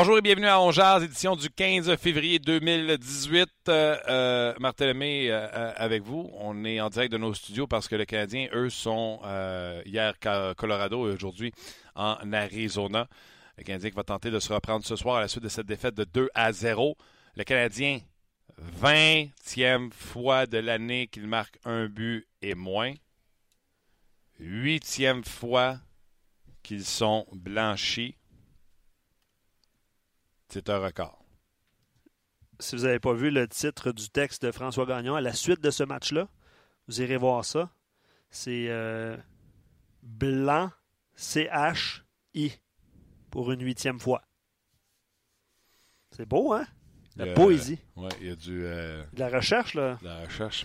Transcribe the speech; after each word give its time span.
Bonjour 0.00 0.16
et 0.16 0.22
bienvenue 0.22 0.46
à 0.46 0.60
Ongeaz, 0.60 1.02
édition 1.02 1.34
du 1.34 1.50
15 1.50 1.96
février 1.96 2.38
2018. 2.38 3.48
Euh, 3.68 3.96
euh, 4.08 4.54
Martin 4.60 4.94
euh, 4.94 5.72
avec 5.74 6.04
vous. 6.04 6.30
On 6.34 6.64
est 6.64 6.80
en 6.80 6.88
direct 6.88 7.10
de 7.10 7.18
nos 7.18 7.34
studios 7.34 7.66
parce 7.66 7.88
que 7.88 7.96
les 7.96 8.06
Canadiens, 8.06 8.46
eux, 8.52 8.70
sont 8.70 9.18
euh, 9.24 9.82
hier 9.84 10.14
Colorado 10.56 11.08
et 11.08 11.14
aujourd'hui 11.14 11.52
en 11.96 12.32
Arizona. 12.32 13.08
Le 13.56 13.64
Canadien 13.64 13.90
va 13.92 14.04
tenter 14.04 14.30
de 14.30 14.38
se 14.38 14.52
reprendre 14.52 14.86
ce 14.86 14.94
soir 14.94 15.16
à 15.16 15.20
la 15.22 15.26
suite 15.26 15.42
de 15.42 15.48
cette 15.48 15.66
défaite 15.66 15.96
de 15.96 16.04
2 16.04 16.28
à 16.32 16.52
0. 16.52 16.96
Le 17.34 17.42
Canadien, 17.42 17.98
20e 18.80 19.90
fois 19.90 20.46
de 20.46 20.58
l'année 20.58 21.08
qu'il 21.08 21.26
marque 21.26 21.58
un 21.64 21.88
but 21.88 22.24
et 22.40 22.54
moins. 22.54 22.94
Huitième 24.38 25.24
fois 25.24 25.78
qu'ils 26.62 26.84
sont 26.84 27.26
blanchis. 27.32 28.17
C'est 30.48 30.70
un 30.70 30.78
record. 30.78 31.24
Si 32.60 32.74
vous 32.76 32.82
n'avez 32.82 32.98
pas 32.98 33.12
vu 33.12 33.30
le 33.30 33.46
titre 33.46 33.92
du 33.92 34.08
texte 34.10 34.44
de 34.44 34.50
François 34.50 34.86
Gagnon 34.86 35.14
à 35.14 35.20
la 35.20 35.32
suite 35.32 35.60
de 35.62 35.70
ce 35.70 35.84
match-là, 35.84 36.28
vous 36.88 37.00
irez 37.00 37.16
voir 37.16 37.44
ça. 37.44 37.70
C'est 38.30 38.66
euh, 38.68 39.16
blanc 40.02 40.70
C-H-I 41.14 42.52
pour 43.30 43.52
une 43.52 43.62
huitième 43.62 44.00
fois. 44.00 44.22
C'est 46.10 46.26
beau, 46.26 46.52
hein? 46.52 46.66
La 47.16 47.26
Euh, 47.26 47.34
poésie. 47.34 47.78
Ouais, 47.96 48.08
il 48.20 48.26
y 48.28 48.30
a 48.30 48.36
du. 48.36 48.64
euh, 48.64 49.04
De 49.12 49.20
la 49.20 49.28
recherche, 49.28 49.74
là. 49.74 49.98
de 50.00 50.06
la 50.06 50.20
recherche. 50.24 50.64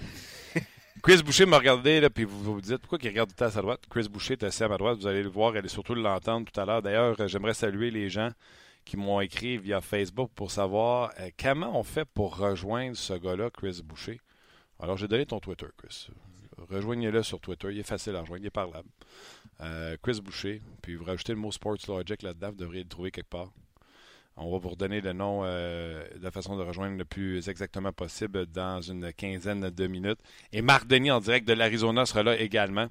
Chris 1.04 1.22
Boucher 1.23 1.45
m'a 1.45 1.58
regardé, 1.58 2.00
là, 2.00 2.09
puis 2.09 2.23
vous 2.23 2.42
vous 2.44 2.61
dites 2.61 2.78
pourquoi 2.78 3.00
il 3.02 3.08
regarde 3.09 3.34
tout 3.36 3.44
à 3.44 3.52
sa 3.52 3.61
droite? 3.61 3.81
Chris 3.89 4.08
Boucher 4.09 4.34
est 4.34 4.44
assis 4.44 4.64
à 4.64 4.67
ma 4.67 4.78
droite, 4.78 4.98
vous 5.00 5.08
allez 5.08 5.23
le 5.23 5.30
voir, 5.30 5.56
et 5.58 5.67
surtout 5.67 5.95
l'entendre 5.95 6.50
tout 6.50 6.59
à 6.59 6.66
l'heure. 6.66 6.81
D'ailleurs, 6.81 7.20
euh, 7.20 7.28
j'aimerais 7.28 7.54
saluer 7.54 7.92
les 7.92 8.09
gens 8.09 8.30
qui 8.86 8.98
m'ont 8.98 9.22
écrit 9.22 9.58
via 9.58 9.81
Facebook 9.81 10.31
pour 10.36 10.52
savoir 10.52 11.12
euh, 11.20 11.30
comment 11.42 11.78
on 11.80 11.84
fait 11.84 12.06
pour 12.06 12.38
rejoindre 12.38 12.95
ce 12.95 13.14
gars-là, 13.14 13.50
Chris 13.50 13.81
Boucher. 13.84 14.20
Alors, 14.80 14.98
j'ai 14.98 15.08
donné 15.08 15.26
ton 15.26 15.39
Twitter, 15.39 15.67
Chris. 15.78 16.08
Rejoignez-le 16.70 17.23
sur 17.23 17.39
Twitter, 17.39 17.70
il 17.72 17.80
est 17.80 17.84
facile 17.84 18.16
à 18.16 18.22
rejoindre, 18.22 18.44
il 18.44 18.48
est 18.48 18.52
parlable. 18.52 18.89
Euh, 19.61 19.98
Chris 20.02 20.20
Boucher, 20.22 20.61
puis 20.81 20.95
vous 20.95 21.04
rajoutez 21.04 21.34
le 21.34 21.39
mot 21.39 21.52
Sports 21.52 21.78
Logic 21.88 22.22
là-dedans, 22.22 22.50
vous 22.50 22.58
devriez 22.58 22.84
le 22.84 22.89
trouver 22.89 23.11
quelque 23.11 23.30
part. 23.30 23.52
On 24.36 24.52
va 24.52 24.58
vous 24.58 24.70
redonner 24.70 25.00
le 25.00 25.14
nom 25.14 25.42
euh, 25.44 26.04
la 26.20 26.31
façon 26.31 26.58
de 26.58 26.64
rejoindre 26.64 26.98
le 26.98 27.06
plus 27.06 27.50
exactement 27.50 27.92
possible 27.92 28.48
dans 28.48 28.81
une 28.81 29.14
quinzaine 29.14 29.70
de 29.70 29.88
minutes. 29.88 30.20
Et 30.52 30.64
Marc 30.64 30.88
Denis 30.88 31.11
en 31.11 31.20
direct 31.20 31.48
de 31.48 31.54
l'Arizona 31.54 32.06
sera 32.06 32.23
là 32.23 32.39
également 32.39 32.88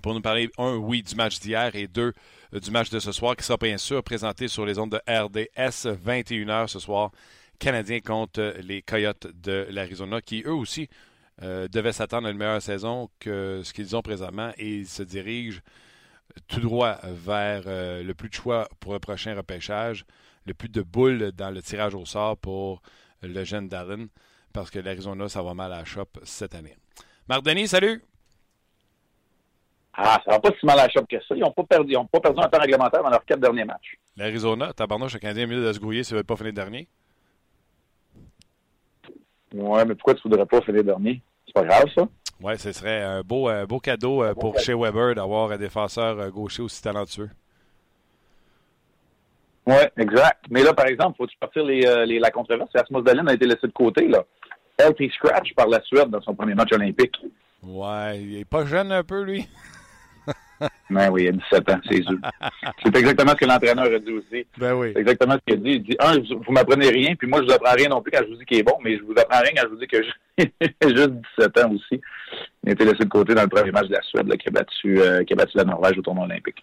pour 0.00 0.14
nous 0.14 0.20
parler, 0.20 0.50
un, 0.58 0.76
oui, 0.76 1.02
du 1.02 1.14
match 1.14 1.38
d'hier 1.40 1.74
et 1.76 1.86
deux, 1.86 2.12
euh, 2.54 2.60
du 2.60 2.70
match 2.70 2.88
de 2.90 2.98
ce 2.98 3.12
soir 3.12 3.36
qui 3.36 3.44
sera 3.44 3.58
bien 3.58 3.76
sûr 3.76 4.02
présenté 4.02 4.48
sur 4.48 4.64
les 4.64 4.78
ondes 4.78 4.92
de 4.92 5.00
RDS 5.06 5.98
21h 6.04 6.68
ce 6.68 6.78
soir. 6.78 7.10
Canadiens 7.58 8.00
contre 8.00 8.54
les 8.62 8.82
Coyotes 8.82 9.28
de 9.34 9.66
l'Arizona 9.70 10.20
qui 10.20 10.42
eux 10.46 10.54
aussi 10.54 10.88
euh, 11.42 11.68
devaient 11.68 11.92
s'attendre 11.92 12.26
à 12.26 12.30
une 12.30 12.38
meilleure 12.38 12.62
saison 12.62 13.08
que 13.20 13.60
ce 13.64 13.72
qu'ils 13.72 13.94
ont 13.94 14.02
présentement 14.02 14.52
et 14.56 14.78
ils 14.78 14.88
se 14.88 15.02
dirigent 15.02 15.60
tout 16.48 16.60
droit 16.60 16.98
vers 17.04 17.64
euh, 17.66 18.02
le 18.02 18.14
plus 18.14 18.30
de 18.30 18.34
choix 18.34 18.68
pour 18.80 18.94
le 18.94 18.98
prochain 18.98 19.34
repêchage, 19.36 20.04
le 20.46 20.54
plus 20.54 20.68
de 20.70 20.82
boules 20.82 21.32
dans 21.32 21.50
le 21.50 21.62
tirage 21.62 21.94
au 21.94 22.06
sort 22.06 22.36
pour 22.38 22.82
le 23.22 23.44
jeune 23.44 23.68
Darren 23.68 24.06
parce 24.52 24.70
que 24.70 24.78
l'Arizona, 24.78 25.28
ça 25.28 25.42
va 25.42 25.54
mal 25.54 25.72
à 25.72 25.78
la 25.78 25.84
shop 25.84 26.08
cette 26.24 26.54
année. 26.54 26.76
Marc 27.28 27.42
Denis, 27.42 27.68
salut! 27.68 28.02
Ah, 29.94 30.20
ça 30.24 30.32
va 30.32 30.40
pas 30.40 30.50
si 30.58 30.64
mal 30.64 30.78
à 30.78 30.84
la 30.84 30.88
chope 30.90 31.06
que 31.08 31.18
ça. 31.20 31.34
Ils 31.34 31.40
n'ont 31.40 31.50
pas 31.52 31.64
perdu, 31.64 31.92
ils 31.92 31.96
ont 31.98 32.06
pas 32.06 32.20
perdu 32.20 32.40
un 32.40 32.48
temps 32.48 32.58
réglementaire 32.60 33.02
dans 33.02 33.10
leurs 33.10 33.24
quatre 33.24 33.40
derniers 33.40 33.64
matchs. 33.64 33.98
L'Arizona, 34.16 34.72
tabarnouche, 34.72 35.14
le 35.14 35.18
Canadien 35.20 35.46
mieux 35.46 35.62
de 35.64 35.72
se 35.72 35.78
grouiller 35.78 36.02
s'il 36.02 36.14
ne 36.14 36.20
veut 36.20 36.24
pas 36.24 36.36
finir 36.36 36.52
dernier. 36.54 36.88
Ouais, 39.54 39.84
mais 39.84 39.94
pourquoi 39.94 40.14
tu 40.14 40.22
voudrais 40.24 40.46
pas 40.46 40.60
finir 40.62 40.82
dernier? 40.82 41.20
C'est 41.46 41.52
pas 41.52 41.64
grave, 41.64 41.84
ça. 41.94 42.08
Ouais, 42.40 42.56
ce 42.56 42.72
serait 42.72 43.02
un 43.02 43.20
beau, 43.20 43.48
un 43.48 43.66
beau 43.66 43.78
cadeau 43.78 44.22
euh, 44.24 44.34
pour 44.34 44.58
chez 44.58 44.74
Weber 44.74 45.14
d'avoir 45.14 45.52
un 45.52 45.58
défenseur 45.58 46.18
euh, 46.18 46.30
gaucher 46.30 46.62
aussi 46.62 46.82
talentueux. 46.82 47.30
Ouais, 49.66 49.92
exact. 49.96 50.44
Mais 50.50 50.62
là, 50.62 50.72
par 50.72 50.86
exemple, 50.86 51.16
faut-tu 51.18 51.36
partir 51.38 51.64
les, 51.64 51.86
euh, 51.86 52.04
les- 52.04 52.18
la 52.18 52.30
controverse? 52.30 52.70
Rasmus 52.74 53.02
Dahlin 53.02 53.26
a 53.28 53.34
été 53.34 53.44
laissé 53.46 53.66
de 53.66 53.72
côté, 53.72 54.08
là. 54.08 54.24
LT 54.78 55.10
Scratch 55.12 55.54
par 55.54 55.68
la 55.68 55.80
Suède 55.82 56.08
dans 56.08 56.20
son 56.22 56.34
premier 56.34 56.54
match 56.54 56.72
olympique. 56.72 57.14
Ouais, 57.62 58.20
il 58.20 58.38
est 58.38 58.44
pas 58.44 58.64
jeune 58.64 58.90
un 58.90 59.04
peu, 59.04 59.22
lui. 59.22 59.46
Ben 60.90 61.10
oui, 61.10 61.24
il 61.24 61.28
a 61.28 61.32
17 61.32 61.70
ans, 61.70 61.80
c'est 61.88 62.02
sûr. 62.02 62.18
C'est 62.82 62.96
exactement 62.96 63.30
ce 63.32 63.36
que 63.36 63.44
l'entraîneur 63.46 63.86
a 63.86 63.98
dit 63.98 64.12
aussi. 64.12 64.46
Ben 64.58 64.74
oui. 64.74 64.90
C'est 64.94 65.00
exactement 65.00 65.34
ce 65.34 65.40
qu'il 65.46 65.54
a 65.54 65.56
dit. 65.56 65.70
Il 65.76 65.82
dit, 65.82 65.96
un, 65.98 66.18
vous, 66.18 66.42
vous 66.46 66.52
m'apprenez 66.52 66.88
rien, 66.88 67.14
puis 67.14 67.28
moi, 67.28 67.40
je 67.40 67.46
vous 67.46 67.52
apprends 67.52 67.74
rien 67.74 67.88
non 67.88 68.02
plus 68.02 68.10
quand 68.10 68.22
je 68.22 68.28
vous 68.28 68.36
dis 68.36 68.44
qu'il 68.44 68.58
est 68.58 68.62
bon, 68.62 68.76
mais 68.82 68.96
je 68.98 69.02
vous 69.02 69.14
apprends 69.16 69.40
rien 69.40 69.52
quand 69.56 69.62
je 69.62 69.68
vous 69.68 69.76
dis 69.76 69.86
que 69.86 70.02
j'ai 70.38 70.48
juste 70.96 71.12
17 71.38 71.58
ans 71.64 71.72
aussi. 71.72 72.00
Il 72.64 72.70
a 72.70 72.72
été 72.72 72.84
laissé 72.84 73.04
de 73.04 73.08
côté 73.08 73.34
dans 73.34 73.42
le 73.42 73.48
premier 73.48 73.70
match 73.70 73.88
de 73.88 73.94
la 73.94 74.02
Suède, 74.02 74.28
là, 74.28 74.36
qui, 74.36 74.48
a 74.48 74.50
battu, 74.50 75.00
euh, 75.00 75.24
qui 75.24 75.32
a 75.32 75.36
battu 75.36 75.56
la 75.56 75.64
Norvège 75.64 75.98
au 75.98 76.02
tournoi 76.02 76.24
olympique. 76.24 76.62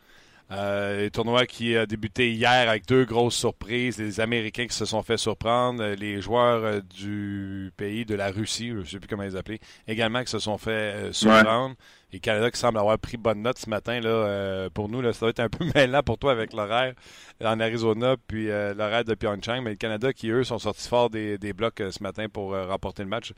Euh, 0.52 1.04
le 1.04 1.12
tournoi 1.12 1.46
qui 1.46 1.78
a 1.78 1.86
débuté 1.86 2.32
hier 2.32 2.68
avec 2.68 2.88
deux 2.88 3.06
grosses 3.06 3.36
surprises. 3.36 4.00
Les 4.00 4.20
Américains 4.20 4.66
qui 4.66 4.76
se 4.76 4.86
sont 4.86 5.04
fait 5.04 5.18
surprendre, 5.18 5.84
euh, 5.84 5.96
les 5.96 6.22
joueurs 6.22 6.64
euh, 6.64 6.82
du 6.82 7.72
pays, 7.78 8.04
de 8.04 8.16
la 8.16 8.32
Russie, 8.32 8.70
je 8.70 8.78
ne 8.78 8.84
sais 8.84 9.00
plus 9.00 9.08
comment 9.08 9.24
les 9.24 9.36
appeler, 9.36 9.60
également 9.88 10.24
qui 10.24 10.32
se 10.32 10.40
sont 10.40 10.58
fait 10.58 10.72
euh, 10.72 11.14
surprendre. 11.14 11.76
Et 12.12 12.16
le 12.16 12.22
Canada 12.22 12.50
qui 12.50 12.60
semble 12.60 12.80
avoir 12.80 12.98
pris 12.98 13.18
bonne 13.18 13.44
note 13.44 13.60
ce 13.60 13.70
matin. 13.70 14.00
Là, 14.00 14.10
euh, 14.10 14.70
pour 14.72 14.90
nous, 14.90 15.02
là, 15.02 15.14
ça 15.14 15.28
va 15.28 15.30
être 15.30 15.40
un 15.40 15.50
peu 15.50 15.66
mêlant 15.76 16.02
pour 16.02 16.18
toi 16.18 16.32
avec 16.32 16.54
l'horaire 16.54 16.96
en 17.44 17.60
Arizona 17.60 18.16
puis 18.28 18.48
l'horaire 18.48 19.06
de 19.06 19.14
Pyeongchang. 19.14 19.62
Mais 19.62 19.72
le 19.72 19.76
Canada 19.76 20.12
qui, 20.14 20.30
eux, 20.30 20.44
sont 20.44 20.58
sortis 20.58 20.88
fort 20.88 21.12
des, 21.12 21.38
des 21.38 21.54
blocs 21.54 21.84
ce 21.92 22.02
matin 22.02 22.26
pour 22.28 22.56
remporter 22.56 23.04
le 23.04 23.10
match 23.10 23.34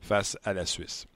face 0.00 0.38
à 0.44 0.52
la 0.52 0.64
Suisse. 0.64 1.08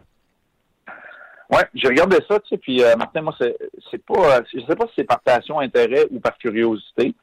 Ouais, 1.50 1.64
j'ai 1.74 1.88
regardé 1.88 2.16
ça, 2.28 2.40
tu 2.40 2.48
sais, 2.48 2.58
puis 2.58 2.82
euh, 2.82 2.96
Martin, 2.96 3.22
moi, 3.22 3.34
c'est, 3.38 3.56
c'est 3.90 4.04
pas, 4.04 4.38
euh, 4.38 4.42
je 4.52 4.60
sais 4.60 4.74
pas 4.74 4.86
si 4.86 4.94
c'est 4.96 5.04
par 5.04 5.20
passion, 5.20 5.60
intérêt 5.60 6.06
ou 6.10 6.18
par 6.18 6.36
curiosité, 6.38 7.14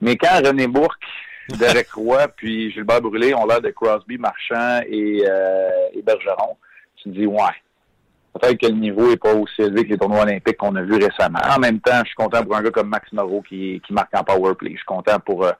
mais 0.00 0.16
quand 0.16 0.40
René 0.44 0.66
Bourque, 0.66 1.04
Derek 1.48 1.90
Roy, 1.94 2.28
puis 2.28 2.70
Gilbert 2.70 3.00
Brûlé 3.00 3.34
ont 3.34 3.46
l'air 3.46 3.60
de 3.60 3.70
Crosby, 3.70 4.18
Marchand 4.18 4.80
et, 4.86 5.24
euh, 5.28 5.70
et 5.92 6.02
Bergeron, 6.02 6.56
tu 6.96 7.04
te 7.04 7.08
dis, 7.10 7.26
ouais, 7.26 7.54
peut-être 8.34 8.58
que 8.58 8.66
le 8.66 8.74
niveau 8.74 9.10
est 9.10 9.16
pas 9.16 9.34
aussi 9.34 9.62
élevé 9.62 9.84
que 9.84 9.90
les 9.90 9.98
tournois 9.98 10.22
olympiques 10.22 10.56
qu'on 10.56 10.74
a 10.76 10.82
vus 10.82 10.94
récemment. 10.94 11.40
En 11.48 11.58
même 11.58 11.80
temps, 11.80 11.98
je 12.00 12.06
suis 12.06 12.14
content 12.14 12.42
pour 12.42 12.56
un 12.56 12.62
gars 12.62 12.70
comme 12.70 12.88
Max 12.88 13.12
Moreau 13.12 13.42
qui, 13.42 13.80
qui 13.86 13.92
marque 13.92 14.14
en 14.14 14.24
power 14.24 14.54
play. 14.54 14.70
Je 14.72 14.76
suis 14.76 14.84
content 14.86 15.18
pour, 15.20 15.44
euh, 15.44 15.52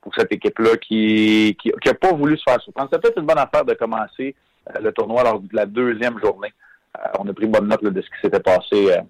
pour 0.00 0.14
cette 0.14 0.32
équipe-là 0.32 0.76
qui, 0.76 1.56
qui, 1.60 1.72
qui 1.82 1.88
a 1.88 1.94
pas 1.94 2.12
voulu 2.12 2.36
se 2.36 2.42
faire 2.46 2.60
surprendre. 2.60 2.88
C'est 2.92 3.00
peut-être 3.00 3.18
une 3.18 3.26
bonne 3.26 3.38
affaire 3.38 3.64
de 3.64 3.74
commencer 3.74 4.34
euh, 4.70 4.80
le 4.80 4.92
tournoi 4.92 5.22
lors 5.22 5.40
de 5.40 5.54
la 5.54 5.66
deuxième 5.66 6.18
journée. 6.20 6.52
Euh, 6.98 7.18
on 7.18 7.28
a 7.28 7.32
pris 7.32 7.46
bonne 7.46 7.68
note 7.68 7.84
de 7.84 8.00
ce 8.00 8.06
qui 8.06 8.20
s'était 8.22 8.40
passé, 8.40 8.92
euh, 8.92 9.00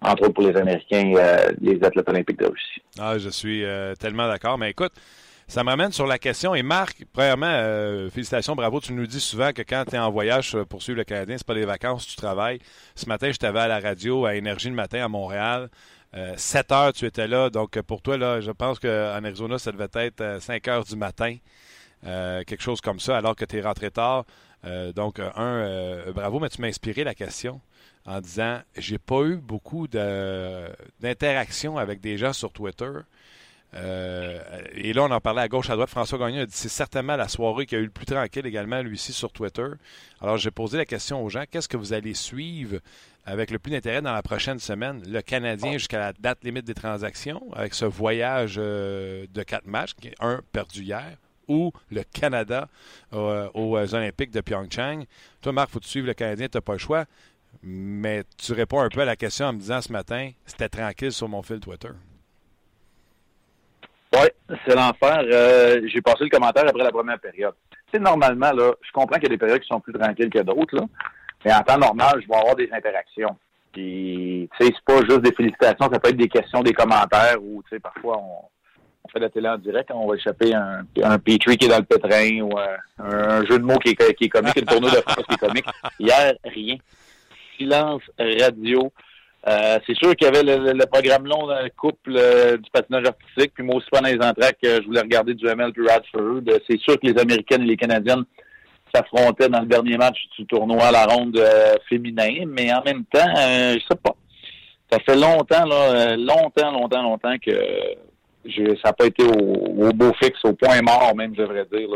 entre 0.00 0.24
autres 0.24 0.34
pour 0.34 0.44
les 0.44 0.56
Américains, 0.56 1.12
euh, 1.16 1.52
les 1.60 1.82
athlètes 1.82 2.08
olympiques 2.08 2.38
de 2.38 2.46
Russie. 2.46 2.82
Ah, 2.98 3.18
je 3.18 3.28
suis 3.28 3.64
euh, 3.64 3.94
tellement 3.94 4.28
d'accord. 4.28 4.58
Mais 4.58 4.70
écoute, 4.70 4.92
ça 5.48 5.64
me 5.64 5.70
ramène 5.70 5.92
sur 5.92 6.06
la 6.06 6.18
question. 6.18 6.54
Et 6.54 6.62
Marc, 6.62 7.04
premièrement, 7.12 8.10
félicitations, 8.10 8.56
bravo. 8.56 8.80
Tu 8.80 8.92
nous 8.92 9.06
dis 9.06 9.20
souvent 9.20 9.52
que 9.52 9.62
quand 9.62 9.84
tu 9.88 9.94
es 9.94 9.98
en 9.98 10.10
voyage 10.10 10.56
pour 10.68 10.82
suivre 10.82 10.98
le 10.98 11.04
Canadien, 11.04 11.36
c'est 11.38 11.46
pas 11.46 11.54
des 11.54 11.64
vacances, 11.64 12.06
tu 12.06 12.16
travailles. 12.16 12.58
Ce 12.96 13.06
matin, 13.06 13.30
je 13.30 13.38
t'avais 13.38 13.60
à 13.60 13.68
la 13.68 13.78
radio 13.78 14.26
à 14.26 14.34
Énergie 14.34 14.68
le 14.68 14.74
matin 14.74 15.04
à 15.04 15.08
Montréal. 15.08 15.68
Euh, 16.14 16.32
7 16.36 16.72
heures, 16.72 16.92
tu 16.92 17.04
étais 17.04 17.28
là. 17.28 17.50
Donc, 17.50 17.80
pour 17.82 18.02
toi, 18.02 18.16
là, 18.16 18.40
je 18.40 18.50
pense 18.50 18.78
qu'en 18.78 18.88
Arizona, 18.88 19.58
ça 19.58 19.70
devait 19.70 19.88
être 19.94 20.20
euh, 20.20 20.40
5 20.40 20.66
heures 20.68 20.84
du 20.84 20.96
matin. 20.96 21.36
Quelque 22.02 22.62
chose 22.62 22.80
comme 22.80 23.00
ça, 23.00 23.16
alors 23.16 23.34
que 23.34 23.44
tu 23.44 23.56
es 23.56 23.60
rentré 23.60 23.90
tard. 23.90 24.24
Euh, 24.66 24.92
donc, 24.92 25.20
un, 25.20 25.32
euh, 25.36 26.12
bravo, 26.12 26.40
mais 26.40 26.48
tu 26.48 26.60
m'as 26.60 26.68
inspiré 26.68 27.04
la 27.04 27.14
question 27.14 27.60
en 28.04 28.20
disant 28.20 28.60
j'ai 28.76 28.98
pas 28.98 29.22
eu 29.22 29.36
beaucoup 29.36 29.86
de- 29.88 30.68
d'interaction 31.00 31.78
avec 31.78 32.00
des 32.00 32.18
gens 32.18 32.32
sur 32.32 32.52
Twitter. 32.52 32.90
Euh, 33.74 34.38
et 34.74 34.92
là, 34.92 35.02
on 35.04 35.10
en 35.10 35.20
parlait 35.20 35.42
à 35.42 35.48
gauche, 35.48 35.68
à 35.70 35.74
droite. 35.74 35.90
François 35.90 36.18
Gagnon 36.18 36.42
a 36.42 36.46
dit 36.46 36.54
c'est 36.56 36.68
certainement 36.68 37.16
la 37.16 37.28
soirée 37.28 37.66
qui 37.66 37.74
a 37.74 37.78
eu 37.78 37.84
le 37.84 37.90
plus 37.90 38.06
tranquille 38.06 38.46
également, 38.46 38.80
lui 38.80 38.94
aussi, 38.94 39.12
sur 39.12 39.32
Twitter. 39.32 39.66
Alors, 40.20 40.36
j'ai 40.36 40.50
posé 40.50 40.78
la 40.78 40.84
question 40.84 41.22
aux 41.22 41.28
gens 41.28 41.44
qu'est-ce 41.50 41.68
que 41.68 41.76
vous 41.76 41.92
allez 41.92 42.14
suivre 42.14 42.78
avec 43.24 43.50
le 43.50 43.58
plus 43.58 43.72
d'intérêt 43.72 44.00
dans 44.02 44.12
la 44.12 44.22
prochaine 44.22 44.58
semaine? 44.60 45.02
Le 45.06 45.20
Canadien 45.20 45.72
jusqu'à 45.72 45.98
la 45.98 46.12
date 46.12 46.42
limite 46.44 46.64
des 46.64 46.74
transactions, 46.74 47.42
avec 47.52 47.74
ce 47.74 47.84
voyage 47.84 48.54
euh, 48.56 49.26
de 49.34 49.42
quatre 49.42 49.66
matchs, 49.66 49.92
un 50.20 50.40
perdu 50.52 50.82
hier, 50.82 51.16
ou 51.48 51.72
le 51.90 52.02
Canada 52.02 52.68
euh, 53.12 53.48
aux 53.54 53.76
Olympiques 53.94 54.30
de 54.30 54.40
Pyeongchang. 54.40 55.04
Toi, 55.40 55.52
Marc, 55.52 55.70
faut 55.70 55.80
tu 55.80 55.88
suivre 55.88 56.06
le 56.06 56.14
Canadien, 56.14 56.48
tu 56.48 56.56
n'as 56.56 56.62
pas 56.62 56.72
le 56.72 56.78
choix. 56.78 57.04
Mais 57.62 58.22
tu 58.36 58.52
réponds 58.52 58.80
un 58.80 58.88
peu 58.88 59.00
à 59.00 59.04
la 59.04 59.16
question 59.16 59.46
en 59.46 59.52
me 59.52 59.58
disant 59.58 59.80
ce 59.80 59.90
matin, 59.90 60.30
c'était 60.44 60.68
tranquille 60.68 61.12
sur 61.12 61.28
mon 61.28 61.42
fil 61.42 61.60
Twitter. 61.60 61.90
Oui, 64.12 64.56
c'est 64.66 64.74
l'enfer. 64.74 65.24
Euh, 65.32 65.80
j'ai 65.86 66.00
passé 66.00 66.24
le 66.24 66.30
commentaire 66.30 66.64
après 66.66 66.84
la 66.84 66.92
première 66.92 67.18
période. 67.18 67.54
C'est 67.92 68.00
normalement, 68.00 68.52
là, 68.52 68.72
je 68.82 68.92
comprends 68.92 69.16
qu'il 69.16 69.24
y 69.24 69.32
a 69.32 69.36
des 69.36 69.38
périodes 69.38 69.60
qui 69.60 69.68
sont 69.68 69.80
plus 69.80 69.92
tranquilles 69.92 70.30
que 70.30 70.40
d'autres. 70.40 70.76
Mais 71.44 71.54
en 71.54 71.62
temps 71.62 71.78
normal, 71.78 72.20
je 72.22 72.28
vais 72.28 72.34
avoir 72.34 72.56
des 72.56 72.68
interactions. 72.72 73.36
Puis, 73.72 74.48
tu 74.58 74.66
sais, 74.66 74.72
c'est 74.74 74.84
pas 74.84 75.00
juste 75.00 75.20
des 75.20 75.32
félicitations, 75.32 75.90
ça 75.92 76.00
peut 76.00 76.08
être 76.08 76.16
des 76.16 76.28
questions, 76.28 76.62
des 76.62 76.72
commentaires 76.72 77.36
ou, 77.42 77.62
tu 77.64 77.76
sais, 77.76 77.80
parfois, 77.80 78.18
on, 78.18 78.48
fait 79.06 79.18
la 79.18 79.28
télé 79.28 79.48
en 79.48 79.58
direct, 79.58 79.90
on 79.92 80.06
va 80.06 80.16
échapper 80.16 80.54
un, 80.54 80.84
un 81.02 81.18
Petrie 81.18 81.56
qui 81.56 81.66
est 81.66 81.68
dans 81.68 81.78
le 81.78 81.84
pétrin 81.84 82.40
ou 82.40 82.58
euh, 82.58 82.76
un, 82.98 83.44
jeu 83.46 83.58
de 83.58 83.64
mots 83.64 83.78
qui 83.78 83.90
est, 83.90 84.14
qui 84.14 84.24
est 84.24 84.28
comique, 84.28 84.56
une 84.56 84.64
tournoi 84.64 84.90
de 84.90 84.96
France 84.96 85.24
qui 85.28 85.34
est 85.34 85.38
comique. 85.38 85.66
Hier, 85.98 86.34
rien. 86.44 86.76
Silence 87.58 88.02
radio. 88.18 88.92
Euh, 89.48 89.78
c'est 89.86 89.96
sûr 89.96 90.14
qu'il 90.16 90.26
y 90.26 90.28
avait 90.28 90.42
le, 90.42 90.86
programme 90.86 91.26
long 91.26 91.46
le 91.46 91.70
couple 91.76 92.14
euh, 92.16 92.56
du 92.56 92.68
patinage 92.70 93.06
artistique, 93.06 93.52
puis 93.54 93.62
moi 93.62 93.76
aussi 93.76 93.86
pendant 93.90 94.08
les 94.08 94.16
entraques, 94.16 94.58
je 94.62 94.84
voulais 94.84 95.00
regarder 95.00 95.34
du 95.34 95.46
ML 95.46 95.72
puis 95.72 95.86
Radford. 95.86 96.42
C'est 96.68 96.80
sûr 96.80 96.98
que 96.98 97.06
les 97.06 97.18
Américaines 97.18 97.62
et 97.62 97.66
les 97.66 97.76
Canadiennes 97.76 98.24
s'affrontaient 98.92 99.48
dans 99.48 99.60
le 99.60 99.66
dernier 99.66 99.96
match 99.96 100.18
du 100.36 100.46
tournoi 100.46 100.86
à 100.86 100.92
la 100.92 101.06
ronde 101.06 101.40
féminin, 101.88 102.44
mais 102.46 102.72
en 102.72 102.82
même 102.82 103.04
temps, 103.04 103.34
je 103.36 103.80
sais 103.88 103.98
pas. 104.02 104.16
Ça 104.90 104.98
fait 105.00 105.16
longtemps, 105.16 105.64
là, 105.64 106.16
longtemps, 106.16 106.70
longtemps, 106.72 107.02
longtemps 107.02 107.36
que 107.38 107.52
ça 108.82 108.88
n'a 108.88 108.92
pas 108.92 109.06
été 109.06 109.24
au, 109.24 109.92
beau 109.92 110.12
fixe, 110.14 110.44
au 110.44 110.52
point 110.52 110.80
mort 110.82 111.14
même, 111.16 111.34
je 111.34 111.42
devrais 111.42 111.66
dire, 111.66 111.88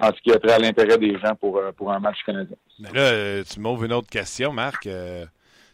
en 0.00 0.08
ce 0.08 0.20
qui 0.22 0.32
a 0.32 0.38
trait 0.38 0.52
à 0.52 0.58
l'intérêt 0.58 0.98
des 0.98 1.18
gens 1.18 1.34
pour, 1.34 1.58
euh, 1.58 1.72
pour 1.72 1.92
un 1.92 1.98
match 1.98 2.18
canadien. 2.24 2.56
Mais 2.78 2.92
là, 2.92 3.00
euh, 3.00 3.44
tu 3.44 3.60
m'ouvres 3.60 3.84
une 3.84 3.92
autre 3.92 4.08
question, 4.08 4.52
Marc. 4.52 4.86
Euh, 4.86 5.24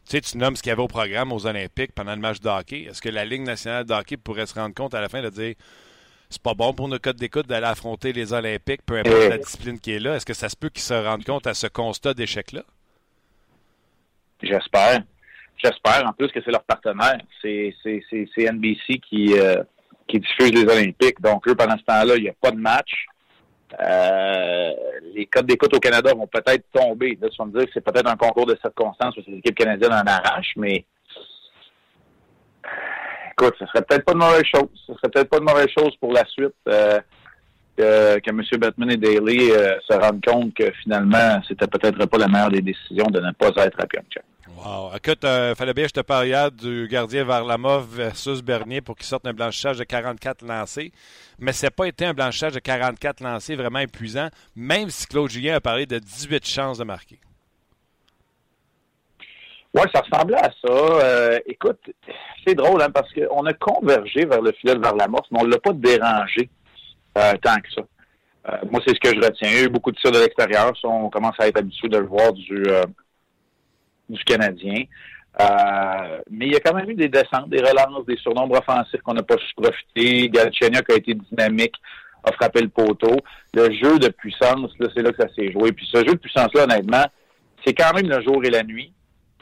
tu 0.08 0.16
sais, 0.16 0.20
tu 0.20 0.38
nommes 0.38 0.56
ce 0.56 0.62
qu'il 0.62 0.70
y 0.70 0.72
avait 0.72 0.82
au 0.82 0.88
programme 0.88 1.32
aux 1.32 1.46
Olympiques 1.46 1.92
pendant 1.94 2.14
le 2.14 2.20
match 2.20 2.40
de 2.40 2.48
hockey. 2.48 2.82
Est-ce 2.82 3.02
que 3.02 3.08
la 3.08 3.24
Ligue 3.24 3.42
nationale 3.42 3.84
de 3.84 3.92
hockey 3.92 4.16
pourrait 4.16 4.46
se 4.46 4.54
rendre 4.54 4.74
compte 4.74 4.94
à 4.94 5.00
la 5.00 5.08
fin 5.08 5.22
de 5.22 5.28
dire 5.28 5.54
c'est 6.30 6.42
pas 6.42 6.54
bon 6.54 6.74
pour 6.74 6.88
nos 6.88 6.98
codes 6.98 7.16
d'écoute 7.16 7.46
d'aller 7.46 7.66
affronter 7.66 8.12
les 8.12 8.34
Olympiques, 8.34 8.82
peu 8.84 8.98
importe 8.98 9.30
la 9.30 9.38
discipline 9.38 9.80
qui 9.80 9.92
est 9.92 9.98
là? 9.98 10.16
Est-ce 10.16 10.26
que 10.26 10.34
ça 10.34 10.50
se 10.50 10.56
peut 10.56 10.68
qu'ils 10.68 10.82
se 10.82 10.92
rendent 10.92 11.24
compte 11.24 11.46
à 11.46 11.54
ce 11.54 11.66
constat 11.66 12.12
d'échec-là? 12.12 12.62
J'espère. 14.42 15.00
J'espère 15.56 16.06
en 16.06 16.12
plus 16.12 16.28
que 16.28 16.40
c'est 16.44 16.50
leur 16.50 16.62
partenaire. 16.64 17.18
C'est 17.40 17.74
NBC 18.36 19.00
qui, 19.08 19.34
qui 20.08 20.18
diffuse 20.18 20.52
les 20.52 20.64
Olympiques. 20.64 21.20
Donc, 21.20 21.46
eux, 21.46 21.54
pendant 21.54 21.76
ce 21.76 21.84
temps-là, 21.84 22.16
il 22.16 22.22
n'y 22.22 22.28
a 22.28 22.34
pas 22.40 22.50
de 22.50 22.56
match. 22.56 23.06
Euh, 23.78 24.72
les 25.14 25.26
codes 25.26 25.46
d'écoute 25.46 25.74
au 25.74 25.78
Canada 25.78 26.12
vont 26.14 26.26
peut-être 26.26 26.64
tomber. 26.72 27.18
Là, 27.20 27.28
tu 27.28 27.42
me 27.42 27.52
dire 27.52 27.66
que 27.66 27.70
c'est 27.74 27.84
peut-être 27.84 28.10
un 28.10 28.16
concours 28.16 28.46
de 28.46 28.56
circonstances 28.60 29.16
où 29.18 29.22
l'équipe 29.28 29.54
canadienne 29.54 29.92
en 29.92 30.06
arrache, 30.06 30.52
mais 30.56 30.84
écoute, 33.32 33.54
ce 33.58 33.66
serait 33.66 33.82
peut-être 33.82 34.04
pas 34.04 34.14
de 34.14 34.18
mauvaise 34.18 34.44
chose. 34.44 34.68
Ce 34.86 34.94
serait 34.94 35.08
peut-être 35.10 35.28
pas 35.28 35.38
de 35.38 35.44
mauvaise 35.44 35.68
chose 35.76 35.94
pour 36.00 36.12
la 36.12 36.24
suite 36.24 36.54
euh, 36.68 36.98
que, 37.76 38.18
que 38.20 38.30
M. 38.30 38.42
Batman 38.58 38.90
et 38.90 38.96
Daly 38.96 39.50
euh, 39.50 39.78
se 39.86 39.94
rendent 39.94 40.24
compte 40.24 40.54
que 40.54 40.70
finalement, 40.82 41.40
c'était 41.46 41.66
peut-être 41.66 42.06
pas 42.06 42.18
la 42.18 42.28
meilleure 42.28 42.50
des 42.50 42.62
décisions 42.62 43.06
de 43.06 43.20
ne 43.20 43.32
pas 43.32 43.48
être 43.48 43.80
à 43.80 43.86
Pyeongchang. 43.86 44.22
Wow. 44.64 44.90
Écoute, 44.96 45.22
euh, 45.24 45.54
fallait 45.54 45.72
bien 45.72 45.84
que 45.84 45.92
je 45.94 46.00
te 46.00 46.24
hier 46.24 46.50
du 46.50 46.88
gardien 46.88 47.22
Varlamov 47.22 47.94
versus 47.94 48.42
Bernier 48.42 48.80
pour 48.80 48.96
qu'il 48.96 49.06
sorte 49.06 49.24
un 49.26 49.32
blanchissage 49.32 49.78
de 49.78 49.84
44 49.84 50.42
lancés. 50.42 50.90
Mais 51.38 51.52
ce 51.52 51.66
n'a 51.66 51.70
pas 51.70 51.86
été 51.86 52.04
un 52.04 52.12
blanchissage 52.12 52.54
de 52.54 52.58
44 52.58 53.20
lancés 53.20 53.54
vraiment 53.54 53.78
épuisant, 53.78 54.30
même 54.56 54.90
si 54.90 55.06
Claude 55.06 55.30
Julien 55.30 55.54
a 55.54 55.60
parlé 55.60 55.86
de 55.86 56.00
18 56.00 56.44
chances 56.44 56.78
de 56.78 56.84
marquer. 56.84 57.20
Oui, 59.74 59.82
ça 59.94 60.00
ressemblait 60.00 60.38
à 60.38 60.50
ça. 60.50 60.72
Euh, 60.72 61.38
écoute, 61.46 61.78
c'est 62.44 62.56
drôle 62.56 62.82
hein, 62.82 62.90
parce 62.90 63.12
qu'on 63.12 63.46
a 63.46 63.52
convergé 63.52 64.24
vers 64.24 64.42
le 64.42 64.50
filet 64.52 64.74
de 64.74 64.80
Varlamov, 64.80 65.22
mais 65.30 65.40
on 65.40 65.44
ne 65.44 65.52
l'a 65.52 65.58
pas 65.58 65.72
dérangé 65.72 66.50
euh, 67.16 67.32
tant 67.42 67.56
que 67.56 67.70
ça. 67.76 67.82
Euh, 68.48 68.56
moi, 68.72 68.80
c'est 68.84 68.94
ce 68.94 69.00
que 69.00 69.14
je 69.14 69.24
retiens. 69.24 69.50
Il 69.50 69.54
y 69.54 69.58
a 69.60 69.64
eu 69.64 69.68
beaucoup 69.68 69.92
de 69.92 69.96
tirs 69.98 70.10
de 70.10 70.18
l'extérieur. 70.18 70.72
On 70.82 71.10
commence 71.10 71.38
à 71.38 71.46
être 71.46 71.58
habitué 71.58 71.88
de 71.88 71.98
le 71.98 72.06
voir 72.06 72.32
du, 72.32 72.64
du 74.08 74.22
Canadien. 74.24 74.84
Euh, 75.40 76.18
mais 76.30 76.46
il 76.46 76.52
y 76.52 76.56
a 76.56 76.60
quand 76.60 76.74
même 76.74 76.90
eu 76.90 76.94
des 76.94 77.08
descentes, 77.08 77.48
des 77.48 77.60
relances, 77.60 78.04
des 78.06 78.16
surnombres 78.16 78.58
offensifs 78.58 79.00
qu'on 79.02 79.14
n'a 79.14 79.22
pas 79.22 79.36
su 79.36 79.54
profiter. 79.54 80.28
Galchenyuk 80.30 80.90
a 80.90 80.96
été 80.96 81.14
dynamique, 81.14 81.74
a 82.24 82.32
frappé 82.32 82.60
le 82.60 82.68
poteau. 82.68 83.16
Le 83.54 83.70
jeu 83.72 83.98
de 83.98 84.08
puissance, 84.08 84.70
là, 84.80 84.88
c'est 84.94 85.02
là 85.02 85.12
que 85.12 85.22
ça 85.22 85.32
s'est 85.34 85.52
joué. 85.52 85.72
Puis 85.72 85.88
ce 85.92 85.98
jeu 85.98 86.14
de 86.14 86.18
puissance-là, 86.18 86.64
honnêtement, 86.64 87.04
c'est 87.64 87.74
quand 87.74 87.94
même 87.94 88.08
le 88.08 88.20
jour 88.22 88.44
et 88.44 88.50
la 88.50 88.64
nuit. 88.64 88.92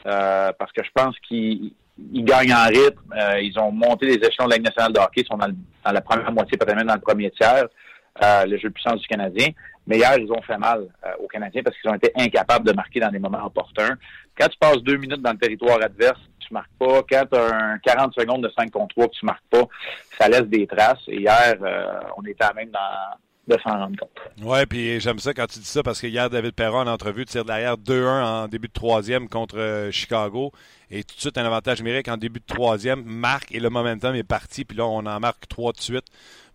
Euh, 0.05 0.51
parce 0.57 0.71
que 0.71 0.83
je 0.83 0.89
pense 0.93 1.17
qu'ils 1.27 1.73
gagnent 2.13 2.53
en 2.53 2.67
rythme. 2.67 3.13
Euh, 3.17 3.41
ils 3.41 3.57
ont 3.59 3.71
monté 3.71 4.05
les 4.05 4.15
échelons 4.15 4.45
de 4.45 4.51
la 4.51 4.59
nationale 4.59 4.93
de 4.93 4.99
hockey. 4.99 5.21
Ils 5.21 5.25
sont 5.27 5.37
dans, 5.37 5.51
la 5.91 6.01
première 6.01 6.31
moitié, 6.31 6.57
peut-être 6.57 6.75
même 6.75 6.87
dans 6.87 6.93
le 6.93 7.01
premier 7.01 7.31
tiers. 7.31 7.65
le 8.21 8.57
jeu 8.57 8.69
de 8.69 8.73
puissance 8.73 9.01
du 9.01 9.07
Canadien. 9.07 9.49
Mais 9.87 9.97
hier, 9.97 10.15
ils 10.17 10.31
ont 10.31 10.41
fait 10.41 10.57
mal 10.57 10.85
aux 11.19 11.27
Canadiens 11.27 11.63
parce 11.63 11.75
qu'ils 11.77 11.89
ont 11.89 11.95
été 11.95 12.11
incapables 12.15 12.67
de 12.67 12.73
marquer 12.73 12.99
dans 12.99 13.09
des 13.09 13.19
moments 13.19 13.43
opportuns. 13.45 13.95
Quand 14.37 14.47
tu 14.47 14.57
passes 14.59 14.83
deux 14.83 14.97
minutes 14.97 15.21
dans 15.21 15.31
le 15.31 15.37
territoire 15.37 15.81
adverse, 15.81 16.19
tu 16.39 16.53
marques 16.53 16.71
pas. 16.79 17.01
Quand 17.09 17.25
tu 17.31 17.37
as 17.37 17.55
un 17.55 17.77
40 17.79 18.13
secondes 18.13 18.43
de 18.43 18.51
5 18.57 18.71
contre 18.71 18.95
3 18.95 19.07
que 19.07 19.13
tu 19.13 19.25
marques 19.25 19.43
pas, 19.49 19.67
ça 20.17 20.29
laisse 20.29 20.43
des 20.43 20.67
traces. 20.67 21.01
Et 21.07 21.21
hier, 21.21 21.55
euh, 21.61 21.99
on 22.17 22.23
était 22.23 22.43
à 22.43 22.53
même 22.53 22.69
dans, 22.69 23.17
de 23.47 23.57
s'en 23.63 23.71
rendre 23.71 23.97
compte. 23.97 24.09
Oui, 24.41 24.65
puis 24.65 24.99
j'aime 24.99 25.19
ça 25.19 25.33
quand 25.33 25.47
tu 25.47 25.59
dis 25.59 25.65
ça 25.65 25.81
parce 25.83 26.01
que 26.01 26.07
hier, 26.07 26.29
David 26.29 26.53
Perron, 26.53 26.81
en 26.81 26.87
entrevue, 26.87 27.25
tire 27.25 27.45
derrière 27.45 27.77
2-1 27.77 28.23
en 28.23 28.47
début 28.47 28.67
de 28.67 28.73
troisième 28.73 29.29
contre 29.29 29.57
euh, 29.57 29.91
Chicago. 29.91 30.51
Et 30.91 31.03
tout 31.03 31.15
de 31.15 31.21
suite, 31.21 31.37
un 31.37 31.45
avantage 31.45 31.79
numérique 31.79 32.07
en 32.07 32.17
début 32.17 32.39
de 32.39 32.45
troisième, 32.45 33.03
marque 33.03 33.51
et 33.53 33.59
le 33.59 33.69
momentum 33.69 34.15
est 34.15 34.23
parti. 34.23 34.65
Puis 34.65 34.77
là, 34.77 34.85
on 34.85 35.05
en 35.05 35.19
marque 35.19 35.47
trois 35.47 35.71
de 35.71 35.79
suite 35.79 36.05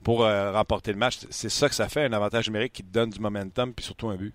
pour 0.05 0.25
euh, 0.25 0.53
remporter 0.53 0.93
le 0.93 0.99
match. 0.99 1.19
C'est 1.31 1.51
ça 1.51 1.69
que 1.69 1.75
ça 1.75 1.89
fait, 1.89 2.05
un 2.05 2.13
avantage 2.13 2.49
numérique 2.49 2.73
qui 2.73 2.83
te 2.83 2.93
donne 2.93 3.11
du 3.11 3.21
momentum 3.21 3.73
puis 3.73 3.85
surtout 3.85 4.09
un 4.09 4.17
but. 4.17 4.35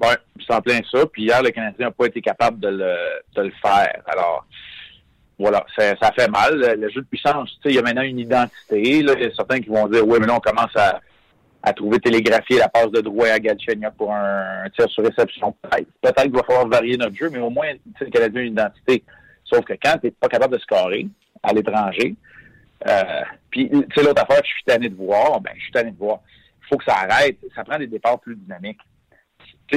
Oui, 0.00 0.14
c'est 0.46 0.54
en 0.54 0.60
plein 0.60 0.80
ça. 0.90 1.04
Puis 1.06 1.24
hier, 1.24 1.42
le 1.42 1.50
Canadien 1.50 1.86
n'a 1.86 1.90
pas 1.90 2.06
été 2.06 2.20
capable 2.20 2.58
de 2.58 2.68
le, 2.68 2.94
de 3.36 3.42
le 3.42 3.52
faire. 3.62 4.02
Alors, 4.06 4.46
voilà, 5.38 5.64
ça, 5.76 6.12
fait 6.12 6.28
mal. 6.28 6.58
Le, 6.78 6.88
jeu 6.90 7.02
de 7.02 7.06
puissance, 7.06 7.50
tu 7.50 7.62
sais, 7.62 7.68
il 7.70 7.74
y 7.76 7.78
a 7.78 7.82
maintenant 7.82 8.02
une 8.02 8.18
identité. 8.18 9.02
Là. 9.02 9.14
Il 9.16 9.22
y 9.22 9.26
a 9.26 9.34
certains 9.34 9.60
qui 9.60 9.68
vont 9.68 9.86
dire, 9.88 10.06
oui, 10.06 10.18
mais 10.20 10.26
là, 10.26 10.36
on 10.36 10.40
commence 10.40 10.74
à, 10.76 11.00
à 11.62 11.72
trouver 11.72 11.98
télégraphier 11.98 12.58
la 12.58 12.68
passe 12.68 12.90
de 12.90 13.00
droit 13.00 13.28
à 13.28 13.38
Galchenyuk 13.38 13.94
pour 13.94 14.12
un, 14.12 14.68
tir 14.74 14.88
sur 14.88 15.04
réception. 15.04 15.54
Peut-être 16.00 16.22
qu'il 16.22 16.32
va 16.32 16.42
falloir 16.42 16.66
varier 16.66 16.96
notre 16.96 17.16
jeu, 17.16 17.28
mais 17.30 17.38
au 17.38 17.50
moins, 17.50 17.72
le 18.00 18.10
Canadien 18.10 18.40
a 18.40 18.44
une 18.44 18.52
identité. 18.52 19.04
Sauf 19.44 19.64
que 19.64 19.74
quand 19.82 19.98
tu 19.98 20.06
n'es 20.06 20.10
pas 20.12 20.28
capable 20.28 20.54
de 20.54 20.60
scorer 20.60 21.06
à 21.42 21.52
l'étranger, 21.52 22.14
euh, 22.88 23.22
puis, 23.50 23.68
tu 23.68 23.84
sais, 23.94 24.02
l'autre 24.02 24.22
affaire 24.22 24.40
je 24.42 24.50
suis 24.50 24.64
tanné 24.64 24.88
de 24.88 24.94
voir, 24.94 25.40
ben, 25.40 25.52
je 25.56 25.62
suis 25.62 25.72
tanné 25.72 25.90
de 25.90 25.98
voir. 25.98 26.20
Il 26.62 26.68
faut 26.68 26.76
que 26.78 26.84
ça 26.84 26.96
arrête. 26.96 27.36
Ça 27.54 27.64
prend 27.64 27.78
des 27.78 27.86
départs 27.86 28.20
plus 28.20 28.36
dynamiques 28.36 28.80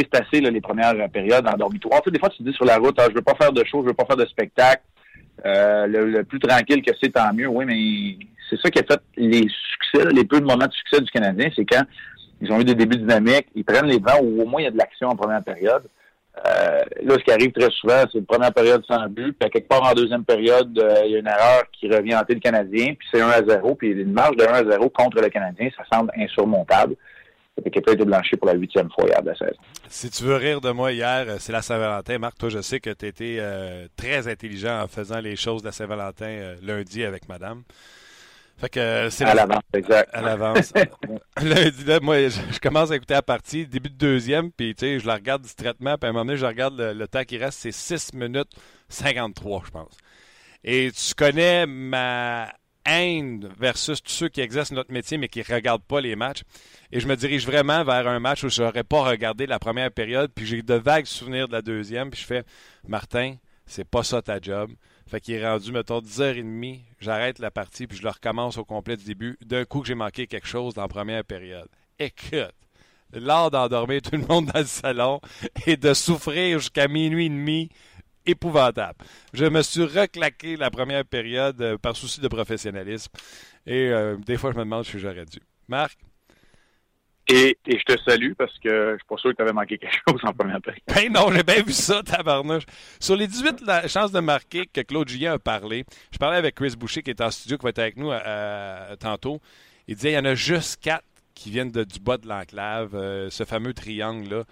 c'est 0.01 0.15
assez 0.15 0.41
les 0.41 0.62
premières 0.62 1.09
périodes 1.09 1.47
en 1.47 1.57
dormitoire. 1.57 2.01
Tu 2.01 2.09
sais, 2.09 2.12
des 2.12 2.19
fois, 2.19 2.29
tu 2.29 2.38
te 2.38 2.43
dis 2.43 2.53
sur 2.53 2.65
la 2.65 2.77
route, 2.77 2.95
ah, 3.00 3.07
je 3.09 3.15
veux 3.15 3.21
pas 3.21 3.35
faire 3.35 3.51
de 3.51 3.63
show, 3.63 3.81
je 3.81 3.88
veux 3.88 3.93
pas 3.93 4.05
faire 4.05 4.17
de 4.17 4.25
spectacle. 4.25 4.83
Euh, 5.45 5.88
le, 5.88 6.23
plus 6.23 6.39
tranquille 6.39 6.81
que 6.81 6.91
c'est, 7.01 7.09
tant 7.09 7.33
mieux. 7.33 7.47
Oui, 7.47 7.65
mais 7.65 8.25
c'est 8.50 8.59
ça 8.62 8.69
qui 8.69 8.79
a 8.79 8.83
fait 8.83 9.01
les 9.17 9.47
succès, 9.71 10.09
les 10.12 10.25
peu 10.25 10.39
de 10.39 10.45
moments 10.45 10.67
de 10.67 10.73
succès 10.73 11.01
du 11.01 11.09
Canadien, 11.12 11.50
c'est 11.55 11.65
quand 11.65 11.83
ils 12.41 12.51
ont 12.51 12.59
eu 12.59 12.65
des 12.65 12.75
débuts 12.75 12.97
dynamiques, 12.97 13.47
ils 13.55 13.63
prennent 13.63 13.88
les 13.88 14.00
vents 14.00 14.19
ou 14.21 14.41
au 14.41 14.45
moins 14.45 14.62
il 14.62 14.65
y 14.65 14.67
a 14.67 14.71
de 14.71 14.77
l'action 14.77 15.09
en 15.09 15.15
première 15.15 15.43
période. 15.43 15.83
Euh, 16.45 16.81
là, 17.03 17.13
ce 17.13 17.23
qui 17.23 17.31
arrive 17.31 17.51
très 17.51 17.69
souvent, 17.69 18.03
c'est 18.12 18.17
une 18.17 18.25
première 18.25 18.51
période 18.51 18.83
sans 18.88 19.07
but, 19.07 19.33
puis 19.33 19.47
à 19.47 19.50
quelque 19.50 19.67
part 19.67 19.83
en 19.83 19.93
deuxième 19.93 20.25
période, 20.25 20.77
euh, 20.79 21.03
il 21.05 21.12
y 21.12 21.15
a 21.15 21.19
une 21.19 21.27
erreur 21.27 21.63
qui 21.71 21.88
revient 21.88 22.15
hanter 22.15 22.33
le 22.33 22.39
Canadien, 22.39 22.95
puis 22.97 23.07
c'est 23.12 23.21
1 23.21 23.29
à 23.29 23.43
0, 23.43 23.75
puis 23.75 23.91
une 23.91 24.12
marge 24.12 24.35
de 24.35 24.43
1 24.43 24.47
à 24.47 24.63
0 24.63 24.89
contre 24.89 25.21
le 25.21 25.29
Canadien, 25.29 25.69
ça 25.77 25.83
semble 25.91 26.12
insurmontable. 26.17 26.95
L'équipe 27.63 27.88
a 27.88 27.91
été 27.93 28.03
blanchi 28.03 28.36
pour 28.36 28.48
la 28.48 28.53
huitième 28.53 28.89
fois 28.91 29.05
hier 29.07 29.22
de 29.22 29.27
la 29.27 29.36
saison. 29.36 29.62
Si 29.88 30.10
tu 30.10 30.24
veux 30.24 30.36
rire 30.36 30.60
de 30.60 30.72
moi 30.72 30.91
hier, 30.91 31.25
euh, 31.27 31.36
c'est 31.39 31.51
la 31.51 31.62
Saint-Valentin. 31.62 32.17
Marc, 32.17 32.38
toi, 32.38 32.50
je 32.50 32.62
sais 32.62 32.79
que 32.79 32.89
tu 32.89 33.05
étais 33.05 33.38
euh, 33.39 33.88
très 33.95 34.27
intelligent 34.27 34.81
en 34.81 34.88
faisant 34.88 35.19
les 35.19 35.36
choses 35.36 35.62
de 35.62 35.67
la 35.67 35.72
Saint-Valentin 35.72 36.25
euh, 36.25 36.55
lundi 36.63 37.03
avec 37.03 37.29
madame. 37.29 37.63
Fait 38.57 38.69
que 38.69 39.10
c'est 39.10 39.25
à 39.25 39.33
l'avance, 39.33 39.63
exact. 39.74 40.10
À 40.13 40.22
l'avance. 40.22 40.74
lundi, 41.41 41.83
là, 41.86 42.00
moi, 42.01 42.27
je, 42.27 42.60
commence 42.60 42.91
à 42.91 42.95
écouter 42.95 43.13
la 43.13 43.22
partie, 43.22 43.67
début 43.67 43.89
de 43.89 43.98
deuxième, 43.98 44.51
puis 44.51 44.74
tu 44.75 44.86
sais, 44.86 45.00
je 45.00 45.07
la 45.07 45.15
regarde 45.15 45.41
distraitement, 45.41 45.98
puis 45.98 46.07
à 46.07 46.10
un 46.10 46.13
moment 46.13 46.25
donné, 46.25 46.38
je 46.38 46.45
regarde 46.45 46.79
le, 46.79 47.07
temps 47.07 47.24
qui 47.24 47.38
reste, 47.38 47.60
c'est 47.60 47.72
6 47.72 48.13
minutes 48.13 48.51
53, 48.89 49.63
je 49.65 49.72
pense. 49.72 49.98
Et 50.63 50.91
tu 50.91 51.13
connais 51.13 51.65
ma 51.65 52.51
haine 52.85 53.49
versus 53.59 54.01
tous 54.01 54.11
ceux 54.11 54.29
qui 54.29 54.41
exercent 54.41 54.71
notre 54.71 54.91
métier 54.91 55.17
mais 55.17 55.27
qui 55.27 55.39
ne 55.39 55.55
regardent 55.55 55.83
pas 55.83 56.01
les 56.01 56.15
matchs. 56.15 56.43
Et 56.91 56.99
je 56.99 57.07
me 57.07 57.15
dirige 57.15 57.45
vraiment 57.45 57.83
vers 57.83 58.07
un 58.07 58.19
match 58.19 58.43
où 58.43 58.49
je 58.49 58.61
n'aurais 58.61 58.83
pas 58.83 59.03
regardé 59.03 59.45
la 59.45 59.59
première 59.59 59.91
période, 59.91 60.31
puis 60.33 60.45
j'ai 60.45 60.61
de 60.61 60.73
vagues 60.73 61.05
souvenirs 61.05 61.47
de 61.47 61.53
la 61.53 61.61
deuxième, 61.61 62.09
puis 62.09 62.21
je 62.21 62.25
fais 62.25 62.43
Martin, 62.87 63.35
c'est 63.65 63.87
pas 63.87 64.03
ça 64.03 64.21
ta 64.21 64.39
job. 64.39 64.71
Fait 65.07 65.19
qu'il 65.19 65.35
est 65.35 65.47
rendu, 65.47 65.71
mettons, 65.71 65.99
10h30, 65.99 66.81
j'arrête 66.99 67.39
la 67.39 67.51
partie, 67.51 67.87
puis 67.87 67.97
je 67.97 68.03
le 68.03 68.09
recommence 68.09 68.57
au 68.57 68.65
complet 68.65 68.97
du 68.97 69.05
début. 69.05 69.37
D'un 69.45 69.65
coup 69.65 69.81
que 69.81 69.87
j'ai 69.87 69.95
manqué 69.95 70.27
quelque 70.27 70.47
chose 70.47 70.73
dans 70.73 70.81
la 70.81 70.87
première 70.87 71.23
période. 71.23 71.67
Écoute, 71.99 72.53
l'art 73.11 73.51
d'endormir 73.51 74.01
tout 74.01 74.15
le 74.15 74.25
monde 74.25 74.47
dans 74.47 74.59
le 74.59 74.65
salon 74.65 75.21
et 75.67 75.77
de 75.77 75.93
souffrir 75.93 76.59
jusqu'à 76.59 76.87
minuit 76.87 77.27
et 77.27 77.29
demi 77.29 77.69
épouvantable. 78.25 78.97
Je 79.33 79.45
me 79.45 79.61
suis 79.61 79.83
reclaqué 79.83 80.55
la 80.55 80.69
première 80.71 81.05
période 81.05 81.61
euh, 81.61 81.77
par 81.77 81.95
souci 81.95 82.21
de 82.21 82.27
professionnalisme. 82.27 83.11
Et 83.65 83.89
euh, 83.89 84.17
des 84.17 84.37
fois, 84.37 84.51
je 84.51 84.57
me 84.57 84.63
demande 84.63 84.85
si 84.85 84.99
j'aurais 84.99 85.25
dû. 85.25 85.39
Marc? 85.67 85.97
Et, 87.29 87.57
et, 87.67 87.79
je 87.79 87.83
te 87.85 87.97
salue 88.03 88.33
parce 88.37 88.57
que 88.59 88.91
je 88.91 88.95
suis 88.97 89.07
pas 89.07 89.15
sûr 89.15 89.31
que 89.31 89.37
tu 89.37 89.41
avais 89.41 89.53
manqué 89.53 89.77
quelque 89.77 89.95
chose 90.09 90.19
en 90.23 90.33
première 90.33 90.61
période. 90.61 90.81
Ben 90.93 91.11
non, 91.11 91.31
j'ai 91.31 91.43
bien 91.43 91.63
vu 91.63 91.71
ça, 91.71 92.03
tabarnouche. 92.03 92.63
Sur 92.99 93.15
les 93.15 93.27
18 93.27 93.63
chances 93.87 94.11
de 94.11 94.19
marquer 94.19 94.65
que 94.65 94.81
Claude 94.81 95.07
Julien 95.07 95.33
a 95.33 95.39
parlé, 95.39 95.85
je 96.11 96.17
parlais 96.17 96.37
avec 96.37 96.55
Chris 96.55 96.75
Boucher 96.77 97.01
qui 97.01 97.11
est 97.11 97.21
en 97.21 97.31
studio, 97.31 97.57
qui 97.57 97.63
va 97.63 97.69
être 97.69 97.79
avec 97.79 97.95
nous 97.95 98.11
euh, 98.11 98.95
tantôt. 98.97 99.39
Il 99.87 99.95
disait 99.95 100.11
il 100.11 100.15
y 100.15 100.17
en 100.17 100.25
a 100.25 100.35
juste 100.35 100.81
quatre 100.83 101.05
qui 101.33 101.49
viennent 101.49 101.71
de, 101.71 101.85
du 101.85 101.99
bas 101.99 102.17
de 102.17 102.27
l'enclave, 102.27 102.91
ce 103.29 103.45
fameux 103.45 103.73
triangle-là. 103.73 104.43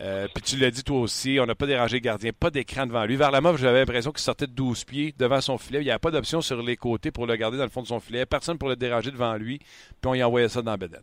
Euh, 0.00 0.26
puis 0.34 0.42
tu 0.42 0.56
l'as 0.56 0.72
dit 0.72 0.82
toi 0.82 0.98
aussi, 0.98 1.38
on 1.40 1.46
n'a 1.46 1.54
pas 1.54 1.66
dérangé 1.66 1.98
le 1.98 2.00
gardien, 2.00 2.32
pas 2.32 2.50
d'écran 2.50 2.86
devant 2.86 3.04
lui. 3.04 3.16
Vers 3.16 3.30
la 3.30 3.40
mauve, 3.40 3.58
j'avais 3.58 3.78
l'impression 3.78 4.10
qu'il 4.10 4.22
sortait 4.22 4.46
de 4.46 4.52
12 4.52 4.84
pieds 4.84 5.14
devant 5.16 5.40
son 5.40 5.56
filet. 5.56 5.80
Il 5.80 5.84
n'y 5.84 5.90
avait 5.90 6.00
pas 6.00 6.10
d'option 6.10 6.40
sur 6.40 6.60
les 6.62 6.76
côtés 6.76 7.12
pour 7.12 7.26
le 7.26 7.36
garder 7.36 7.58
dans 7.58 7.64
le 7.64 7.70
fond 7.70 7.82
de 7.82 7.86
son 7.86 8.00
filet. 8.00 8.26
Personne 8.26 8.58
pour 8.58 8.68
le 8.68 8.76
déranger 8.76 9.12
devant 9.12 9.34
lui. 9.34 9.58
Puis 9.58 10.06
on 10.06 10.14
y 10.14 10.22
envoyait 10.22 10.48
ça 10.48 10.62
dans 10.62 10.74
Beden. 10.76 11.02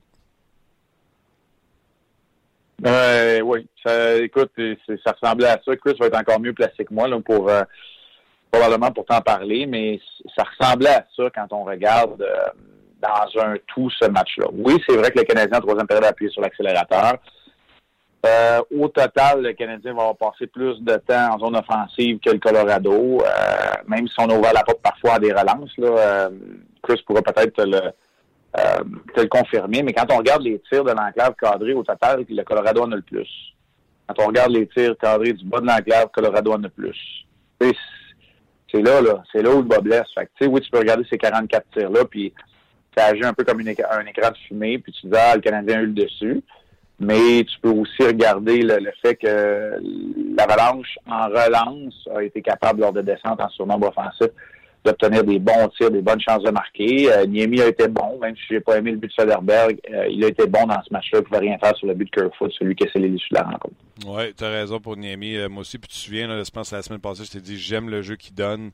Euh, 2.86 3.40
oui. 3.42 3.66
Ça, 3.86 4.18
écoute, 4.18 4.52
ça 5.06 5.14
ressemblait 5.14 5.48
à 5.48 5.62
ça. 5.64 5.76
Chris 5.78 5.96
va 5.98 6.08
être 6.08 6.18
encore 6.18 6.40
mieux 6.42 6.54
placé 6.54 6.84
que 6.84 6.94
moi 6.94 7.08
là, 7.08 7.20
pour 7.22 7.48
euh, 7.50 7.62
probablement 8.52 8.92
pour 8.92 9.06
t'en 9.06 9.22
parler, 9.22 9.68
mais 9.68 10.02
ça 10.36 10.44
ressemblait 10.44 10.96
à 10.96 11.06
ça 11.16 11.24
quand 11.34 11.48
on 11.52 11.64
regarde 11.64 12.26
dans 13.02 13.42
un 13.42 13.56
tout 13.68 13.90
ce 13.90 14.10
match-là. 14.10 14.48
Oui, 14.52 14.82
c'est 14.88 14.98
vrai 14.98 15.12
que 15.12 15.20
le 15.20 15.26
Canadien 15.26 15.60
en 15.60 15.62
troisième 15.62 15.88
période 15.88 16.06
a 16.06 16.10
appuyé 16.10 16.30
sur 16.30 16.42
l'accélérateur. 16.42 17.20
Euh, 18.24 18.62
au 18.78 18.88
total, 18.88 19.42
le 19.42 19.54
Canadien 19.54 19.94
va 19.96 20.14
passer 20.14 20.46
plus 20.46 20.80
de 20.82 20.96
temps 20.98 21.34
en 21.34 21.40
zone 21.40 21.56
offensive 21.56 22.20
que 22.20 22.30
le 22.30 22.38
Colorado, 22.38 22.94
euh, 22.94 23.26
même 23.88 24.08
si 24.08 24.14
on 24.20 24.30
ouvre 24.30 24.52
la 24.54 24.64
porte 24.64 24.82
parfois 24.82 25.16
à 25.16 25.20
des 25.20 25.32
relances. 25.32 25.76
Là, 25.78 25.88
euh, 25.88 26.30
Chris 26.84 27.02
pourra 27.06 27.24
peut-être 27.24 27.56
te 27.56 27.62
le, 27.64 27.82
le 29.18 29.28
confirmer, 29.28 29.82
mais 29.82 29.94
quand 29.94 30.06
on 30.12 30.18
regarde 30.18 30.44
les 30.44 30.60
tirs 30.70 30.84
de 30.84 30.92
l'enclave 30.92 31.34
cadré 31.40 31.74
au 31.74 31.84
total, 31.84 32.24
le 32.30 32.44
Colorado 32.44 32.84
en 32.84 32.92
a 32.92 32.96
le 32.96 33.02
plus. 33.02 33.28
Quand 34.08 34.24
on 34.24 34.28
regarde 34.28 34.52
les 34.52 34.68
tirs 34.68 34.96
cadrés 34.98 35.34
du 35.34 35.46
bas 35.46 35.60
de 35.60 35.66
l'enclave, 35.66 36.10
Colorado 36.14 36.52
en 36.52 36.64
a 36.64 36.68
le 36.68 36.70
plus. 36.70 37.26
C'est 38.72 38.82
là, 38.82 39.02
là, 39.02 39.24
c'est 39.32 39.42
là 39.42 39.50
où 39.50 39.58
le 39.58 39.68
bas 39.68 39.82
blesse. 39.82 40.08
Fait 40.14 40.48
oui, 40.48 40.62
tu 40.62 40.70
peux 40.70 40.80
regarder 40.80 41.06
ces 41.10 41.18
44 41.18 41.66
tirs-là, 41.72 42.06
puis 42.06 42.34
ça 42.96 43.06
agit 43.06 43.24
un 43.26 43.34
peu 43.34 43.44
comme 43.44 43.60
un 43.60 43.66
écran 43.66 44.30
de 44.30 44.38
fumée, 44.48 44.78
puis 44.80 44.94
tu 44.94 45.08
dis, 45.08 45.14
ah, 45.16 45.36
le 45.36 45.42
Canadien 45.42 45.80
a 45.80 45.82
eu 45.82 45.88
le 45.88 45.94
dessus. 45.94 46.44
Mais 47.02 47.44
tu 47.44 47.60
peux 47.62 47.72
aussi 47.72 48.04
regarder 48.04 48.62
le, 48.62 48.92
fait 49.02 49.16
que 49.16 49.80
l'Avalanche, 50.38 51.00
en 51.08 51.28
relance, 51.28 52.08
a 52.16 52.22
été 52.22 52.44
capable, 52.44 52.82
lors 52.82 52.94
de 52.94 53.02
descente 53.02 53.42
en 53.42 53.50
surnombre 53.50 53.88
offensif, 53.88 54.28
d'obtenir 54.86 55.24
des 55.24 55.40
bons 55.40 55.68
tirs, 55.78 55.90
des 55.90 56.02
bonnes 56.02 56.22
chances 56.22 56.44
de 56.44 56.52
marquer. 56.52 57.12
Euh, 57.12 57.26
Niemi 57.26 57.60
a 57.62 57.68
été 57.68 57.88
bon, 57.88 58.20
même 58.20 58.36
si 58.36 58.44
j'ai 58.52 58.60
pas 58.60 58.78
aimé 58.78 58.92
le 58.92 58.98
but 58.98 59.08
de 59.08 59.14
Soderberg, 59.14 59.80
euh, 59.92 60.08
il 60.10 60.24
a 60.24 60.28
été 60.28 60.46
bon 60.46 60.66
dans 60.68 60.82
ce 60.84 60.94
match-là. 60.94 61.20
Il 61.20 61.24
pouvait 61.24 61.40
rien 61.40 61.58
faire 61.58 61.76
sur 61.76 61.88
le 61.88 61.96
but 61.96 62.06
de 62.06 62.10
Kerfoot, 62.12 62.52
celui 62.58 62.76
qui 62.76 62.88
a 62.88 62.92
scellé 62.92 63.08
l'issue 63.08 63.30
de 63.32 63.40
la 63.40 63.44
rencontre. 63.44 63.76
Oui, 64.06 64.34
tu 64.36 64.44
as 64.44 64.50
raison 64.50 64.80
pour 64.80 64.96
Niemi. 64.96 65.38
Euh, 65.38 65.50
moi 65.50 65.62
aussi, 65.62 65.80
puis 65.80 65.88
tu 65.88 65.96
te 65.96 66.02
souviens, 66.02 66.44
je 66.44 66.52
pense 66.52 66.72
la 66.72 66.84
semaine 66.84 67.02
passée, 67.02 67.26
je 67.26 67.32
t'ai 67.32 67.42
dit 67.42 67.58
j'aime 67.58 67.90
le 67.90 68.02
jeu 68.02 68.16
qu'il 68.16 68.36
donne. 68.36 68.72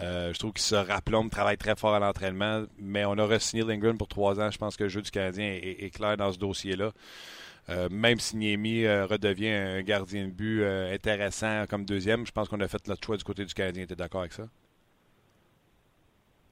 Je 0.00 0.38
trouve 0.38 0.52
qu'il 0.52 0.62
se 0.62 0.74
rappelons, 0.74 1.28
travaille 1.28 1.56
très 1.56 1.76
fort 1.76 1.94
à 1.94 1.98
l'entraînement, 1.98 2.64
mais 2.78 3.04
on 3.04 3.12
a 3.18 3.26
re-signé 3.26 3.64
Lindgren 3.64 3.96
pour 3.96 4.08
trois 4.08 4.40
ans. 4.40 4.50
Je 4.50 4.58
pense 4.58 4.76
que 4.76 4.84
le 4.84 4.90
jeu 4.90 5.02
du 5.02 5.10
Canadien 5.10 5.58
est 5.62 5.94
clair 5.94 6.16
dans 6.16 6.32
ce 6.32 6.38
dossier-là. 6.38 6.92
Euh, 7.68 7.88
même 7.90 8.20
si 8.20 8.36
Niemi 8.36 8.84
euh, 8.84 9.06
redevient 9.06 9.50
un 9.50 9.82
gardien 9.82 10.26
de 10.26 10.30
but 10.30 10.62
euh, 10.62 10.94
intéressant 10.94 11.64
comme 11.68 11.84
deuxième, 11.84 12.24
je 12.24 12.30
pense 12.30 12.48
qu'on 12.48 12.60
a 12.60 12.68
fait 12.68 12.86
notre 12.86 13.04
choix 13.04 13.16
du 13.16 13.24
côté 13.24 13.44
du 13.44 13.54
Canadien. 13.54 13.86
Tu 13.86 13.94
es 13.94 13.96
d'accord 13.96 14.20
avec 14.20 14.32
ça? 14.32 14.44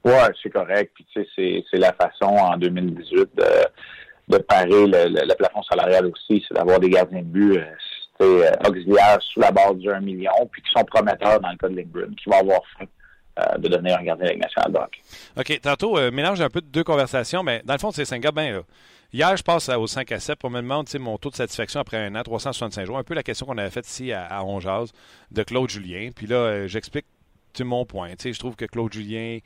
Oui, 0.04 0.12
c'est 0.42 0.50
correct. 0.50 0.90
Puis, 0.94 1.06
tu 1.12 1.24
sais, 1.34 1.64
c'est 1.70 1.78
la 1.78 1.92
façon 1.92 2.26
en 2.26 2.56
2018 2.56 3.16
de, 3.16 4.36
de 4.36 4.38
parer 4.38 4.86
le, 4.86 5.34
plafond 5.34 5.62
salarial 5.62 6.06
aussi, 6.06 6.44
c'est 6.46 6.54
d'avoir 6.54 6.80
des 6.80 6.90
gardiens 6.90 7.22
de 7.22 7.26
but 7.26 7.60
auxiliaires 8.20 9.20
sous 9.20 9.40
la 9.40 9.50
base 9.50 9.76
du 9.76 9.90
1 9.90 10.00
million, 10.00 10.32
puis 10.50 10.62
qui 10.62 10.70
sont 10.72 10.84
prometteurs 10.84 11.40
dans 11.40 11.50
le 11.50 11.56
cas 11.56 11.68
de 11.68 11.76
Lindgren, 11.76 12.14
qui 12.16 12.28
vont 12.28 12.40
avoir 12.40 12.60
faim 12.76 12.86
de 13.58 13.68
devenir 13.68 13.98
un 13.98 14.02
gardien 14.02 14.26
de 14.26 14.30
la 14.30 14.36
nationale 14.36 14.72
de 14.72 15.40
OK. 15.40 15.60
Tantôt, 15.60 16.10
mélange 16.12 16.40
un 16.40 16.50
peu 16.50 16.60
de 16.60 16.66
deux 16.66 16.84
conversations, 16.84 17.42
mais 17.42 17.62
dans 17.64 17.74
le 17.74 17.78
fond, 17.80 17.90
c'est 17.90 18.04
ben, 18.32 18.52
là. 18.54 18.62
Hier, 19.14 19.36
je 19.36 19.44
passe 19.44 19.68
au 19.68 19.86
5 19.86 20.10
à 20.10 20.18
7 20.18 20.40
pour 20.40 20.50
me 20.50 20.60
demander 20.60 20.98
mon 20.98 21.18
taux 21.18 21.30
de 21.30 21.36
satisfaction 21.36 21.78
après 21.78 21.98
un 21.98 22.16
an, 22.16 22.24
365 22.24 22.84
jours. 22.84 22.98
Un 22.98 23.04
peu 23.04 23.14
la 23.14 23.22
question 23.22 23.46
qu'on 23.46 23.58
avait 23.58 23.70
faite 23.70 23.86
ici 23.86 24.12
à, 24.12 24.26
à 24.26 24.42
de 25.30 25.42
Claude 25.44 25.70
Julien. 25.70 26.10
Puis 26.14 26.26
là, 26.26 26.34
euh, 26.34 26.68
j'explique 27.54 27.66
mon 27.66 27.84
point. 27.84 28.10
je 28.22 28.38
trouve 28.38 28.56
que 28.56 28.64
Claude 28.64 28.92
Julien, 28.92 29.38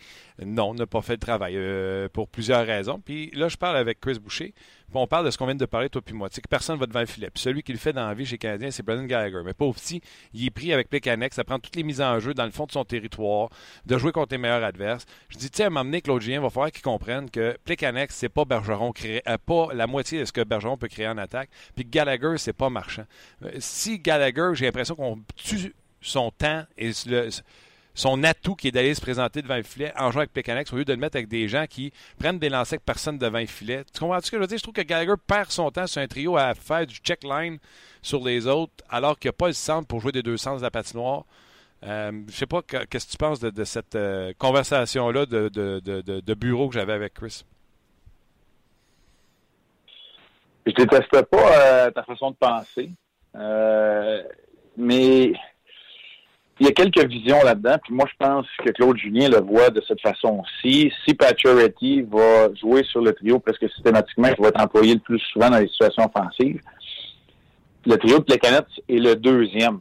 non, 0.45 0.75
n'a 0.75 0.87
pas 0.87 1.03
fait 1.03 1.15
le 1.15 1.19
travail 1.19 1.55
euh, 1.57 2.09
pour 2.09 2.29
plusieurs 2.29 2.67
raisons. 2.67 3.01
Puis 3.05 3.31
là, 3.35 3.49
je 3.49 3.57
parle 3.57 3.77
avec 3.77 4.01
Chris 4.01 4.19
Boucher, 4.19 4.55
puis 4.91 4.97
on 4.97 5.07
parle 5.07 5.27
de 5.27 5.31
ce 5.31 5.37
qu'on 5.37 5.47
vient 5.47 5.55
de 5.55 5.67
parler, 5.67 5.89
toi 5.89 6.01
puis 6.01 6.15
moi. 6.15 6.29
que 6.29 6.41
personne 6.49 6.79
va 6.79 6.87
devant 6.87 7.01
le 7.01 7.07
filet. 7.07 7.31
Puis 7.31 7.43
celui 7.43 7.63
qui 7.63 7.73
le 7.73 7.79
fait 7.79 7.93
dans 7.93 8.07
la 8.07 8.15
vie 8.15 8.25
chez 8.25 8.39
Canadien, 8.39 8.71
c'est 8.71 8.83
Brendan 8.83 9.07
Gallagher. 9.07 9.43
Mais 9.45 9.55
pauvre 9.55 9.75
petit, 9.75 10.01
il 10.33 10.47
est 10.47 10.51
pris 10.51 10.73
avec 10.73 10.89
Plekanec, 10.89 11.35
ça 11.35 11.45
prend 11.45 11.59
toutes 11.59 11.77
les 11.77 11.83
mises 11.83 12.01
en 12.01 12.19
jeu 12.21 12.35
dans 12.35 12.45
le 12.45 12.51
fond 12.51 12.65
de 12.65 12.73
son 12.73 12.85
territoire, 12.85 13.51
de 13.87 13.99
jouer 13.99 14.13
contre 14.13 14.33
les 14.33 14.39
meilleurs 14.39 14.65
adverses. 14.65 15.05
Je 15.29 15.37
dis, 15.37 15.51
tiens, 15.51 15.67
à 15.67 15.71
m'emmener 15.71 16.01
Claude 16.01 16.23
Julien, 16.23 16.41
va 16.41 16.51
falloir 16.51 16.71
qu'il 16.71 16.83
comprenne 16.83 17.31
que 17.31 17.57
Plekanec, 17.65 18.13
c'est 18.13 18.29
pas 18.29 18.45
Bergeron 18.45 18.93
créé, 18.93 19.23
euh, 19.29 19.37
pas 19.45 19.69
la 19.75 19.87
moitié 19.87 20.21
de 20.21 20.25
ce 20.25 20.33
que 20.33 20.43
Bergeron 20.43 20.77
peut 20.77 20.89
créer 20.89 21.09
en 21.09 21.19
attaque. 21.19 21.51
Puis 21.75 21.85
Gallagher, 21.85 22.39
c'est 22.39 22.53
pas 22.53 22.71
marchand. 22.71 23.05
Euh, 23.45 23.51
si 23.59 23.99
Gallagher, 23.99 24.51
j'ai 24.55 24.67
l'impression 24.67 24.95
qu'on 24.95 25.21
tue 25.37 25.75
son 26.01 26.31
temps 26.31 26.65
et 26.77 26.93
le, 27.07 27.29
son 27.99 28.23
atout 28.23 28.55
qui 28.55 28.69
est 28.69 28.71
d'aller 28.71 28.95
se 28.95 29.01
présenter 29.01 29.43
devant 29.43 29.57
le 29.57 29.65
filet 29.65 29.93
en 29.99 30.13
jouant 30.13 30.21
avec 30.21 30.33
Pécanex 30.33 30.73
au 30.73 30.77
lieu 30.77 30.85
de 30.85 30.93
le 30.93 31.01
mettre 31.01 31.17
avec 31.17 31.27
des 31.27 31.49
gens 31.49 31.67
qui 31.69 31.93
prennent 32.17 32.39
des 32.39 32.49
lancers 32.49 32.75
avec 32.75 32.85
personne 32.85 33.19
devant 33.19 33.41
le 33.41 33.47
filet. 33.47 33.83
Tu 33.93 33.99
comprends 33.99 34.21
ce 34.21 34.31
que 34.31 34.37
je 34.37 34.41
veux 34.41 34.47
dire? 34.47 34.57
Je 34.57 34.63
trouve 34.63 34.75
que 34.75 34.83
Gallagher 34.83 35.15
perd 35.27 35.51
son 35.51 35.69
temps 35.73 35.89
sur 35.89 36.01
un 36.01 36.07
trio 36.07 36.37
à 36.37 36.55
faire 36.55 36.87
du 36.87 36.95
check 36.95 37.25
line 37.25 37.59
sur 38.01 38.25
les 38.25 38.47
autres 38.47 38.73
alors 38.89 39.19
qu'il 39.19 39.29
n'y 39.29 39.31
a 39.31 39.39
pas 39.39 39.49
le 39.49 39.53
centre 39.53 39.89
pour 39.89 40.01
jouer 40.01 40.13
des 40.13 40.23
deux 40.23 40.37
sens 40.37 40.61
de 40.61 40.63
la 40.63 40.71
patinoire. 40.71 41.25
Euh, 41.83 42.13
je 42.29 42.37
sais 42.37 42.47
pas 42.47 42.63
qu'est-ce 42.63 43.07
que 43.07 43.11
tu 43.11 43.17
penses 43.17 43.41
de, 43.41 43.65
cette 43.65 43.97
euh, 43.97 44.33
conversation-là 44.39 45.27
de, 45.27 45.49
de, 45.49 46.35
bureau 46.35 46.69
que 46.69 46.75
j'avais 46.75 46.93
avec 46.93 47.15
Chris? 47.15 47.45
Je 50.67 50.73
déteste 50.73 51.23
pas 51.23 51.59
euh, 51.59 51.91
ta 51.91 52.05
façon 52.05 52.31
de 52.31 52.37
penser. 52.37 52.91
Euh, 53.35 54.23
mais 54.77 55.33
il 56.61 56.67
y 56.67 56.69
a 56.69 56.73
quelques 56.73 57.05
visions 57.07 57.43
là-dedans. 57.45 57.77
Puis 57.83 57.95
moi, 57.95 58.07
je 58.11 58.17
pense 58.19 58.47
que 58.65 58.71
Claude 58.71 58.97
Julien 58.97 59.29
le 59.29 59.41
voit 59.41 59.71
de 59.71 59.81
cette 59.87 60.01
façon-ci. 60.01 60.93
Si 61.05 61.15
Pacioretty 61.15 62.03
va 62.03 62.53
jouer 62.55 62.83
sur 62.85 63.01
le 63.01 63.13
trio 63.13 63.39
presque 63.39 63.69
systématiquement, 63.71 64.29
il 64.29 64.43
va 64.43 64.49
être 64.49 64.61
employé 64.61 64.95
le 64.95 65.01
plus 65.01 65.21
souvent 65.33 65.51
dans 65.51 65.59
les 65.59 65.69
situations 65.69 66.05
offensives. 66.05 66.61
Le 67.87 67.97
trio 67.97 68.19
de 68.19 68.25
Plekanec 68.25 68.67
est 68.89 68.99
le 68.99 69.15
deuxième, 69.15 69.81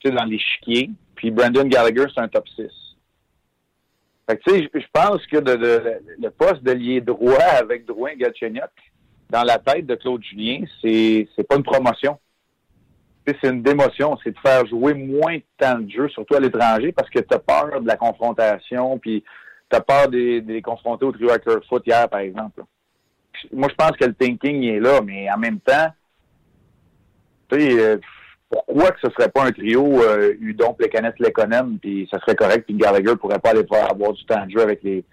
tu 0.00 0.08
sais, 0.08 0.14
dans 0.14 0.24
l'échiquier. 0.24 0.90
Puis 1.14 1.30
Brandon 1.30 1.64
Gallagher, 1.64 2.06
c'est 2.14 2.20
un 2.20 2.28
top 2.28 2.48
6. 2.48 2.62
Fait 4.28 4.36
que, 4.36 4.42
tu 4.42 4.58
sais, 4.58 4.70
je 4.74 4.86
pense 4.92 5.24
que 5.26 5.36
le 5.38 6.28
poste 6.30 6.62
de 6.62 6.72
lié 6.72 7.00
droit 7.00 7.42
avec 7.58 7.86
Drouin 7.86 8.14
Galchenyuk, 8.14 8.70
dans 9.30 9.42
la 9.42 9.58
tête 9.58 9.86
de 9.86 9.94
Claude 9.94 10.22
Julien, 10.22 10.64
c'est 10.82 11.28
pas 11.48 11.56
une 11.56 11.62
promotion 11.62 12.18
c'est 13.40 13.50
une 13.50 13.62
démotion, 13.62 14.16
c'est 14.22 14.30
de 14.30 14.38
faire 14.38 14.66
jouer 14.66 14.94
moins 14.94 15.36
de 15.36 15.42
temps 15.58 15.78
de 15.78 15.90
jeu, 15.90 16.08
surtout 16.08 16.34
à 16.34 16.40
l'étranger, 16.40 16.92
parce 16.92 17.10
que 17.10 17.18
tu 17.18 17.34
as 17.34 17.38
peur 17.38 17.80
de 17.80 17.86
la 17.86 17.96
confrontation, 17.96 18.98
puis 18.98 19.24
tu 19.70 19.76
as 19.76 19.80
peur 19.80 20.08
des, 20.08 20.40
des 20.40 20.62
confronter 20.62 21.04
au 21.04 21.12
trio 21.12 21.30
Foot 21.68 21.82
hier, 21.86 22.08
par 22.08 22.20
exemple. 22.20 22.62
Moi, 23.52 23.68
je 23.70 23.74
pense 23.74 23.92
que 23.92 24.04
le 24.04 24.14
thinking 24.14 24.64
est 24.64 24.80
là, 24.80 25.00
mais 25.04 25.30
en 25.30 25.38
même 25.38 25.60
temps, 25.60 25.88
tu 27.50 27.60
sais, 27.60 27.80
euh, 27.80 27.96
pourquoi 28.50 28.90
que 28.92 29.00
ce 29.02 29.10
serait 29.10 29.28
pas 29.28 29.44
un 29.44 29.52
trio 29.52 30.02
euh, 30.02 30.34
Udon, 30.40 30.74
Plekanec, 30.74 31.18
Lekonen, 31.18 31.78
puis 31.78 32.08
ça 32.10 32.18
serait 32.20 32.34
correct, 32.34 32.64
puis 32.66 32.74
Gallagher 32.74 33.16
pourrait 33.16 33.38
pas 33.38 33.50
aller 33.50 33.64
avoir 33.70 34.12
du 34.12 34.24
temps 34.24 34.44
de 34.46 34.50
jeu 34.50 34.60
avec 34.60 34.82
les 34.82 35.04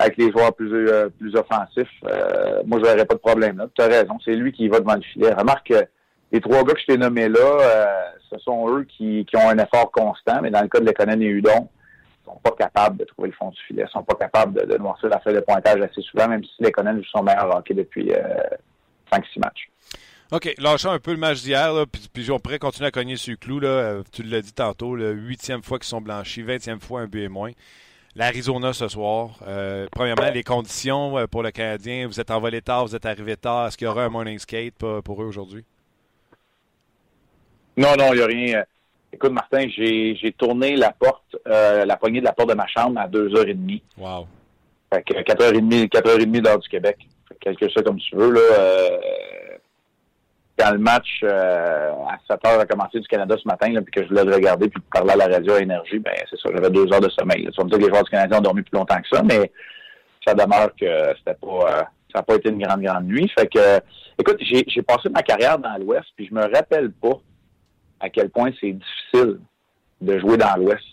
avec 0.00 0.16
les 0.16 0.30
joueurs 0.30 0.54
plus 0.54 0.72
euh, 0.72 1.08
plus 1.08 1.34
offensifs. 1.34 1.88
Euh, 2.04 2.62
moi, 2.66 2.78
j'aurais 2.82 3.04
pas 3.04 3.14
de 3.14 3.20
problème 3.20 3.58
là. 3.58 3.66
Tu 3.74 3.82
as 3.82 3.86
raison, 3.86 4.18
c'est 4.24 4.34
lui 4.34 4.52
qui 4.52 4.68
va 4.68 4.80
devant 4.80 4.94
le 4.94 5.02
filet. 5.02 5.32
Remarque 5.32 5.68
que 5.68 5.84
les 6.32 6.40
trois 6.40 6.62
gars 6.64 6.74
que 6.74 6.80
je 6.80 6.86
t'ai 6.86 6.96
nommés 6.98 7.28
là, 7.28 7.38
euh, 7.40 7.86
ce 8.30 8.38
sont 8.38 8.68
eux 8.68 8.84
qui, 8.84 9.26
ont 9.34 9.48
un 9.48 9.58
effort 9.58 9.90
constant, 9.90 10.40
mais 10.42 10.50
dans 10.50 10.62
le 10.62 10.68
cas 10.68 10.80
de 10.80 10.86
Lekonen 10.86 11.22
et 11.22 11.26
Udon, 11.26 11.68
sont 12.28 12.40
pas 12.42 12.52
capables 12.58 12.98
de 12.98 13.04
trouver 13.04 13.28
le 13.28 13.34
fond 13.34 13.50
du 13.50 13.60
filet, 13.66 13.84
sont 13.90 14.02
pas 14.02 14.14
capables 14.14 14.66
de, 14.66 14.76
noircir 14.76 15.08
la 15.08 15.20
feuille 15.20 15.36
de 15.36 15.40
pointage 15.40 15.80
assez 15.80 16.02
souvent, 16.02 16.28
même 16.28 16.42
si 16.44 16.70
Conan 16.70 16.96
jouent 16.96 17.10
son 17.10 17.22
meilleur 17.22 17.56
hockey 17.56 17.74
depuis 17.74 18.12
euh, 18.12 18.18
5-6 19.12 19.22
matchs. 19.38 19.70
OK, 20.30 20.54
lâchons 20.58 20.90
un 20.90 20.98
peu 20.98 21.12
le 21.12 21.16
match 21.16 21.42
d'hier, 21.42 21.72
puis, 21.90 22.08
puis 22.12 22.30
on 22.30 22.38
pourrait 22.38 22.58
continuer 22.58 22.88
à 22.88 22.90
cogner 22.90 23.16
sur 23.16 23.30
le 23.30 23.36
clou. 23.38 23.60
Là. 23.60 23.68
Euh, 23.68 24.02
tu 24.12 24.22
l'as 24.22 24.42
dit 24.42 24.52
tantôt, 24.52 24.94
la 24.94 25.10
huitième 25.10 25.62
fois 25.62 25.78
qu'ils 25.78 25.88
sont 25.88 26.02
blanchis, 26.02 26.42
vingtième 26.42 26.80
fois 26.80 27.00
un 27.00 27.06
but 27.06 27.22
et 27.22 27.28
moins. 27.28 27.52
L'Arizona 28.14 28.72
ce 28.72 28.88
soir. 28.88 29.38
Euh, 29.46 29.86
premièrement, 29.92 30.30
les 30.30 30.42
conditions 30.42 31.26
pour 31.30 31.42
le 31.42 31.50
Canadien. 31.50 32.06
Vous 32.08 32.20
êtes 32.20 32.30
envolé 32.30 32.60
tard, 32.60 32.84
vous 32.84 32.96
êtes 32.96 33.06
arrivé 33.06 33.36
tard. 33.36 33.68
Est-ce 33.68 33.78
qu'il 33.78 33.86
y 33.86 33.88
aura 33.88 34.04
un 34.04 34.08
morning 34.08 34.38
skate 34.38 34.74
pour 34.74 35.22
eux 35.22 35.26
aujourd'hui? 35.26 35.64
Non, 37.78 37.94
non, 37.96 38.12
il 38.12 38.16
n'y 38.16 38.22
a 38.22 38.26
rien. 38.26 38.64
Écoute, 39.12 39.32
Martin, 39.32 39.66
j'ai 39.68 40.34
tourné 40.36 40.76
la 40.76 40.90
porte, 40.90 41.36
euh, 41.46 41.84
la 41.84 41.96
poignée 41.96 42.20
de 42.20 42.24
la 42.26 42.32
porte 42.32 42.50
de 42.50 42.54
ma 42.54 42.66
chambre 42.66 43.00
à 43.00 43.08
2h30. 43.08 43.80
Wow. 43.96 44.26
Fait 44.92 45.02
que 45.02 45.14
4h30, 45.14 45.88
4h30 45.88 46.40
d'heure 46.42 46.58
du 46.58 46.68
Québec. 46.68 46.98
Fait 47.28 47.34
que 47.34 47.54
quelque 47.56 47.72
chose 47.72 47.84
comme 47.84 47.98
tu 47.98 48.16
veux, 48.16 48.32
là. 48.32 48.40
euh, 48.40 48.98
quand 50.58 50.72
le 50.72 50.78
match 50.78 51.20
euh, 51.22 51.92
à 52.08 52.18
7 52.28 52.44
heures 52.46 52.60
a 52.60 52.66
commencé 52.66 52.98
du 52.98 53.06
Canada 53.06 53.36
ce 53.40 53.46
matin, 53.46 53.70
là, 53.70 53.80
puis 53.80 53.92
que 53.92 54.02
je 54.02 54.08
voulais 54.08 54.24
le 54.24 54.34
regarder 54.34 54.68
puis 54.68 54.82
parler 54.92 55.12
à 55.12 55.16
la 55.16 55.26
radio 55.28 55.52
à 55.54 55.60
Énergie, 55.60 56.00
ben 56.00 56.14
c'est 56.28 56.38
ça, 56.40 56.48
j'avais 56.52 56.70
deux 56.70 56.92
heures 56.92 57.00
de 57.00 57.10
sommeil. 57.10 57.44
là. 57.44 57.50
Tu 57.52 57.58
vas 57.58 57.64
me 57.64 57.70
dire 57.70 57.78
que 57.78 57.84
les 57.84 57.90
joueurs 57.90 58.02
du 58.02 58.10
Canadien 58.10 58.38
ont 58.38 58.42
dormi 58.42 58.62
plus 58.62 58.76
longtemps 58.76 58.96
que 59.00 59.08
ça, 59.16 59.22
mais 59.22 59.52
ça 60.26 60.34
demeure 60.34 60.70
que 60.74 61.14
c'était 61.18 61.38
pas 61.40 61.46
euh, 61.78 61.82
ça 62.12 62.18
n'a 62.18 62.22
pas 62.22 62.34
été 62.34 62.48
une 62.48 62.60
grande, 62.60 62.82
grande 62.82 63.04
nuit. 63.04 63.30
Fait 63.38 63.46
que 63.46 63.78
écoute, 64.18 64.38
j'ai 64.40 64.64
j'ai 64.66 64.82
passé 64.82 65.08
ma 65.10 65.22
carrière 65.22 65.58
dans 65.60 65.76
l'Ouest, 65.78 66.06
puis 66.16 66.26
je 66.28 66.34
me 66.34 66.42
rappelle 66.52 66.90
pas 66.90 67.20
à 68.00 68.08
quel 68.08 68.30
point 68.30 68.50
c'est 68.60 68.72
difficile 68.72 69.40
de 70.00 70.18
jouer 70.18 70.36
dans 70.36 70.56
l'Ouest. 70.56 70.84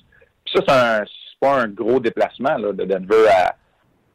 Puis 0.45 0.55
ça, 0.65 1.03
c'est 1.05 1.39
pas 1.39 1.61
un 1.61 1.67
gros 1.67 1.99
déplacement 1.99 2.57
là, 2.57 2.71
de 2.71 2.85
Denver 2.85 3.27
à, 3.29 3.55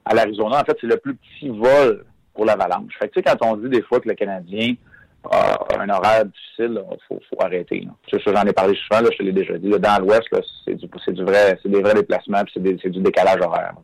à 0.05 0.15
l'Arizona. 0.15 0.61
En 0.61 0.65
fait, 0.65 0.77
c'est 0.81 0.87
le 0.87 0.97
plus 0.97 1.15
petit 1.15 1.49
vol 1.49 2.05
pour 2.35 2.45
l'Avalanche. 2.45 2.93
Fait 2.99 3.09
que 3.09 3.15
tu 3.15 3.21
sais, 3.21 3.23
quand 3.23 3.47
on 3.47 3.57
dit 3.57 3.69
des 3.69 3.83
fois 3.83 4.01
que 4.01 4.09
le 4.09 4.15
Canadien 4.15 4.75
a 5.31 5.59
un 5.79 5.89
horaire 5.91 6.25
difficile, 6.25 6.83
il 6.91 6.99
faut, 7.07 7.21
faut 7.29 7.45
arrêter. 7.45 7.87
ça, 8.11 8.19
j'en 8.25 8.43
ai 8.45 8.53
parlé 8.53 8.75
souvent, 8.75 9.03
là, 9.03 9.09
je 9.13 9.19
te 9.19 9.23
l'ai 9.23 9.33
déjà 9.33 9.59
dit. 9.59 9.69
là, 9.69 9.79
dans 9.79 9.99
l'Ouest, 10.03 10.29
c'est 10.65 10.75
du 10.75 10.87
du 10.87 11.25
vrai, 11.25 11.59
c'est 11.63 11.69
des 11.69 11.83
vrais 11.83 11.95
déplacements, 11.95 12.43
puis 12.45 12.79
c'est 12.83 12.91
du 12.91 13.01
décalage 13.01 13.41
horaire. 13.41 13.75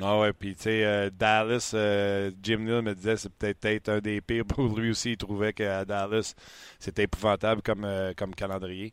Ah 0.00 0.20
ouais, 0.20 0.32
puis 0.32 0.54
tu 0.54 0.62
sais, 0.62 0.84
euh, 0.84 1.10
Dallas, 1.10 1.72
euh, 1.74 2.30
Jim 2.40 2.58
Neal 2.58 2.82
me 2.82 2.94
disait 2.94 3.16
c'est 3.16 3.32
peut-être 3.32 3.88
un 3.88 3.98
des 3.98 4.20
pires 4.20 4.44
pour 4.46 4.78
lui 4.78 4.90
aussi. 4.90 5.12
Il 5.12 5.16
trouvait 5.16 5.52
qu'à 5.52 5.84
Dallas, 5.84 6.34
c'était 6.78 7.02
épouvantable 7.02 7.62
comme, 7.62 7.84
euh, 7.84 8.12
comme 8.16 8.32
calendrier. 8.32 8.92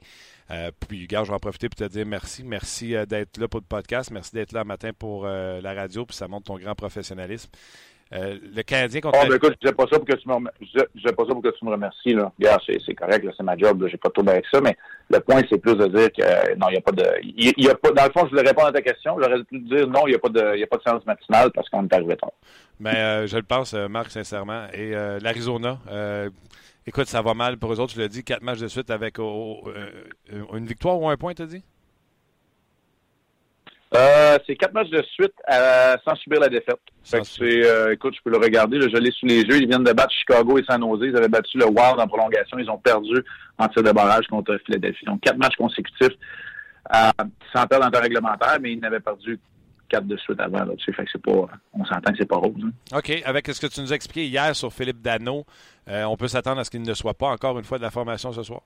Euh, 0.49 0.71
puis, 0.87 1.05
gars, 1.05 1.23
je 1.23 1.29
vais 1.29 1.35
en 1.35 1.39
profiter 1.39 1.69
pour 1.69 1.77
te 1.77 1.83
dire 1.91 2.07
merci. 2.07 2.43
Merci 2.43 2.95
d'être 3.07 3.37
là 3.37 3.47
pour 3.47 3.59
le 3.59 3.65
podcast. 3.67 4.09
Merci 4.09 4.33
d'être 4.33 4.51
là 4.51 4.61
le 4.61 4.65
matin 4.67 4.91
pour 4.97 5.25
la 5.25 5.73
radio. 5.73 6.05
Puis 6.05 6.15
ça 6.15 6.27
montre 6.27 6.45
ton 6.47 6.57
grand 6.57 6.75
professionnalisme. 6.75 7.49
Euh, 8.13 8.37
le 8.55 8.61
Canadien 8.61 9.01
contre. 9.01 9.17
Oh, 9.19 9.27
ben 9.27 9.35
écoute, 9.35 9.53
je 9.55 9.59
disais 9.67 9.73
pas 9.73 9.85
ça 9.89 9.97
pour 9.97 10.05
que 10.05 10.15
tu 10.15 10.29
me 10.29 10.35
remer- 10.35 10.51
je 10.61 10.65
disais- 10.65 10.87
je 10.93 11.01
disais 11.01 11.13
pas 11.13 11.23
ça 11.25 11.33
pour 11.33 11.41
que 11.41 11.49
tu 11.49 11.65
me 11.65 11.71
remercies, 11.71 12.13
là. 12.13 12.31
Regarde, 12.37 12.61
c'est, 12.65 12.77
c'est 12.85 12.93
correct, 12.93 13.23
là, 13.23 13.31
c'est 13.35 13.43
ma 13.43 13.57
job, 13.57 13.81
là, 13.81 13.87
j'ai 13.87 13.97
pas 13.97 14.09
de 14.09 14.13
trouble 14.13 14.29
avec 14.29 14.45
ça, 14.53 14.61
mais 14.61 14.77
le 15.09 15.19
point, 15.21 15.41
c'est 15.49 15.57
plus 15.57 15.75
de 15.75 15.87
dire 15.87 16.11
que, 16.11 16.21
euh, 16.21 16.55
non, 16.55 16.67
il 16.69 16.75
y 16.75 16.77
a 16.77 16.81
pas 16.81 16.91
de, 16.91 17.03
y 17.23 17.67
a 17.67 17.73
pas, 17.75 17.91
dans 17.91 18.05
le 18.05 18.11
fond, 18.11 18.25
je 18.25 18.29
voulais 18.29 18.47
répondre 18.47 18.67
à 18.67 18.71
ta 18.71 18.81
question, 18.83 19.17
j'aurais 19.19 19.43
pu 19.43 19.63
te 19.63 19.75
dire, 19.75 19.87
non, 19.87 20.05
il 20.05 20.11
y 20.11 20.15
a 20.15 20.19
pas 20.19 20.29
de, 20.29 20.55
y 20.55 20.63
a 20.63 20.67
pas 20.67 20.77
de 20.77 20.83
séance 20.83 21.05
matinale 21.07 21.51
parce 21.51 21.67
qu'on 21.69 21.83
est 21.83 21.93
arrivé 21.93 22.15
tard. 22.15 22.31
Mais 22.79 22.95
euh, 22.95 23.25
je 23.27 23.37
le 23.37 23.43
pense, 23.43 23.73
euh, 23.73 23.87
Marc, 23.87 24.11
sincèrement. 24.11 24.67
Et 24.73 24.95
euh, 24.95 25.17
l'Arizona, 25.19 25.79
écoute, 26.85 27.07
ça 27.07 27.23
va 27.23 27.33
mal 27.33 27.57
pour 27.57 27.73
eux 27.73 27.79
autres. 27.79 27.93
Je 27.95 28.01
l'ai 28.01 28.09
dit, 28.09 28.23
quatre 28.23 28.43
matchs 28.43 28.59
de 28.59 28.67
suite 28.67 28.91
avec 28.91 29.17
oh, 29.17 29.67
une 30.53 30.67
victoire 30.67 30.99
ou 31.01 31.09
un 31.09 31.17
point, 31.17 31.33
t'as 31.33 31.47
dit? 31.47 31.63
Euh, 33.95 34.37
c'est 34.45 34.55
quatre 34.55 34.73
matchs 34.73 34.89
de 34.89 35.01
suite 35.03 35.33
euh, 35.51 35.95
sans 36.05 36.15
subir 36.15 36.39
la 36.39 36.49
défaite. 36.49 36.79
Fait 37.03 37.17
Sans 37.17 37.21
que 37.21 37.27
c'est, 37.27 37.65
euh, 37.65 37.93
écoute, 37.93 38.13
je 38.15 38.21
peux 38.23 38.29
le 38.29 38.37
regarder, 38.37 38.77
là, 38.77 38.87
je 38.91 38.97
l'ai 38.97 39.11
sous 39.11 39.25
les 39.25 39.41
yeux. 39.41 39.57
Ils 39.57 39.67
viennent 39.67 39.83
de 39.83 39.93
battre 39.93 40.11
Chicago 40.11 40.57
et 40.57 40.63
San 40.63 40.81
Jose. 40.81 41.01
Ils 41.03 41.15
avaient 41.15 41.27
battu 41.27 41.57
le 41.57 41.65
Wild 41.65 41.99
en 41.99 42.07
prolongation. 42.07 42.57
Ils 42.59 42.69
ont 42.69 42.77
perdu 42.77 43.23
en 43.57 43.67
tir 43.67 43.83
de 43.83 43.91
barrage 43.91 44.27
contre 44.27 44.57
Philadelphie. 44.65 45.05
Donc, 45.05 45.21
quatre 45.21 45.37
matchs 45.37 45.55
consécutifs 45.55 46.17
euh, 46.93 47.09
sans 47.53 47.65
perdre 47.67 47.85
en 47.85 47.91
temps 47.91 48.01
réglementaire, 48.01 48.57
mais 48.61 48.73
ils 48.73 48.79
n'avaient 48.79 48.99
perdu 48.99 49.39
quatre 49.89 50.07
de 50.07 50.17
suite 50.17 50.39
avant. 50.39 50.65
Là, 50.65 50.73
fait 50.83 50.91
que 50.91 51.09
c'est 51.11 51.21
pas, 51.21 51.47
on 51.73 51.85
s'entend 51.85 52.11
que 52.11 52.17
c'est 52.19 52.27
pas 52.27 52.37
rose. 52.37 52.53
hein. 52.63 52.97
OK. 52.97 53.11
Avec 53.23 53.47
ce 53.47 53.61
que 53.61 53.67
tu 53.67 53.81
nous 53.81 53.93
as 53.93 53.95
expliqué 53.95 54.25
hier 54.27 54.55
sur 54.55 54.73
Philippe 54.73 55.01
Dano, 55.01 55.45
on 55.87 56.17
peut 56.17 56.27
s'attendre 56.27 56.59
à 56.59 56.63
ce 56.63 56.71
qu'il 56.71 56.81
ne 56.81 56.93
soit 56.93 57.13
pas 57.13 57.27
encore 57.27 57.57
une 57.59 57.65
fois 57.65 57.77
de 57.77 57.83
la 57.83 57.91
formation 57.91 58.31
ce 58.33 58.43
soir? 58.43 58.61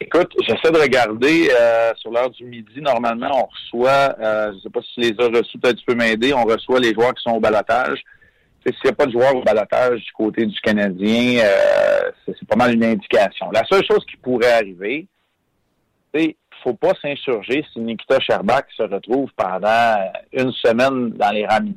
Écoute, 0.00 0.32
j'essaie 0.46 0.70
de 0.70 0.78
regarder 0.78 1.50
euh, 1.50 1.92
sur 1.96 2.12
l'heure 2.12 2.30
du 2.30 2.44
midi. 2.44 2.80
Normalement, 2.80 3.30
on 3.32 3.46
reçoit, 3.46 4.14
euh, 4.20 4.52
je 4.54 4.60
sais 4.60 4.70
pas 4.70 4.80
si 4.82 4.94
tu 4.94 5.00
les 5.00 5.24
as 5.24 5.28
reçus, 5.28 5.58
peut-être 5.58 5.78
tu 5.78 5.84
peux 5.84 5.96
m'aider, 5.96 6.32
on 6.32 6.44
reçoit 6.44 6.78
les 6.78 6.94
joueurs 6.94 7.14
qui 7.14 7.22
sont 7.22 7.36
au 7.36 7.40
balotage. 7.40 8.00
S'il 8.64 8.74
n'y 8.84 8.90
a 8.90 8.92
pas 8.92 9.06
de 9.06 9.12
joueurs 9.12 9.34
au 9.34 9.42
balotage 9.42 10.00
du 10.00 10.12
côté 10.12 10.46
du 10.46 10.60
Canadien, 10.60 11.40
euh, 11.42 12.10
c'est 12.26 12.46
pas 12.46 12.56
mal 12.56 12.74
une 12.74 12.84
indication. 12.84 13.50
La 13.50 13.64
seule 13.64 13.84
chose 13.84 14.04
qui 14.08 14.16
pourrait 14.18 14.52
arriver, 14.52 15.06
c'est 16.14 16.36
faut 16.62 16.74
pas 16.74 16.92
s'insurger 17.00 17.64
si 17.72 17.80
Nikita 17.80 18.20
Sherbak 18.20 18.66
se 18.76 18.82
retrouve 18.82 19.30
pendant 19.36 19.96
une 20.32 20.52
semaine 20.52 21.10
dans 21.10 21.30
les 21.30 21.46
rangs 21.46 21.72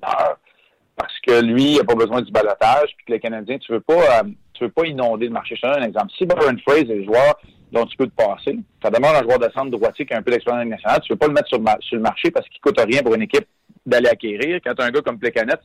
parce 0.96 1.14
que 1.26 1.42
lui, 1.42 1.72
il 1.72 1.78
n'a 1.78 1.84
pas 1.84 1.96
besoin 1.96 2.22
du 2.22 2.32
balotage, 2.32 2.90
puis 2.98 3.06
que 3.08 3.14
le 3.14 3.20
Canadien, 3.20 3.58
tu 3.58 3.72
veux 3.72 3.80
pas, 3.80 4.20
euh, 4.20 4.24
tu 4.54 4.66
veux 4.66 4.72
pas 4.72 4.86
inonder 4.86 5.28
le 5.28 5.34
marché. 5.34 5.56
Je 5.56 5.62
te 5.62 5.68
donne 5.68 5.84
un 5.84 5.88
exemple. 5.88 6.12
Si 6.18 6.26
Byron 6.26 6.60
Fraser 6.60 7.02
est 7.02 7.06
joueur 7.06 7.40
dont 7.72 7.86
tu 7.86 7.96
peux 7.98 8.08
te 8.08 8.16
passer, 8.16 8.58
ça 8.84 8.90
demeure 8.90 9.16
un 9.16 9.24
joueur 9.24 9.40
de 9.40 9.50
centre 9.52 9.72
droitier 9.72 10.06
qui 10.06 10.14
a 10.14 10.18
un 10.18 10.22
peu 10.22 10.32
d'expérience 10.32 10.68
nationale, 10.68 11.02
tu 11.02 11.14
veux 11.14 11.18
pas 11.18 11.28
le 11.28 11.34
mettre 11.34 11.48
sur 11.48 11.58
le, 11.58 12.00
marché 12.00 12.32
parce 12.32 12.48
qu'il 12.50 12.60
coûte 12.62 12.80
rien 12.80 13.02
pour 13.02 13.16
une 13.16 13.24
équipe 13.24 13.48
d'aller 13.86 14.10
acquérir 14.10 14.60
quand 14.64 14.74
tu 14.74 14.82
as 14.82 14.86
un 14.86 14.92
gars 14.92 15.02
comme 15.02 15.18
Plecanet 15.18 15.60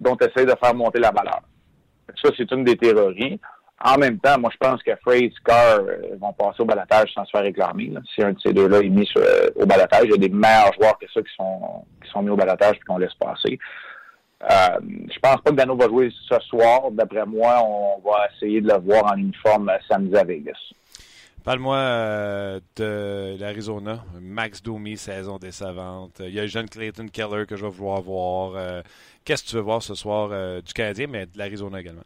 dont 0.00 0.16
tu 0.16 0.26
essaies 0.26 0.46
de 0.46 0.54
faire 0.62 0.74
monter 0.74 1.00
la 1.00 1.10
valeur. 1.10 1.40
Ça, 2.22 2.30
c'est 2.36 2.50
une 2.52 2.64
des 2.64 2.76
théories. 2.76 3.40
En 3.84 3.96
même 3.96 4.18
temps, 4.18 4.38
moi, 4.38 4.50
je 4.52 4.56
pense 4.56 4.82
que 4.82 4.90
Fraser, 4.96 5.32
Carr 5.44 5.78
euh, 5.80 6.16
vont 6.20 6.32
passer 6.32 6.62
au 6.62 6.64
balotage 6.64 7.12
sans 7.14 7.24
se 7.24 7.30
faire 7.30 7.42
réclamer. 7.42 7.92
Si 8.12 8.22
un 8.22 8.32
de 8.32 8.40
ces 8.40 8.52
deux-là 8.52 8.80
est 8.80 8.88
mis 8.88 9.08
euh, 9.16 9.50
au 9.54 9.66
balotage, 9.66 10.02
il 10.04 10.10
y 10.10 10.14
a 10.14 10.16
des 10.16 10.28
meilleurs 10.28 10.72
joueurs 10.74 10.98
que 10.98 11.06
ça 11.14 11.20
qui 11.20 11.32
sont, 11.36 12.22
mis 12.22 12.30
au 12.30 12.36
balotage 12.36 12.76
et 12.76 12.80
qu'on 12.80 12.98
laisse 12.98 13.14
passer. 13.14 13.58
Euh, 14.42 14.78
je 15.12 15.18
pense 15.18 15.40
pas 15.42 15.50
que 15.50 15.56
Dano 15.56 15.76
va 15.76 15.86
jouer 15.86 16.12
ce 16.28 16.38
soir. 16.40 16.90
D'après 16.92 17.26
moi, 17.26 17.60
on 17.64 18.00
va 18.08 18.28
essayer 18.34 18.60
de 18.60 18.68
le 18.68 18.78
voir 18.78 19.12
en 19.12 19.16
uniforme 19.16 19.68
euh, 19.68 19.78
samedi 19.88 20.16
à 20.16 20.24
Vegas. 20.24 20.58
Parle-moi 21.48 21.78
euh, 21.78 22.60
de 22.76 23.40
l'Arizona. 23.40 24.04
Max 24.20 24.62
Domi, 24.62 24.98
saison 24.98 25.38
décevante. 25.38 26.20
Il 26.20 26.34
y 26.34 26.40
a 26.40 26.46
jeune 26.46 26.68
Clayton 26.68 27.06
Keller 27.10 27.46
que 27.46 27.56
je 27.56 27.64
vais 27.64 27.70
vouloir 27.70 28.02
voir. 28.02 28.52
Euh, 28.54 28.82
Qu'est-ce 29.24 29.44
que 29.44 29.48
tu 29.48 29.56
veux 29.56 29.62
voir 29.62 29.82
ce 29.82 29.94
soir 29.94 30.28
euh, 30.30 30.60
du 30.60 30.74
Canadien, 30.74 31.06
mais 31.08 31.24
de 31.24 31.38
l'Arizona 31.38 31.80
également? 31.80 32.02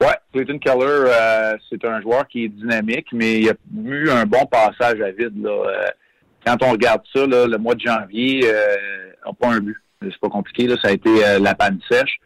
Ouais, 0.00 0.16
Clayton 0.32 0.58
Keller, 0.58 1.58
c'est 1.68 1.84
un 1.84 2.00
joueur 2.00 2.26
qui 2.28 2.44
est 2.44 2.48
dynamique, 2.48 3.08
mais 3.12 3.40
il 3.40 3.50
a 3.50 3.54
eu 3.84 4.08
un 4.08 4.24
bon 4.24 4.46
passage 4.46 4.98
à 5.02 5.10
vide. 5.10 5.46
Quand 6.46 6.62
on 6.62 6.70
regarde 6.70 7.02
ça, 7.14 7.26
le 7.26 7.58
mois 7.58 7.74
de 7.74 7.80
janvier, 7.80 8.40
euh, 8.46 8.76
n'a 9.26 9.32
pas 9.34 9.48
un 9.48 9.60
but. 9.60 9.76
C'est 10.00 10.16
pas 10.16 10.30
compliqué. 10.30 10.66
Ça 10.82 10.88
a 10.88 10.92
été 10.92 11.10
la 11.38 11.54
panne 11.54 11.78
sèche. 11.90 12.16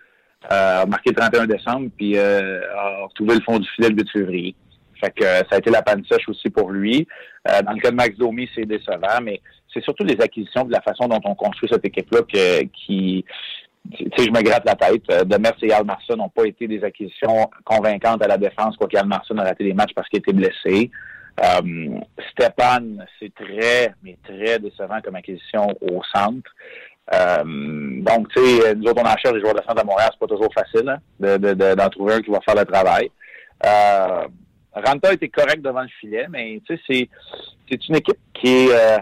A 0.48 0.86
marqué 0.86 1.10
le 1.10 1.16
31 1.16 1.46
décembre, 1.46 1.90
puis 1.96 2.16
a 2.16 3.02
retrouvé 3.02 3.34
le 3.34 3.40
fond 3.40 3.58
du 3.58 3.68
filet 3.70 3.88
le 3.88 3.96
8 3.96 4.10
février. 4.12 4.54
Fait 5.00 5.10
que 5.14 5.24
euh, 5.24 5.38
ça 5.50 5.56
a 5.56 5.58
été 5.58 5.70
la 5.70 5.82
panne 5.82 6.04
sèche 6.10 6.28
aussi 6.28 6.50
pour 6.50 6.70
lui. 6.70 7.06
Euh, 7.48 7.62
dans 7.62 7.72
le 7.72 7.80
cas 7.80 7.90
de 7.90 7.96
Max 7.96 8.16
Domi, 8.16 8.48
c'est 8.54 8.64
décevant, 8.66 9.20
mais 9.22 9.40
c'est 9.72 9.82
surtout 9.82 10.04
les 10.04 10.20
acquisitions 10.20 10.64
de 10.64 10.72
la 10.72 10.80
façon 10.80 11.06
dont 11.08 11.20
on 11.24 11.34
construit 11.34 11.68
cette 11.70 11.84
équipe-là 11.84 12.20
qui, 12.72 13.24
tu 13.94 14.04
sais, 14.16 14.24
je 14.24 14.30
me 14.30 14.42
gratte 14.42 14.64
la 14.64 14.74
tête. 14.74 15.02
Euh, 15.10 15.24
Demers 15.24 15.52
et 15.62 15.72
Almarson 15.72 16.16
n'ont 16.16 16.28
pas 16.30 16.44
été 16.46 16.66
des 16.66 16.82
acquisitions 16.82 17.48
convaincantes 17.64 18.22
à 18.22 18.28
la 18.28 18.38
défense, 18.38 18.76
quoique 18.76 18.96
Almarson 18.96 19.36
a 19.38 19.44
raté 19.44 19.64
des 19.64 19.74
matchs 19.74 19.92
parce 19.94 20.08
qu'il 20.08 20.18
était 20.20 20.32
blessé. 20.32 20.90
Euh, 21.44 21.98
Stéphane, 22.30 23.04
c'est 23.20 23.32
très, 23.34 23.92
mais 24.02 24.16
très 24.24 24.58
décevant 24.58 25.00
comme 25.04 25.16
acquisition 25.16 25.66
au 25.82 26.02
centre. 26.14 26.50
Donc, 27.44 28.28
tu 28.34 28.40
sais, 28.42 28.74
nous 28.74 28.84
autres, 28.90 29.02
on 29.04 29.06
en 29.06 29.16
cherche 29.18 29.34
des 29.34 29.40
joueurs 29.40 29.54
de 29.54 29.60
centre 29.62 29.80
à 29.80 29.84
Montréal, 29.84 30.08
c'est 30.12 30.18
pas 30.18 30.26
toujours 30.34 30.52
facile 30.54 30.88
hein, 30.88 30.98
de, 31.20 31.36
de- 31.36 31.52
de- 31.54 31.74
d'en 31.74 31.88
trouver 31.90 32.14
un 32.14 32.20
qui 32.22 32.30
va 32.30 32.40
faire 32.40 32.56
le 32.56 32.64
travail. 32.64 33.10
Ranta 34.84 35.12
était 35.12 35.28
correct 35.28 35.62
devant 35.62 35.82
le 35.82 35.88
filet, 36.00 36.26
mais 36.28 36.60
tu 36.66 36.76
sais, 36.76 36.82
c'est, 36.88 37.08
c'est 37.68 37.88
une 37.88 37.96
équipe 37.96 38.18
qui 38.34 38.48
est, 38.48 38.72
euh, 38.72 38.98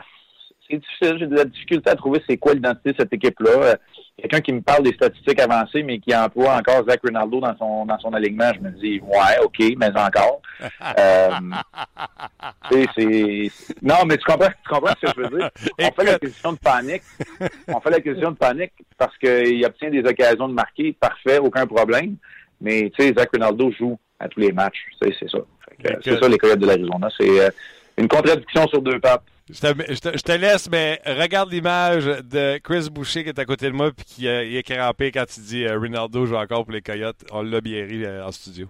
c'est 0.69 0.79
difficile. 0.79 1.17
J'ai 1.19 1.27
de 1.27 1.37
la 1.37 1.45
difficulté 1.45 1.91
à 1.91 1.95
trouver 1.95 2.23
c'est 2.29 2.37
quoi 2.37 2.55
l'identité 2.55 2.93
de 2.93 2.97
cette 2.99 3.13
équipe-là. 3.13 3.51
Euh, 3.51 3.75
Quelqu'un 4.17 4.41
qui 4.41 4.53
me 4.53 4.61
parle 4.61 4.85
des 4.85 4.93
statistiques 4.93 5.41
avancées, 5.41 5.83
mais 5.83 5.99
qui 5.99 6.15
emploie 6.15 6.55
encore 6.55 6.89
Zach 6.89 7.01
Ronaldo 7.03 7.41
dans 7.41 7.57
son 7.59 7.85
dans 7.85 7.99
son 7.99 8.13
alignement, 8.15 8.53
je 8.55 8.61
me 8.61 8.71
dis 8.71 9.01
ouais, 9.01 9.39
ok, 9.43 9.77
mais 9.77 9.91
encore. 9.99 10.41
Euh, 10.99 11.31
tu 12.71 12.85
sais, 12.85 12.89
c'est 12.97 13.77
non, 13.83 13.97
mais 14.07 14.17
tu 14.17 14.25
comprends, 14.25 14.49
tu 14.49 14.69
comprends 14.71 14.95
ce 15.01 15.11
que 15.11 15.13
je 15.17 15.21
veux 15.29 15.39
dire. 15.39 15.51
On 15.81 15.91
fait 15.93 16.05
l'acquisition 16.05 16.53
de 16.53 16.59
panique. 16.59 17.03
On 17.69 17.81
fait 17.81 17.91
l'acquisition 17.91 18.31
de 18.31 18.37
panique 18.37 18.73
parce 18.97 19.17
qu'il 19.19 19.65
obtient 19.67 19.91
des 19.91 20.05
occasions 20.05 20.49
de 20.49 20.55
marquer, 20.55 20.93
parfait, 20.93 21.39
aucun 21.39 21.67
problème. 21.67 22.17
Mais 22.61 22.91
tu 22.97 23.03
sais, 23.03 23.15
Zach 23.19 23.31
Ronaldo 23.33 23.73
joue 23.73 23.99
à 24.21 24.29
tous 24.29 24.41
les 24.41 24.53
matchs. 24.53 24.87
Tu 25.03 25.09
sais, 25.09 25.17
c'est 25.19 25.31
ça. 25.31 25.39
C'est 26.03 26.19
ça 26.19 26.29
les 26.29 26.39
Coyotes 26.39 26.59
de 26.59 26.67
l'Arizona. 26.67 27.09
C'est 27.19 27.41
euh, 27.41 27.51
une 27.97 28.09
contradiction 28.09 28.67
sur 28.69 28.83
deux 28.83 28.99
pattes. 28.99 29.25
Je 29.51 29.61
te, 29.61 29.93
je, 29.93 29.99
te, 29.99 30.17
je 30.17 30.23
te, 30.23 30.33
laisse, 30.33 30.71
mais 30.71 31.01
regarde 31.05 31.53
l'image 31.53 32.07
de 32.07 32.57
Chris 32.59 32.89
Boucher 32.91 33.25
qui 33.25 33.29
est 33.29 33.39
à 33.39 33.45
côté 33.45 33.67
de 33.67 33.73
moi 33.73 33.91
puis 33.93 34.07
qui 34.07 34.27
euh, 34.27 34.41
est 34.43 34.63
crampé 34.63 35.13
quand 35.13 35.27
il 35.37 35.43
dit 35.43 35.65
euh, 35.67 35.79
Ronaldo 35.79 36.25
joue 36.25 36.37
encore 36.37 36.65
pour 36.65 36.73
les 36.73 36.81
Coyotes. 36.81 37.25
On 37.31 37.43
l'a 37.43 37.61
bien 37.61 37.85
ri 37.85 38.05
euh, 38.05 38.25
en 38.25 38.33
studio. 38.33 38.69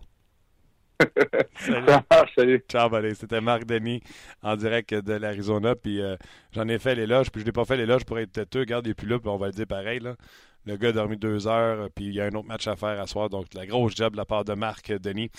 Salut. 1.57 1.87
Salut. 2.37 2.65
Ciao, 2.69 2.89
buddy. 2.89 3.15
C'était 3.15 3.41
Marc 3.41 3.65
Denis 3.65 4.03
en 4.43 4.57
direct 4.57 4.95
de 4.95 5.15
l'Arizona. 5.15 5.75
Puis 5.75 6.01
euh, 6.01 6.17
j'en 6.53 6.69
ai 6.69 6.79
fait 6.79 6.95
l'éloge, 6.95 7.31
puis 7.31 7.41
je 7.41 7.47
n'ai 7.47 7.53
pas 7.53 7.65
fait 7.65 7.77
l'éloge 7.77 8.05
pour 8.05 8.19
être 8.19 8.33
têteux. 8.33 8.61
Regarde, 8.61 8.87
il 8.87 8.91
n'est 8.91 8.95
plus 8.95 9.09
là, 9.09 9.19
puis 9.19 9.29
on 9.29 9.37
va 9.37 9.47
le 9.47 9.53
dire 9.53 9.67
pareil. 9.67 10.01
Là. 10.01 10.17
Le 10.67 10.77
gars 10.77 10.89
a 10.89 10.93
dormi 10.93 11.19
deux 11.19 11.47
heures, 11.47 11.89
puis 11.95 12.07
il 12.07 12.15
y 12.15 12.21
a 12.23 12.25
un 12.25 12.35
autre 12.35 12.49
match 12.49 12.67
à 12.67 12.77
faire 12.77 13.01
à 13.01 13.07
soir. 13.07 13.29
Donc, 13.29 13.53
la 13.53 13.67
grosse 13.67 13.95
job 13.95 14.13
de 14.13 14.17
la 14.17 14.25
part 14.25 14.45
de 14.45 14.55
Marc 14.55 14.93
Denis. 14.93 15.31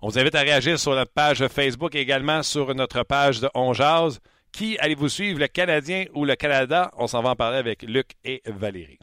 On 0.00 0.08
vous 0.08 0.18
invite 0.18 0.36
à 0.36 0.40
réagir 0.40 0.78
sur 0.78 0.94
la 0.94 1.04
page 1.04 1.44
Facebook 1.48 1.96
et 1.96 2.00
également 2.00 2.44
sur 2.44 2.72
notre 2.74 3.02
page 3.02 3.40
de 3.40 3.50
On 3.54 3.72
Jazz. 3.72 4.20
Qui 4.52 4.78
allez-vous 4.78 5.08
suivre, 5.08 5.40
le 5.40 5.48
Canadien 5.48 6.04
ou 6.14 6.24
le 6.24 6.36
Canada? 6.36 6.90
On 6.96 7.08
s'en 7.08 7.22
va 7.22 7.30
en 7.30 7.36
parler 7.36 7.58
avec 7.58 7.82
Luc 7.82 8.12
et 8.24 8.40
Valérie. 8.46 9.00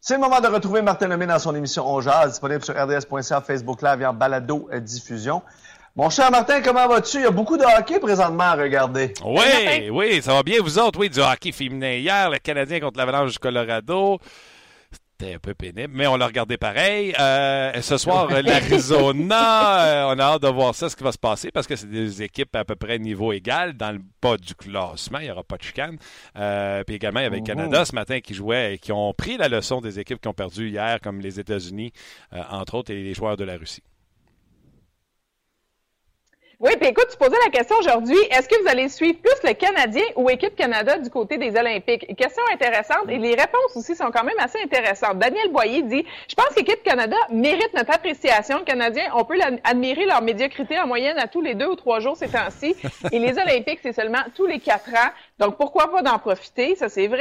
C'est 0.00 0.14
le 0.14 0.20
moment 0.20 0.40
de 0.40 0.46
retrouver 0.46 0.80
Martin 0.80 1.08
Lemay 1.08 1.26
dans 1.26 1.38
son 1.38 1.54
émission 1.54 1.84
On 1.86 2.00
Jazz, 2.00 2.30
disponible 2.30 2.64
sur 2.64 2.74
rds.ca, 2.74 3.40
Facebook 3.40 3.82
Live 3.82 4.00
et 4.00 4.06
en 4.06 4.14
balado 4.14 4.70
diffusion. 4.80 5.42
Mon 5.96 6.08
cher 6.08 6.30
Martin, 6.30 6.60
comment 6.62 6.86
vas-tu? 6.86 7.16
Il 7.16 7.22
y 7.24 7.26
a 7.26 7.32
beaucoup 7.32 7.56
de 7.56 7.64
hockey 7.64 7.98
présentement 7.98 8.44
à 8.44 8.54
regarder. 8.54 9.12
Oui, 9.24 9.90
oui, 9.90 10.22
ça 10.22 10.32
va 10.34 10.44
bien. 10.44 10.62
Vous 10.62 10.78
autres, 10.78 11.00
oui, 11.00 11.10
du 11.10 11.18
hockey 11.18 11.50
féminin 11.50 11.94
hier, 11.94 12.30
le 12.30 12.38
Canadien 12.38 12.78
contre 12.78 12.96
l'Avalanche 12.96 13.32
du 13.32 13.38
Colorado. 13.40 14.20
C'était 14.92 15.34
un 15.34 15.38
peu 15.40 15.52
pénible, 15.52 15.92
mais 15.92 16.06
on 16.06 16.16
l'a 16.16 16.28
regardé 16.28 16.56
pareil. 16.56 17.12
Euh, 17.18 17.82
ce 17.82 17.98
soir, 17.98 18.28
l'Arizona, 18.42 19.84
euh, 19.84 20.14
on 20.14 20.18
a 20.20 20.22
hâte 20.22 20.42
de 20.42 20.48
voir 20.48 20.76
ça, 20.76 20.88
ce 20.88 20.94
qui 20.94 21.02
va 21.02 21.10
se 21.10 21.18
passer, 21.18 21.50
parce 21.50 21.66
que 21.66 21.74
c'est 21.74 21.90
des 21.90 22.22
équipes 22.22 22.54
à 22.54 22.64
peu 22.64 22.76
près 22.76 23.00
niveau 23.00 23.32
égal 23.32 23.72
dans 23.72 23.90
le 23.90 24.00
bas 24.22 24.36
du 24.36 24.54
classement. 24.54 25.18
Il 25.18 25.24
n'y 25.24 25.30
aura 25.32 25.42
pas 25.42 25.56
de 25.56 25.62
chicane. 25.62 25.98
Euh, 26.36 26.84
puis 26.84 26.94
également, 26.94 27.18
il 27.18 27.24
y 27.24 27.26
avait 27.26 27.40
le 27.40 27.44
Canada 27.44 27.84
ce 27.84 27.96
matin 27.96 28.20
qui 28.20 28.32
jouait 28.32 28.74
et 28.74 28.78
qui 28.78 28.92
ont 28.92 29.12
pris 29.12 29.36
la 29.36 29.48
leçon 29.48 29.80
des 29.80 29.98
équipes 29.98 30.20
qui 30.20 30.28
ont 30.28 30.34
perdu 30.34 30.68
hier, 30.68 31.00
comme 31.02 31.20
les 31.20 31.40
États-Unis, 31.40 31.92
euh, 32.32 32.42
entre 32.48 32.76
autres, 32.76 32.92
et 32.92 33.02
les 33.02 33.12
joueurs 33.12 33.36
de 33.36 33.44
la 33.44 33.56
Russie. 33.56 33.82
Oui, 36.62 36.72
puis 36.78 36.90
écoute, 36.90 37.06
tu 37.10 37.16
posais 37.16 37.38
la 37.42 37.50
question 37.50 37.74
aujourd'hui, 37.78 38.18
est-ce 38.30 38.46
que 38.46 38.62
vous 38.62 38.68
allez 38.68 38.90
suivre 38.90 39.18
plus 39.18 39.48
le 39.48 39.54
Canadien 39.54 40.02
ou 40.14 40.28
équipe 40.28 40.54
Canada 40.54 40.98
du 40.98 41.08
côté 41.08 41.38
des 41.38 41.56
Olympiques? 41.56 42.14
Question 42.18 42.42
intéressante 42.52 43.08
et 43.08 43.16
les 43.16 43.30
réponses 43.30 43.74
aussi 43.76 43.96
sont 43.96 44.10
quand 44.10 44.24
même 44.24 44.38
assez 44.38 44.58
intéressantes. 44.62 45.18
Daniel 45.18 45.50
Boyer 45.52 45.80
dit, 45.80 46.04
je 46.28 46.34
pense 46.34 46.48
qu'équipe 46.54 46.82
Canada 46.82 47.16
mérite 47.30 47.72
notre 47.72 47.94
appréciation. 47.94 48.58
Le 48.58 48.64
Canadien, 48.64 49.04
on 49.14 49.24
peut 49.24 49.38
admirer 49.64 50.04
leur 50.04 50.20
médiocrité 50.20 50.78
en 50.78 50.86
moyenne 50.86 51.18
à 51.18 51.28
tous 51.28 51.40
les 51.40 51.54
deux 51.54 51.66
ou 51.66 51.76
trois 51.76 52.00
jours 52.00 52.18
ces 52.18 52.28
temps-ci. 52.28 52.76
Et 53.10 53.18
les 53.18 53.38
Olympiques, 53.38 53.80
c'est 53.82 53.94
seulement 53.94 54.20
tous 54.36 54.44
les 54.44 54.60
quatre 54.60 54.90
ans. 54.90 55.10
Donc, 55.38 55.56
pourquoi 55.56 55.90
pas 55.90 56.02
d'en 56.02 56.18
profiter? 56.18 56.76
Ça, 56.76 56.90
c'est 56.90 57.06
vrai. 57.06 57.20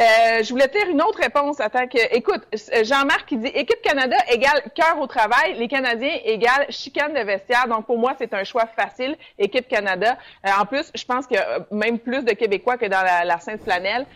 Euh, 0.00 0.44
je 0.44 0.50
voulais 0.50 0.68
dire 0.68 0.88
une 0.88 1.02
autre 1.02 1.18
réponse. 1.18 1.58
Attends 1.58 1.88
que, 1.88 1.98
écoute, 2.14 2.42
Jean-Marc 2.84 3.26
qui 3.26 3.38
dit, 3.38 3.48
équipe 3.48 3.82
Canada 3.82 4.16
égale 4.30 4.62
cœur 4.76 5.00
au 5.00 5.08
travail, 5.08 5.54
les 5.58 5.66
Canadiens 5.66 6.20
égale 6.24 6.66
chicane 6.68 7.14
de 7.14 7.20
vestiaire. 7.24 7.66
Donc, 7.66 7.86
pour 7.86 7.98
moi, 7.98 8.14
c'est 8.16 8.32
un 8.32 8.44
choix 8.44 8.66
facile, 8.76 9.16
équipe 9.38 9.68
Canada. 9.68 10.16
Euh, 10.46 10.50
en 10.60 10.66
plus, 10.66 10.90
je 10.94 11.04
pense 11.04 11.26
qu'il 11.26 11.36
y 11.36 11.40
a 11.40 11.66
même 11.70 11.98
plus 11.98 12.24
de 12.24 12.32
Québécois 12.32 12.76
que 12.76 12.86
dans 12.86 13.02
la, 13.02 13.24
la 13.24 13.40
Sainte-Flanelle. 13.40 14.06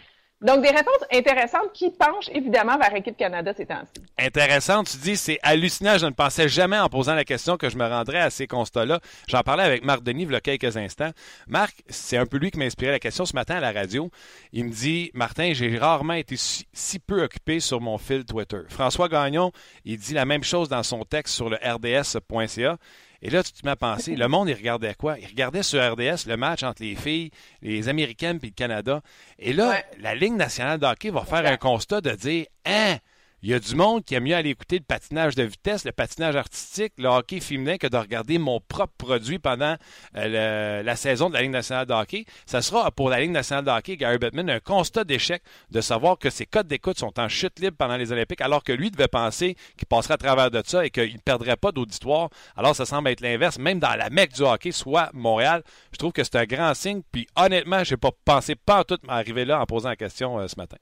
Donc, 0.42 0.62
des 0.62 0.70
réponses 0.70 1.04
intéressantes 1.12 1.70
qui 1.74 1.90
penchent 1.90 2.30
évidemment 2.32 2.78
vers 2.78 2.94
Équipe 2.94 3.16
Canada 3.16 3.52
ces 3.54 3.66
temps-ci. 3.66 4.02
Intéressant. 4.18 4.82
Tu 4.84 4.96
dis, 4.96 5.16
c'est 5.16 5.38
hallucinant. 5.42 5.98
Je 5.98 6.06
ne 6.06 6.12
pensais 6.12 6.48
jamais 6.48 6.78
en 6.78 6.88
posant 6.88 7.14
la 7.14 7.24
question 7.24 7.58
que 7.58 7.68
je 7.68 7.76
me 7.76 7.86
rendrais 7.86 8.20
à 8.20 8.30
ces 8.30 8.46
constats-là. 8.46 9.00
J'en 9.28 9.42
parlais 9.42 9.64
avec 9.64 9.84
Marc 9.84 10.02
Denis 10.02 10.22
il 10.22 10.32
y 10.32 10.34
a 10.34 10.40
quelques 10.40 10.78
instants. 10.78 11.10
Marc, 11.46 11.82
c'est 11.88 12.16
un 12.16 12.24
peu 12.24 12.38
lui 12.38 12.50
qui 12.50 12.58
m'a 12.58 12.64
inspiré 12.64 12.90
la 12.90 12.98
question 12.98 13.26
ce 13.26 13.34
matin 13.34 13.56
à 13.56 13.60
la 13.60 13.72
radio. 13.72 14.10
Il 14.52 14.64
me 14.64 14.70
dit, 14.70 15.10
Martin, 15.12 15.52
j'ai 15.52 15.76
rarement 15.76 16.14
été 16.14 16.36
si, 16.38 16.98
peu 17.00 17.22
occupé 17.22 17.60
sur 17.60 17.82
mon 17.82 17.98
fil 17.98 18.24
Twitter. 18.24 18.60
François 18.70 19.08
Gagnon, 19.08 19.52
il 19.84 19.98
dit 19.98 20.14
la 20.14 20.24
même 20.24 20.42
chose 20.42 20.70
dans 20.70 20.82
son 20.82 21.04
texte 21.04 21.34
sur 21.34 21.50
le 21.50 21.56
rds.ca. 21.56 22.78
Et 23.22 23.28
là, 23.28 23.42
tu 23.42 23.68
à 23.68 23.76
penser, 23.76 24.16
le 24.16 24.28
monde, 24.28 24.48
il 24.48 24.54
regardait 24.54 24.94
quoi? 24.94 25.18
Il 25.18 25.26
regardait 25.26 25.62
sur 25.62 25.80
RDS 25.80 26.26
le 26.26 26.36
match 26.36 26.62
entre 26.62 26.82
les 26.82 26.94
filles, 26.94 27.30
les 27.60 27.88
Américaines 27.88 28.38
puis 28.38 28.48
le 28.48 28.54
Canada. 28.54 29.02
Et 29.38 29.52
là, 29.52 29.70
ouais. 29.70 29.84
la 29.98 30.14
Ligue 30.14 30.34
nationale 30.34 30.78
de 30.78 30.86
hockey 30.86 31.10
va 31.10 31.24
faire 31.24 31.44
un 31.44 31.58
constat 31.58 32.00
de 32.00 32.12
dire, 32.12 32.46
hein, 32.64 32.96
il 33.42 33.50
y 33.50 33.54
a 33.54 33.58
du 33.58 33.74
monde 33.74 34.04
qui 34.04 34.14
aime 34.14 34.24
mieux 34.24 34.34
aller 34.34 34.50
écouter 34.50 34.78
le 34.78 34.84
patinage 34.84 35.34
de 35.34 35.42
vitesse, 35.42 35.84
le 35.84 35.92
patinage 35.92 36.36
artistique, 36.36 36.92
le 36.98 37.08
hockey 37.08 37.40
féminin 37.40 37.78
que 37.78 37.86
de 37.86 37.96
regarder 37.96 38.38
mon 38.38 38.60
propre 38.60 38.92
produit 38.98 39.38
pendant 39.38 39.76
euh, 40.16 40.82
la 40.82 40.96
saison 40.96 41.30
de 41.30 41.34
la 41.34 41.42
Ligue 41.42 41.50
nationale 41.50 41.86
de 41.86 41.94
hockey. 41.94 42.26
Ça 42.44 42.60
sera 42.60 42.90
pour 42.90 43.08
la 43.08 43.20
Ligue 43.20 43.30
nationale 43.30 43.64
de 43.64 43.70
hockey, 43.70 43.96
Gary 43.96 44.18
Bettman, 44.18 44.50
un 44.50 44.60
constat 44.60 45.04
d'échec 45.04 45.42
de 45.70 45.80
savoir 45.80 46.18
que 46.18 46.28
ses 46.28 46.44
codes 46.44 46.66
d'écoute 46.66 46.98
sont 46.98 47.18
en 47.18 47.28
chute 47.28 47.58
libre 47.60 47.76
pendant 47.78 47.96
les 47.96 48.12
Olympiques, 48.12 48.42
alors 48.42 48.62
que 48.62 48.72
lui 48.72 48.90
devait 48.90 49.08
penser 49.08 49.56
qu'il 49.78 49.86
passerait 49.86 50.14
à 50.14 50.18
travers 50.18 50.50
de 50.50 50.62
ça 50.64 50.84
et 50.84 50.90
qu'il 50.90 51.14
ne 51.14 51.18
perdrait 51.18 51.56
pas 51.56 51.72
d'auditoire. 51.72 52.28
Alors 52.56 52.76
ça 52.76 52.84
semble 52.84 53.08
être 53.08 53.22
l'inverse, 53.22 53.58
même 53.58 53.78
dans 53.78 53.96
la 53.96 54.10
mecque 54.10 54.34
du 54.34 54.42
hockey, 54.42 54.72
soit 54.72 55.10
Montréal. 55.14 55.62
Je 55.92 55.98
trouve 55.98 56.12
que 56.12 56.24
c'est 56.24 56.36
un 56.36 56.44
grand 56.44 56.74
signe. 56.74 57.00
Puis 57.10 57.26
honnêtement, 57.36 57.84
je 57.84 57.94
n'ai 57.94 57.98
pas 57.98 58.10
pensé 58.24 58.54
pas 58.54 58.84
tout 58.84 58.98
m'arriver 59.04 59.44
là 59.46 59.60
en 59.60 59.66
posant 59.66 59.88
la 59.88 59.96
question 59.96 60.38
euh, 60.38 60.46
ce 60.46 60.56
matin. 60.56 60.76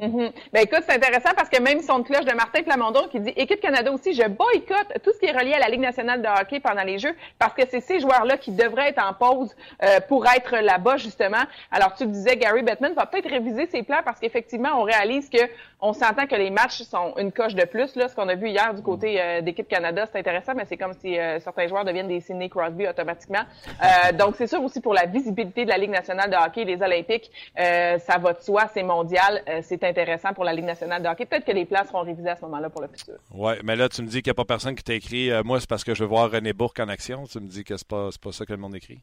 -hmm. 0.00 0.32
Ben 0.52 0.62
écoute, 0.62 0.82
c'est 0.86 0.96
intéressant 0.96 1.30
parce 1.36 1.48
que 1.48 1.60
même 1.60 1.80
son 1.80 2.00
de 2.00 2.04
cloche 2.04 2.24
de 2.24 2.34
Martin 2.34 2.62
Plamondon 2.62 3.08
qui 3.08 3.20
dit 3.20 3.32
Équipe 3.36 3.60
Canada 3.60 3.92
aussi, 3.92 4.14
je 4.14 4.26
boycotte 4.26 4.92
tout 5.02 5.12
ce 5.12 5.18
qui 5.18 5.26
est 5.26 5.32
relié 5.32 5.54
à 5.54 5.58
la 5.58 5.68
Ligue 5.68 5.80
nationale 5.80 6.20
de 6.22 6.28
hockey 6.28 6.60
pendant 6.60 6.82
les 6.82 6.98
Jeux 6.98 7.14
parce 7.38 7.54
que 7.54 7.62
c'est 7.68 7.80
ces 7.80 8.00
joueurs-là 8.00 8.36
qui 8.36 8.52
devraient 8.52 8.88
être 8.88 9.02
en 9.02 9.14
pause 9.14 9.54
euh, 9.82 10.00
pour 10.08 10.26
être 10.26 10.56
là-bas 10.56 10.96
justement. 10.96 11.44
Alors 11.70 11.94
tu 11.94 12.04
le 12.04 12.10
disais, 12.10 12.36
Gary 12.36 12.62
Bettman 12.62 12.94
va 12.94 13.06
peut-être 13.06 13.28
réviser 13.28 13.66
ses 13.66 13.82
plans 13.82 14.02
parce 14.04 14.18
qu'effectivement, 14.20 14.70
on 14.80 14.82
réalise 14.82 15.30
que 15.30 15.38
on 15.84 15.92
s'entend 15.92 16.26
que 16.26 16.34
les 16.34 16.50
matchs 16.50 16.82
sont 16.82 17.14
une 17.18 17.30
coche 17.30 17.54
de 17.54 17.64
plus. 17.66 17.94
Là, 17.94 18.08
ce 18.08 18.14
qu'on 18.14 18.28
a 18.28 18.34
vu 18.34 18.48
hier 18.48 18.72
du 18.72 18.80
côté 18.80 19.20
euh, 19.20 19.42
d'équipe 19.42 19.68
Canada, 19.68 20.06
c'est 20.10 20.18
intéressant, 20.18 20.54
mais 20.56 20.64
c'est 20.64 20.78
comme 20.78 20.94
si 20.94 21.18
euh, 21.18 21.38
certains 21.40 21.68
joueurs 21.68 21.84
deviennent 21.84 22.08
des 22.08 22.20
Sidney 22.20 22.48
Crosby 22.48 22.88
automatiquement. 22.88 23.42
Euh, 23.82 24.12
donc 24.12 24.34
c'est 24.36 24.46
sûr 24.46 24.64
aussi 24.64 24.80
pour 24.80 24.94
la 24.94 25.04
visibilité 25.04 25.66
de 25.66 25.68
la 25.68 25.76
Ligue 25.76 25.90
nationale 25.90 26.30
de 26.30 26.36
hockey, 26.36 26.64
les 26.64 26.80
Olympiques, 26.80 27.30
ça 27.54 28.18
va 28.18 28.32
de 28.32 28.40
soi, 28.40 28.70
c'est 28.72 28.82
mondial, 28.82 29.42
c'est 29.62 29.84
intéressant 29.84 30.32
pour 30.32 30.44
la 30.44 30.54
Ligue 30.54 30.64
nationale 30.64 31.02
de 31.02 31.08
hockey. 31.08 31.26
Peut-être 31.26 31.44
que 31.44 31.52
les 31.52 31.66
plans 31.66 31.84
seront 31.84 32.00
révisés 32.00 32.30
à 32.30 32.36
ce 32.36 32.42
moment-là 32.46 32.70
pour 32.70 32.80
le 32.80 32.88
futur. 32.88 33.16
Oui, 33.32 33.52
mais 33.62 33.76
là, 33.76 33.88
tu 33.90 34.00
me 34.00 34.06
dis 34.06 34.22
qu'il 34.22 34.30
n'y 34.30 34.34
a 34.34 34.42
pas 34.42 34.46
personne 34.46 34.74
qui 34.74 34.82
t'a 34.82 34.94
écrit 34.94 35.30
Moi, 35.44 35.60
c'est 35.60 35.68
parce 35.68 35.84
que 35.84 35.94
je 35.94 36.02
veux 36.02 36.08
voir 36.08 36.30
René 36.30 36.54
Bourque 36.54 36.80
en 36.80 36.88
action. 36.88 37.24
Tu 37.26 37.38
me 37.40 37.46
dis 37.46 37.62
que 37.62 37.76
c'est 37.76 37.86
pas, 37.86 38.08
pas 38.22 38.32
ça 38.32 38.46
que 38.46 38.52
le 38.52 38.58
monde 38.58 38.74
écrit. 38.74 39.00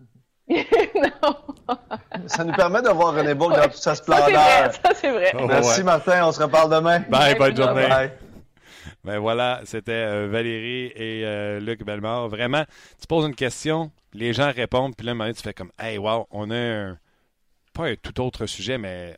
Non. 0.95 1.35
Ça 2.27 2.43
nous 2.43 2.53
permet 2.53 2.81
de 2.81 2.89
voir 2.89 3.15
René 3.15 3.33
Bourque 3.33 3.55
dans 3.55 3.63
toute 3.63 3.75
sa 3.75 3.95
splendeur. 3.95 4.29
Ça, 4.73 4.93
c'est 4.93 5.11
vrai. 5.11 5.33
Oh, 5.39 5.47
Merci, 5.47 5.79
ouais. 5.79 5.85
Martin. 5.85 6.27
On 6.27 6.31
se 6.31 6.41
reparle 6.41 6.71
demain. 6.71 6.99
Bye, 7.09 7.35
bonne 7.35 7.55
journée. 7.55 7.87
Bye. 7.87 8.11
Ben 9.03 9.17
voilà, 9.17 9.61
c'était 9.65 9.91
euh, 9.91 10.27
Valérie 10.29 10.91
et 10.95 11.25
euh, 11.25 11.59
Luc 11.59 11.83
Bellemare. 11.83 12.27
Vraiment, 12.27 12.65
tu 12.99 13.07
poses 13.07 13.25
une 13.25 13.35
question, 13.35 13.91
les 14.13 14.31
gens 14.31 14.51
répondent, 14.51 14.95
puis 14.95 15.05
là, 15.05 15.11
à 15.11 15.13
un 15.13 15.15
moment 15.15 15.23
donné, 15.25 15.35
tu 15.35 15.41
fais 15.41 15.53
comme 15.53 15.71
Hey, 15.79 15.97
wow, 15.97 16.27
on 16.29 16.51
a 16.51 16.55
un, 16.55 16.97
pas 17.73 17.87
un 17.87 17.95
tout 17.95 18.21
autre 18.21 18.45
sujet, 18.45 18.77
mais 18.77 19.17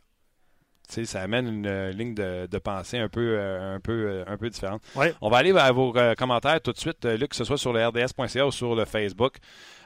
ça 0.88 1.22
amène 1.22 1.48
une 1.48 1.66
euh, 1.66 1.90
ligne 1.92 2.14
de, 2.14 2.46
de 2.46 2.58
pensée 2.58 2.98
un 2.98 3.08
peu, 3.08 3.36
euh, 3.38 3.74
un 3.74 3.80
peu, 3.80 3.92
euh, 3.92 4.24
un 4.26 4.36
peu 4.36 4.48
différente. 4.50 4.82
Ouais. 4.94 5.14
On 5.20 5.30
va 5.30 5.38
aller 5.38 5.52
à 5.56 5.72
vos 5.72 5.94
commentaires 6.16 6.60
tout 6.60 6.72
de 6.72 6.78
suite, 6.78 7.04
Luc, 7.04 7.30
que 7.30 7.36
ce 7.36 7.44
soit 7.44 7.58
sur 7.58 7.72
le 7.72 7.86
rds.ca 7.86 8.46
ou 8.46 8.50
sur 8.50 8.74
le 8.74 8.84
Facebook. 8.84 9.36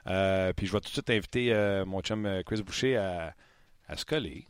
Euh, 0.07 0.53
puis 0.55 0.67
je 0.67 0.73
vais 0.73 0.81
tout 0.81 0.87
de 0.87 0.93
suite 0.93 1.11
inviter 1.11 1.53
euh, 1.53 1.85
mon 1.85 2.01
chum 2.01 2.27
Chris 2.47 2.63
Boucher 2.63 2.97
à, 2.97 3.35
à 3.89 3.97
se 3.97 4.05
coller. 4.05 4.47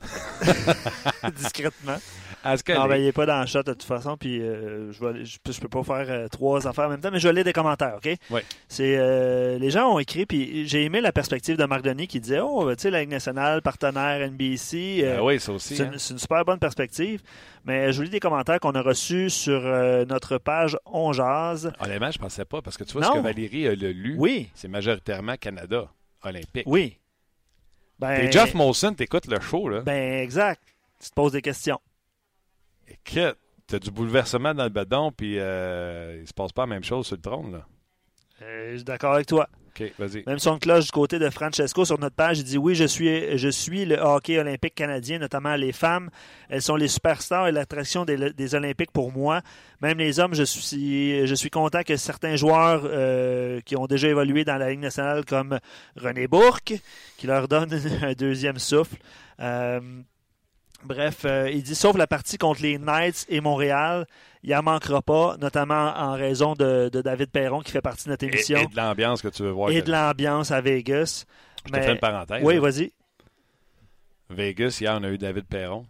Discrètement. 1.36 1.96
Ben, 2.44 2.88
n'est 3.02 3.12
pas 3.12 3.26
dans 3.26 3.40
le 3.40 3.46
chat 3.46 3.62
de 3.64 3.72
toute 3.72 3.82
façon, 3.82 4.16
puis 4.16 4.40
euh, 4.40 4.92
je, 4.92 5.04
vais, 5.04 5.24
je, 5.24 5.38
je 5.50 5.60
peux 5.60 5.68
pas 5.68 5.82
faire 5.82 6.06
euh, 6.08 6.28
trois 6.28 6.66
affaires 6.66 6.86
en 6.86 6.90
même 6.90 7.00
temps, 7.00 7.10
mais 7.12 7.18
je 7.18 7.26
vais 7.28 7.34
lire 7.34 7.44
des 7.44 7.52
commentaires, 7.52 7.96
OK? 7.96 8.08
Oui. 8.30 8.40
C'est, 8.68 8.96
euh, 8.96 9.58
les 9.58 9.70
gens 9.70 9.92
ont 9.92 9.98
écrit, 9.98 10.24
puis 10.24 10.66
j'ai 10.66 10.84
aimé 10.84 11.00
la 11.00 11.10
perspective 11.12 11.56
de 11.56 11.64
Marc 11.64 11.82
Denis 11.82 12.06
qui 12.06 12.20
disait, 12.20 12.38
oh, 12.40 12.72
tu 12.74 12.82
sais, 12.82 12.90
la 12.90 13.00
Ligue 13.00 13.10
nationale, 13.10 13.60
partenaire 13.60 14.30
NBC, 14.30 15.00
Ben 15.02 15.20
oui, 15.20 15.40
ça 15.40 15.52
aussi. 15.52 15.76
c'est, 15.76 15.82
hein. 15.82 15.90
une, 15.92 15.98
c'est 15.98 16.14
une 16.14 16.18
super 16.20 16.44
bonne 16.44 16.60
perspective, 16.60 17.20
mais 17.64 17.92
je 17.92 17.98
vous 17.98 18.04
lis 18.04 18.10
des 18.10 18.20
commentaires 18.20 18.60
qu'on 18.60 18.72
a 18.72 18.82
reçus 18.82 19.30
sur 19.30 19.60
notre 20.06 20.38
page 20.38 20.76
On 20.86 21.12
Jazz. 21.12 21.72
Honnêtement, 21.80 22.10
je 22.12 22.18
pensais 22.18 22.44
pas, 22.44 22.62
parce 22.62 22.76
que 22.78 22.84
tu 22.84 22.92
vois 22.92 23.02
Non. 23.02 23.08
ce 23.14 23.18
que 23.18 23.22
Valérie 23.24 23.66
a 23.66 23.74
lu, 23.74 24.14
Oui, 24.16 24.48
c'est 24.54 24.68
majoritairement 24.68 25.36
Canada 25.36 25.88
olympique. 26.22 26.64
oui. 26.66 26.96
Ben, 27.98 28.26
Et 28.26 28.32
Jeff 28.32 28.54
Molson, 28.54 28.94
t'écoutes 28.94 29.26
le 29.26 29.40
show, 29.40 29.68
là. 29.68 29.80
Ben, 29.80 30.22
exact. 30.22 30.62
Tu 31.00 31.08
te 31.10 31.14
poses 31.14 31.32
des 31.32 31.42
questions. 31.42 31.80
Écoute, 32.86 33.38
t'as 33.66 33.78
du 33.78 33.90
bouleversement 33.90 34.54
dans 34.54 34.64
le 34.64 34.70
bedon, 34.70 35.12
puis 35.12 35.38
euh, 35.38 36.18
il 36.20 36.26
se 36.26 36.32
passe 36.32 36.52
pas 36.52 36.62
la 36.62 36.68
même 36.68 36.84
chose 36.84 37.06
sur 37.06 37.16
le 37.16 37.22
trône, 37.22 37.52
là. 37.52 37.66
Euh, 38.42 38.70
je 38.72 38.76
suis 38.76 38.84
d'accord 38.84 39.14
avec 39.14 39.26
toi. 39.26 39.48
Même 40.26 40.38
son 40.38 40.58
cloche 40.58 40.86
du 40.86 40.90
côté 40.90 41.18
de 41.18 41.30
Francesco 41.30 41.84
sur 41.84 41.98
notre 41.98 42.16
page, 42.16 42.38
il 42.38 42.44
dit 42.44 42.58
oui, 42.58 42.74
je 42.74 42.84
suis, 42.84 43.36
je 43.38 43.48
suis 43.48 43.84
le 43.84 43.96
hockey 43.96 44.38
olympique 44.38 44.74
canadien, 44.74 45.18
notamment 45.18 45.54
les 45.56 45.72
femmes. 45.72 46.10
Elles 46.48 46.62
sont 46.62 46.76
les 46.76 46.88
superstars 46.88 47.48
et 47.48 47.52
l'attraction 47.52 48.04
des, 48.04 48.32
des 48.32 48.54
Olympiques 48.54 48.92
pour 48.92 49.12
moi. 49.12 49.42
Même 49.80 49.98
les 49.98 50.18
hommes, 50.20 50.34
je 50.34 50.42
suis, 50.42 51.26
je 51.26 51.34
suis 51.34 51.50
content 51.50 51.82
que 51.82 51.96
certains 51.96 52.36
joueurs 52.36 52.82
euh, 52.84 53.60
qui 53.60 53.76
ont 53.76 53.86
déjà 53.86 54.08
évolué 54.08 54.44
dans 54.44 54.56
la 54.56 54.70
Ligue 54.70 54.80
nationale, 54.80 55.24
comme 55.24 55.58
René 55.96 56.26
Bourque, 56.26 56.74
qui 57.16 57.26
leur 57.26 57.48
donne 57.48 57.72
un 58.02 58.12
deuxième 58.12 58.58
souffle. 58.58 58.96
Euh, 59.40 59.80
Bref, 60.84 61.24
euh, 61.24 61.50
il 61.50 61.62
dit 61.62 61.74
sauf 61.74 61.96
la 61.96 62.06
partie 62.06 62.38
contre 62.38 62.62
les 62.62 62.78
Knights 62.78 63.26
et 63.28 63.40
Montréal, 63.40 64.06
il 64.44 64.50
n'en 64.50 64.62
manquera 64.62 65.02
pas, 65.02 65.36
notamment 65.38 65.92
en 65.96 66.12
raison 66.12 66.54
de, 66.54 66.88
de 66.88 67.02
David 67.02 67.30
Perron 67.30 67.60
qui 67.60 67.72
fait 67.72 67.80
partie 67.80 68.04
de 68.04 68.10
notre 68.10 68.24
émission 68.24 68.58
et 68.58 68.66
de 68.66 68.76
l'ambiance 68.76 69.20
que 69.20 69.28
tu 69.28 69.42
veux 69.42 69.50
voir. 69.50 69.70
et 69.70 69.82
de 69.82 69.90
l'ambiance 69.90 70.50
à 70.52 70.60
Vegas. 70.60 71.24
Je 71.66 71.72
te 71.72 71.80
fais 71.80 71.92
une 71.92 71.98
parenthèse. 71.98 72.42
Oui, 72.44 72.58
vas-y. 72.58 72.92
Vegas, 74.30 74.78
hier, 74.80 74.96
on 75.00 75.04
a 75.04 75.08
eu 75.08 75.18
David 75.18 75.46
Perron 75.46 75.86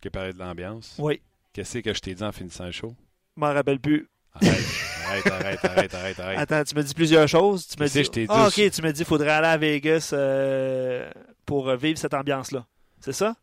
qui 0.00 0.08
a 0.08 0.10
parlé 0.10 0.32
de 0.32 0.38
l'ambiance. 0.38 0.94
Oui. 0.98 1.20
Qu'est-ce 1.52 1.78
que 1.78 1.92
je 1.92 2.00
t'ai 2.00 2.14
dit 2.14 2.22
en 2.22 2.32
finissant 2.32 2.64
le 2.64 2.72
show? 2.72 2.94
Je 3.36 3.40
m'en 3.40 3.52
rappelle 3.52 3.80
plus. 3.80 4.08
Arrête, 4.34 5.26
arrête, 5.26 5.26
arrête, 5.26 5.64
arrête, 5.64 5.94
arrête, 5.94 6.20
arrête. 6.20 6.38
Attends, 6.38 6.62
tu 6.64 6.74
me 6.76 6.82
dis 6.82 6.94
plusieurs 6.94 7.26
choses. 7.28 7.66
Tu 7.66 7.82
me 7.82 7.88
dis, 7.88 8.04
je 8.04 8.10
t'ai 8.10 8.20
dit? 8.22 8.26
Ah, 8.30 8.46
ok, 8.46 8.54
tu 8.70 8.82
me 8.82 8.90
dis 8.92 8.98
qu'il 8.98 9.04
faudrait 9.04 9.30
aller 9.30 9.48
à 9.48 9.56
Vegas 9.56 10.10
euh, 10.12 11.10
pour 11.44 11.74
vivre 11.76 11.98
cette 11.98 12.14
ambiance-là. 12.14 12.64
C'est 13.00 13.12
ça? 13.12 13.34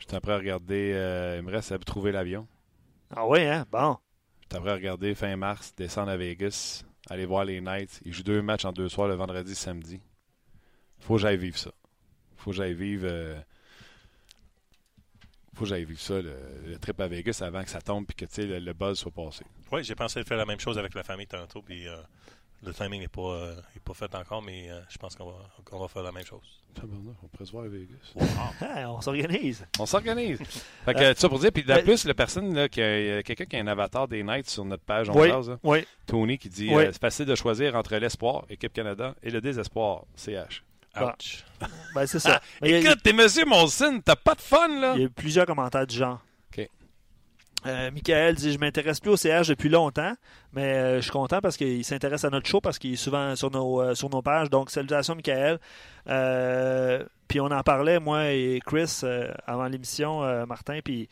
Je 0.00 0.06
suis 0.08 0.20
prêt 0.20 0.32
à 0.32 0.38
regarder. 0.38 0.92
euh, 0.94 1.36
il 1.38 1.42
me 1.44 1.52
reste 1.52 1.70
à 1.70 1.78
trouver 1.78 2.10
l'avion. 2.10 2.48
Ah 3.14 3.26
oui, 3.26 3.42
hein? 3.42 3.64
Bon. 3.70 3.96
Je 4.50 4.56
suis 4.56 4.60
prêt 4.60 4.72
à 4.72 4.74
regarder 4.74 5.14
fin 5.14 5.36
mars, 5.36 5.72
descendre 5.76 6.10
à 6.10 6.16
Vegas, 6.16 6.82
aller 7.08 7.26
voir 7.26 7.44
les 7.44 7.60
Knights. 7.60 8.00
Ils 8.04 8.12
jouent 8.12 8.24
deux 8.24 8.42
matchs 8.42 8.64
en 8.64 8.72
deux 8.72 8.88
soirs, 8.88 9.06
le 9.08 9.14
vendredi, 9.14 9.54
samedi. 9.54 10.00
Faut 10.98 11.14
que 11.14 11.20
j'aille 11.20 11.36
vivre 11.36 11.56
ça. 11.58 11.70
Faut 12.36 12.50
que 12.50 12.56
j'aille 12.56 12.74
vivre. 12.74 13.06
euh, 13.08 13.40
Faut 15.54 15.60
que 15.64 15.66
j'aille 15.70 15.84
vivre 15.84 16.00
ça, 16.00 16.20
le, 16.20 16.34
le 16.66 16.78
trip 16.78 16.98
à 17.00 17.06
Vegas, 17.08 17.40
avant 17.44 17.62
que 17.62 17.70
ça 17.70 17.80
tombe 17.82 18.06
et 18.10 18.14
que 18.14 18.24
tu 18.24 18.34
sais, 18.34 18.46
le, 18.46 18.58
le 18.58 18.72
buzz 18.72 18.98
soit 18.98 19.12
passé. 19.12 19.44
Oui, 19.70 19.84
j'ai 19.84 19.94
pensé 19.94 20.20
de 20.22 20.26
faire 20.26 20.38
la 20.38 20.46
même 20.46 20.60
chose 20.60 20.78
avec 20.78 20.94
la 20.94 21.02
famille 21.04 21.26
tantôt, 21.26 21.62
puis 21.62 21.86
euh, 21.86 21.96
le 22.62 22.72
timing 22.74 23.00
n'est 23.00 23.08
pas, 23.08 23.20
euh, 23.22 23.54
est 23.76 23.80
pas 23.80 23.94
fait 23.94 24.14
encore, 24.14 24.42
mais 24.42 24.70
euh, 24.70 24.80
je 24.88 24.98
pense 24.98 25.14
qu'on 25.16 25.26
va, 25.26 25.38
qu'on 25.64 25.78
va 25.78 25.88
faire 25.88 26.02
la 26.02 26.12
même 26.12 26.24
chose. 26.24 26.60
On 26.82 27.26
pourrait 27.28 27.46
se 27.46 27.50
voir 27.52 27.64
à 27.64 27.68
Vegas. 27.68 27.96
Ah, 28.60 28.90
on 28.90 29.00
s'organise. 29.00 29.66
On 29.78 29.86
s'organise. 29.86 30.38
Fait 30.84 30.94
que, 30.94 31.18
ça 31.18 31.28
pour 31.28 31.38
dire, 31.40 31.50
puis 31.52 31.62
de 31.62 31.68
Ben- 31.68 31.82
plus, 31.82 32.04
la 32.04 32.14
personne, 32.14 32.54
là, 32.54 32.68
qui 32.68 32.80
a- 32.80 33.22
quelqu'un 33.22 33.44
qui 33.44 33.56
a 33.56 33.60
un 33.60 33.66
avatar 33.66 34.06
des 34.06 34.22
Knights 34.22 34.48
sur 34.50 34.64
notre 34.64 34.84
page, 34.84 35.10
on 35.10 35.18
Oui. 35.20 35.28
jase, 35.28 35.50
là. 35.50 35.58
Oui. 35.64 35.84
Tony 36.06 36.38
qui 36.38 36.48
dit 36.48 36.68
Oui. 36.72 36.84
euh, 36.84 36.90
c'est 36.92 37.00
facile 37.00 37.26
de 37.26 37.34
choisir 37.34 37.74
entre 37.74 37.96
l'espoir, 37.96 38.44
équipe 38.48 38.72
Canada, 38.72 39.14
et 39.22 39.30
le 39.30 39.40
désespoir, 39.40 40.04
CH. 40.14 40.62
Bon. 40.98 41.06
Ouch. 41.08 41.44
Ben, 41.94 42.06
c'est 42.06 42.18
ça. 42.20 42.40
A- 42.60 42.66
Écoute, 42.68 42.98
t'es 43.02 43.12
monsieur 43.12 43.44
Molson, 43.46 44.00
t'as 44.04 44.16
pas 44.16 44.34
de 44.34 44.40
fun, 44.40 44.68
là? 44.80 44.92
Il 44.94 45.00
y 45.00 45.02
a 45.02 45.06
eu 45.06 45.10
plusieurs 45.10 45.46
commentaires 45.46 45.86
du 45.86 45.96
genre. 45.96 46.20
Euh, 47.66 47.90
Michael 47.90 48.34
dit 48.34 48.52
Je 48.52 48.58
m'intéresse 48.58 49.00
plus 49.00 49.10
au 49.10 49.16
CH 49.16 49.48
depuis 49.48 49.68
longtemps, 49.68 50.14
mais 50.52 50.74
euh, 50.74 50.96
je 50.96 51.02
suis 51.02 51.10
content 51.10 51.40
parce 51.40 51.56
qu'il 51.56 51.84
s'intéresse 51.84 52.24
à 52.24 52.30
notre 52.30 52.48
show 52.48 52.60
parce 52.60 52.78
qu'il 52.78 52.94
est 52.94 52.96
souvent 52.96 53.36
sur 53.36 53.50
nos, 53.50 53.80
euh, 53.80 53.94
sur 53.94 54.08
nos 54.08 54.22
pages. 54.22 54.48
Donc, 54.50 54.70
salutations, 54.70 55.14
Michael. 55.14 55.58
Puis 57.28 57.40
on 57.40 57.46
en 57.46 57.62
parlait, 57.62 58.00
moi 58.00 58.30
et 58.32 58.60
Chris, 58.64 59.02
avant 59.46 59.66
l'émission, 59.68 60.46
Martin. 60.46 60.80
Puis, 60.82 61.08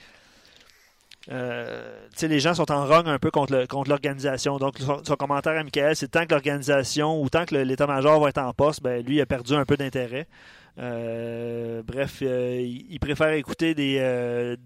euh, 1.31 2.09
les 2.23 2.41
gens 2.41 2.55
sont 2.55 2.71
en 2.73 2.87
rogne 2.87 3.09
un 3.09 3.19
peu 3.19 3.31
contre 3.31 3.89
l'organisation. 3.89 4.57
Donc, 4.57 4.79
son, 4.79 5.17
commentaire 5.17 5.59
à 5.59 5.63
Michael, 5.63 5.95
c'est 5.95 6.09
tant 6.09 6.25
que 6.25 6.31
l'organisation 6.31 7.21
ou 7.23 7.29
tant 7.29 7.45
que 7.45 7.55
l'état-major 7.55 8.21
va 8.21 8.31
être 8.31 8.39
en 8.39 8.53
poste, 8.55 8.83
ben, 8.83 9.05
lui, 9.05 9.17
il 9.17 9.21
a 9.21 9.27
perdu 9.27 9.55
un 9.55 9.65
peu 9.65 9.77
d'intérêt. 9.77 10.27
Euh, 10.79 11.83
bref, 11.83 12.21
euh, 12.23 12.61
il, 12.61 12.99
préfère 13.01 13.33
écouter 13.33 13.75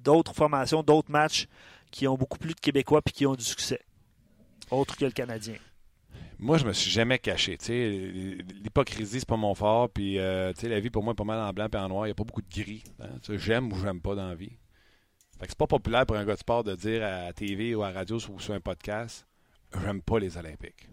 d'autres 0.04 0.34
formations, 0.34 0.82
d'autres 0.82 1.10
matchs 1.10 1.46
qui 1.90 2.06
ont 2.06 2.16
beaucoup 2.16 2.38
plus 2.38 2.54
de 2.54 2.60
Québécois 2.60 3.00
et 3.04 3.10
qui 3.10 3.26
ont 3.26 3.34
du 3.34 3.44
succès. 3.44 3.80
Autre 4.70 4.96
que 4.96 5.04
le 5.04 5.10
Canadien. 5.10 5.54
Moi, 6.38 6.58
je 6.58 6.64
me 6.64 6.72
suis 6.72 6.90
jamais 6.90 7.18
caché. 7.18 7.58
L'hypocrisie, 8.62 9.20
c'est 9.20 9.28
pas 9.28 9.36
mon 9.36 9.54
fort. 9.54 9.90
Puis, 9.90 10.14
la 10.16 10.80
vie, 10.80 10.90
pour 10.90 11.02
moi, 11.02 11.12
est 11.12 11.16
pas 11.16 11.24
mal 11.24 11.40
en 11.40 11.52
blanc 11.52 11.68
et 11.72 11.76
en 11.76 11.88
noir. 11.88 12.06
Il 12.06 12.08
n'y 12.08 12.12
a 12.12 12.14
pas 12.14 12.24
beaucoup 12.24 12.42
de 12.42 12.50
gris. 12.50 12.84
hein. 13.00 13.08
J'aime 13.30 13.72
ou 13.72 13.76
j'aime 13.80 14.00
pas 14.00 14.14
dans 14.14 14.28
la 14.28 14.34
vie. 14.34 14.52
Fait 15.42 15.46
que 15.48 15.52
c'est 15.54 15.58
pas 15.58 15.66
populaire 15.66 16.06
pour 16.06 16.14
un 16.16 16.24
gars 16.24 16.34
de 16.34 16.38
sport 16.38 16.62
de 16.62 16.76
dire 16.76 17.04
à 17.04 17.32
TV 17.32 17.74
ou 17.74 17.82
à 17.82 17.90
radio 17.90 18.16
ou 18.30 18.38
sur 18.38 18.54
un 18.54 18.60
podcast 18.60 19.26
J'aime 19.82 20.00
pas 20.00 20.20
les 20.20 20.36
Olympiques. 20.36 20.88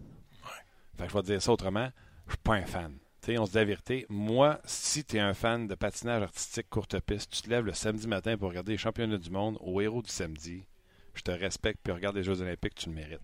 Fait 0.98 1.04
que 1.04 1.08
je 1.08 1.14
vais 1.14 1.20
te 1.22 1.26
dire 1.26 1.40
ça 1.40 1.52
autrement. 1.52 1.88
Je 2.26 2.32
suis 2.32 2.38
pas 2.42 2.54
un 2.54 2.64
fan. 2.66 2.98
On 3.28 3.46
se 3.46 3.52
dit 3.52 3.56
la 3.58 3.64
vérité. 3.64 4.06
Moi, 4.08 4.58
si 4.64 5.04
tu 5.04 5.18
es 5.18 5.20
un 5.20 5.34
fan 5.34 5.68
de 5.68 5.76
patinage 5.76 6.24
artistique 6.24 6.68
courte 6.68 6.98
piste, 6.98 7.30
tu 7.30 7.42
te 7.42 7.48
lèves 7.50 7.64
le 7.64 7.74
samedi 7.74 8.08
matin 8.08 8.36
pour 8.36 8.48
regarder 8.48 8.72
les 8.72 8.78
championnats 8.78 9.18
du 9.18 9.30
monde 9.30 9.56
au 9.60 9.80
héros 9.80 10.02
du 10.02 10.10
samedi. 10.10 10.66
Je 11.14 11.22
te 11.22 11.30
respecte, 11.30 11.78
puis 11.84 11.92
regarde 11.92 12.16
les 12.16 12.24
Jeux 12.24 12.40
Olympiques, 12.42 12.74
tu 12.74 12.88
le 12.88 12.96
mérites. 12.96 13.20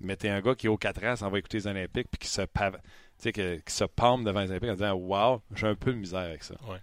Mais 0.00 0.16
t'es 0.16 0.30
un 0.30 0.40
gars 0.40 0.56
qui, 0.56 0.66
aux 0.66 0.76
4 0.78 1.04
ans, 1.04 1.14
s'en 1.14 1.30
va 1.30 1.38
écouter 1.38 1.58
les 1.58 1.66
Olympiques, 1.68 2.08
puis 2.10 2.18
qui 2.18 2.28
se, 2.28 2.42
pave- 2.42 2.80
qui 3.20 3.30
se 3.72 3.84
palme 3.84 4.24
devant 4.24 4.40
les 4.40 4.50
Olympiques 4.50 4.70
en 4.70 4.74
disant 4.74 4.94
Waouh, 4.94 5.42
j'ai 5.54 5.68
un 5.68 5.76
peu 5.76 5.92
de 5.92 5.98
misère 5.98 6.20
avec 6.20 6.42
ça. 6.42 6.54
Ouais. 6.68 6.78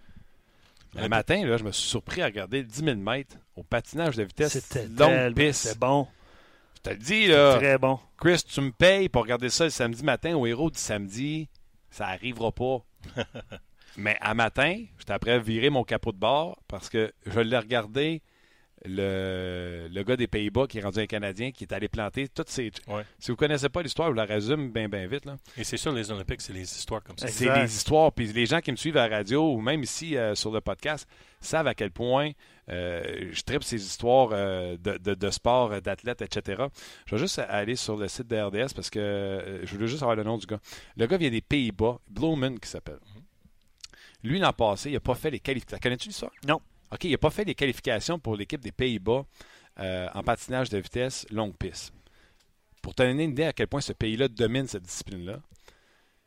Le 0.96 1.08
matin, 1.08 1.46
là, 1.46 1.56
je 1.56 1.64
me 1.64 1.72
suis 1.72 1.88
surpris 1.88 2.22
à 2.22 2.26
regarder 2.26 2.62
10 2.62 2.84
000 2.84 2.96
mètres 2.96 3.36
au 3.54 3.62
patinage 3.62 4.16
de 4.16 4.22
vitesse 4.22 4.52
C'était 4.52 4.86
longue 4.86 5.34
piste. 5.34 5.68
C'est 5.68 5.78
bon. 5.78 6.06
Je 6.76 6.80
te 6.82 6.90
le 6.90 6.96
dis, 6.96 7.26
là, 7.26 7.56
Très 7.56 7.78
bon. 7.78 7.98
Chris, 8.18 8.42
tu 8.48 8.60
me 8.60 8.70
payes 8.70 9.08
pour 9.08 9.22
regarder 9.22 9.50
ça 9.50 9.64
le 9.64 9.70
samedi 9.70 10.02
matin 10.02 10.34
au 10.34 10.46
héros 10.46 10.70
du 10.70 10.78
samedi. 10.78 11.48
Ça 11.90 12.06
arrivera 12.08 12.52
pas. 12.52 12.78
Mais 13.96 14.16
à 14.20 14.34
matin, 14.34 14.84
j'étais 14.98 15.12
après 15.12 15.32
à 15.32 15.38
virer 15.38 15.70
mon 15.70 15.84
capot 15.84 16.12
de 16.12 16.18
bord 16.18 16.58
parce 16.68 16.88
que 16.88 17.12
je 17.24 17.40
l'ai 17.40 17.58
regardé, 17.58 18.22
le, 18.84 19.88
le 19.90 20.02
gars 20.02 20.16
des 20.16 20.26
Pays-Bas 20.26 20.66
qui 20.66 20.78
est 20.78 20.82
rendu 20.82 20.98
un 21.00 21.06
Canadien, 21.06 21.50
qui 21.50 21.64
est 21.64 21.72
allé 21.72 21.88
planter 21.88 22.28
toutes 22.28 22.48
ces. 22.50 22.70
Ouais. 22.88 23.02
Si 23.18 23.30
vous 23.30 23.36
connaissez 23.36 23.68
pas 23.68 23.82
l'histoire, 23.82 24.10
je 24.10 24.16
la 24.16 24.24
résume 24.24 24.70
bien, 24.70 24.88
bien 24.88 25.06
vite. 25.06 25.24
Là. 25.24 25.36
Et 25.56 25.64
c'est 25.64 25.76
sûr, 25.76 25.92
les 25.92 26.10
Olympiques, 26.10 26.40
c'est 26.40 26.52
les 26.52 26.62
histoires 26.62 27.02
comme 27.02 27.16
ça. 27.18 27.28
C'est 27.28 27.52
des 27.52 27.74
histoires. 27.74 28.12
Puis 28.12 28.26
les 28.32 28.46
gens 28.46 28.60
qui 28.60 28.70
me 28.70 28.76
suivent 28.76 28.96
à 28.98 29.08
la 29.08 29.16
radio 29.18 29.52
ou 29.52 29.60
même 29.60 29.82
ici 29.82 30.16
euh, 30.16 30.34
sur 30.34 30.50
le 30.52 30.60
podcast 30.60 31.08
savent 31.40 31.66
à 31.66 31.74
quel 31.74 31.90
point 31.90 32.30
euh, 32.68 33.28
je 33.32 33.42
tripe 33.42 33.62
ces 33.64 33.82
histoires 33.84 34.30
euh, 34.32 34.76
de, 34.76 34.98
de- 34.98 35.14
de 35.14 35.30
sport, 35.30 35.80
d'athlètes, 35.80 36.22
etc. 36.22 36.64
Je 37.06 37.14
vais 37.14 37.20
juste 37.20 37.38
aller 37.38 37.76
sur 37.76 37.96
le 37.96 38.08
site 38.08 38.26
de 38.28 38.36
RDS 38.36 38.74
parce 38.74 38.90
que 38.90 38.98
euh, 38.98 39.64
je 39.66 39.74
voulais 39.74 39.86
juste 39.88 40.02
avoir 40.02 40.16
le 40.16 40.24
nom 40.24 40.36
du 40.38 40.46
gars. 40.46 40.60
Le 40.96 41.06
gars 41.06 41.16
vient 41.16 41.30
des 41.30 41.40
Pays-Bas, 41.40 41.98
Blumen 42.08 42.58
qui 42.58 42.68
s'appelle. 42.68 42.98
Lui, 44.22 44.38
l'an 44.38 44.52
passé, 44.52 44.90
il 44.90 44.94
n'a 44.94 45.00
pas 45.00 45.14
fait 45.14 45.30
les 45.30 45.38
qualifications. 45.40 45.78
Connais-tu 45.82 46.08
l'histoire? 46.08 46.32
Non. 46.46 46.60
OK, 46.92 47.04
il 47.04 47.10
n'a 47.12 47.18
pas 47.18 47.30
fait 47.30 47.44
les 47.44 47.54
qualifications 47.54 48.18
pour 48.18 48.36
l'équipe 48.36 48.60
des 48.60 48.72
Pays-Bas 48.72 49.24
euh, 49.78 50.08
en 50.14 50.22
patinage 50.22 50.70
de 50.70 50.78
vitesse 50.78 51.26
longue 51.30 51.56
piste. 51.56 51.92
Pour 52.82 52.94
te 52.94 53.02
donner 53.02 53.24
une 53.24 53.32
idée 53.32 53.44
à 53.44 53.52
quel 53.52 53.66
point 53.66 53.80
ce 53.80 53.92
pays-là 53.92 54.28
domine 54.28 54.66
cette 54.66 54.84
discipline-là, 54.84 55.40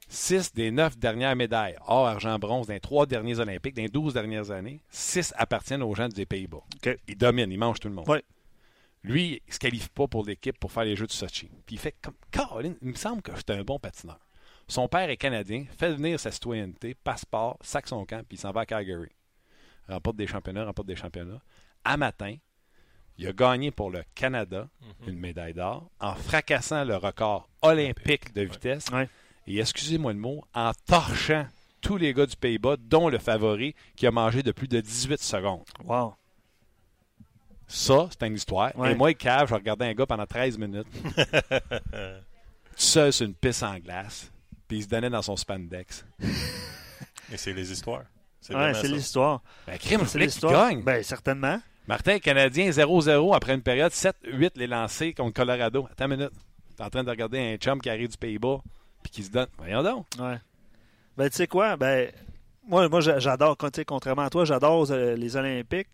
six 0.09 0.53
des 0.53 0.71
neuf 0.71 0.97
dernières 0.97 1.35
médailles, 1.35 1.77
or, 1.87 2.07
argent, 2.07 2.37
bronze, 2.37 2.67
dans 2.67 2.73
les 2.73 2.79
trois 2.79 3.05
derniers 3.05 3.39
Olympiques, 3.39 3.75
dans 3.75 3.81
les 3.81 3.89
douze 3.89 4.13
dernières 4.13 4.51
années, 4.51 4.81
six 4.89 5.33
appartiennent 5.37 5.83
aux 5.83 5.95
gens 5.95 6.09
des 6.09 6.25
Pays-Bas. 6.25 6.63
OK. 6.75 6.97
Il 7.07 7.17
domine, 7.17 7.51
il 7.51 7.57
mange 7.57 7.79
tout 7.79 7.87
le 7.87 7.95
monde. 7.95 8.09
Ouais. 8.09 8.23
Lui, 9.03 9.41
il 9.45 9.47
ne 9.47 9.53
se 9.53 9.59
qualifie 9.59 9.89
pas 9.89 10.07
pour 10.07 10.25
l'équipe 10.25 10.59
pour 10.59 10.71
faire 10.71 10.83
les 10.83 10.97
Jeux 10.97 11.07
de 11.07 11.11
Sochi. 11.11 11.49
Puis 11.65 11.77
il 11.77 11.79
fait 11.79 11.95
comme 12.01 12.15
Caroline, 12.31 12.75
il 12.81 12.89
me 12.89 12.95
semble 12.95 13.21
que 13.21 13.33
j'étais 13.35 13.53
un 13.53 13.63
bon 13.63 13.79
patineur. 13.79 14.19
Son 14.67 14.87
père 14.87 15.09
est 15.09 15.17
canadien, 15.17 15.65
fait 15.77 15.93
venir 15.93 16.19
sa 16.19 16.31
citoyenneté, 16.31 16.93
passeport, 16.93 17.57
sac 17.61 17.87
son 17.87 18.05
camp, 18.05 18.23
puis 18.27 18.37
il 18.37 18.39
s'en 18.39 18.51
va 18.51 18.61
à 18.61 18.65
Calgary. 18.65 19.09
Remporte 19.89 20.15
des 20.17 20.27
championnats, 20.27 20.65
remporte 20.65 20.87
des 20.87 20.95
championnats. 20.95 21.41
À 21.83 21.97
matin, 21.97 22.35
il 23.17 23.27
a 23.27 23.33
gagné 23.33 23.71
pour 23.71 23.89
le 23.91 24.03
Canada 24.15 24.67
Mhm. 25.01 25.09
une 25.09 25.19
médaille 25.19 25.53
d'or 25.53 25.89
en 25.99 26.15
fracassant 26.15 26.83
le 26.85 26.95
record 26.95 27.49
olympique 27.61 28.33
de 28.33 28.41
vitesse. 28.43 28.85
Ouais. 28.93 29.09
Et 29.47 29.59
excusez-moi 29.59 30.13
le 30.13 30.19
mot, 30.19 30.43
en 30.53 30.71
torchant 30.85 31.47
tous 31.81 31.97
les 31.97 32.13
gars 32.13 32.25
du 32.27 32.35
Pays-Bas, 32.35 32.75
dont 32.79 33.09
le 33.09 33.17
favori 33.17 33.73
qui 33.95 34.05
a 34.05 34.11
mangé 34.11 34.43
de 34.43 34.51
plus 34.51 34.67
de 34.67 34.79
18 34.79 35.19
secondes. 35.21 35.63
Wow. 35.85 36.13
Ça, 37.67 38.09
c'est 38.11 38.27
une 38.27 38.35
histoire. 38.35 38.75
Ouais. 38.77 38.91
Et 38.91 38.95
moi, 38.95 39.13
cave, 39.13 39.47
je 39.49 39.53
regardais 39.53 39.85
un 39.85 39.93
gars 39.93 40.05
pendant 40.05 40.25
13 40.25 40.57
minutes, 40.57 40.87
tout 41.91 42.75
seul 42.75 43.13
sur 43.13 43.25
une 43.25 43.33
piste 43.35 43.63
en 43.63 43.77
glace, 43.79 44.31
puis 44.67 44.77
il 44.77 44.83
se 44.83 44.87
donnait 44.89 45.09
dans 45.09 45.21
son 45.21 45.35
spandex. 45.35 46.05
Et 47.31 47.37
c'est 47.37 47.53
les 47.53 47.71
histoires. 47.71 48.03
C'est 48.41 48.55
Ouais, 48.55 48.71
l'histoire. 48.83 49.41
Ben, 49.67 49.77
crime, 49.77 50.05
C'est 50.07 50.19
l'histoire. 50.19 50.69
gagne. 50.69 50.81
Ben, 50.83 51.03
certainement. 51.03 51.59
Martin, 51.87 52.19
Canadien 52.19 52.69
0-0 52.69 53.35
après 53.35 53.53
une 53.55 53.61
période 53.61 53.91
7-8 53.91 54.51
les 54.55 54.67
lancés 54.67 55.13
contre 55.13 55.33
Colorado. 55.33 55.87
Attends 55.91 56.05
une 56.05 56.17
minute. 56.17 56.31
T'es 56.77 56.83
en 56.83 56.89
train 56.89 57.03
de 57.03 57.09
regarder 57.09 57.39
un 57.39 57.57
chum 57.57 57.81
qui 57.81 57.89
arrive 57.89 58.09
du 58.09 58.17
Pays-Bas 58.17 58.59
puis 59.03 59.11
qui 59.11 59.23
se 59.23 59.31
donne. 59.31 59.47
Voyons 59.57 59.83
donc. 59.83 60.05
Ouais. 60.19 60.37
Ben, 61.17 61.29
tu 61.29 61.35
sais 61.35 61.47
quoi? 61.47 61.75
Ben, 61.77 62.11
moi, 62.67 62.87
moi 62.87 63.01
j'a- 63.01 63.19
j'adore, 63.19 63.57
contrairement 63.57 64.21
à 64.23 64.29
toi, 64.29 64.45
j'adore 64.45 64.89
euh, 64.91 65.15
les 65.15 65.35
Olympiques. 65.35 65.89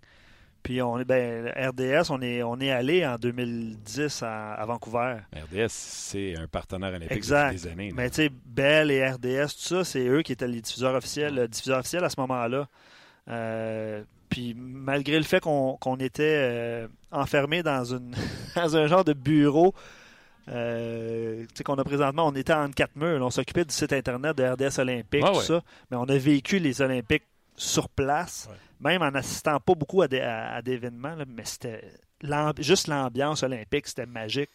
Puis 0.65 0.81
on 0.81 0.97
est 0.97 1.05
ben, 1.05 1.47
RDS, 1.55 2.09
on 2.09 2.19
est, 2.23 2.41
on 2.41 2.59
est 2.59 2.71
allé 2.71 3.05
en 3.05 3.17
2010 3.17 4.23
à, 4.23 4.53
à 4.53 4.65
Vancouver. 4.65 5.17
RDS, 5.31 5.67
c'est 5.69 6.35
un 6.35 6.47
partenaire 6.47 6.89
olympique 6.89 7.11
Exact. 7.11 7.51
depuis 7.51 7.61
des 7.61 7.67
années. 7.71 7.89
là. 7.89 7.93
Mais 7.95 8.09
tu 8.09 8.15
sais, 8.15 8.31
Bell 8.47 8.89
et 8.89 9.07
RDS, 9.07 9.49
tout 9.49 9.75
ça, 9.75 9.83
c'est 9.83 10.07
eux 10.07 10.23
qui 10.23 10.31
étaient 10.31 10.47
les 10.47 10.61
diffuseurs 10.61 10.95
officiels, 10.95 11.35
le 11.35 11.47
diffuseur 11.47 11.77
officiel 11.77 12.03
à 12.03 12.09
ce 12.09 12.19
moment-là. 12.21 12.67
Euh, 13.29 14.03
puis 14.27 14.55
malgré 14.57 15.17
le 15.17 15.23
fait 15.23 15.39
qu'on 15.39 15.77
qu'on 15.79 15.97
était 15.97 16.23
euh, 16.35 16.87
enfermé 17.11 17.61
dans, 17.61 17.85
une, 17.85 18.15
dans 18.55 18.75
un 18.75 18.87
genre 18.87 19.03
de 19.03 19.13
bureau 19.13 19.75
euh, 20.49 21.45
qu'on 21.63 21.75
a 21.75 21.83
présentement, 21.83 22.25
on 22.25 22.33
était 22.33 22.53
en 22.53 22.71
quatre 22.71 22.95
murs. 22.95 23.19
là. 23.19 23.25
on 23.25 23.29
s'occupait 23.29 23.65
du 23.65 23.73
site 23.73 23.93
internet 23.93 24.35
de 24.35 24.43
RDS 24.43 24.79
Olympique, 24.79 25.23
tout 25.23 25.31
ouais. 25.31 25.43
ça. 25.43 25.61
Mais 25.91 25.97
on 25.97 26.05
a 26.05 26.17
vécu 26.17 26.57
les 26.57 26.81
Olympiques 26.81 27.25
sur 27.55 27.89
place, 27.89 28.47
Ouais. 28.49 28.91
même 28.91 29.01
en 29.01 29.15
assistant 29.17 29.59
pas 29.59 29.75
beaucoup 29.75 30.01
à 30.01 30.07
des, 30.07 30.19
à, 30.21 30.55
à 30.55 30.61
des 30.61 30.73
événements. 30.73 31.15
là, 31.15 31.25
mais 31.27 31.43
c'était 31.45 31.83
juste 32.59 32.87
l'ambiance 32.87 33.43
olympique, 33.43 33.87
c'était 33.87 34.05
magique. 34.05 34.49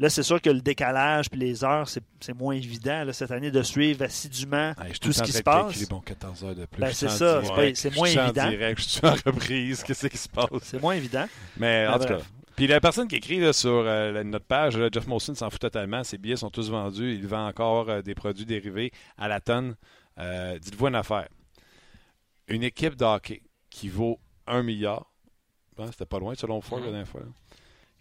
Là, 0.00 0.10
c'est 0.10 0.24
sûr 0.24 0.42
que 0.42 0.50
le 0.50 0.60
décalage 0.60 1.30
puis 1.30 1.38
les 1.38 1.62
heures, 1.62 1.88
c'est 1.88 2.34
moins 2.36 2.56
évident 2.56 3.04
là, 3.04 3.12
cette 3.12 3.30
année 3.30 3.52
de 3.52 3.62
suivre 3.62 4.02
assidûment 4.04 4.74
tout 5.00 5.12
ce 5.12 5.22
qui 5.22 5.30
se 5.30 5.42
passe. 5.42 5.66
calculer, 5.66 5.86
bon, 5.86 6.00
14 6.00 6.44
heures 6.44 6.54
de 6.56 6.64
plus. 6.66 6.80
Ben, 6.80 6.92
c'est 6.92 7.08
ça, 7.08 7.42
c'est 7.74 7.90
je 7.90 7.96
moins 7.96 8.08
évident. 8.08 8.48
direct, 8.48 8.80
je 8.80 8.88
suis 8.88 9.06
en 9.06 9.12
reprise. 9.12 9.82
Qu'est-ce 9.86 10.08
qui 10.08 10.16
se 10.18 10.28
passe? 10.28 10.48
C'est 10.62 10.80
moins 10.82 10.94
évident. 10.96 11.26
Mais 11.56 11.86
en 11.86 11.98
Mais 11.98 12.06
tout 12.06 12.12
cas. 12.14 12.18
Puis 12.56 12.66
la 12.66 12.80
personne 12.80 13.06
qui 13.06 13.16
écrit 13.16 13.38
là, 13.38 13.52
sur 13.52 13.70
euh, 13.70 14.22
notre 14.24 14.46
page, 14.46 14.76
là, 14.76 14.88
Jeff 14.92 15.06
Molson 15.06 15.34
s'en 15.36 15.48
fout 15.50 15.60
totalement. 15.60 16.02
Ses 16.02 16.18
billets 16.18 16.36
sont 16.36 16.50
tous 16.50 16.70
vendus. 16.70 17.14
Il 17.14 17.26
vend 17.28 17.46
encore 17.46 17.88
euh, 17.88 18.02
des 18.02 18.14
produits 18.16 18.46
dérivés 18.46 18.90
à 19.16 19.28
la 19.28 19.38
tonne. 19.40 19.76
Euh, 20.18 20.58
Dites-vous 20.58 20.88
une 20.88 20.94
affaire. 20.96 21.28
Une 22.48 22.62
équipe 22.62 22.96
de 22.96 23.04
hockey 23.04 23.42
qui 23.70 23.88
vaut 23.88 24.20
1 24.46 24.62
milliard, 24.62 25.10
hein, 25.78 25.86
c'était 25.90 26.06
pas 26.06 26.18
loin 26.18 26.34
selon 26.34 26.60
Ford 26.60 26.80
la 26.80 26.86
dernière 26.86 27.08
fois. 27.08 27.22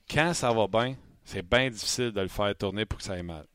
Quand 0.10 0.34
ça 0.34 0.52
va 0.52 0.68
bien, 0.68 0.96
c'est 1.24 1.48
bien 1.48 1.70
difficile 1.70 2.12
de 2.12 2.22
le 2.22 2.28
faire 2.28 2.56
tourner 2.56 2.86
pour 2.86 3.00
que 3.00 3.06
ça 3.06 3.14
aille 3.14 3.24
mal. 3.24 3.46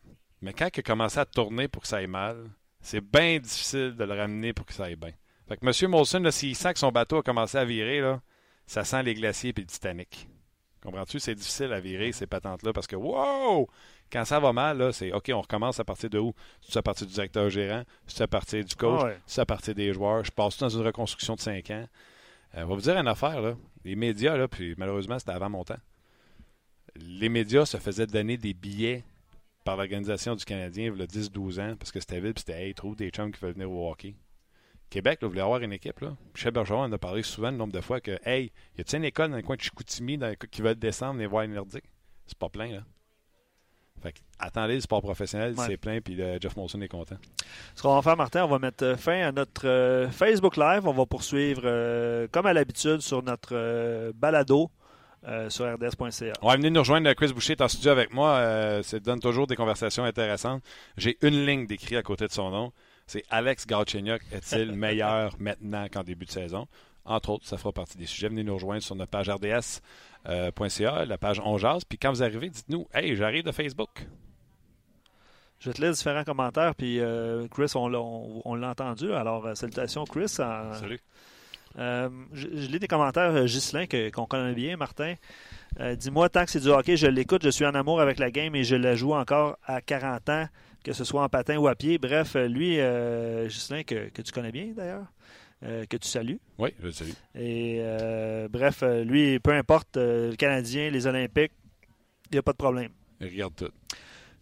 Mais 0.41 0.53
quand 0.53 0.69
il 0.75 0.81
a 0.81 0.83
commencé 0.83 1.19
à 1.19 1.27
tourner 1.27 1.69
pour 1.69 1.83
que 1.83 1.89
ça 1.89 1.99
aille 1.99 2.07
mal, 2.07 2.51
c'est 2.81 3.01
bien 3.01 3.39
difficile 3.39 3.95
de 3.97 4.05
le 4.05 4.15
ramener 4.15 4.53
pour 4.53 4.65
que 4.65 4.73
ça 4.73 4.85
aille 4.85 4.97
bien. 4.97 5.13
Fait 5.47 5.57
que 5.57 5.85
M. 5.85 5.91
Molson, 5.91 6.31
s'il 6.31 6.57
sent 6.57 6.73
que 6.73 6.79
son 6.79 6.93
bateau 6.93 7.19
a 7.19 7.23
commencé 7.23 7.59
à 7.59 7.65
virer, 7.65 8.03
ça 8.67 8.85
sent 8.85 9.03
les 9.03 9.15
glaciers 9.15 9.53
et 9.57 9.61
le 9.61 9.67
Titanic. 9.67 10.29
Comprends-tu? 10.83 11.19
C'est 11.19 11.35
difficile 11.35 11.73
à 11.73 11.81
virer 11.81 12.13
ces 12.13 12.27
patentes-là 12.27 12.73
parce 12.73 12.87
que, 12.87 12.97
wow! 12.97 13.69
Quand 14.11 14.25
ça 14.25 14.41
va 14.41 14.53
mal, 14.53 14.79
là, 14.79 14.93
c'est 14.93 15.13
OK, 15.13 15.31
on 15.35 15.41
recommence 15.43 15.79
à 15.81 15.85
partir 15.85 16.09
de 16.09 16.19
où? 16.19 16.33
C'est 16.63 16.79
à 16.79 16.83
partir 16.83 17.07
du 17.07 17.13
directeur 17.13 17.51
gérant, 17.51 17.83
c'est 18.07 18.23
à 18.23 18.27
partir 18.27 18.65
du 18.65 18.75
coach, 18.75 19.01
Ah 19.03 19.07
ouais. 19.07 19.19
c'est 19.27 19.41
à 19.43 19.47
partir 19.47 19.75
des 19.75 19.93
joueurs. 19.93 20.25
Je 20.25 20.31
passe 20.31 20.57
dans 20.59 20.69
une 20.71 20.81
reconstruction 20.87 21.35
de 21.35 21.41
5 21.41 21.71
ans. 21.71 21.87
Euh, 22.55 22.63
on 22.63 22.69
va 22.69 22.75
vous 22.75 22.81
dire 22.81 22.97
une 22.97 23.09
affaire, 23.09 23.43
là. 23.43 23.55
Les 23.85 23.97
médias, 23.97 24.37
là, 24.37 24.49
puis 24.49 24.75
malheureusement, 24.79 25.19
c'était 25.19 25.33
avant 25.33 25.51
mon 25.51 25.65
temps. 25.65 25.79
Les 26.97 27.29
médias 27.29 27.67
se 27.67 27.77
faisaient 27.77 28.07
donner 28.07 28.37
des 28.37 28.55
billets 28.55 29.05
par 29.65 29.77
l'organisation 29.77 30.35
du 30.35 30.45
Canadien 30.45 30.91
il 30.95 30.99
y 30.99 31.03
a 31.03 31.07
10-12 31.07 31.61
ans 31.61 31.77
parce 31.79 31.93
que 31.93 32.01
c'était 32.01 32.21
vite, 32.21 32.35
puis 32.35 32.45
c'était 32.47 32.65
Hey, 32.67 32.75
trouve 32.75 32.97
des 32.97 33.11
chums 33.11 33.31
qui 33.31 33.41
veulent 33.41 33.53
venir 33.53 33.71
au 33.71 33.91
hockey. 33.91 34.15
Québec, 34.89 35.21
là, 35.21 35.29
voulait 35.29 35.43
avoir 35.43 35.61
une 35.61 35.75
équipe. 35.75 36.01
Là. 36.01 36.17
Michel 36.35 36.53
Bergeron 36.53 36.85
en 36.85 36.93
a 36.93 36.97
parlé 36.99 37.23
souvent 37.23 37.51
le 37.51 37.59
nombre 37.59 37.75
de 37.75 37.81
fois 37.83 38.01
que 38.01 38.19
Hey, 38.25 38.51
y 38.79 38.81
a-t-il 38.81 38.97
une 39.01 39.05
école 39.05 39.31
dans 39.31 39.37
le 39.37 39.43
coin 39.43 39.57
de 39.57 39.61
Chicoutimi 39.61 40.17
dans 40.17 40.29
le 40.29 40.35
cas 40.35 40.47
qui 40.51 40.63
veut 40.63 40.75
descendre 40.75 41.21
et 41.21 41.27
voir 41.27 41.43
une 41.43 41.53
nordique? 41.53 41.85
C'est 42.27 42.39
pas 42.39 42.49
plein, 42.49 42.73
là. 42.73 42.83
Fait 44.03 44.13
que, 44.13 44.19
attendez 44.39 44.75
le 44.77 44.81
sport 44.81 45.03
professionnel, 45.03 45.55
Ouais. 45.57 45.65
c'est 45.67 45.77
plein, 45.77 46.01
puis 46.01 46.17
Jeff 46.41 46.57
Molson 46.57 46.81
est 46.81 46.89
content. 46.89 47.17
Ce 47.75 47.83
qu'on 47.83 47.95
va 47.95 48.03
faire, 48.03 48.17
Martin, 48.17 48.45
on 48.45 48.49
va 48.49 48.59
mettre 48.59 48.85
euh, 48.85 48.97
fin 48.97 49.21
à 49.27 49.33
notre 49.33 49.67
euh, 49.67 50.09
Facebook 50.09 50.57
Live. 50.57 50.87
On 50.87 50.93
va 50.93 51.07
poursuivre, 51.07 51.63
euh, 51.65 52.27
comme 52.31 52.47
à 52.47 52.53
l'habitude, 52.53 53.01
sur 53.01 53.23
notre 53.23 53.51
euh, 53.53 54.13
balado 54.15 54.71
sur 55.49 55.67
rds.ca. 55.67 56.33
On 56.43 56.49
va 56.49 56.57
venir 56.57 56.71
nous 56.71 56.81
rejoindre. 56.81 57.13
Chris 57.13 57.33
Boucher 57.35 57.53
est 57.53 57.61
en 57.61 57.69
studio 57.69 57.91
avec 57.91 58.15
moi. 58.15 58.81
Ça 58.85 58.99
donne 59.01 59.19
toujours 59.21 59.47
des 59.49 59.57
conversations 59.57 60.05
intéressantes. 60.05 60.63
J'ai 60.97 61.19
une 61.23 61.45
ligne 61.45 61.67
d'écrit 61.67 61.97
à 61.97 62.03
côté 62.03 62.27
de 62.27 62.33
son 62.33 62.51
nom. 62.51 62.73
C'est 63.07 63.25
Alex 63.29 63.67
Galchenyuk 63.67 64.23
est-il 64.33 64.73
meilleur 64.77 65.35
maintenant 65.41 65.87
qu'en 65.93 66.03
début 66.05 66.25
de 66.25 66.31
saison? 66.31 66.67
Entre 67.09 67.31
autres, 67.31 67.47
ça 67.47 67.57
fera 67.57 67.73
partie 67.73 67.97
des 67.99 68.07
sujets. 68.07 68.29
Venez 68.29 68.45
nous 68.45 68.55
rejoindre 68.55 68.83
sur 68.83 68.95
notre 68.95 69.11
page 69.11 69.29
rds.ca, 69.31 71.05
la 71.05 71.19
page 71.19 71.41
On 71.45 71.57
Jase. 71.59 71.85
Puis 71.85 71.99
quand 71.99 72.11
vous 72.11 72.23
arrivez, 72.23 72.51
dites-nous 72.51 72.87
Hey, 72.95 73.17
j'arrive 73.17 73.45
de 73.45 73.53
Facebook. 73.53 74.07
Je 75.61 75.71
te 75.73 75.81
laisser 75.81 75.95
différents 75.99 76.23
commentaires, 76.25 76.75
puis 76.77 77.01
euh, 77.01 77.49
Chris, 77.49 77.73
on 77.75 77.89
l'a 77.89 78.01
on- 78.01 78.43
on 78.45 78.55
l'a 78.55 78.69
entendu. 78.71 79.13
Alors, 79.13 79.45
euh, 79.47 79.55
salutations, 79.57 80.05
Chris. 80.05 80.33
En- 80.39 80.73
Salut. 80.75 81.01
Euh, 81.79 82.09
je, 82.33 82.43
je 82.49 82.67
lis 82.69 82.79
des 82.79 82.87
commentaires, 82.89 83.35
euh, 83.35 83.45
Ghislain, 83.47 83.87
que- 83.87 84.11
qu'on 84.11 84.27
connaît 84.27 84.55
bien, 84.55 84.77
Martin. 84.77 85.15
Euh, 85.81 85.97
Dis-moi, 85.97 86.29
tant 86.29 86.45
que 86.45 86.51
c'est 86.51 86.61
du 86.61 86.69
hockey, 86.69 86.97
je 86.97 87.07
l'écoute, 87.09 87.43
je 87.43 87.51
suis 87.51 87.67
en 87.67 87.75
amour 87.75 88.01
avec 88.01 88.19
la 88.19 88.31
game 88.31 88.55
et 88.55 88.65
je 88.65 88.77
la 88.77 88.95
joue 88.95 89.15
encore 89.15 89.59
à 89.65 89.81
40 89.81 90.29
ans, 90.29 90.47
que 90.85 90.93
ce 90.93 91.05
soit 91.05 91.23
en 91.23 91.29
patin 91.29 91.57
ou 91.59 91.67
à 91.69 91.75
pied. 91.75 91.99
Bref, 91.99 92.37
euh, 92.37 92.47
lui, 92.49 92.77
euh, 92.81 93.49
Ghislain, 93.49 93.83
que, 93.83 94.09
que 94.11 94.23
tu 94.23 94.33
connais 94.33 94.53
bien 94.53 94.73
d'ailleurs, 94.77 95.07
euh, 95.65 95.85
que 95.87 95.97
tu 95.97 96.09
salues. 96.09 96.39
Oui, 96.59 96.71
je 96.81 96.87
le 96.87 96.93
salue. 96.93 97.11
Et 97.35 97.79
euh, 97.81 98.49
bref, 98.49 98.81
euh, 98.83 99.05
lui, 99.05 99.39
peu 99.41 99.53
importe, 99.53 99.97
le 99.97 100.35
Canadien, 100.37 100.91
les 100.91 101.07
Olympiques, 101.07 101.53
il 102.31 102.35
n'y 102.35 102.39
a 102.39 102.43
pas 102.43 102.53
de 102.53 102.57
problème. 102.59 102.91
Il 103.21 103.29
regarde 103.29 103.55
tout. 103.57 103.71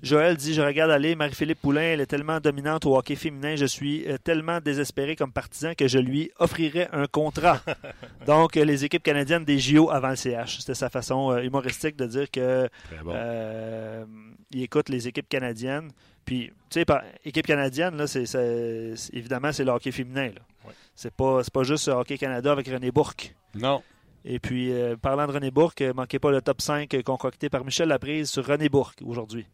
Joël 0.02 0.36
dit 0.36 0.52
Je 0.52 0.60
regarde 0.60 0.90
aller 0.90 1.14
Marie-Philippe 1.16 1.60
Poulain, 1.62 1.80
elle 1.80 2.02
est 2.02 2.06
tellement 2.06 2.38
dominante 2.38 2.84
au 2.84 2.98
hockey 2.98 3.16
féminin, 3.16 3.56
je 3.56 3.64
suis 3.64 4.04
tellement 4.24 4.60
désespéré 4.60 5.16
comme 5.16 5.32
partisan 5.32 5.72
que 5.74 5.88
je 5.88 5.98
lui 5.98 6.30
offrirais 6.38 6.88
un 6.92 7.06
contrat. 7.06 7.62
Donc, 8.26 8.56
les 8.56 8.84
équipes 8.84 9.02
canadiennes 9.02 9.46
des 9.46 9.58
JO 9.58 9.90
avant 9.90 10.10
le 10.10 10.16
CH. 10.16 10.58
C'était 10.58 10.74
sa 10.74 10.90
façon 10.90 11.38
humoristique 11.38 11.96
de 11.96 12.04
dire 12.06 12.30
que 12.30 12.68
bon. 13.02 13.12
euh, 13.14 14.04
il 14.50 14.62
écoute 14.64 14.90
les 14.90 15.08
équipes 15.08 15.30
canadiennes. 15.30 15.88
Puis, 16.26 16.48
tu 16.48 16.80
sais, 16.80 16.84
par 16.84 17.02
équipe 17.24 17.46
canadienne, 17.46 17.96
là, 17.96 18.06
c'est- 18.06 18.36
évidemment, 19.14 19.50
c'est 19.52 19.64
le 19.64 19.70
hockey 19.70 19.92
féminin. 19.92 20.26
Là. 20.26 20.40
Ouais. 20.66 20.72
C'est 20.94 21.12
pas, 21.14 21.42
c'est 21.44 21.52
pas 21.52 21.62
juste 21.62 21.88
Hockey 21.88 22.18
Canada 22.18 22.52
avec 22.52 22.66
René 22.68 22.90
Bourque. 22.90 23.34
non. 23.54 23.82
Et 24.28 24.40
puis, 24.40 24.72
euh, 24.72 24.96
parlant 24.96 25.28
de 25.28 25.32
René 25.32 25.52
Bourque, 25.52 25.82
euh, 25.82 25.92
manquez 25.94 26.18
pas 26.18 26.32
le 26.32 26.42
top 26.42 26.60
5 26.60 26.92
euh, 26.94 27.02
concocté 27.02 27.48
par 27.48 27.64
Michel 27.64 27.86
Laprise 27.88 28.28
sur 28.28 28.44
René 28.44 28.68
Bourque 28.68 28.98
aujourd'hui. 29.04 29.46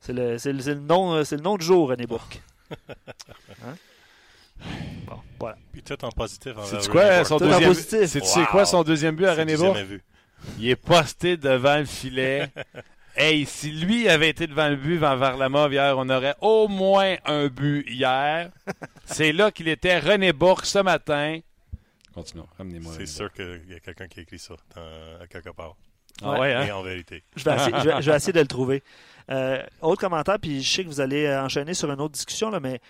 C'est 0.00 0.12
le, 0.12 0.38
c'est 0.38 0.52
le- 0.52 0.60
c'est 0.60 0.74
le 0.74 0.80
nom, 0.80 1.14
euh, 1.14 1.24
c'est 1.24 1.34
le 1.36 1.42
nom 1.42 1.56
du 1.56 1.64
jour, 1.66 1.88
René 1.88 2.06
Bourque. 2.06 2.40
Hein? 3.66 3.74
Bon, 5.06 5.16
voilà. 5.40 5.56
Puis 5.72 5.82
tout 5.82 6.04
en 6.04 6.10
positif. 6.10 6.52
envers 6.52 6.64
C'est 6.66 6.76
René 6.76 6.88
quoi 6.88 7.24
son 7.24 7.38
deuxième 7.38 7.68
positif. 7.70 8.04
C'est 8.06 8.20
tu 8.20 8.26
sais 8.26 8.40
Wow. 8.40 8.46
quoi 8.46 8.64
son 8.66 8.82
deuxième 8.84 9.16
but 9.16 9.26
à 9.26 9.34
René 9.34 9.56
Bourque? 9.56 9.74
jamais 9.74 9.84
vu. 9.86 10.02
Il 10.58 10.68
est 10.68 10.76
posté 10.76 11.36
devant 11.36 11.78
le 11.78 11.84
filet. 11.84 12.48
hey, 13.16 13.44
si 13.46 13.70
lui 13.72 14.08
avait 14.08 14.28
été 14.28 14.46
devant 14.46 14.68
le 14.68 14.76
but 14.76 14.96
vers 14.98 15.16
Varlamov 15.16 15.72
hier, 15.72 15.94
on 15.98 16.08
aurait 16.08 16.34
au 16.40 16.68
moins 16.68 17.16
un 17.26 17.48
but 17.48 17.84
hier. 17.88 18.50
C'est 19.04 19.32
là 19.32 19.50
qu'il 19.50 19.68
était 19.68 19.98
René 19.98 20.32
Bourque 20.32 20.66
ce 20.66 20.78
matin. 20.78 21.40
Continuons, 22.14 22.46
ramenez-moi. 22.58 22.92
C'est 22.96 23.06
sûr 23.06 23.32
qu'il 23.32 23.62
y 23.68 23.74
a 23.74 23.80
quelqu'un 23.80 24.08
qui 24.08 24.20
a 24.20 24.22
écrit 24.22 24.38
ça 24.38 24.54
dans- 24.74 25.22
à 25.22 25.26
quelque 25.26 25.50
part. 25.50 25.76
Ah 26.22 26.38
ouais, 26.40 26.52
hein? 26.52 26.64
Mais 26.64 26.72
en 26.72 26.82
vérité. 26.82 27.22
Je 27.36 27.44
vais 27.44 27.54
essayer, 27.54 27.72
je 27.82 27.88
vais- 27.88 28.02
je 28.02 28.10
vais 28.10 28.16
essayer 28.16 28.32
de 28.32 28.40
le 28.40 28.46
trouver. 28.46 28.82
Euh, 29.30 29.62
autre 29.80 30.00
commentaire, 30.00 30.38
puis 30.40 30.62
je 30.62 30.70
sais 30.70 30.82
que 30.84 30.88
vous 30.88 31.00
allez 31.00 31.32
enchaîner 31.34 31.72
sur 31.72 31.90
une 31.90 32.00
autre 32.00 32.12
discussion, 32.14 32.50
là, 32.50 32.58
mais 32.60 32.80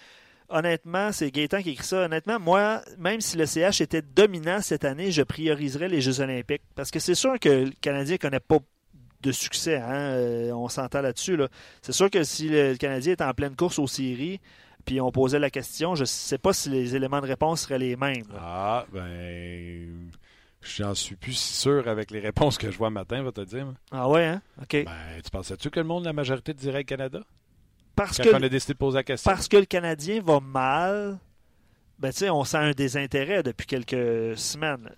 honnêtement, 0.49 1.13
c'est 1.13 1.31
Gaétan 1.31 1.63
qui 1.63 1.71
écrit 1.71 1.87
ça. 1.87 2.05
Honnêtement, 2.07 2.41
moi, 2.41 2.81
même 2.99 3.21
si 3.21 3.37
le 3.37 3.47
CH 3.47 3.81
était 3.83 4.03
dominant 4.03 4.61
cette 4.63 4.85
année, 4.85 5.13
je 5.13 5.23
prioriserais 5.23 5.89
les 5.89 6.01
Jeux 6.01 6.21
Olympiques. 6.21 6.63
Parce 6.75 6.91
que 6.91 6.99
c'est 6.99 7.15
sûr 7.15 7.39
que 7.39 7.49
le 7.67 7.73
Canadien 7.81 8.15
ne 8.15 8.19
connaît 8.19 8.41
pas 8.41 8.59
de 9.23 9.33
succès. 9.33 9.77
hein, 9.77 9.93
euh, 9.93 10.53
on 10.53 10.69
s'entend 10.69 11.03
là-dessus. 11.03 11.37
Là. 11.37 11.49
C'est 11.83 11.93
sûr 11.93 12.11
que 12.11 12.23
si 12.25 12.49
le 12.49 12.77
Canadien 12.77 13.13
est 13.13 13.23
en 13.23 13.33
pleine 13.35 13.55
course 13.57 13.79
aux 13.79 13.87
séries, 13.87 14.41
puis 14.85 15.01
on 15.01 15.11
posait 15.13 15.39
la 15.39 15.51
question, 15.51 15.95
je 15.95 16.03
ne 16.03 16.07
sais 16.07 16.39
pas 16.39 16.53
si 16.53 16.71
les 16.71 16.97
éléments 16.97 17.21
de 17.21 17.27
réponse 17.27 17.63
seraient 17.63 17.79
les 17.79 17.97
mêmes. 17.97 18.25
là. 18.33 18.39
Ah, 18.41 18.87
ben. 18.93 20.11
J'en 20.63 20.95
suis 20.95 21.17
plus 21.17 21.33
si 21.33 21.55
sûr 21.55 21.89
avec 21.89 22.11
les 22.11 22.21
réponses 22.21 22.59
que 22.59 22.71
je 22.71 22.77
vois 22.77 22.91
matin, 22.91 23.23
va 23.23 23.33
te 23.33 23.41
dire. 23.41 23.73
Ah 23.91 24.09
ouais, 24.11 24.27
hein? 24.27 24.43
OK. 24.61 24.85
Ben, 24.85 24.87
tu 25.25 25.31
pensais-tu 25.31 25.71
que 25.71 25.81
le 25.81 25.87
monde, 25.87 26.05
la 26.05 26.13
majorité 26.13 26.53
dirait 26.53 26.85
Canada? 26.85 27.21
Parce 27.97 28.19
Quand 28.19 28.25
que 28.25 28.35
on 28.35 28.43
a 28.43 28.49
décidé 28.49 28.75
de 28.75 28.79
poser 28.79 28.97
la 28.99 29.03
question. 29.05 29.31
parce 29.31 29.49
que 29.49 29.57
le 29.57 29.65
Canadien 29.65 30.21
va 30.23 30.39
mal, 30.41 31.19
ben, 31.99 32.11
tu 32.11 32.19
sais, 32.19 32.31
on 32.31 32.45
sent 32.45 32.59
un 32.59 32.71
désintérêt 32.73 33.43
depuis 33.43 33.67
quelques 33.67 34.37
semaines. 34.37 34.91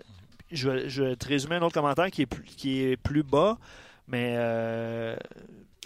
Je 0.50 0.68
vais, 0.68 0.88
je 0.88 1.04
vais 1.04 1.16
te 1.16 1.28
résumer 1.28 1.56
un 1.56 1.62
autre 1.62 1.74
commentaire 1.74 2.10
qui 2.10 2.22
est 2.22 2.26
plus, 2.26 2.42
qui 2.44 2.82
est 2.82 2.96
plus 2.96 3.22
bas, 3.22 3.56
mais 4.12 4.34
euh, 4.36 5.16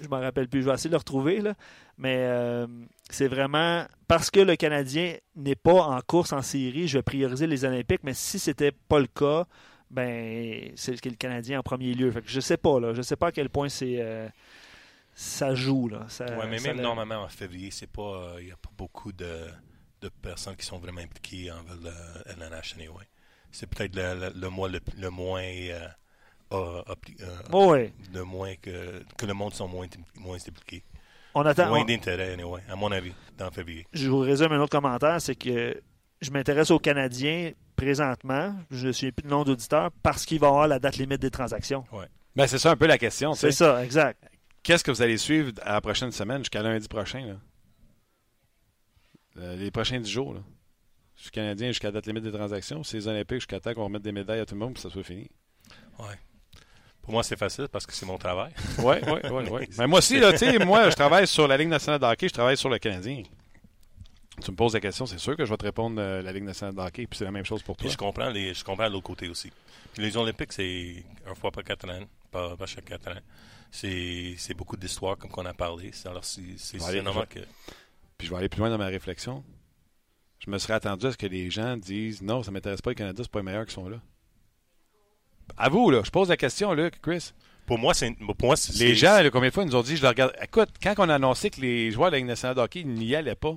je 0.02 0.08
m'en 0.08 0.20
rappelle 0.20 0.48
plus. 0.48 0.60
Je 0.62 0.68
vais 0.68 0.74
essayer 0.74 0.90
de 0.90 0.94
le 0.94 0.98
retrouver. 0.98 1.40
Là. 1.40 1.54
Mais 1.96 2.16
euh, 2.18 2.66
c'est 3.08 3.28
vraiment 3.28 3.86
parce 4.08 4.30
que 4.30 4.40
le 4.40 4.56
Canadien 4.56 5.16
n'est 5.36 5.54
pas 5.54 5.82
en 5.84 6.00
course 6.02 6.32
en 6.34 6.42
série, 6.42 6.86
je 6.88 6.98
vais 6.98 7.02
prioriser 7.02 7.46
les 7.46 7.64
Olympiques. 7.64 8.02
Mais 8.02 8.12
si 8.12 8.38
c'était 8.38 8.72
pas 8.72 8.98
le 8.98 9.06
cas, 9.06 9.46
ben 9.90 10.72
c'est 10.76 11.02
le 11.02 11.14
Canadien 11.16 11.60
en 11.60 11.62
premier 11.62 11.94
lieu. 11.94 12.10
Fait 12.10 12.20
que 12.20 12.28
je 12.28 12.40
sais 12.40 12.56
pas 12.58 12.78
là, 12.80 12.92
je 12.92 13.00
sais 13.02 13.16
pas 13.16 13.28
à 13.28 13.32
quel 13.32 13.48
point 13.48 13.68
c'est 13.70 13.96
euh, 14.00 14.28
ça 15.14 15.54
joue 15.54 15.88
là. 15.88 16.04
Ça- 16.08 16.26
Ouais, 16.36 16.46
mais 16.48 16.58
ça 16.58 16.68
même 16.74 16.82
normalement 16.82 17.22
en 17.22 17.28
février, 17.28 17.70
c'est 17.70 17.86
pas, 17.90 18.34
il 18.40 18.46
n'y 18.46 18.52
a 18.52 18.56
pas 18.56 18.70
beaucoup 18.76 19.12
de, 19.12 19.46
de 20.02 20.08
personnes 20.20 20.56
qui 20.56 20.66
sont 20.66 20.78
vraiment 20.78 21.00
impliquées 21.00 21.50
envers 21.52 21.76
le 21.76 22.32
LNH 22.32 22.74
anyway. 22.76 23.04
c'est 23.50 23.66
peut-être 23.68 23.96
le, 23.96 24.14
le, 24.28 24.32
le 24.40 24.50
mois 24.50 24.68
le, 24.68 24.80
le 24.98 25.08
moins. 25.10 25.40
Euh, 26.52 26.82
Oh, 27.52 27.70
ouais. 27.72 27.92
le 28.12 28.22
moins 28.24 28.54
que, 28.56 29.02
que 29.18 29.26
le 29.26 29.34
monde 29.34 29.54
sont 29.54 29.68
moins, 29.68 29.86
moins 30.16 30.36
impliqués. 30.36 30.84
On 31.34 31.44
attend. 31.44 31.68
Moins 31.68 31.82
on- 31.82 31.84
d'intérêt, 31.84 32.32
anyway, 32.32 32.62
à 32.68 32.76
mon 32.76 32.90
avis, 32.92 33.12
dans 33.36 33.50
février. 33.50 33.86
je 33.92 34.08
vous 34.08 34.20
résume 34.20 34.52
un 34.52 34.60
autre 34.60 34.70
commentaire, 34.70 35.20
c'est 35.20 35.34
que 35.34 35.80
je 36.22 36.30
m'intéresse 36.30 36.70
aux 36.70 36.78
Canadiens 36.78 37.52
présentement. 37.76 38.54
Je 38.70 38.86
ne 38.86 38.92
suis 38.92 39.12
plus 39.12 39.22
de 39.24 39.28
nom 39.28 39.44
d'auditeur 39.44 39.90
parce 40.02 40.24
qu'il 40.24 40.38
va 40.40 40.46
y 40.46 40.50
avoir 40.50 40.66
la 40.68 40.78
date 40.78 40.96
limite 40.96 41.20
des 41.20 41.30
transactions. 41.30 41.84
Ben, 42.34 42.46
c'est 42.46 42.58
ça 42.58 42.70
un 42.70 42.76
peu 42.76 42.86
la 42.86 42.96
question. 42.98 43.34
C'est 43.34 43.50
ça, 43.52 43.84
exact. 43.84 44.22
Qu'est-ce 44.62 44.82
que 44.82 44.90
vous 44.90 45.02
allez 45.02 45.18
suivre 45.18 45.52
à 45.62 45.74
la 45.74 45.80
prochaine 45.80 46.10
semaine 46.10 46.38
jusqu'à 46.38 46.62
lundi 46.62 46.88
prochain? 46.88 47.26
Là? 47.26 47.34
Euh, 49.38 49.56
les 49.56 49.70
prochains 49.70 50.00
10 50.00 50.10
jours. 50.10 50.34
Là. 50.34 50.40
Je 51.16 51.22
suis 51.22 51.30
Canadien 51.30 51.68
jusqu'à 51.68 51.88
la 51.88 51.92
date 51.92 52.06
limite 52.06 52.24
des 52.24 52.32
transactions. 52.32 52.82
C'est 52.82 52.96
les 52.96 53.08
Olympiques 53.08 53.38
jusqu'à 53.40 53.60
temps 53.60 53.74
qu'on 53.74 53.84
remette 53.84 54.02
des 54.02 54.12
médailles 54.12 54.40
à 54.40 54.46
tout 54.46 54.54
le 54.54 54.60
monde 54.60 54.74
pour 54.74 54.82
que 54.82 54.88
ça 54.88 54.92
soit 54.92 55.02
fini. 55.02 55.30
Pour 57.06 57.12
moi, 57.14 57.22
c'est 57.22 57.38
facile 57.38 57.68
parce 57.70 57.86
que 57.86 57.92
c'est 57.94 58.04
mon 58.04 58.18
travail. 58.18 58.52
Oui, 58.80 58.96
oui, 59.06 59.20
oui. 59.30 59.44
oui. 59.50 59.68
Mais 59.78 59.86
moi 59.86 60.00
aussi, 60.00 60.18
là, 60.20 60.32
tu 60.32 60.38
sais, 60.38 60.58
moi, 60.58 60.90
je 60.90 60.94
travaille 60.96 61.26
sur 61.26 61.46
la 61.48 61.56
Ligue 61.56 61.68
nationale 61.68 61.98
de 62.00 62.04
hockey, 62.04 62.28
je 62.28 62.34
travaille 62.34 62.56
sur 62.58 62.68
le 62.68 62.78
Canadien. 62.78 63.22
Tu 64.44 64.50
me 64.50 64.56
poses 64.56 64.74
la 64.74 64.80
question, 64.80 65.06
c'est 65.06 65.18
sûr 65.18 65.34
que 65.36 65.44
je 65.46 65.50
vais 65.50 65.56
te 65.56 65.64
répondre 65.64 65.98
euh, 65.98 66.20
la 66.20 66.30
Ligue 66.32 66.42
nationale 66.44 66.74
de 66.74 66.80
hockey, 66.80 67.06
puis 67.06 67.16
c'est 67.16 67.24
la 67.24 67.30
même 67.30 67.44
chose 67.46 67.62
pour 67.62 67.76
toi. 67.76 67.84
Puis 67.84 67.92
je 67.92 67.96
comprends, 67.96 68.28
les, 68.28 68.52
je 68.52 68.62
comprends 68.64 68.88
de 68.88 68.92
l'autre 68.92 69.04
côté 69.06 69.28
aussi. 69.28 69.50
Puis 69.94 70.02
les 70.02 70.14
Olympiques, 70.16 70.52
c'est 70.52 71.04
une 71.26 71.34
fois 71.36 71.50
par 71.50 71.64
quatre 71.64 71.88
ans, 71.88 72.00
pas, 72.30 72.54
pas 72.56 72.66
chaque 72.66 72.84
quatre 72.84 73.08
ans. 73.08 73.20
C'est 73.70 74.34
c'est 74.36 74.54
beaucoup 74.54 74.76
d'histoires, 74.76 75.16
comme 75.16 75.30
qu'on 75.30 75.46
a 75.46 75.54
parlé. 75.54 75.90
C'est- 75.92 76.08
Alors, 76.08 76.24
c'est 76.24 76.42
Ouais, 76.82 76.92
les- 76.92 77.02
normal 77.02 77.26
que. 77.28 77.38
Puis 78.18 78.26
je 78.26 78.32
vais 78.32 78.38
aller 78.38 78.48
plus 78.48 78.58
loin 78.60 78.68
dans 78.70 78.78
ma 78.78 78.86
réflexion. 78.86 79.42
Je 80.44 80.50
me 80.50 80.58
serais 80.58 80.74
attendu 80.74 81.06
à 81.06 81.12
ce 81.12 81.16
que 81.16 81.26
les 81.26 81.50
gens 81.50 81.76
disent 81.76 82.20
non, 82.20 82.42
ça 82.42 82.50
m'intéresse 82.50 82.82
pas, 82.82 82.90
le 82.90 82.94
Canada, 82.94 83.22
c'est 83.22 83.30
pas 83.30 83.38
les 83.38 83.44
meilleurs 83.44 83.66
qui 83.66 83.74
sont 83.74 83.88
là. 83.88 83.98
À 85.56 85.68
vous, 85.68 85.90
là, 85.90 86.02
je 86.04 86.10
pose 86.10 86.28
la 86.28 86.36
question, 86.36 86.72
Luc, 86.74 87.00
Chris. 87.00 87.32
Pour 87.66 87.78
moi, 87.78 87.94
c'est. 87.94 88.12
Pour 88.12 88.34
moi, 88.48 88.56
c'est- 88.56 88.72
Les 88.84 88.94
gens, 88.94 89.20
là, 89.22 89.30
combien 89.30 89.48
de 89.48 89.54
fois 89.54 89.64
ils 89.64 89.66
nous 89.66 89.76
ont 89.76 89.82
dit, 89.82 89.96
je 89.96 90.02
le 90.02 90.08
regarde. 90.08 90.32
Écoute, 90.42 90.68
quand 90.82 90.94
on 90.98 91.08
a 91.08 91.14
annoncé 91.16 91.50
que 91.50 91.60
les 91.60 91.90
joueurs 91.90 92.10
de 92.10 92.12
la 92.16 92.18
Ligue 92.18 92.26
nationale 92.28 92.54
de 92.56 92.60
hockey 92.60 92.84
n'y 92.84 93.14
allaient 93.16 93.34
pas, 93.34 93.56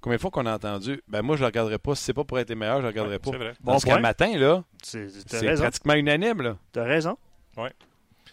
combien 0.00 0.16
de 0.16 0.20
fois 0.20 0.30
qu'on 0.30 0.44
a 0.46 0.54
entendu, 0.54 1.00
ben 1.08 1.22
moi, 1.22 1.36
je 1.36 1.40
le 1.40 1.46
regarderai 1.46 1.78
pas. 1.78 1.94
Si 1.94 2.04
c'est 2.04 2.12
pas 2.12 2.24
pour 2.24 2.38
être 2.38 2.48
les 2.50 2.54
meilleurs, 2.54 2.78
je 2.78 2.82
le 2.82 2.88
regarderai 2.88 3.14
Ouais, 3.16 3.18
pas. 3.20 3.30
c'est 3.30 3.36
vrai. 3.38 3.54
Bon 3.60 3.72
Parce 3.72 3.84
qu'un 3.84 4.00
matin, 4.00 4.36
là, 4.36 4.64
C'est- 4.82 5.08
pratiquement 5.56 5.94
unanime, 5.94 6.42
là. 6.42 6.56
T'as 6.72 6.84
raison. 6.84 7.16
Ouais. 7.56 7.72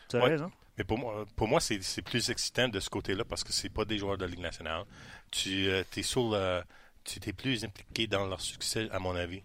T'as 0.09 0.19
Ouais. 0.19 0.29
raison. 0.29 0.51
Mais 0.77 0.83
pour 0.85 0.97
moi, 0.97 1.25
pour 1.35 1.47
moi 1.49 1.59
c'est 1.59 1.83
c'est 1.83 2.01
plus 2.01 2.29
excitant 2.29 2.69
de 2.69 2.79
ce 2.79 2.89
côté-là 2.89 3.25
parce 3.25 3.43
que 3.43 3.51
c'est 3.51 3.67
pas 3.67 3.83
des 3.83 3.97
joueurs 3.97 4.17
de 4.17 4.23
la 4.23 4.29
Ligue 4.31 4.39
nationale. 4.39 4.83
Tu 5.29 5.67
es 5.69 5.85
sur 6.03 6.31
le, 6.31 6.61
tu 7.03 7.19
t'es 7.19 7.33
plus 7.33 7.65
impliqué 7.65 8.07
dans 8.07 8.25
leur 8.25 8.39
succès, 8.39 8.87
à 8.91 8.97
mon 8.99 9.13
avis. 9.15 9.43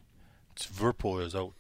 Tu 0.55 0.69
veux 0.73 0.93
pour 0.93 1.19
eux 1.19 1.37
autres. 1.37 1.57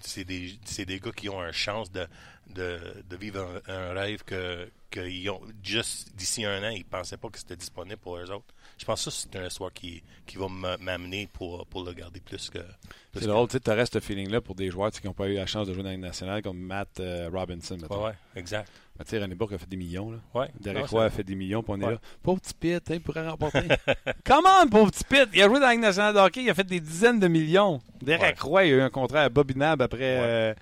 C'est 0.00 0.24
des, 0.24 0.58
des 0.84 1.00
gars 1.00 1.12
qui 1.12 1.28
ont 1.28 1.44
une 1.44 1.52
chance 1.52 1.90
de, 1.90 2.06
de, 2.48 2.78
de 3.08 3.16
vivre 3.16 3.62
un, 3.66 3.92
rêve 3.92 4.22
que, 4.24 4.70
que 4.90 5.00
ils 5.00 5.28
ont 5.30 5.40
juste 5.62 6.14
d'ici 6.14 6.44
un 6.44 6.62
an, 6.62 6.70
ils 6.70 6.84
pensaient 6.84 7.16
pas 7.16 7.28
que 7.28 7.38
c'était 7.38 7.56
disponible 7.56 7.98
pour 7.98 8.16
eux 8.18 8.30
autres. 8.30 8.54
Je 8.78 8.84
pense 8.84 9.04
que 9.06 9.10
c'est 9.10 9.34
une 9.34 9.46
histoire 9.46 9.72
qui, 9.72 10.02
qui 10.26 10.36
va 10.36 10.48
m'a- 10.48 10.76
m'amener 10.76 11.28
pour, 11.32 11.66
pour 11.66 11.82
le 11.82 11.94
garder 11.94 12.20
plus 12.20 12.50
que. 12.50 12.58
plus 12.58 13.20
C'est 13.20 13.26
drôle, 13.26 13.48
tu 13.48 13.52
sais, 13.54 13.60
tu 13.60 13.70
restes 13.70 13.94
ce 13.94 14.00
feeling-là 14.00 14.42
pour 14.42 14.54
des 14.54 14.70
joueurs 14.70 14.90
qui 14.90 15.06
n'ont 15.06 15.14
pas 15.14 15.28
eu 15.28 15.34
la 15.34 15.46
chance 15.46 15.66
de 15.66 15.72
jouer 15.72 15.82
dans 15.82 15.88
la 15.88 15.94
Ligue 15.94 16.04
nationale, 16.04 16.42
comme 16.42 16.58
Matt 16.58 17.00
euh, 17.00 17.30
Robinson. 17.32 17.78
Ouais, 17.90 17.96
ouais, 17.96 18.12
exact. 18.34 18.70
Ben, 18.98 19.04
tu 19.04 19.10
sais, 19.10 19.18
René 19.18 19.34
Bourque 19.34 19.52
a 19.54 19.58
fait 19.58 19.68
des 19.68 19.76
millions, 19.78 20.10
là. 20.10 20.18
Ouais. 20.34 20.48
Derek 20.60 20.82
Non, 20.82 20.88
Roy 20.88 21.04
a 21.06 21.10
fait 21.10 21.24
des 21.24 21.34
millions, 21.34 21.62
puis 21.62 21.72
on 21.74 21.80
est 21.80 21.90
là. 21.90 21.98
Pauvre 22.22 22.40
petit 22.40 22.54
Pitt, 22.54 22.90
hein, 22.90 22.94
il 22.94 23.00
pourrait 23.00 23.26
remporter. 23.26 23.60
Come 24.24 24.44
on, 24.62 24.68
pauvre 24.68 24.90
petit 24.90 25.04
Pitt! 25.04 25.28
Il 25.32 25.42
a 25.42 25.46
joué 25.48 25.54
dans 25.54 25.66
la 25.66 25.72
Ligue 25.72 25.80
nationale 25.80 26.14
de 26.14 26.18
hockey, 26.20 26.42
il 26.42 26.50
a 26.50 26.54
fait 26.54 26.64
des 26.64 26.80
dizaines 26.80 27.18
de 27.20 27.28
millions. 27.28 27.80
Derek 28.02 28.22
Ouais. 28.22 28.48
Roy, 28.48 28.64
il 28.66 28.72
a 28.74 28.76
eu 28.76 28.80
un 28.82 28.90
contrat 28.90 29.22
à 29.22 29.28
Bobby 29.30 29.54
Nab 29.56 29.80
après. 29.80 29.98
Euh, 30.20 30.54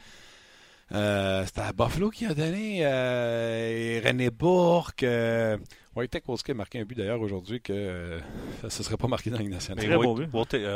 euh, 0.93 1.45
C'était 1.47 1.61
à 1.63 1.73
Buffalo 1.73 2.11
qui 2.11 2.27
a 2.27 2.35
donné. 2.35 2.81
euh, 2.85 4.01
René 4.05 4.31
Bourque. 4.31 5.03
Euh, 5.03 5.57
Wojtek 5.97 6.27
Wolski 6.27 6.51
a 6.51 6.55
marqué 6.55 6.81
un 6.81 6.85
but 6.85 6.99
d'ailleurs 6.99 7.21
aujourd'hui 7.21 7.61
que 7.61 7.73
euh, 7.73 8.19
ça 8.63 8.67
ne 8.67 8.85
serait 8.85 8.97
pas 8.97 9.07
marqué 9.07 9.31
dans 9.31 9.37
la 9.37 9.43
Ligue 9.45 9.53
nationale. 9.53 9.87
Mais 9.87 9.95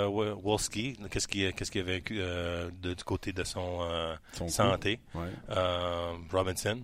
Wolski, 0.06 0.96
qu'est-ce 1.11 1.26
qu'il 1.26 1.52
qu'est-ce 1.54 1.70
qu'il 1.72 1.80
a 1.80 1.84
vaincu 1.84 2.16
euh, 2.20 2.70
de- 2.80 2.94
du 2.94 3.02
côté 3.04 3.32
de 3.32 3.42
son 3.42 3.80
euh, 3.82 4.14
santé? 4.48 5.00
Ouais. 5.16 5.22
Euh, 5.50 6.12
Robinson, 6.30 6.78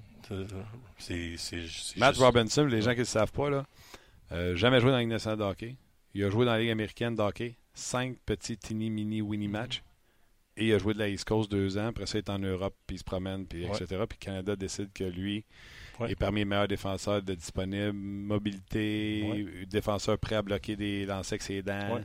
c'est 0.99 1.15
Matt 1.97 2.15
juste- 2.15 2.25
Robinson, 2.25 2.65
les 2.65 2.83
gens 2.83 2.91
qui 2.91 2.97
ne 2.97 3.01
le 3.03 3.05
savent 3.05 3.33
pas, 3.33 3.51
là, 3.51 3.65
euh, 4.33 4.57
jamais 4.57 4.81
joué 4.81 4.91
dans 4.91 4.97
la 4.97 5.03
Ligue 5.03 5.11
nationale 5.13 5.39
de 5.39 5.45
hockey. 5.45 5.77
Il 6.15 6.25
a 6.25 6.31
joué 6.31 6.45
dans 6.45 6.53
la 6.53 6.59
Ligue 6.59 6.71
américaine 6.71 7.15
de 7.15 7.23
hockey. 7.23 7.55
Cinq 7.75 8.17
petits 8.27 8.57
teeny 8.57 8.91
mini 8.91 9.21
winnie 9.21 9.49
matchs. 9.49 9.83
Et 10.57 10.67
il 10.69 10.73
a 10.75 10.79
joué 10.79 10.95
de 10.95 11.01
la 11.01 11.09
East 11.09 11.25
Coast 11.25 11.51
deux 11.51 11.77
ans. 11.79 11.89
Après 11.89 12.07
ça, 12.07 12.17
il 12.19 12.21
est 12.21 12.31
en 12.31 12.39
Europe, 12.39 12.77
puis 12.87 12.97
il 12.97 12.99
se 13.01 13.05
promène, 13.05 13.47
puis 13.47 13.65
Ouais. 13.67 13.71
etc. 13.71 13.87
Puis 14.09 14.19
le 14.21 14.25
Canada 14.25 14.57
décide 14.57 14.93
que 14.93 15.05
lui 15.05 15.45
Ouais. 15.99 16.13
est 16.13 16.17
parmi 16.17 16.41
les 16.41 16.45
meilleurs 16.45 16.69
défenseurs 16.69 17.23
de 17.23 17.35
disponibles. 17.35 17.93
Mobilité, 17.93 19.23
Ouais. 19.53 19.67
défenseur 19.67 20.19
prêt 20.19 20.37
à 20.37 20.43
bloquer 20.43 20.77
des 20.77 21.07
lancers 21.07 21.33
avec 21.35 21.43
ses 21.43 21.63
dents. 21.63 22.01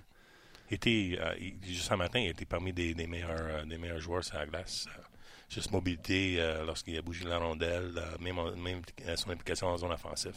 Était, 0.71 1.17
euh, 1.19 1.33
juste 1.63 1.91
un 1.91 1.97
matin, 1.97 2.19
il 2.19 2.29
était 2.29 2.45
parmi 2.45 2.71
des, 2.71 2.93
des 2.93 3.07
meilleurs, 3.07 3.31
euh, 3.39 3.65
des 3.65 3.77
meilleurs 3.79 3.99
joueurs 3.99 4.23
sur 4.23 4.35
la 4.37 4.45
glace. 4.45 4.85
Euh, 4.87 5.01
juste 5.49 5.71
mobilité, 5.71 6.37
lorsqu'il 6.65 6.95
a 6.97 7.01
bougé 7.01 7.25
la 7.25 7.39
rondelle, 7.39 7.91
même, 8.19 8.35
même 8.55 8.81
son 9.15 9.31
implication 9.31 9.67
en 9.67 9.77
zone 9.77 9.91
offensive. 9.91 10.35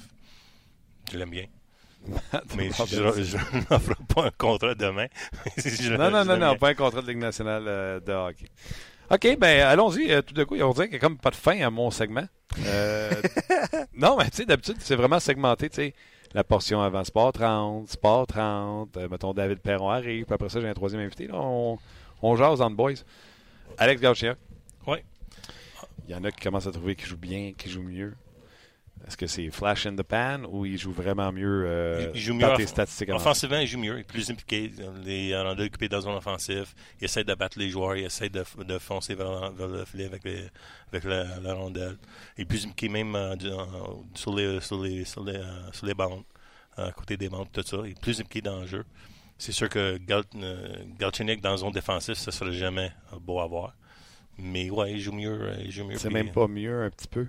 Je 1.10 1.18
l'aime 1.18 1.28
bien. 1.30 1.46
Mais 2.56 2.70
je 2.86 3.22
je 3.22 3.36
n'offre 3.70 3.94
pas 4.14 4.24
un 4.26 4.30
contrat 4.36 4.74
demain. 4.74 5.06
Je- 5.56 5.94
Non, 5.96 6.10
non, 6.10 6.24
non, 6.24 6.36
non, 6.36 6.56
pas 6.56 6.70
un 6.70 6.74
contrat 6.74 7.00
de 7.02 7.06
Ligue 7.08 7.18
nationale 7.18 7.64
euh, 7.66 8.00
de 8.00 8.12
hockey. 8.12 8.46
OK, 9.10 9.38
ben 9.38 9.60
allons-y. 9.66 10.10
Euh, 10.10 10.22
tout 10.22 10.34
d'un 10.34 10.44
coup, 10.44 10.56
on 10.56 10.72
dirait 10.72 10.86
qu'il 10.88 10.92
n'y 10.98 11.04
a 11.04 11.06
comme 11.06 11.18
pas 11.18 11.30
de 11.30 11.36
fin 11.36 11.60
à 11.60 11.70
mon 11.70 11.90
segment. 11.90 12.24
Euh, 12.66 13.10
non, 13.94 14.16
mais 14.16 14.24
tu 14.30 14.38
sais, 14.38 14.44
d'habitude, 14.46 14.76
c'est 14.80 14.96
vraiment 14.96 15.20
segmenté, 15.20 15.68
tu 15.68 15.76
sais. 15.76 15.94
La 16.34 16.44
portion 16.44 16.80
avant 16.80 17.04
Sport 17.04 17.32
30, 17.34 17.88
Sport 17.88 18.26
30, 18.26 18.96
euh, 18.96 19.08
mettons 19.10 19.34
David 19.34 19.58
Perron 19.58 19.90
arrive, 19.90 20.24
puis 20.24 20.34
après 20.34 20.48
ça, 20.48 20.60
j'ai 20.62 20.68
un 20.68 20.72
troisième 20.72 21.02
invité. 21.02 21.26
Là, 21.26 21.34
on, 21.36 21.78
on 22.22 22.36
jase 22.36 22.58
dans 22.60 22.70
le 22.70 22.74
boys. 22.74 22.94
Alex 23.76 24.00
Gauchia. 24.00 24.34
Oui. 24.86 24.98
Il 26.08 26.12
y 26.12 26.14
en 26.14 26.24
a 26.24 26.30
qui 26.30 26.40
commencent 26.40 26.66
à 26.66 26.72
trouver 26.72 26.96
qu'il 26.96 27.06
joue 27.06 27.18
bien, 27.18 27.52
qu'il 27.56 27.70
joue 27.70 27.82
mieux. 27.82 28.14
Est-ce 29.06 29.16
que 29.16 29.26
c'est 29.26 29.50
flash 29.50 29.86
in 29.86 29.96
the 29.96 30.02
pan 30.02 30.42
ou 30.48 30.64
il 30.64 30.78
joue 30.78 30.92
vraiment 30.92 31.32
mieux 31.32 31.64
euh, 31.66 32.10
Il- 32.14 32.20
joue 32.20 32.38
tes 32.56 32.66
statistiques? 32.66 33.08
Offensivement, 33.10 33.58
il 33.58 33.66
joue 33.66 33.78
mieux. 33.78 33.96
Il 33.96 34.00
est 34.00 34.04
plus 34.04 34.30
impliqué. 34.30 34.70
Les 35.04 35.36
rondelles 35.36 35.66
occupées 35.66 35.88
dans 35.88 35.96
la 35.96 36.02
zone 36.02 36.14
offensive. 36.14 36.72
Il 37.00 37.04
essaie 37.06 37.24
de 37.24 37.34
battre 37.34 37.58
les 37.58 37.68
joueurs. 37.68 37.96
Il 37.96 38.04
essaie 38.04 38.28
de, 38.28 38.44
de 38.64 38.78
foncer 38.78 39.14
vers, 39.16 39.50
vers 39.52 39.66
le 39.68 39.84
filet 39.84 40.04
avec, 40.06 40.22
les- 40.24 40.46
avec 40.92 41.04
la, 41.04 41.40
la 41.40 41.54
rondelle. 41.54 41.96
Il 42.38 42.42
est 42.42 42.44
plus 42.44 42.64
impliqué 42.64 42.88
même 42.88 43.16
euh, 43.16 43.34
sur, 44.14 44.34
les, 44.36 44.60
sur, 44.60 44.80
les, 44.82 45.04
sur, 45.04 45.24
les, 45.24 45.34
euh, 45.36 45.72
sur 45.72 45.86
les 45.86 45.94
bandes, 45.94 46.22
à 46.76 46.92
côté 46.92 47.16
des 47.16 47.28
bandes, 47.28 47.48
tout 47.52 47.62
ça. 47.62 47.78
Il 47.84 47.90
est 47.90 48.00
plus 48.00 48.20
impliqué 48.20 48.40
dans 48.40 48.60
le 48.60 48.66
jeu. 48.66 48.84
C'est 49.36 49.52
sûr 49.52 49.68
que 49.68 49.98
Gal, 49.98 50.22
euh, 50.36 50.68
Galchenyuk 51.00 51.40
dans 51.40 51.50
la 51.50 51.56
zone 51.56 51.72
défensive, 51.72 52.14
ça 52.14 52.30
serait 52.30 52.52
jamais 52.52 52.92
beau 53.20 53.40
à 53.40 53.46
voir. 53.48 53.74
Mais 54.38 54.70
ouais, 54.70 54.92
il 54.92 55.00
joue 55.00 55.12
mieux. 55.12 55.38
euh, 55.42 55.56
Il 55.64 55.72
joue 55.72 55.84
mieux 55.88 55.98
C'est 55.98 56.08
même 56.10 56.30
pas 56.30 56.46
mieux 56.46 56.84
un 56.84 56.90
petit 56.90 57.08
peu. 57.08 57.26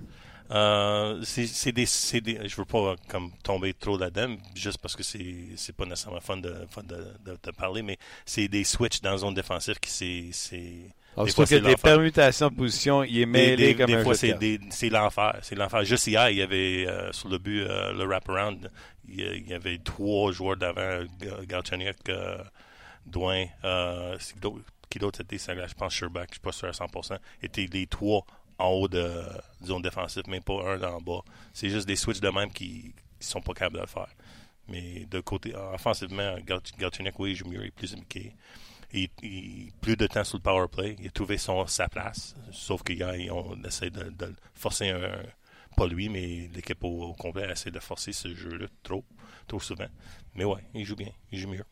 Euh, 0.54 1.22
c'est 1.24 1.72
des, 1.72 1.86
des, 2.22 2.48
je 2.48 2.56
veux 2.58 2.66
pas 2.66 2.78
euh, 2.92 2.96
comme 3.08 3.32
tomber 3.44 3.74
trop 3.74 3.98
là-dedans, 3.98 4.36
juste 4.56 4.78
parce 4.80 4.96
que 4.96 5.04
c'est, 5.04 5.48
c'est 5.56 5.76
pas 5.76 5.86
nécessairement 5.86 6.20
fun 6.22 6.38
de, 6.38 6.54
fun 6.70 6.84
de, 6.84 6.96
de, 7.26 7.38
de 7.42 7.52
parler, 7.52 7.82
mais 7.82 7.98
c'est 8.26 8.48
des 8.48 8.64
switches 8.64 9.02
dans 9.02 9.12
la 9.12 9.18
zone 9.18 9.34
défensive 9.34 9.80
qui 9.80 9.90
c'est, 9.90 10.30
c'est 10.32 10.96
Alors, 11.16 11.26
Des 11.26 11.32
c'est 11.32 11.36
fois, 11.36 11.46
que 11.46 11.50
c'est 11.50 11.62
des 11.62 11.76
permutations 11.78 12.50
de 12.50 12.56
position, 12.56 13.04
il 13.04 13.18
est 13.18 13.20
des, 13.22 13.26
mêlé 13.26 13.56
des- 13.56 13.76
comme 13.76 13.88
des 13.88 13.96
un 13.96 14.04
fois 14.04 14.14
c'est 14.16 14.34
des, 14.40 14.58
l'enfer, 14.90 15.40
c'est 15.42 15.56
l'enfer. 15.56 15.84
Juste 15.86 16.08
hier, 16.08 16.30
il 16.30 16.38
y 16.38 16.42
avait 16.42 16.86
euh, 16.88 17.12
sur 17.14 17.30
le 17.30 17.38
but 17.40 17.62
euh, 17.62 17.94
le 17.94 18.06
wraparound, 18.06 18.70
il 19.08 19.20
il 19.22 19.48
y 19.50 19.54
avait 19.54 19.80
trois 19.80 20.32
joueurs 20.32 20.58
d'avant, 20.58 21.04
Ga- 21.20 21.46
Galchenyuk, 21.46 22.10
euh, 22.10 22.38
Douin, 23.06 23.46
qui 24.90 25.00
d'autre- 25.00 25.24
ça, 25.38 25.54
je 25.68 25.74
pense 25.74 25.94
Sherbach, 25.94 26.28
je 26.30 26.34
suis 26.34 26.40
pas 26.42 26.52
sûr 26.52 26.68
à 26.68 26.74
100%, 26.74 27.18
étaient 27.42 27.68
les 27.72 27.88
trois 27.88 28.26
en 28.64 28.70
haut 28.70 28.88
de 28.88 29.24
zone 29.64 29.82
défensive, 29.82 30.24
mais 30.28 30.42
pas 30.42 30.74
un 30.74 30.82
en 30.84 31.02
bas. 31.02 31.22
C'est 31.54 31.70
juste 31.70 31.88
des 31.88 31.96
switches 31.98 32.22
de 32.22 32.30
même 32.30 32.52
qui, 32.52 32.94
qui 33.20 33.28
sont 33.28 33.42
pas 33.42 33.54
capables 33.54 33.76
de 33.76 33.82
le 33.82 33.88
faire. 33.88 34.08
Mais 34.68 35.06
de 35.12 35.20
côté, 35.20 35.54
offensivement, 35.56 36.38
Gal- 36.48 36.62
Galchenyuk, 36.80 37.20
oui, 37.20 37.32
il 37.32 37.36
joue 37.36 37.48
mieux, 37.50 37.62
il 37.64 37.68
est 37.68 37.72
plus 37.72 37.94
impliqué. 37.94 38.34
Il, 38.94 39.10
il- 39.22 39.72
plus 39.82 39.98
de 39.98 40.08
temps 40.08 40.24
sur 40.24 40.38
le 40.38 40.44
power 40.44 40.68
play. 40.72 40.96
Il 41.00 41.08
a 41.08 41.12
trouvé 41.12 41.38
son, 41.38 41.68
sa 41.68 41.90
place. 41.90 42.36
Sauf 42.52 42.84
qu'il 42.84 43.04
on 43.32 43.62
essaie 43.64 43.90
de, 43.90 44.04
de 44.12 44.34
forcer 44.56 44.90
un, 44.90 45.12
pas 45.76 45.88
lui, 45.88 46.08
mais 46.08 46.50
l'équipe 46.54 46.82
au, 46.84 47.10
au 47.10 47.14
complet 47.14 47.50
essaie 47.52 47.72
de 47.72 47.80
forcer 47.80 48.14
ce 48.14 48.34
jeu-là 48.34 48.68
trop, 48.84 49.04
trop 49.48 49.60
souvent. 49.60 49.88
Mais 50.36 50.46
ouais, 50.46 50.64
il 50.74 50.86
joue 50.86 50.96
bien, 50.96 51.12
il 51.32 51.40
joue 51.40 51.50
mieux. 51.50 51.66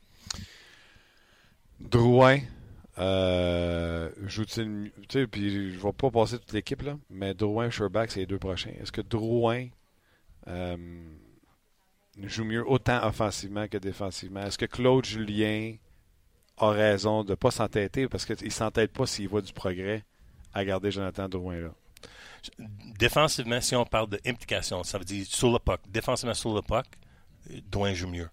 Drouin, 1.80 2.40
euh, 3.02 4.10
joue-t-il? 4.28 4.92
Tu 5.10 5.20
sais, 5.20 5.28
puis 5.28 5.74
je 5.74 5.80
vais 5.80 5.94
pas 5.94 6.12
passer 6.12 6.38
toute 6.38 6.54
l'équipe, 6.54 6.84
là, 6.84 6.98
mais 7.10 7.34
Drouin 7.34 7.68
et 7.68 7.72
Sherbach, 7.72 8.10
c'est 8.10 8.22
les 8.22 8.26
deux 8.28 8.38
prochains. 8.38 8.72
Est-ce 8.80 8.92
que 8.92 9.02
Drouin 9.02 9.68
euh, 10.48 10.78
joue 12.22 12.46
mieux 12.46 12.68
autant 12.70 13.04
offensivement 13.04 13.68
que 13.68 13.78
défensivement? 13.78 14.42
Est-ce 14.44 14.58
que 14.58 14.66
Claude 14.66 15.06
Julien 15.06 15.76
a 16.58 16.70
raison 16.70 17.24
de 17.24 17.32
ne 17.32 17.36
pas 17.36 17.50
s'entêter 17.50 18.08
parce 18.08 18.26
qu'il 18.26 18.46
ne 18.46 18.52
s'entête 18.52 18.94
pas 18.94 19.08
s'il 19.08 19.28
voit 19.28 19.42
du 19.42 19.54
progrès 19.54 20.04
à 20.54 20.64
garder 20.64 20.92
Jonathan 20.92 21.28
Drouin 21.28 21.60
là? 21.60 21.70
Défensivement, 23.00 23.62
si 23.62 23.76
on 23.76 23.86
parle 23.86 24.10
d'implication, 24.10 24.84
ça 24.84 24.98
veut 24.98 25.06
dire 25.06 25.26
sur 25.28 25.52
le 25.52 25.60
puck. 25.60 25.80
Défensivement 25.88 26.34
sur 26.34 26.54
le 26.54 26.62
puck, 26.62 26.86
Drouin 27.70 27.94
joue 27.94 28.10
mieux. 28.10 28.30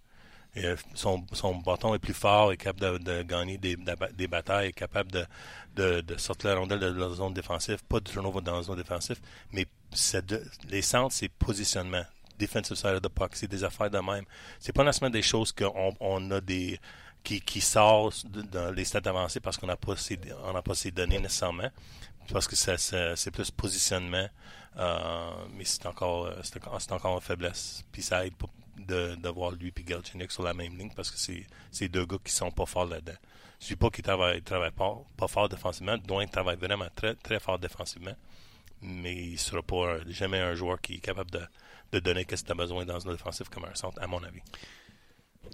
Euh, 0.65 0.77
son, 0.95 1.25
son, 1.33 1.57
bâton 1.57 1.95
est 1.95 1.99
plus 1.99 2.15
fort, 2.15 2.53
est 2.53 2.57
capable 2.57 3.03
de, 3.03 3.23
gagner 3.23 3.59
des, 3.59 3.77
des, 4.17 4.29
batailles, 4.29 4.69
est 4.69 4.73
capable 4.73 5.11
de, 5.13 6.01
de, 6.01 6.17
sortir 6.17 6.51
la 6.51 6.57
rondelle 6.57 6.81
de 6.81 6.87
la 6.87 7.09
zone 7.11 7.35
défensive, 7.35 7.79
pas 7.89 8.01
de 8.01 8.09
turnover 8.09 8.41
dans 8.41 8.57
la 8.57 8.63
zone 8.63 8.77
défensive, 8.77 9.21
mais 9.53 9.67
les 10.69 10.83
centres, 10.83 11.15
c'est 11.15 11.29
positionnement. 11.29 12.05
Defensive 12.39 12.77
side 12.77 12.95
of 12.95 13.03
the 13.03 13.11
c'est 13.33 13.49
des 13.49 13.65
affaires 13.65 13.91
de 13.91 13.99
même. 13.99 14.25
C'est 14.61 14.73
pas 14.73 14.85
nécessairement 14.85 15.13
des 15.13 15.23
choses 15.23 15.51
qu'on 15.51 15.95
on 15.99 16.31
a 16.31 16.41
des 16.41 16.79
qui, 17.25 17.41
qui 17.41 17.61
sortent 17.61 18.27
dans 18.27 18.73
les 18.73 18.85
stats 18.85 19.01
avancés 19.05 19.41
parce 19.41 19.57
qu'on 19.57 19.67
n'a 19.67 19.77
pas, 19.77 19.97
ces, 19.97 20.19
on 20.45 20.63
pas 20.63 20.75
ces 20.75 20.93
données 20.93 21.19
nécessairement. 21.19 21.69
Parce 22.33 22.47
que 22.47 22.55
c'est 22.57 23.31
plus 23.31 23.51
positionnement, 23.51 24.29
euh, 24.77 25.31
mais 25.57 25.65
c'est 25.65 25.87
encore, 25.87 26.31
c'est 26.43 26.93
encore 26.93 27.15
une 27.15 27.21
faiblesse. 27.21 27.85
Puis 27.91 28.03
ça 28.03 28.25
aide 28.25 28.35
pas 28.35 28.47
de, 28.79 29.15
de 29.17 29.29
voir 29.29 29.53
lui 29.53 29.73
et 29.77 29.83
Galchenyuk 29.83 30.31
sur 30.31 30.43
la 30.43 30.55
même 30.55 30.77
ligne 30.77 30.91
parce 30.95 31.11
que 31.11 31.19
c'est, 31.19 31.89
deux 31.89 32.07
gars 32.07 32.19
qui 32.23 32.33
sont 32.33 32.51
pas 32.51 32.67
forts 32.67 32.87
là-dedans. 32.87 33.19
Je 33.61 33.67
ne 33.67 33.69
dis 33.71 33.77
pas 33.77 33.91
qu'il 33.91 34.05
travaille, 34.05 34.43
travaille 34.43 34.71
pas, 34.71 34.97
pas 35.17 35.27
fort 35.27 35.49
défensivement. 35.49 35.97
Dwayne 35.99 36.29
travaille 36.29 36.57
vraiment 36.57 36.87
très, 36.95 37.15
très 37.17 37.41
fort 37.41 37.59
défensivement. 37.59 38.15
Mais 38.83 39.17
il 39.17 39.33
ne 39.33 39.37
sera 39.37 39.63
pas 39.63 39.99
jamais 40.07 40.39
un 40.39 40.55
joueur 40.55 40.81
qui 40.81 40.95
est 40.95 41.01
capable 41.01 41.31
de, 41.33 41.99
donner 41.99 42.23
ce 42.23 42.37
que 42.37 42.47
tu 42.47 42.53
as 42.53 42.55
besoin 42.55 42.85
dans 42.85 43.09
un 43.09 43.13
défensif 43.13 43.49
comme 43.49 43.65
un 43.65 43.75
centre, 43.75 44.01
à 44.01 44.07
mon 44.07 44.23
avis. 44.23 44.41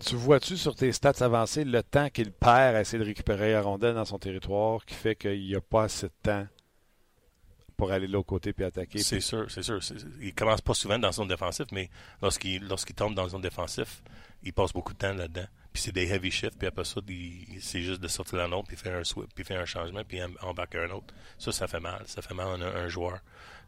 Tu 0.05 0.17
vois-tu 0.17 0.57
sur 0.57 0.75
tes 0.75 0.93
stats 0.93 1.25
avancées 1.25 1.65
le 1.65 1.83
temps 1.83 2.11
qu'il 2.11 2.33
perd 2.33 2.77
à 2.77 2.81
essayer 2.81 2.99
de 2.99 3.05
récupérer 3.05 3.53
la 3.53 3.63
dans 3.63 4.05
son 4.05 4.19
territoire 4.19 4.85
qui 4.85 4.95
fait 4.95 5.15
qu'il 5.15 5.41
n'y 5.41 5.55
a 5.55 5.61
pas 5.61 5.85
assez 5.85 6.09
de 6.09 6.13
temps 6.23 6.47
pour 7.77 7.93
aller 7.93 8.07
de 8.07 8.13
l'autre 8.13 8.27
côté 8.27 8.53
puis 8.53 8.65
attaquer? 8.65 8.99
C'est 8.99 9.21
sûr, 9.21 9.51
c'est 9.51 9.63
sûr. 9.63 9.81
Il 10.21 10.35
commence 10.35 10.61
pas 10.61 10.75
souvent 10.75 10.99
dans 10.99 11.13
son 11.13 11.27
défensif, 11.27 11.67
mais 11.73 11.91
lorsqu'il 12.23 12.67
lorsqu'il 12.67 12.95
tombe 12.95 13.15
dans 13.15 13.29
son 13.29 13.41
défensif, 13.41 14.03
il 14.43 14.53
passe 14.53 14.73
beaucoup 14.73 14.93
de 14.93 14.99
temps 14.99 15.15
là-dedans. 15.15 15.47
Puis 15.73 15.83
c'est 15.83 15.93
des 15.93 16.07
heavy 16.13 16.31
shifts, 16.31 16.57
puis 16.57 16.69
après 16.69 16.85
ça, 16.85 17.01
c'est 17.61 17.83
juste 17.83 18.01
de 18.01 18.09
sortir 18.09 18.39
la 18.39 18.47
note, 18.47 18.67
puis 18.69 18.77
faire 18.77 18.97
un 18.97 19.03
swip, 19.05 19.29
puis 19.35 19.45
faire 19.45 19.61
un 19.61 19.65
changement, 19.65 20.03
puis 20.07 20.21
embarquer 20.41 20.79
un 20.79 20.91
autre. 20.91 21.13
Ça, 21.37 21.51
ça 21.51 21.67
fait 21.67 21.81
mal. 21.81 22.03
Ça 22.07 22.23
fait 22.23 22.35
mal 22.35 22.63
à 22.63 22.67
un, 22.79 22.89
joueur. 22.89 23.19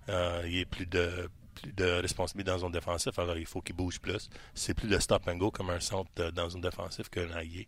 Euh, 0.09 0.43
il 0.47 0.59
est 0.59 0.65
plus 0.67 0.87
de 0.87 1.29
plus 1.61 1.73
de 1.73 1.85
responsabilité 1.85 2.51
dans 2.51 2.65
un 2.65 2.71
défensif, 2.71 3.19
alors 3.19 3.37
il 3.37 3.47
faut 3.47 3.61
qu'il 3.61 3.75
bouge 3.75 4.01
plus. 4.01 4.29
C'est 4.55 4.75
plus 4.75 4.89
de 4.89 4.99
stop 4.99 5.27
and 5.29 5.37
go 5.37 5.51
comme 5.51 5.71
un 5.71 5.81
centre 5.81 6.31
dans 6.31 6.57
un 6.57 6.61
défensif 6.61 7.09
qu'un 7.09 7.31
allié. 7.33 7.67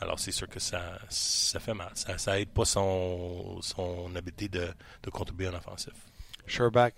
Alors 0.00 0.18
c'est 0.18 0.32
sûr 0.32 0.48
que 0.48 0.60
ça, 0.60 0.98
ça 1.08 1.60
fait 1.60 1.74
mal. 1.74 1.90
Ça, 1.94 2.18
ça 2.18 2.40
aide 2.40 2.50
pas 2.50 2.64
son, 2.64 3.60
son 3.62 4.14
habilité 4.14 4.48
de, 4.48 4.68
de 5.02 5.10
contribuer 5.10 5.48
en 5.48 5.54
offensif. 5.54 5.94
Sherback, 6.46 6.94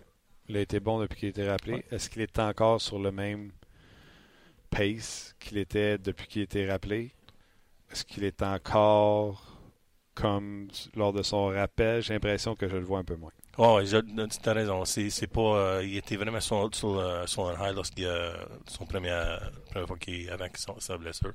il 0.49 0.57
a 0.57 0.61
été 0.61 0.81
bon 0.81 1.01
depuis 1.01 1.19
qu'il 1.19 1.27
a 1.29 1.31
été 1.31 1.49
rappelé. 1.49 1.75
Ouais. 1.75 1.85
Est-ce 1.91 2.11
qu'il 2.11 2.23
est 2.23 2.39
encore 2.39 2.81
sur 2.81 2.99
le 2.99 3.13
même 3.13 3.53
pace 4.71 5.35
qu'il 5.39 5.59
était 5.59 5.99
depuis 5.99 6.27
qu'il 6.27 6.41
a 6.41 6.45
été 6.45 6.71
rappelé? 6.71 7.13
Est-ce 7.91 8.05
qu'il 8.05 8.25
est 8.25 8.43
encore 8.43 9.59
comme 10.15 10.69
lors 10.95 11.13
de 11.13 11.23
son 11.23 11.47
rappel? 11.47 12.03
J'ai 12.03 12.15
l'impression 12.15 12.55
que 12.55 12.69
je 12.69 12.77
le 12.77 12.85
vois 12.85 12.99
un 12.99 13.05
peu 13.05 13.17
moins. 13.17 13.33
Oh, 13.57 13.81
tu 13.83 14.49
as 14.49 14.53
raison. 14.53 14.85
C'est, 14.85 15.27
pas, 15.29 15.41
euh, 15.41 15.85
il 15.85 15.97
était 15.97 16.17
vraiment 16.17 16.41
sur, 16.41 16.69
sur, 16.75 16.99
euh, 16.99 17.25
un 17.57 17.69
high 17.69 17.75
lorsqu'il 17.75 18.07
a 18.07 18.33
son 18.67 18.85
premier, 18.85 19.17
première 19.71 19.87
fois 19.87 19.97
qu'il 19.97 20.29
avant 20.31 20.49
sa 20.79 20.99
blessure. 20.99 21.33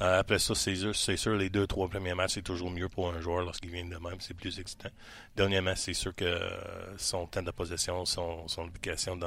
Euh, 0.00 0.20
après 0.20 0.38
ça, 0.38 0.54
c'est 0.54 0.76
sûr, 0.76 0.94
c'est 0.94 1.16
sûr, 1.16 1.34
les 1.36 1.48
deux, 1.50 1.66
trois 1.66 1.88
premiers 1.88 2.14
matchs, 2.14 2.34
c'est 2.34 2.42
toujours 2.42 2.70
mieux 2.70 2.88
pour 2.88 3.08
un 3.08 3.20
joueur 3.20 3.44
lorsqu'il 3.44 3.70
vient 3.70 3.84
de 3.84 3.96
même. 3.96 4.20
C'est 4.20 4.34
plus 4.34 4.60
excitant. 4.60 4.90
Dernièrement, 5.36 5.74
c'est 5.74 5.94
sûr 5.94 6.14
que 6.14 6.38
son 6.98 7.26
temps 7.26 7.42
de 7.42 7.50
possession, 7.50 8.04
son, 8.04 8.46
son 8.46 8.64
implication 8.64 9.18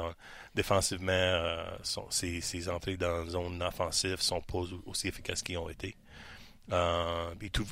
défensivement, 0.54 1.64
ses, 2.10 2.68
entrées 2.68 2.96
dans 2.96 3.24
la 3.24 3.26
zone 3.26 3.62
offensive 3.62 4.20
sont 4.20 4.40
pas 4.40 4.60
aussi 4.86 5.08
efficaces 5.08 5.42
qu'ils 5.42 5.58
ont 5.58 5.68
été. 5.68 5.96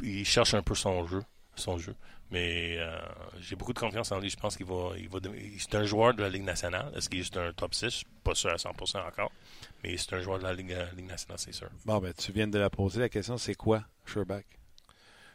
Il 0.02 0.24
cherche 0.26 0.54
un 0.54 0.62
peu 0.62 0.74
son 0.74 1.06
jeu, 1.06 1.22
son 1.60 1.78
jeu. 1.78 1.94
Mais 2.30 2.76
euh, 2.78 2.98
j'ai 3.40 3.56
beaucoup 3.56 3.72
de 3.72 3.78
confiance 3.78 4.12
en 4.12 4.18
lui. 4.18 4.30
Je 4.30 4.36
pense 4.36 4.56
qu'il 4.56 4.66
va, 4.66 4.92
il 4.96 5.08
va. 5.08 5.18
C'est 5.58 5.74
un 5.74 5.84
joueur 5.84 6.14
de 6.14 6.22
la 6.22 6.28
Ligue 6.28 6.44
nationale. 6.44 6.92
Est-ce 6.96 7.08
qu'il 7.08 7.20
est 7.20 7.22
juste 7.22 7.36
un 7.36 7.52
top 7.52 7.74
6 7.74 7.84
Je 7.84 7.88
suis 7.90 8.06
pas 8.24 8.34
sûr 8.34 8.50
à 8.50 8.56
100% 8.56 9.06
encore. 9.06 9.30
Mais 9.82 9.96
c'est 9.96 10.14
un 10.14 10.20
joueur 10.20 10.38
de 10.38 10.44
la 10.44 10.52
Ligue, 10.52 10.72
euh, 10.72 10.86
Ligue 10.96 11.08
nationale, 11.08 11.38
c'est 11.38 11.52
sûr. 11.52 11.68
Bon, 11.84 11.98
ben, 11.98 12.12
tu 12.12 12.32
viens 12.32 12.48
de 12.48 12.58
la 12.58 12.70
poser. 12.70 13.00
La 13.00 13.08
question, 13.08 13.36
c'est 13.36 13.54
quoi, 13.54 13.84
Sherback? 14.06 14.46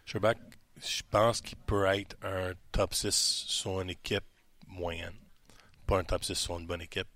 Sherback, 0.05 0.37
je 0.77 1.01
pense 1.09 1.41
qu'il 1.41 1.57
peut 1.57 1.85
être 1.85 2.15
un 2.23 2.53
top 2.71 2.93
6 2.93 3.45
sur 3.47 3.81
une 3.81 3.91
équipe 3.91 4.25
moyenne. 4.67 5.15
Pas 5.87 5.99
un 5.99 6.03
top 6.03 6.23
6 6.23 6.35
sur 6.35 6.59
une 6.59 6.67
bonne 6.67 6.81
équipe. 6.81 7.07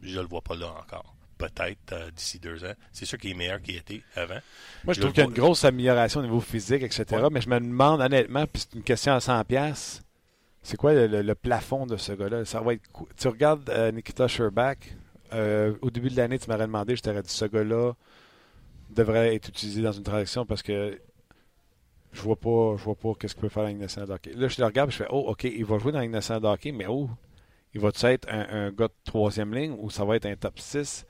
Je 0.00 0.20
le 0.20 0.26
vois 0.26 0.42
pas 0.42 0.54
là 0.54 0.72
encore 0.72 1.15
peut-être 1.38 1.92
euh, 1.92 2.10
d'ici 2.10 2.38
deux 2.38 2.64
ans. 2.64 2.72
C'est 2.92 3.04
sûr 3.04 3.18
qu'il 3.18 3.30
est 3.30 3.34
meilleur 3.34 3.60
qu'il 3.60 3.76
était 3.76 4.02
avant. 4.14 4.40
Moi, 4.84 4.92
je, 4.92 4.94
je 4.94 5.00
trouve 5.00 5.12
qu'il 5.12 5.22
y 5.22 5.26
a 5.26 5.28
une 5.28 5.34
grosse 5.36 5.64
amélioration 5.64 6.20
au 6.20 6.24
niveau 6.24 6.40
physique, 6.40 6.82
etc. 6.82 7.04
Ouais. 7.10 7.28
Mais 7.30 7.40
je 7.40 7.48
me 7.48 7.58
demande 7.58 8.00
honnêtement, 8.00 8.46
puis 8.46 8.62
c'est 8.62 8.76
une 8.76 8.84
question 8.84 9.12
à 9.12 9.18
100$, 9.18 10.00
c'est 10.62 10.76
quoi 10.76 10.94
le, 10.94 11.06
le, 11.06 11.22
le, 11.22 11.34
plafond 11.34 11.86
de 11.86 11.96
ce 11.96 12.12
gars-là? 12.12 12.44
Ça 12.44 12.60
va 12.60 12.72
être 12.72 12.82
Tu 13.16 13.28
regardes 13.28 13.70
euh, 13.70 13.92
Nikita 13.92 14.26
Sherback, 14.26 14.96
euh, 15.32 15.74
au 15.82 15.90
début 15.90 16.08
de 16.08 16.16
l'année, 16.16 16.38
tu 16.38 16.50
m'aurais 16.50 16.66
demandé, 16.66 16.96
je 16.96 17.02
t'aurais 17.02 17.22
dit 17.22 17.32
ce 17.32 17.44
gars-là 17.44 17.92
devrait 18.90 19.34
être 19.34 19.48
utilisé 19.48 19.82
dans 19.82 19.92
une 19.92 20.04
transaction 20.04 20.46
parce 20.46 20.62
que 20.62 21.00
je 22.12 22.22
vois 22.22 22.36
pas 22.36 22.76
je 22.78 22.84
vois 22.84 22.94
pas 22.94 23.12
qu'est-ce 23.18 23.34
qu'il 23.34 23.42
peut 23.42 23.48
faire 23.48 23.64
dans 23.64 23.76
nationale 23.76 24.08
de 24.08 24.14
hockey. 24.14 24.32
Là, 24.34 24.48
je 24.48 24.60
le 24.60 24.66
regarde 24.66 24.90
et 24.90 24.92
je 24.92 24.96
fais 24.98 25.08
Oh, 25.10 25.26
OK, 25.28 25.44
il 25.44 25.64
va 25.64 25.78
jouer 25.78 25.92
dans 25.92 26.04
nationale 26.08 26.42
de 26.42 26.48
hockey, 26.48 26.72
mais 26.72 26.86
oh, 26.88 27.10
il 27.74 27.80
va-tu 27.80 28.06
être 28.06 28.28
un, 28.28 28.66
un, 28.66 28.70
gars 28.70 28.88
de 28.88 28.94
troisième 29.04 29.54
ligne 29.54 29.76
ou 29.78 29.90
ça 29.90 30.04
va 30.04 30.16
être 30.16 30.26
un 30.26 30.36
top 30.36 30.58
6? 30.58 31.04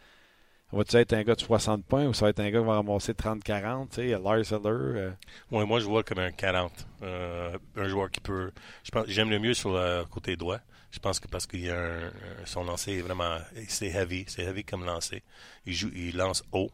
Va-tu 0.73 0.97
être 0.97 1.13
un 1.13 1.23
gars 1.23 1.37
de 1.37 1.41
60 1.41 1.85
points 1.85 2.07
ou 2.07 2.15
ça 2.15 2.25
va 2.25 2.31
être 2.31 2.41
un 2.41 2.51
gars 2.51 2.59
qui 2.59 2.67
va 2.67 2.75
ramasser 2.75 3.13
30-40? 3.13 3.89
Tu 3.89 3.95
sais, 3.95 4.09
Lars 4.09 4.53
Eller. 4.53 4.61
Euh... 4.65 5.11
Ouais, 5.53 5.65
moi, 5.65 5.79
je 5.79 5.87
vois 5.87 6.03
comme 6.03 6.19
un 6.19 6.33
40. 6.33 6.73
Euh, 7.03 7.57
un 7.77 7.89
joueur 7.89 8.11
qui 8.11 8.21
peut. 8.21 8.51
Je 8.83 8.91
pense, 8.91 9.07
j'aime 9.07 9.31
le 9.31 9.39
mieux 9.39 9.55
sur 9.55 9.73
le 9.73 10.05
côté 10.11 10.37
droit. 10.37 10.59
Je 10.91 10.99
pense 10.99 11.21
que 11.21 11.29
parce 11.29 11.47
qu'il 11.47 11.61
y 11.61 11.71
a 11.71 11.79
un, 11.79 12.11
son 12.47 12.65
lancer 12.65 12.95
est 12.95 13.03
vraiment. 13.03 13.39
C'est 13.69 13.89
heavy. 13.89 14.25
C'est 14.27 14.43
heavy 14.43 14.65
comme 14.65 14.85
lancer. 14.85 15.23
Il, 15.67 15.73
joue, 15.73 15.91
il 15.95 16.17
lance 16.17 16.43
haut. 16.53 16.71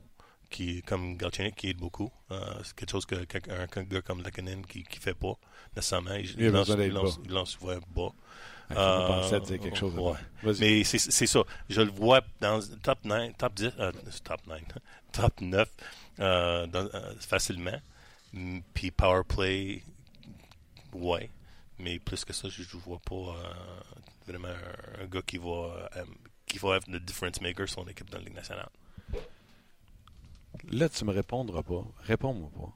Qui, 0.48 0.82
comme 0.82 1.16
Galchenyuk 1.16 1.54
qui 1.54 1.70
aide 1.70 1.78
beaucoup. 1.78 2.10
Euh, 2.30 2.38
c'est 2.62 2.74
quelque 2.74 2.90
chose 2.90 3.06
qu'un 3.06 3.82
gars 3.84 4.02
comme 4.02 4.22
Lekanen 4.22 4.66
qui 4.66 4.80
ne 4.80 5.00
fait 5.00 5.14
pas 5.14 5.32
nécessairement. 5.74 6.12
Il, 6.12 6.28
il, 6.38 6.48
lance, 6.48 6.68
il, 6.68 6.92
lance, 6.92 7.20
il 7.24 7.32
lance 7.32 7.50
souvent 7.52 7.78
bas. 7.96 8.12
Je 8.72 8.78
euh, 8.78 9.06
pensais 9.06 9.40
dire 9.40 9.60
quelque 9.60 9.76
chose. 9.76 9.94
Ouais. 9.94 10.52
Mais 10.60 10.84
c'est 10.84 11.26
ça. 11.26 11.42
Je 11.68 11.80
le 11.80 11.90
vois 11.90 12.20
dans 12.40 12.60
top 12.82 13.04
9, 13.04 13.36
top 13.36 13.54
10, 13.54 13.72
euh, 13.78 13.92
top 14.24 14.46
9, 14.46 14.60
top 15.12 15.40
9 15.40 15.68
euh, 16.20 16.66
dans, 16.66 16.88
facilement. 17.20 17.80
Puis 18.74 18.90
power 18.90 19.22
play, 19.28 19.82
ouais. 20.94 21.30
Mais 21.78 21.98
plus 21.98 22.24
que 22.24 22.32
ça, 22.32 22.48
je 22.48 22.62
ne 22.62 22.80
vois 22.82 23.00
pas 23.00 23.34
vraiment 24.26 24.48
un, 24.48 25.02
un, 25.02 25.06
gars 25.06 25.22
qui 25.26 25.38
va, 25.38 25.90
qui 26.46 26.58
va 26.58 26.76
être 26.76 26.88
le 26.88 27.00
difference 27.00 27.40
maker 27.40 27.68
sur 27.68 27.82
son 27.82 27.88
équipe 27.88 28.08
dans 28.08 28.18
la 28.18 28.24
Ligue 28.24 28.34
nationale. 28.34 28.68
Là, 30.70 30.88
tu 30.88 31.04
me 31.04 31.12
répondras 31.12 31.62
pas. 31.62 31.84
Réponds-moi 32.04 32.50
pas. 32.54 32.72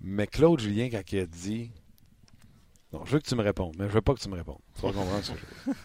Mais 0.00 0.26
Claude 0.26 0.58
Julien, 0.58 0.88
quand 0.90 1.12
il 1.12 1.20
a 1.20 1.26
dit 1.26 1.70
non, 2.92 3.04
je 3.04 3.12
veux 3.12 3.18
que 3.20 3.28
tu 3.28 3.34
me 3.34 3.42
répondes, 3.42 3.74
mais 3.78 3.88
je 3.88 3.92
veux 3.92 4.00
pas 4.02 4.14
que 4.14 4.20
tu 4.20 4.28
me 4.28 4.36
répondes. 4.36 4.60
Tu 4.76 4.82
vas 4.82 4.92
comprendre 4.92 5.22
ce 5.22 5.32
que 5.32 5.38
je 5.38 5.70
veux. 5.70 5.76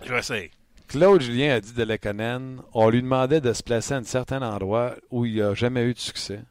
Je 0.04 0.12
vais 0.12 0.18
essayer. 0.18 0.50
Claude 0.88 1.22
Julien 1.22 1.54
a 1.54 1.60
dit 1.60 1.72
de 1.72 1.82
Lekonen, 1.82 2.60
on 2.74 2.90
lui 2.90 3.00
demandait 3.00 3.40
de 3.40 3.52
se 3.52 3.62
placer 3.62 3.94
à 3.94 3.98
un 3.98 4.02
certain 4.02 4.42
endroit 4.42 4.96
où 5.10 5.24
il 5.24 5.36
n'a 5.36 5.54
jamais 5.54 5.84
eu 5.84 5.94
de 5.94 5.98
succès. 5.98 6.42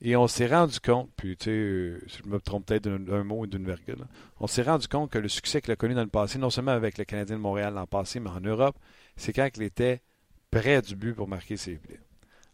Et 0.00 0.14
on 0.14 0.28
s'est 0.28 0.46
rendu 0.46 0.78
compte, 0.78 1.10
puis 1.16 1.36
tu 1.36 1.44
sais, 1.44 2.06
je 2.06 2.28
me 2.28 2.38
trompe 2.38 2.66
peut-être 2.66 2.86
d'un 2.86 3.24
mot 3.24 3.40
ou 3.40 3.46
d'une 3.46 3.64
virgule, 3.64 4.04
on 4.38 4.46
s'est 4.46 4.62
rendu 4.62 4.86
compte 4.88 5.10
que 5.10 5.18
le 5.18 5.28
succès 5.28 5.60
qu'il 5.60 5.72
a 5.72 5.76
connu 5.76 5.94
dans 5.94 6.02
le 6.02 6.08
passé, 6.08 6.38
non 6.38 6.50
seulement 6.50 6.72
avec 6.72 6.98
le 6.98 7.04
Canadien 7.04 7.36
de 7.36 7.40
Montréal 7.40 7.74
l'an 7.74 7.86
passé, 7.86 8.20
mais 8.20 8.30
en 8.30 8.40
Europe, 8.40 8.76
c'est 9.16 9.32
quand 9.32 9.48
il 9.56 9.62
était 9.62 10.02
près 10.50 10.82
du 10.82 10.94
but 10.94 11.14
pour 11.14 11.26
marquer 11.26 11.56
ses 11.56 11.72
buts. 11.76 12.00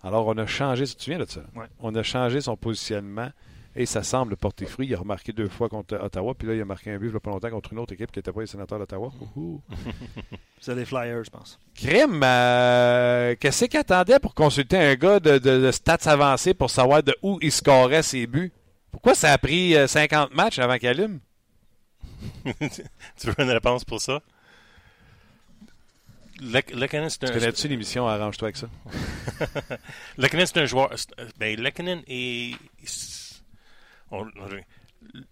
Alors 0.02 0.26
on 0.28 0.38
a 0.38 0.46
changé, 0.46 0.86
tu 0.86 0.94
te 0.94 1.02
souviens 1.02 1.18
de 1.18 1.24
ça? 1.24 1.42
Ouais. 1.54 1.66
On 1.80 1.94
a 1.94 2.02
changé 2.02 2.40
son 2.40 2.56
positionnement 2.56 3.30
et 3.74 3.86
ça 3.86 4.02
semble 4.02 4.36
porter 4.36 4.66
fruit. 4.66 4.86
Il 4.86 4.94
a 4.94 4.98
remarqué 4.98 5.32
deux 5.32 5.48
fois 5.48 5.68
contre 5.68 5.96
Ottawa, 5.96 6.34
puis 6.34 6.48
là, 6.48 6.54
il 6.54 6.60
a 6.60 6.64
marqué 6.64 6.90
un 6.90 6.98
but 6.98 7.06
il 7.06 7.10
n'y 7.10 7.16
a 7.16 7.20
pas 7.20 7.30
longtemps 7.30 7.50
contre 7.50 7.72
une 7.72 7.78
autre 7.78 7.92
équipe 7.94 8.12
qui 8.12 8.18
n'était 8.18 8.32
pas 8.32 8.40
les 8.40 8.46
sénateurs 8.46 8.78
d'Ottawa. 8.78 9.10
C'est 10.60 10.74
les 10.74 10.84
Flyers, 10.84 11.24
je 11.24 11.30
pense. 11.30 11.58
Crime, 11.74 12.20
euh, 12.22 13.34
qu'est-ce 13.40 13.64
qu'il 13.64 13.80
attendait 13.80 14.18
pour 14.18 14.34
consulter 14.34 14.76
un 14.76 14.94
gars 14.94 15.20
de, 15.20 15.38
de, 15.38 15.60
de, 15.60 15.70
stats 15.72 15.98
avancés 16.04 16.54
pour 16.54 16.70
savoir 16.70 17.02
de 17.02 17.16
où 17.22 17.38
il 17.42 17.50
scorait 17.50 18.02
ses 18.02 18.26
buts? 18.26 18.52
Pourquoi 18.90 19.14
ça 19.14 19.32
a 19.32 19.38
pris 19.38 19.74
50 19.88 20.34
matchs 20.34 20.58
avant 20.58 20.78
qu'il 20.78 20.88
allume? 20.88 21.20
tu 22.44 23.26
veux 23.26 23.34
une 23.38 23.50
réponse 23.50 23.84
pour 23.84 24.00
ça? 24.00 24.20
Lekanen, 26.40 27.08
c'est 27.08 27.24
un. 27.24 27.28
Tu 27.28 27.32
connais-tu 27.34 27.68
l'émission 27.68 28.06
Arrange-toi 28.06 28.46
avec 28.48 28.56
ça? 28.56 28.68
Lekanen, 30.18 30.46
c'est 30.46 30.58
un 30.58 30.66
joueur. 30.66 30.90
Ben, 31.38 31.58
Lekanen 31.60 32.02
est. 32.06 32.56
on- 34.12 34.30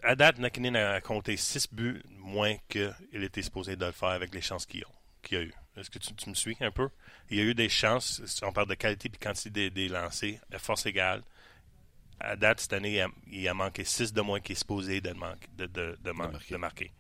à 0.03 0.17
date, 0.17 0.39
McKinnon 0.39 0.75
a 0.75 1.01
compté 1.01 1.37
6 1.37 1.69
buts 1.73 2.03
moins 2.11 2.57
qu'il 2.69 2.93
était 3.13 3.43
supposé 3.43 3.77
de 3.77 3.85
le 3.87 3.93
faire 3.93 4.09
avec 4.11 4.35
les 4.35 4.41
chances 4.41 4.67
qu'il 4.67 4.83
a, 4.83 4.87
qu'il 5.23 5.39
a 5.39 5.43
eu. 5.43 5.53
Est-ce 5.77 5.91
que 5.91 5.99
tu, 5.99 6.13
tu 6.15 6.29
me 6.29 6.35
suis 6.35 6.57
un 6.61 6.73
peu? 6.73 6.89
Il 7.31 7.37
y 7.39 7.41
a 7.41 7.45
eu 7.45 7.55
des 7.55 7.69
chances, 7.69 8.25
si 8.27 8.45
on 8.45 8.53
parle 8.53 8.69
de 8.69 8.75
qualité 8.75 9.09
et 9.13 9.17
quantité 9.17 9.51
des, 9.51 9.71
des 9.71 9.89
lancers, 9.89 10.41
à 10.53 10.59
force 10.59 10.87
égale. 10.87 11.23
À 12.19 12.37
date, 12.37 12.61
cette 12.61 12.73
année, 12.75 12.95
il 12.97 13.01
a, 13.01 13.09
il 13.31 13.49
a 13.49 13.55
manqué 13.55 13.85
6 13.85 14.13
de 14.13 14.21
moins 14.21 14.41
qu'il 14.41 14.53
est 14.55 14.59
supposé 14.59 15.01
de, 15.01 15.13
manquer- 15.13 15.49
de, 15.57 15.67
de- 15.67 15.97
de 16.03 16.11
man- 16.11 16.33
marquer. 16.33 16.53
de 16.55 16.59
marquer. 16.59 16.93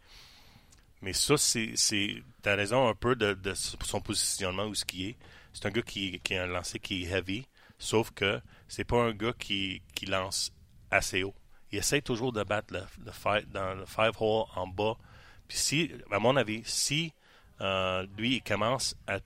Mais 1.03 1.12
ça, 1.12 1.37
c'est. 1.37 1.74
Tu 1.76 2.22
as 2.45 2.55
raison 2.55 2.89
un 2.89 2.95
peu 2.95 3.16
de, 3.16 3.35
de 3.35 3.55
son 3.55 4.01
positionnement 4.01 4.64
où 4.66 4.74
ce 4.74 4.85
qui 4.85 5.09
est. 5.09 5.16
C'est 5.53 5.66
un 5.66 5.70
gars 5.70 5.83
qui, 5.83 6.20
qui 6.20 6.35
a 6.37 6.45
un 6.45 6.47
lancer 6.47 6.78
qui 6.78 7.03
est 7.05 7.11
heavy, 7.11 7.47
sauf 7.78 8.12
que 8.12 8.41
c'est 8.68 8.85
pas 8.85 9.03
un 9.03 9.12
gars 9.12 9.33
qui, 9.39 9.83
qui 9.95 10.07
lance 10.07 10.53
assez 10.91 11.22
haut. 11.22 11.35
Il 11.73 11.79
essaie 11.79 12.01
toujours 12.03 12.33
de 12.33 12.43
battre 12.43 12.75
le, 12.75 12.83
le 13.05 13.12
five, 13.12 13.47
dans 13.51 13.75
le 13.75 13.87
five 13.87 14.12
hole 14.21 14.47
en 14.57 14.66
bas. 14.66 14.97
Puis 15.47 15.59
si, 15.59 15.91
à 16.11 16.18
mon 16.18 16.37
avis, 16.37 16.62
si 16.64 17.12
euh, 17.61 18.07
lui 18.16 18.37
il 18.37 18.43
commence 18.43 18.95
à 19.07 19.18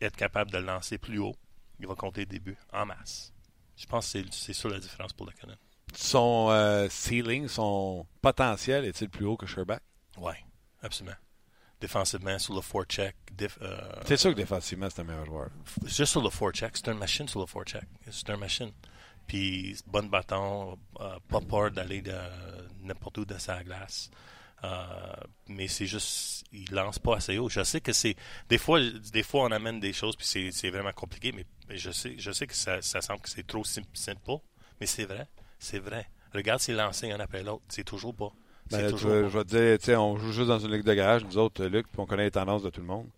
être 0.00 0.16
capable 0.16 0.50
de 0.50 0.58
le 0.58 0.64
lancer 0.66 0.98
plus 0.98 1.18
haut, 1.18 1.36
il 1.78 1.86
va 1.86 1.94
compter 1.94 2.26
des 2.26 2.38
buts 2.38 2.56
en 2.72 2.86
masse. 2.86 3.32
Je 3.76 3.86
pense 3.86 4.12
que 4.12 4.22
c'est- 4.30 4.52
ça 4.52 4.68
la 4.68 4.78
différence 4.78 5.12
pour 5.12 5.26
le 5.26 5.32
Canada. 5.32 5.58
Son 5.94 6.48
euh, 6.50 6.88
ceiling, 6.88 7.48
son 7.48 8.06
potentiel 8.20 8.84
est-il 8.84 9.08
plus 9.10 9.26
haut 9.26 9.36
que 9.36 9.46
Sherbach? 9.46 9.80
Oui, 10.18 10.32
absolument. 10.82 11.16
Défensivement, 11.80 12.38
sur 12.38 12.54
le 12.54 12.60
forecheck, 12.60 13.16
euh, 13.60 13.78
C'est 14.06 14.16
sûr 14.16 14.30
que 14.30 14.36
défensivement, 14.36 14.88
c'est 14.88 15.00
un 15.00 15.04
meilleur 15.04 15.26
joueur. 15.26 15.48
juste 15.84 16.12
sur 16.12 16.22
le 16.22 16.30
forecheck, 16.30 16.76
c'est 16.76 16.88
une 16.88 16.98
machine 16.98 17.26
sur 17.28 17.40
le 17.40 17.46
forecheck. 17.46 17.84
C'est 18.10 18.28
une 18.30 18.36
machine. 18.36 18.70
Puis, 19.26 19.76
bon 19.86 20.08
bâton, 20.08 20.78
euh, 21.00 21.18
pas 21.28 21.40
peur 21.40 21.70
d'aller 21.70 22.02
de 22.02 22.14
n'importe 22.82 23.18
où 23.18 23.24
de 23.24 23.38
sa 23.38 23.62
glace. 23.62 24.10
Euh, 24.64 24.86
mais 25.48 25.66
c'est 25.66 25.86
juste, 25.86 26.44
il 26.52 26.70
lance 26.72 26.98
pas 26.98 27.16
assez 27.16 27.36
haut. 27.38 27.48
Je 27.48 27.64
sais 27.64 27.80
que 27.80 27.92
c'est, 27.92 28.14
des 28.48 28.58
fois, 28.58 28.80
des 29.12 29.22
fois 29.24 29.44
on 29.44 29.50
amène 29.50 29.80
des 29.80 29.92
choses 29.92 30.14
puis 30.14 30.26
c'est, 30.26 30.52
c'est 30.52 30.70
vraiment 30.70 30.92
compliqué, 30.92 31.32
mais, 31.32 31.44
mais 31.68 31.76
je 31.78 31.90
sais, 31.90 32.14
je 32.16 32.30
sais 32.30 32.46
que 32.46 32.54
ça, 32.54 32.80
ça 32.80 33.00
semble 33.00 33.20
que 33.20 33.28
c'est 33.28 33.44
trop 33.46 33.64
sim- 33.64 33.82
simple, 33.92 34.20
mais 34.80 34.86
c'est 34.86 35.04
vrai, 35.04 35.26
c'est 35.58 35.80
vrai. 35.80 36.08
Regarde 36.32 36.60
ses 36.60 36.74
lancers 36.74 37.12
un 37.12 37.18
après 37.18 37.42
l'autre, 37.42 37.64
c'est 37.68 37.82
toujours 37.84 38.14
pas. 38.14 38.30
Ben, 38.70 38.84
je, 38.86 38.90
toujours 38.90 39.10
pas. 39.10 39.28
je 39.28 39.38
vais 39.38 39.44
te 39.78 39.84
dire, 39.84 40.00
on 40.00 40.16
joue 40.16 40.30
juste 40.32 40.46
dans 40.48 40.60
une 40.60 40.72
ligue 40.72 40.84
de 40.84 40.94
garage, 40.94 41.24
nous 41.24 41.38
autres, 41.38 41.64
Luc, 41.64 41.88
puis 41.88 42.00
on 42.00 42.06
connaît 42.06 42.24
les 42.24 42.30
tendances 42.30 42.62
de 42.62 42.70
tout 42.70 42.80
le 42.80 42.86
monde. 42.86 43.08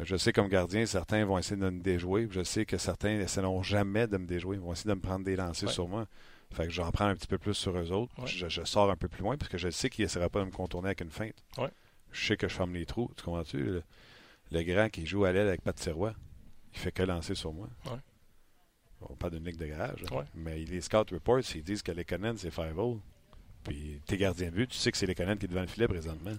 Je 0.00 0.16
sais 0.16 0.32
comme 0.32 0.48
gardien, 0.48 0.86
certains 0.86 1.24
vont 1.24 1.38
essayer 1.38 1.60
de 1.60 1.68
me 1.68 1.80
déjouer. 1.80 2.26
Je 2.30 2.42
sais 2.42 2.64
que 2.64 2.78
certains 2.78 3.18
n'essaieront 3.18 3.62
jamais 3.62 4.06
de 4.06 4.16
me 4.16 4.26
déjouer. 4.26 4.56
Ils 4.56 4.62
vont 4.62 4.72
essayer 4.72 4.88
de 4.90 4.94
me 4.94 5.00
prendre 5.00 5.24
des 5.24 5.36
lancers 5.36 5.68
Ouais. 5.68 5.74
sur 5.74 5.86
moi. 5.88 6.06
Fait 6.52 6.64
que 6.64 6.70
j'en 6.72 6.90
prends 6.90 7.06
un 7.06 7.14
petit 7.14 7.26
peu 7.26 7.38
plus 7.38 7.54
sur 7.54 7.76
eux 7.76 7.92
autres. 7.92 8.12
Ouais. 8.18 8.26
Je, 8.26 8.48
je 8.48 8.64
sors 8.64 8.90
un 8.90 8.96
peu 8.96 9.08
plus 9.08 9.22
loin 9.22 9.36
parce 9.36 9.50
que 9.50 9.58
je 9.58 9.70
sais 9.70 9.90
qu'ils 9.90 10.04
n'essaiera 10.04 10.28
pas 10.30 10.40
de 10.40 10.46
me 10.46 10.50
contourner 10.50 10.88
avec 10.88 11.00
une 11.02 11.10
feinte. 11.10 11.42
Ouais. 11.58 11.70
Je 12.10 12.26
sais 12.26 12.36
que 12.36 12.48
je 12.48 12.54
ferme 12.54 12.74
les 12.74 12.86
trous. 12.86 13.10
Tu 13.16 13.22
comprends-tu? 13.22 13.58
Le, 13.62 13.82
le 14.50 14.62
grand 14.62 14.88
qui 14.90 15.06
joue 15.06 15.24
à 15.24 15.32
l'aile 15.32 15.48
avec 15.48 15.62
Pat 15.62 15.78
Sirois, 15.78 16.14
il 16.74 16.78
fait 16.78 16.92
que 16.92 17.02
lancer 17.02 17.34
sur 17.34 17.52
moi. 17.52 17.68
On 19.02 19.14
parle 19.16 19.34
d'une 19.34 19.44
ligue 19.44 19.56
de 19.58 19.66
garage. 19.66 20.04
Mais 20.34 20.58
les 20.58 20.80
scout 20.80 21.10
reports, 21.10 21.40
ils 21.54 21.62
disent 21.62 21.82
que 21.82 21.92
les 21.92 22.04
Conan, 22.04 22.34
c'est 22.36 22.50
5 22.52 22.72
Puis 23.64 24.00
tes 24.06 24.16
gardiens 24.16 24.50
de 24.50 24.54
but, 24.54 24.68
tu 24.70 24.76
sais 24.76 24.90
que 24.92 24.96
c'est 24.98 25.06
les 25.06 25.14
Conan 25.14 25.36
qui 25.36 25.46
est 25.46 25.48
devant 25.48 25.62
le 25.62 25.66
filet 25.66 25.88
présentement. 25.88 26.32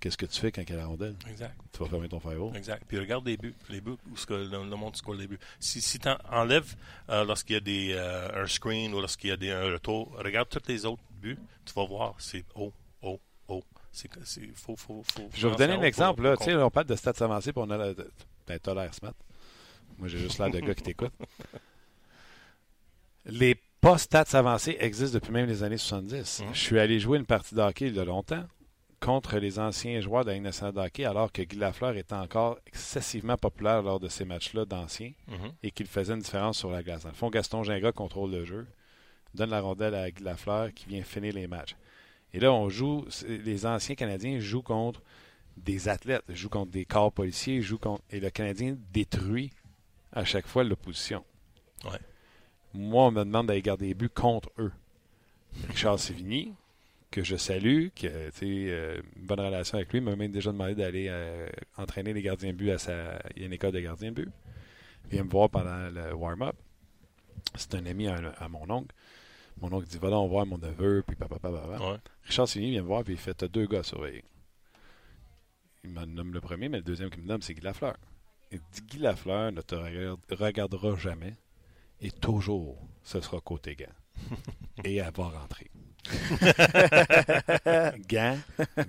Qu'est-ce 0.00 0.18
que 0.18 0.26
tu 0.26 0.38
fais 0.38 0.52
quand 0.52 0.60
il 0.62 0.70
y 0.70 0.72
a 0.72 0.76
la 0.76 0.86
rondelle? 0.86 1.16
Exact. 1.30 1.54
Tu 1.72 1.78
vas 1.82 1.88
fermer 1.88 2.08
ton 2.08 2.20
5 2.20 2.56
Exact. 2.56 2.82
Puis 2.86 2.98
regarde 2.98 3.26
les 3.26 3.36
buts, 3.38 3.54
les 3.70 3.80
buts 3.80 3.96
où 4.10 4.16
ce 4.16 4.26
que 4.26 4.34
le, 4.34 4.48
le 4.48 4.76
monde 4.76 4.94
score 4.96 5.14
les 5.14 5.26
buts. 5.26 5.38
Si, 5.58 5.80
si 5.80 5.98
tu 5.98 6.08
enlèves 6.30 6.74
euh, 7.08 7.24
lorsqu'il 7.24 7.54
y 7.54 7.56
a 7.56 7.60
des, 7.60 7.92
euh, 7.94 8.44
un 8.44 8.46
screen 8.46 8.92
ou 8.92 9.00
lorsqu'il 9.00 9.30
y 9.30 9.32
a 9.32 9.36
des, 9.38 9.50
un 9.50 9.72
retour, 9.72 10.12
regarde 10.18 10.48
tous 10.50 10.60
les 10.68 10.84
autres 10.84 11.02
buts, 11.22 11.38
tu 11.64 11.72
vas 11.72 11.86
voir, 11.86 12.14
c'est 12.18 12.44
haut, 12.54 12.72
haut, 13.02 13.18
haut. 13.48 13.64
C'est, 13.92 14.10
c'est, 14.24 14.46
faut, 14.54 14.76
faut, 14.76 15.02
faut, 15.04 15.30
Je 15.34 15.46
vais 15.46 15.52
vous 15.52 15.58
donner 15.58 15.72
un 15.74 15.78
haut, 15.78 15.82
exemple. 15.84 16.20
faut- 16.20 16.24
Là. 16.28 16.36
faut 16.36 16.44
Tu 16.44 16.50
sais, 16.50 16.56
on 16.56 16.70
parle 16.70 16.86
de 16.86 16.96
stats 16.96 17.24
avancés 17.24 17.52
pour 17.54 17.62
on 17.62 17.70
a 17.70 17.78
la- 17.78 17.94
Ben, 18.46 18.58
t'as 18.62 18.74
l'air 18.74 18.92
smart. 18.92 19.14
Moi, 19.96 20.08
j'ai 20.08 20.18
juste 20.18 20.38
l'air 20.38 20.50
de 20.50 20.60
gars 20.60 20.74
qui 20.74 20.82
t'écoute. 20.82 21.12
Les 23.26 23.54
pas 23.80 23.98
stats 23.98 24.24
avancés 24.34 24.76
existent 24.80 25.18
depuis 25.18 25.32
même 25.32 25.46
les 25.46 25.62
années 25.62 25.78
70. 25.78 26.40
Mhm. 26.40 26.54
Je 26.54 26.58
suis 26.58 26.78
allé 26.78 27.00
jouer 27.00 27.18
une 27.18 27.26
partie 27.26 27.54
de 27.54 27.60
hockey 27.60 27.88
il 27.88 27.94
y 27.94 28.00
a 28.00 28.04
longtemps 28.04 28.44
contre 29.04 29.38
les 29.38 29.58
anciens 29.58 30.00
joueurs 30.00 30.24
de 30.24 30.30
la 30.30 30.34
Ligue 30.34 30.44
nationale 30.44 30.72
de 30.74 30.80
hockey 30.80 31.04
alors 31.04 31.30
que 31.30 31.42
Guy 31.42 31.56
Lafleur 31.56 31.94
était 31.96 32.14
encore 32.14 32.58
excessivement 32.66 33.36
populaire 33.36 33.82
lors 33.82 34.00
de 34.00 34.08
ces 34.08 34.24
matchs-là 34.24 34.64
d'anciens 34.64 35.12
Mhm. 35.28 35.52
et 35.62 35.70
qu'il 35.70 35.86
faisait 35.86 36.14
une 36.14 36.20
différence 36.20 36.58
sur 36.58 36.70
la 36.70 36.82
glace. 36.82 37.02
Dans 37.02 37.10
le 37.10 37.14
fond, 37.14 37.28
Gaston 37.30 37.62
Gingras 37.62 37.92
contrôle 37.92 38.30
le 38.30 38.44
jeu, 38.44 38.66
donne 39.34 39.50
la 39.50 39.60
rondelle 39.60 39.94
à 39.94 40.10
Guy 40.10 40.22
Lafleur 40.22 40.72
qui 40.72 40.86
vient 40.86 41.02
finir 41.02 41.34
les 41.34 41.46
matchs. 41.46 41.76
Et 42.32 42.40
là, 42.40 42.52
on 42.52 42.68
joue, 42.68 43.04
les 43.28 43.66
anciens 43.66 43.94
Canadiens 43.94 44.38
jouent 44.40 44.62
contre 44.62 45.02
des 45.56 45.88
athlètes, 45.88 46.24
jouent 46.30 46.48
contre 46.48 46.70
des 46.72 46.84
corps 46.84 47.12
policiers, 47.12 47.60
jouent 47.62 47.78
contre, 47.78 48.02
et 48.10 48.18
le 48.20 48.30
Canadien 48.30 48.76
détruit 48.92 49.50
à 50.12 50.24
chaque 50.24 50.46
fois 50.46 50.64
l'opposition. 50.64 51.24
Ouais. 51.84 51.98
Moi, 52.72 53.04
on 53.06 53.10
me 53.12 53.22
demande 53.24 53.46
d'aller 53.48 53.62
garder 53.62 53.88
des 53.88 53.94
buts 53.94 54.08
contre 54.08 54.50
eux. 54.58 54.72
Richard 55.68 55.98
Sévigny, 56.00 56.52
que 57.14 57.22
je 57.22 57.36
salue, 57.36 57.88
qui 57.94 58.08
a 58.08 58.10
euh, 58.10 59.00
une 59.16 59.24
bonne 59.26 59.38
relation 59.38 59.76
avec 59.78 59.92
lui, 59.92 60.00
m'a 60.00 60.16
même 60.16 60.32
déjà 60.32 60.50
demandé 60.50 60.74
d'aller 60.74 61.06
euh, 61.08 61.48
entraîner 61.76 62.12
les 62.12 62.22
gardiens 62.22 62.50
de 62.50 62.56
but 62.56 62.72
à 62.72 62.78
sa. 62.78 63.20
Il 63.36 63.40
y 63.40 63.44
a 63.44 63.46
une 63.46 63.52
école 63.52 63.70
de 63.70 63.78
gardiens 63.78 64.10
de 64.10 64.22
but. 64.22 64.30
Il 65.04 65.10
vient 65.10 65.22
me 65.24 65.30
voir 65.30 65.48
pendant 65.48 65.90
le 65.90 66.12
warm-up. 66.12 66.56
C'est 67.54 67.76
un 67.76 67.86
ami 67.86 68.08
à, 68.08 68.16
à 68.16 68.48
mon 68.48 68.68
oncle. 68.68 68.92
Mon 69.60 69.72
oncle 69.72 69.86
dit 69.86 69.98
Va 69.98 70.10
donc 70.10 70.28
voir 70.28 70.44
mon 70.44 70.58
neveu, 70.58 71.04
puis 71.06 71.14
papa, 71.14 71.38
papa, 71.38 71.58
papa. 71.58 71.92
Ouais. 71.92 71.98
Richard 72.24 72.48
Sévigny 72.48 72.72
vient 72.72 72.82
me 72.82 72.88
voir, 72.88 73.04
puis 73.04 73.12
il 73.14 73.18
fait 73.18 73.34
T'as 73.34 73.46
deux 73.46 73.66
gars 73.66 73.78
à 73.80 73.82
surveiller. 73.84 74.24
Il 75.84 75.90
me 75.90 76.04
nomme 76.06 76.32
le 76.34 76.40
premier, 76.40 76.68
mais 76.68 76.78
le 76.78 76.82
deuxième 76.82 77.10
qu'il 77.10 77.22
me 77.22 77.28
nomme, 77.28 77.42
c'est 77.42 77.54
Guy 77.54 77.60
Lafleur. 77.60 77.96
Il 78.50 78.58
dit 78.72 78.82
Guy 78.82 78.98
Lafleur 78.98 79.52
ne 79.52 79.60
te 79.60 79.76
regarde- 79.76 80.20
regardera 80.32 80.96
jamais, 80.96 81.34
et 82.00 82.10
toujours, 82.10 82.76
ce 83.04 83.20
sera 83.20 83.40
côté 83.40 83.76
gant. 83.76 83.86
et 84.84 84.96
elle 84.96 85.12
va 85.14 85.28
rentrer. 85.28 85.70
gant, 88.08 88.38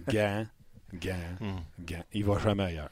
gant, 0.10 0.46
gant, 0.94 1.16
Mhm. 1.40 1.56
gant. 1.86 2.04
Il 2.14 2.26
va 2.26 2.40
jamais 2.40 2.64
ailleurs. 2.64 2.90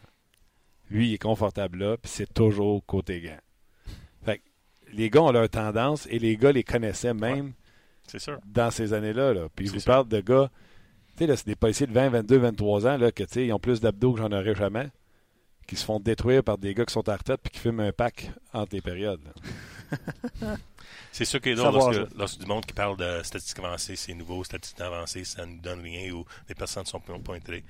Lui, 0.89 1.09
il 1.09 1.13
est 1.15 1.17
confortable 1.17 1.79
là, 1.79 1.97
puis 1.97 2.11
c'est 2.13 2.33
toujours 2.33 2.85
côté 2.85 3.21
gant. 3.21 3.39
Fait 4.25 4.37
que 4.39 4.43
les 4.93 5.09
gars 5.09 5.21
ont 5.23 5.31
leur 5.31 5.49
tendance, 5.49 6.07
et 6.09 6.19
les 6.19 6.37
gars 6.37 6.51
les 6.51 6.63
connaissaient 6.63 7.13
même 7.13 7.53
C'est 8.07 8.19
sûr. 8.19 8.39
dans 8.45 8.71
ces 8.71 8.93
années-là. 8.93 9.33
Là. 9.33 9.47
Puis 9.55 9.67
je 9.67 9.73
vous 9.73 9.79
ça. 9.79 9.91
parle 9.93 10.07
de 10.07 10.21
gars, 10.21 10.49
tu 11.15 11.19
sais, 11.19 11.27
là, 11.27 11.35
c'est 11.35 11.47
des 11.47 11.55
policiers 11.55 11.87
de 11.87 11.93
20, 11.93 12.09
22, 12.09 12.37
23 12.37 12.87
ans, 12.87 12.97
là, 12.97 13.11
que, 13.11 13.23
tu 13.23 13.33
sais, 13.33 13.45
ils 13.47 13.53
ont 13.53 13.59
plus 13.59 13.81
d'abdos 13.81 14.13
que 14.13 14.19
j'en 14.19 14.31
aurais 14.31 14.55
jamais, 14.55 14.89
qui 15.67 15.75
se 15.75 15.85
font 15.85 15.99
détruire 15.99 16.43
par 16.43 16.57
des 16.57 16.73
gars 16.73 16.85
qui 16.85 16.93
sont 16.93 17.07
à 17.09 17.15
retraite 17.15 17.41
puis 17.41 17.51
qui 17.51 17.59
fument 17.59 17.81
un 17.81 17.91
pack 17.91 18.31
entre 18.53 18.75
les 18.75 18.81
périodes. 18.81 19.21
C'est 21.11 21.25
sûr 21.25 21.39
que 21.41 21.49
là, 21.49 21.55
lorsque, 21.71 22.17
lorsque 22.17 22.39
du 22.39 22.45
monde 22.45 22.65
qui 22.65 22.73
parle 22.73 22.97
de 22.97 23.21
statistiques 23.23 23.59
avancées, 23.59 23.95
c'est 23.95 24.13
nouveau, 24.13 24.43
statistiques 24.43 24.81
avancées, 24.81 25.23
ça 25.23 25.45
ne 25.45 25.57
donne 25.59 25.81
rien 25.81 26.11
ou 26.11 26.25
les 26.49 26.55
personnes 26.55 26.85
sont 26.85 26.99
pas 26.99 27.17
pas 27.19 27.35
intéressées. 27.35 27.65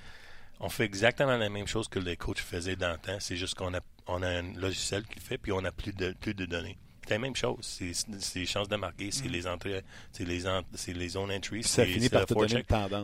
On 0.59 0.69
fait 0.69 0.86
exactement 0.86 1.36
la 1.36 1.49
même 1.49 1.67
chose 1.67 1.88
que 1.88 1.99
les 1.99 2.15
coachs 2.15 2.39
faisaient 2.39 2.76
dans 2.76 2.91
le 2.91 2.97
temps. 2.97 3.17
C'est 3.19 3.36
juste 3.36 3.55
qu'on 3.55 3.74
a, 3.74 3.80
on 4.07 4.21
a 4.24 4.28
un 4.30 4.53
logiciel 4.53 5.03
qui 5.05 5.15
le 5.15 5.21
fait, 5.21 5.38
puis 5.38 5.51
on 5.51 5.61
n'a 5.61 5.71
plus 5.71 5.91
de, 5.93 6.13
plus 6.13 6.34
de 6.34 6.45
données. 6.45 6.78
C'est 7.05 7.15
la 7.15 7.19
même 7.19 7.36
chose. 7.36 7.57
C'est 7.61 8.39
les 8.39 8.45
chances 8.45 8.69
de 8.69 8.78
marquer, 8.78 9.11
c'est 9.11 9.28
les 9.28 9.45
entrées, 9.45 9.82
c'est 10.13 10.24
les, 10.24 10.47
en- 10.47 10.61
c'est 10.74 10.93
les 10.93 11.09
zone 11.09 11.32
entries, 11.32 11.59
Puis 11.59 11.69
ça 11.69 11.84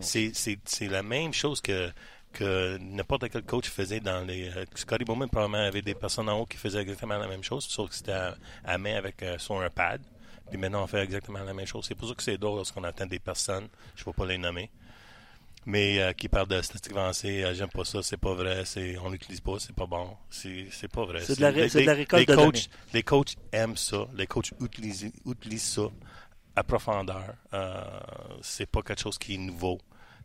c'est 0.01 0.31
C'est 0.33 0.57
c'est 0.63 0.87
la 0.87 1.03
même 1.03 1.33
chose 1.33 1.59
que, 1.59 1.91
que 2.31 2.77
n'importe 2.77 3.29
quel 3.29 3.43
coach 3.43 3.69
faisait 3.69 3.99
dans 3.99 4.25
les. 4.25 4.49
euh, 4.49 4.65
Scotty 4.75 5.03
Bowman 5.05 5.27
probablement 5.29 5.63
avait 5.65 5.81
des 5.81 5.95
personnes 5.95 6.29
en 6.29 6.39
haut 6.39 6.45
qui 6.45 6.57
faisaient 6.57 6.81
exactement 6.81 7.17
la 7.17 7.27
même 7.27 7.43
chose, 7.43 7.65
sauf 7.65 7.89
que 7.89 7.95
c'était 7.95 8.11
à, 8.11 8.35
à 8.63 8.77
main 8.77 8.95
avec 8.95 9.21
euh, 9.23 9.37
sur 9.37 9.59
un 9.61 9.69
pad. 9.69 10.01
Puis 10.49 10.57
maintenant, 10.57 10.83
on 10.83 10.87
fait 10.87 11.03
exactement 11.03 11.43
la 11.43 11.53
même 11.53 11.65
chose. 11.67 11.85
C'est 11.87 11.95
pour 11.95 12.07
ça 12.09 12.15
que 12.15 12.23
c'est 12.23 12.37
drôle 12.37 12.57
lorsqu'on 12.57 12.83
attend 12.83 13.05
des 13.05 13.19
personnes, 13.19 13.67
je 13.95 14.01
ne 14.01 14.05
vais 14.07 14.13
pas 14.13 14.25
les 14.25 14.37
nommer, 14.39 14.69
mais 15.65 16.01
euh, 16.01 16.13
qui 16.13 16.27
parlent 16.27 16.47
de 16.47 16.61
statistiques 16.61 16.93
avancées. 16.97 17.43
euh, 17.43 17.53
J'aime 17.53 17.69
pas 17.69 17.83
ça, 17.85 18.01
c'est 18.01 18.17
pas 18.17 18.33
vrai, 18.33 18.63
c'est, 18.65 18.97
on 18.97 19.09
l'utilise 19.09 19.41
pas, 19.41 19.59
c'est 19.59 19.75
pas 19.75 19.85
bon. 19.85 20.15
C'est, 20.29 20.87
pas 20.91 21.05
vrai. 21.05 21.21
C'est 21.21 21.35
de 21.37 21.41
la 21.41 21.51
les- 21.51 21.67
de 21.69 21.79
la 21.81 21.93
récolte 21.93 22.19
les 22.21 22.25
de 22.25 22.35
coachs, 22.35 22.45
données. 22.45 22.65
Les 22.93 23.03
coachs 23.03 23.35
aiment 23.51 23.77
ça, 23.77 24.07
les 24.15 24.25
coachs 24.27 24.51
utilisent, 24.59 25.11
utilisent 25.25 25.63
ça 25.69 25.83
à 26.55 26.63
profondeur. 26.63 27.35
C'est 28.41 28.65
pas 28.65 28.81
quelque 28.81 29.01
chose 29.01 29.17
qui 29.17 29.35
est 29.35 29.37
nouveau. 29.37 29.79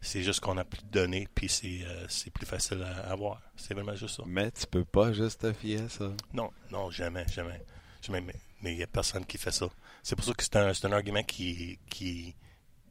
C'est 0.05 0.23
juste 0.23 0.41
qu'on 0.41 0.57
a 0.59 0.65
plus 0.65 0.83
de 0.83 0.91
données, 0.91 1.29
puis 1.35 1.49
c'est, 1.49 1.81
euh, 1.83 2.07
c'est 2.09 2.31
plus 2.31 2.47
facile 2.47 2.83
à 2.83 3.11
avoir. 3.11 3.41
C'est 3.57 3.75
vraiment 3.75 3.97
juste 3.97 4.17
ça. 4.17 4.23
Mais 4.27 4.51
tu 4.51 4.67
peux 4.67 4.85
pas 4.85 5.13
juste 5.13 5.41
te 5.41 5.53
fier 5.53 5.81
à 5.83 5.89
ça. 5.89 6.13
Non, 6.33 6.51
non, 6.71 6.91
jamais, 6.91 7.27
jamais. 7.29 7.61
jamais 8.03 8.35
mais 8.65 8.73
il 8.73 8.77
n'y 8.79 8.83
a 8.83 8.87
personne 8.87 9.27
qui 9.27 9.37
fait 9.37 9.53
ça. 9.53 9.69
C'est 10.03 10.17
pour 10.17 10.25
ça 10.25 10.33
que 10.33 10.43
c'est 10.43 10.57
un, 10.57 10.73
c'est 10.73 10.87
un 10.87 10.93
argument 10.93 11.23
qui, 11.23 11.79
qui, 11.91 12.35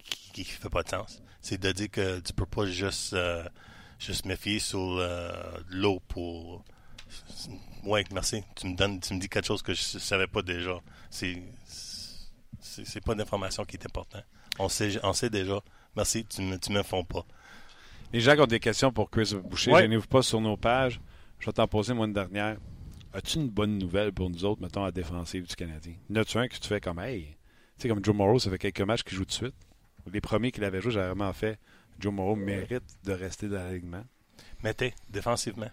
qui, 0.03 0.31
qui 0.31 0.43
fait 0.43 0.69
pas 0.69 0.83
de 0.83 0.89
sens. 0.89 1.21
C'est 1.41 1.59
de 1.59 1.71
dire 1.71 1.89
que 1.89 2.19
tu 2.19 2.31
peux 2.31 2.45
pas 2.45 2.67
juste, 2.67 3.13
euh, 3.13 3.43
juste 3.97 4.25
me 4.25 4.35
fier 4.35 4.59
sur 4.59 4.79
euh, 4.79 5.31
l'eau 5.69 5.99
pour. 6.07 6.63
Ouais, 7.83 8.03
merci. 8.13 8.43
Tu 8.55 8.67
me 8.67 8.75
donnes, 8.75 8.99
tu 8.99 9.15
me 9.15 9.19
dis 9.19 9.27
quelque 9.27 9.47
chose 9.47 9.63
que 9.63 9.73
je 9.73 9.81
savais 9.81 10.27
pas 10.27 10.43
déjà. 10.43 10.79
C'est, 11.09 11.41
c'est, 11.65 12.85
c'est 12.85 13.01
pas 13.01 13.15
d'information 13.15 13.65
qui 13.65 13.75
est 13.75 13.85
important. 13.85 14.21
On 14.59 14.69
sait, 14.69 14.99
on 15.03 15.13
sait 15.13 15.31
déjà. 15.31 15.59
Merci, 15.95 16.25
tu 16.25 16.41
ne 16.41 16.57
tu 16.57 16.71
me 16.71 16.81
fonds 16.83 17.03
pas. 17.03 17.25
Les 18.11 18.19
gens 18.19 18.35
qui 18.35 18.41
ont 18.41 18.45
des 18.47 18.59
questions 18.59 18.91
pour 18.91 19.09
Chris 19.09 19.33
Boucher, 19.43 19.71
Ouais. 19.71 19.81
gênez-vous 19.81 20.07
pas 20.07 20.21
sur 20.21 20.41
nos 20.41 20.57
pages. 20.57 20.99
Je 21.39 21.45
vais 21.47 21.51
t'en 21.53 21.67
poser 21.67 21.93
moi 21.93 22.05
une 22.05 22.13
dernière. 22.13 22.57
As-tu 23.13 23.37
une 23.37 23.49
bonne 23.49 23.77
nouvelle 23.77 24.11
pour 24.11 24.29
nous 24.29 24.43
autres, 24.45 24.61
mettons, 24.61 24.81
à 24.83 24.85
la 24.85 24.91
défensive 24.91 25.45
du 25.47 25.55
Canadien? 25.55 25.93
N'as-tu 26.09 26.37
un 26.37 26.47
que 26.47 26.55
tu 26.57 26.67
fais 26.67 26.79
comme, 26.79 26.99
hey, 26.99 27.35
tu 27.77 27.83
sais, 27.83 27.87
comme 27.89 28.03
Joe 28.03 28.15
Morrow, 28.15 28.39
ça 28.39 28.49
fait 28.49 28.57
quelques 28.57 28.81
matchs 28.81 29.03
qu'il 29.03 29.17
joue 29.17 29.25
de 29.25 29.31
suite. 29.31 29.55
Les 30.11 30.21
premiers 30.21 30.51
qu'il 30.51 30.63
avait 30.63 30.81
joué, 30.81 30.91
j'ai 30.91 30.99
vraiment 30.99 31.31
fait. 31.33 31.59
Joe 31.99 32.11
Morrow 32.13 32.35
mérite 32.35 32.83
de 33.03 33.13
rester 33.13 33.47
dans 33.47 33.57
l'alignement. 33.63 34.03
Mettez, 34.63 34.93
défensivement. 35.09 35.69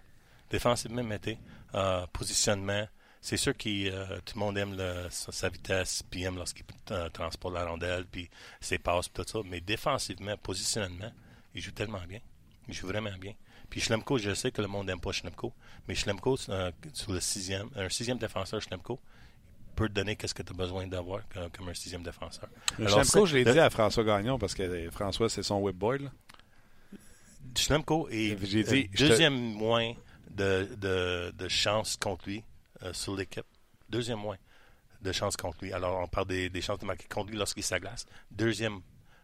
Défensivement, 0.51 1.03
mettez. 1.03 1.39
Euh, 1.75 2.07
positionnement. 2.13 2.87
C'est 3.23 3.37
sûr 3.37 3.55
que 3.57 4.19
tout 4.21 4.35
le 4.35 4.39
monde 4.41 4.57
aime 4.57 4.75
le- 4.77 5.07
sa, 5.11 5.49
vitesse, 5.51 6.03
puis 6.11 6.23
aime 6.23 6.37
lorsqu'il 6.37 6.65
euh, 6.91 7.09
transporte 7.11 7.55
la 7.55 7.67
rondelle, 7.67 8.07
puis 8.11 8.31
ses 8.61 8.79
passes, 8.79 9.09
puis 9.09 9.23
tout 9.23 9.31
ça. 9.31 9.39
Mais 9.45 9.61
défensivement, 9.61 10.37
positionnement, 10.39 11.13
il 11.55 11.61
joue 11.63 11.73
tellement 11.73 12.03
bien. 12.09 12.21
Il 12.69 12.75
joue 12.75 12.87
vraiment 12.87 13.17
bien. 13.21 13.35
Puis 13.69 13.81
Schlemko, 13.83 14.17
je 14.19 14.33
sais 14.35 14.51
que 14.51 14.63
le 14.63 14.69
monde 14.69 14.87
n'aime 14.87 15.01
pas 15.01 15.13
Schlemko, 15.13 15.53
mais 15.87 15.95
Schlemko, 15.95 16.37
euh, 16.49 16.73
sur 16.95 17.13
le 17.13 17.21
sixième, 17.21 17.69
un 17.77 17.89
sixième 17.89 18.19
défenseur 18.19 18.61
Schlemko, 18.63 18.99
peut 19.77 19.89
te 19.89 19.93
donner 19.95 20.17
qu'est-ce 20.17 20.35
que 20.35 20.43
tu 20.43 20.53
as 20.53 20.57
besoin 20.57 20.87
d'avoir 20.87 21.21
comme, 21.53 21.69
un 21.69 21.75
sixième 21.75 22.03
défenseur. 22.03 22.49
Alors, 22.79 23.05
Schlemko, 23.05 23.27
je 23.27 23.37
l'ai 23.37 23.45
dit 23.45 23.59
à 23.61 23.71
François 23.71 24.03
Gagnon 24.05 24.39
parce 24.39 24.55
que 24.55 24.63
euh, 24.63 24.91
François, 24.91 25.29
c'est 25.29 25.43
son. 25.43 25.65
Là. 25.69 26.11
Schlemko 27.57 28.09
est 28.11 28.35
dit, 28.37 28.59
euh, 28.61 28.65
te- 28.65 28.97
deuxième 29.09 29.35
moins 29.35 29.93
de, 30.31 30.69
de, 30.77 31.33
de 31.37 31.49
chances 31.49 31.97
contre 31.97 32.29
lui 32.29 32.39
euh, 32.39 32.43
sur 32.93 33.17
l'équipe. 33.17 33.45
Deuxième 33.89 34.19
moins 34.19 34.37
de 35.03 35.13
chances 35.13 35.37
contre 35.37 35.59
lui. 35.63 35.73
Alors, 35.73 36.01
on 36.01 36.07
parle 36.09 36.27
des, 36.29 36.49
des 36.51 36.61
chances 36.61 36.79
de 36.79 36.85
marquer 36.87 37.07
contre 37.09 37.31
lui 37.31 37.39
lorsqu'il 37.39 37.63
s'aglace. 37.63 38.07
Deuxième, 38.31 38.81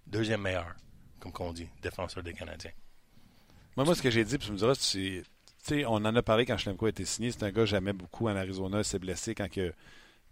deuxième 0.07 0.40
meilleur, 0.42 0.74
comme 1.20 1.32
qu'on 1.32 1.52
dit, 1.52 1.68
défenseur 1.82 2.22
des 2.22 2.32
Canadiens. 2.32 2.70
Moi, 3.76 3.84
moi, 3.84 3.94
ce 3.94 4.02
que 4.02 4.11
j'ai 4.11 4.24
dit, 4.24 4.38
puis 4.38 4.46
tu 4.46 4.52
me 4.52 4.57
diras, 4.59 4.74
c'est- 4.74 5.22
tu 5.22 5.74
sais, 5.74 5.84
on 5.84 5.94
en 5.96 6.16
a 6.16 6.22
parlé 6.22 6.46
quand 6.46 6.57
Schlemko 6.57 6.86
a 6.86 6.88
été 6.88 7.04
signé. 7.04 7.30
C'est 7.30 7.42
un 7.42 7.48
gars 7.50 7.62
que 7.62 7.66
j'aimais 7.66 7.92
beaucoup 7.92 8.28
en 8.28 8.36
Arizona. 8.36 8.78
Il 8.78 8.84
s'est 8.84 8.98
blessé 8.98 9.34
quand 9.34 9.50
que, 9.50 9.68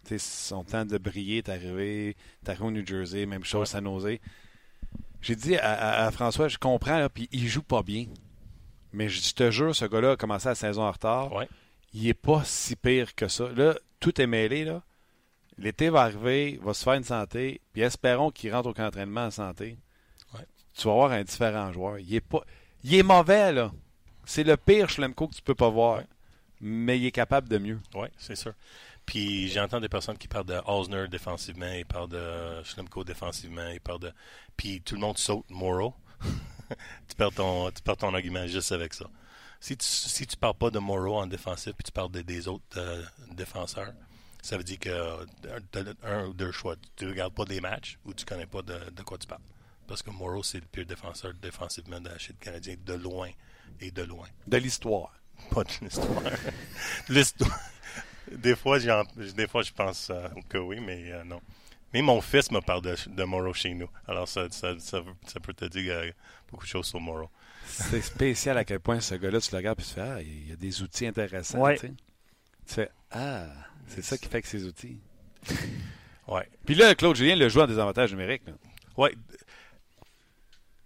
tu 0.05 0.17
sais, 0.17 0.17
son 0.17 0.63
temps 0.63 0.85
de 0.85 0.97
briller 0.97 1.37
est 1.39 1.49
arrivé. 1.49 2.15
T'es 2.43 2.51
arrivé 2.51 2.65
au 2.65 2.71
New 2.71 2.85
Jersey, 2.85 3.25
même 3.25 3.43
chose, 3.43 3.67
San 3.69 3.83
Jose. 3.85 4.17
J'ai 5.21 5.35
dit 5.35 5.55
à, 5.57 5.73
à- 5.73 6.05
à 6.07 6.11
François, 6.11 6.47
je 6.47 6.57
comprends, 6.57 7.07
puis 7.13 7.27
il 7.31 7.47
joue 7.47 7.63
pas 7.63 7.83
bien. 7.83 8.07
Mais 8.93 9.09
je, 9.09 9.21
je 9.21 9.33
te 9.33 9.51
jure, 9.51 9.75
ce 9.75 9.85
gars-là 9.85 10.11
a 10.11 10.15
commencé 10.17 10.47
la 10.47 10.55
saison 10.55 10.83
en 10.83 10.91
retard. 10.91 11.33
Ouais. 11.33 11.47
Il 11.97 12.09
est 12.09 12.13
pas 12.13 12.43
si 12.43 12.75
pire 12.75 13.15
que 13.15 13.29
ça. 13.29 13.47
Là, 13.55 13.73
tout 14.01 14.19
est 14.19 14.27
mêlé, 14.27 14.65
là. 14.65 14.83
L'été 15.57 15.89
va 15.89 16.01
arriver, 16.01 16.51
il 16.51 16.59
va 16.59 16.73
se 16.73 16.83
faire 16.83 16.95
une 16.95 17.05
santé, 17.05 17.61
puis 17.71 17.83
espérons 17.83 18.31
qu'il 18.31 18.53
rentre 18.53 18.67
au 18.67 18.73
camp 18.73 18.83
d'entraînement 18.83 19.27
en 19.27 19.31
santé. 19.31 19.77
Ouais. 20.33 20.45
Tu 20.73 20.87
vas 20.87 20.93
avoir 20.93 21.11
un 21.11 21.23
différent 21.23 21.71
joueur. 21.71 21.97
Il 21.99 22.13
est 22.13 22.19
pas. 22.19 22.43
Il 22.83 22.95
est 22.95 23.03
mauvais, 23.03 23.53
là. 23.53 23.71
C'est 24.25 24.43
le 24.43 24.57
pire 24.57 24.89
Schlemko 24.89 25.29
que 25.29 25.35
tu 25.35 25.41
peux 25.41 25.55
pas 25.55 25.69
voir. 25.69 26.01
Mais 26.59 26.99
il 26.99 27.05
est 27.05 27.11
capable 27.11 27.47
de 27.47 27.57
mieux. 27.57 27.79
Oui, 27.93 28.09
c'est 28.17 28.35
sûr. 28.35 28.53
Puis 29.05 29.47
j'entends 29.47 29.79
des 29.79 29.87
personnes 29.87 30.17
qui 30.17 30.27
parlent 30.27 30.47
de 30.47 30.59
Osner 30.65 31.07
défensivement, 31.07 31.71
ils 31.71 31.85
parlent 31.85 32.09
de 32.09 32.61
Schlemko 32.63 33.05
défensivement, 33.05 33.69
ils 33.69 33.79
parlent 33.79 34.01
de. 34.01 34.11
Puis 34.57 34.81
tout 34.81 34.95
le 34.95 35.01
monde 35.01 35.17
saute 35.17 35.45
Morrow. 35.49 35.93
tu, 37.07 37.15
perds 37.15 37.31
ton, 37.31 37.71
tu 37.71 37.81
perds 37.81 37.97
ton 37.97 38.13
argument 38.13 38.47
juste 38.47 38.73
avec 38.73 38.93
ça. 38.93 39.05
Si 39.59 39.75
tu 39.77 39.85
si 39.85 40.27
tu 40.27 40.37
parles 40.37 40.55
pas 40.55 40.69
de 40.69 40.79
Morrow 40.79 41.17
en 41.17 41.27
défensif, 41.27 41.73
puis 41.73 41.83
tu 41.83 41.91
parles 41.91 42.11
de- 42.11 42.21
des 42.21 42.47
autres 42.47 42.63
euh, 42.77 43.03
défenseurs, 43.31 43.93
ça 44.41 44.57
veut 44.57 44.63
dire 44.63 44.79
que 44.79 45.25
tu 45.71 45.79
as 45.79 46.07
un 46.09 46.27
ou 46.27 46.33
deux 46.33 46.51
choix. 46.51 46.75
Tu 46.95 47.07
regardes 47.07 47.33
pas 47.33 47.45
des 47.45 47.61
matchs 47.61 47.97
ou 48.05 48.13
tu 48.13 48.25
connais 48.25 48.45
pas 48.45 48.61
de, 48.61 48.89
de 48.91 49.01
quoi 49.03 49.17
tu 49.17 49.27
parles. 49.27 49.41
Parce 49.87 50.01
que 50.03 50.09
Morrow, 50.11 50.43
c'est 50.43 50.59
le 50.59 50.65
pire 50.65 50.85
défenseur 50.85 51.33
défensivement 51.41 51.99
de 52.01 52.09
la 52.09 52.17
chute 52.17 52.39
canadien 52.39 52.75
de 52.83 52.93
loin 52.93 53.29
et 53.79 53.91
de 53.91 54.03
loin. 54.03 54.27
De 54.47 54.57
l'histoire. 54.57 55.13
Pas 55.51 55.63
de 55.63 55.69
l'histoire. 55.81 56.21
L'histoire. 57.09 57.59
Des 58.31 58.55
fois, 58.55 58.79
des 58.79 59.47
fois, 59.47 59.61
je 59.63 59.71
pense 59.71 60.09
euh, 60.09 60.27
que 60.49 60.57
oui, 60.57 60.79
mais 60.79 61.11
euh, 61.11 61.23
non. 61.23 61.41
Mais 61.93 62.01
mon 62.01 62.19
fils 62.21 62.51
me 62.51 62.59
parle 62.61 62.81
de, 62.81 62.95
de 63.07 63.23
Morrow 63.23 63.53
chez 63.53 63.73
nous. 63.73 63.89
Alors, 64.07 64.27
ça, 64.27 64.49
ça, 64.49 64.77
ça, 64.79 65.01
ça 65.27 65.39
peut 65.39 65.53
te 65.53 65.65
dire 65.65 65.93
euh, 65.93 66.11
beaucoup 66.49 66.63
de 66.65 66.69
choses 66.69 66.87
sur 66.87 66.99
Morrow. 66.99 67.29
C'est 67.67 68.01
spécial 68.01 68.57
à 68.57 68.63
quel 68.63 68.79
point 68.79 68.99
ce 68.99 69.15
gars-là, 69.15 69.41
tu 69.41 69.51
le 69.51 69.57
regardes 69.57 69.79
et 69.79 69.83
tu 69.83 69.89
fais 69.89 70.01
Ah, 70.01 70.21
il 70.21 70.49
y 70.49 70.51
a 70.51 70.55
des 70.55 70.81
outils 70.81 71.07
intéressants. 71.07 71.59
Ouais. 71.59 71.77
tu 71.77 71.93
fais 72.65 72.89
Ah, 73.11 73.47
c'est 73.87 74.03
ça 74.03 74.17
qui 74.17 74.27
fait 74.27 74.41
que 74.41 74.47
ces 74.47 74.65
outils. 74.65 74.99
Ouais. 76.27 76.49
Puis 76.65 76.73
là, 76.73 76.95
Claude 76.95 77.15
Julien 77.15 77.35
le 77.35 77.49
joue 77.49 77.61
en 77.61 77.67
désavantage 77.67 78.11
numérique. 78.11 78.41
Ouais. 78.97 79.13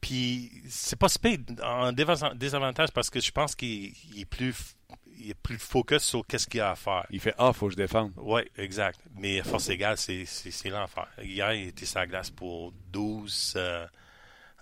Puis, 0.02 0.52
c'est 0.68 0.98
pas 0.98 1.08
pire 1.22 1.40
en 1.64 1.94
désavantage 1.94 2.92
parce 2.92 3.10
que 3.10 3.22
je 3.22 3.32
pense 3.32 3.56
qu'il 3.56 3.94
il 4.14 4.20
est 4.20 4.26
plus 4.26 4.76
il 5.20 5.32
est 5.32 5.34
plus 5.36 5.58
focus 5.58 6.02
sur 6.02 6.26
qu'est-ce 6.26 6.48
qu'il 6.48 6.62
a 6.62 6.72
à 6.72 6.76
faire. 6.76 7.06
Il 7.10 7.20
fait 7.20 7.36
Ah, 7.38 7.52
faut 7.54 7.68
que 7.68 7.74
je 7.74 7.78
défende. 7.78 8.14
Oui, 8.16 8.42
exact. 8.58 9.00
Mais 9.16 9.42
force 9.44 9.70
égale, 9.70 9.98
c'est, 9.98 10.26
l'enfer. 10.70 11.08
Hier, 11.22 11.54
il 11.54 11.68
était 11.68 11.86
sur 11.86 12.00
la 12.00 12.08
glace 12.08 12.30
pour 12.30 12.72
12 12.92 13.54
euh, 13.58 13.86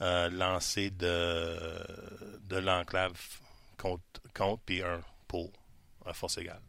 euh, 0.02 0.30
lancers 0.30 0.92
de, 0.92 1.56
de 2.48 2.58
l'enclave 2.58 3.14
contre, 3.78 4.04
contre 4.36 4.62
puis 4.66 4.82
un 4.84 5.02
pour 5.28 5.52
à 6.06 6.14
force 6.14 6.38
égale. 6.38 6.62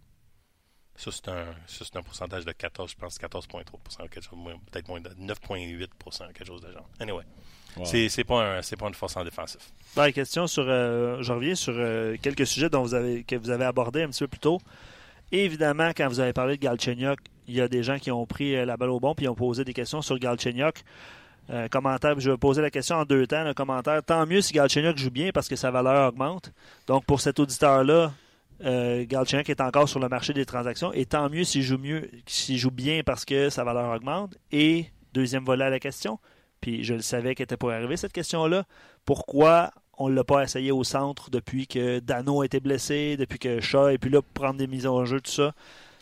Ça, 0.97 1.13
c'est 1.13 1.29
un, 1.29 1.47
ça, 1.69 1.85
c'est 1.85 1.97
un 1.97 2.03
pourcentage 2.03 2.45
de 2.45 2.51
14, 2.53 2.91
je 2.91 2.97
pense 2.97 3.19
14,3 3.21 4.09
quelque 4.09 4.21
chose, 4.25 4.37
moins- 4.37 4.59
peut-être 4.73 4.89
moins 4.89 5.01
de 5.01 5.11
9,8% 5.11 6.33
quelque 6.33 6.45
chose 6.45 6.61
de 6.63 6.73
genre. 6.73 6.89
Anyway, 6.99 7.25
Wow. 7.77 7.85
c'est, 7.85 8.09
c'est, 8.09 8.25
pas 8.25 8.57
un, 8.59 8.63
c'est 8.63 8.77
pas 8.77 8.89
une 8.89 8.95
force 8.95 9.17
en 9.17 9.23
défensif. 9.25 9.61
Ouais, 9.97 10.13
question 10.13 10.47
sur. 10.49 10.65
euh, 10.67 11.23
je 11.23 11.33
reviens 11.33 11.55
sur 11.55 11.75
euh, 11.77 12.17
quelques 12.21 12.47
sujets 12.47 12.69
dont 12.71 12.83
vous 12.83 12.95
avez, 12.95 13.23
que 13.25 13.37
vous 13.37 13.51
avez 13.51 13.67
abordés 13.67 14.03
un 14.03 14.09
petit 14.09 14.21
peu 14.25 14.29
plus 14.29 14.41
tôt. 14.41 14.59
Évidemment, 15.31 15.91
quand 15.95 16.09
vous 16.09 16.19
avez 16.21 16.33
parlé 16.33 16.57
de 16.57 16.63
Galchenyuk, 16.63 17.21
il 17.47 17.55
y 17.55 17.61
a 17.61 17.69
des 17.69 17.83
gens 17.83 17.99
qui 17.99 18.11
ont 18.11 18.27
pris 18.27 18.57
euh, 18.57 18.65
la 18.65 18.77
balle 18.77 18.89
au 18.91 18.99
bon 18.99 19.15
puis 19.15 19.29
ont 19.29 19.35
posé 19.35 19.65
des 19.65 19.75
questions 19.75 20.01
sur 20.03 20.19
Galchenyuk. 20.19 20.83
Euh, 21.51 21.69
commentaire, 21.69 22.19
je 22.21 22.31
vais 22.31 22.37
poser 22.37 22.61
la 22.61 22.71
question 22.71 22.97
en 22.97 23.05
deux 23.05 23.27
temps. 23.27 23.45
Le 23.45 23.55
commentaire, 23.55 24.03
tant 24.03 24.27
mieux 24.27 24.41
si 24.41 24.53
Galchenyuk 24.53 24.99
joue 24.99 25.11
bien 25.11 25.31
parce 25.33 25.49
que 25.49 25.57
sa 25.57 25.71
valeur 25.71 26.09
augmente. 26.09 26.53
Donc, 26.87 27.05
pour 27.07 27.21
cet 27.21 27.41
auditeur-là, 27.41 28.13
euh, 28.65 29.07
est 29.09 29.61
encore 29.61 29.89
sur 29.89 30.01
le 30.01 30.09
marché 30.09 30.33
des 30.33 30.45
transactions 30.45 30.93
et 30.93 31.07
tant 31.07 31.31
mieux 31.31 31.45
s'il 31.45 31.63
joue 31.63 31.79
joue 32.27 32.71
bien 32.71 33.03
parce 33.05 33.25
que 33.25 33.51
sa 33.51 33.65
valeur 33.65 33.95
augmente. 33.95 34.37
Et 34.53 34.87
deuxième 35.15 35.45
volet 35.45 35.65
à 35.65 35.71
la 35.71 35.79
question, 35.79 36.19
puis 36.61 36.85
je 36.85 36.95
le 36.95 37.01
savais 37.01 37.35
qu'elle 37.35 37.45
était 37.45 37.57
pour 37.57 37.71
arriver 37.71 37.97
cette 37.97 38.13
question-là. 38.13 38.65
Pourquoi 39.05 39.71
on 39.97 40.09
ne 40.09 40.15
l'a 40.15 40.25
pas 40.25 40.43
essayé 40.43 40.71
au 40.71 40.85
centre 40.85 41.31
depuis 41.31 41.67
que 41.67 42.01
Dano 42.01 42.43
a 42.43 42.45
été 42.45 42.61
blessé, 42.61 43.17
depuis 43.17 43.39
que 43.39 43.61
Shaw 43.61 43.89
est 43.89 43.99
plus 43.99 44.11
là 44.11 44.23
pour 44.23 44.33
prendre 44.33 44.59
des 44.59 44.67
mises 44.67 44.87
en 44.87 45.05
jeu, 45.05 45.21
tout 45.21 45.31
ça? 45.31 45.55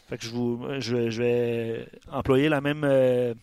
Fait 0.08 0.18
que 0.18 0.24
je 0.24 1.20
vais 1.20 1.88
employer 2.10 2.48
la 2.48 2.60
même 2.60 2.82
euh, 2.84 3.34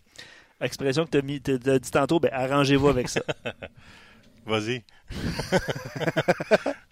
expression 0.63 1.05
que 1.05 1.11
tu 1.19 1.69
as, 1.69 1.79
dit 1.79 1.91
tantôt. 1.91 2.19
Ben, 2.19 2.31
arrangez-vous 2.33 2.87
avec 2.87 3.09
ça. 3.09 3.21
Vas-y. 4.45 4.83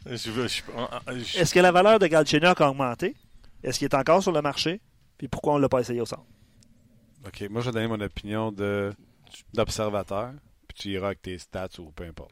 je, 0.05 0.31
veux- 0.31 0.47
je- 0.47 0.61
je- 1.23 1.37
Est-ce 1.39 1.53
que 1.53 1.59
la 1.59 1.71
valeur 1.71 1.99
de 1.99 2.07
Galchenyuk 2.07 2.59
a 2.61 2.69
augmenté? 2.69 3.15
Est-ce 3.63 3.77
qu'il 3.79 3.85
est 3.85 3.95
encore 3.95 4.21
sur 4.23 4.31
le 4.31 4.41
marché? 4.41 4.79
Puis 5.17 5.27
pourquoi 5.27 5.53
on 5.53 5.57
ne 5.57 5.61
l'a 5.61 5.69
pas 5.69 5.79
essayé 5.81 6.01
au 6.01 6.05
centre? 6.05 6.25
OK, 7.25 7.41
moi, 7.49 7.61
je 7.61 7.67
vais 7.67 7.73
donner 7.73 7.87
mon 7.87 7.99
opinion 7.99 8.51
d'observateur. 9.53 10.31
Puis 10.67 10.77
tu 10.77 10.89
iras 10.89 11.07
avec 11.07 11.21
tes 11.21 11.37
stats 11.37 11.67
ou 11.79 11.91
peu 11.91 12.05
importe. 12.05 12.31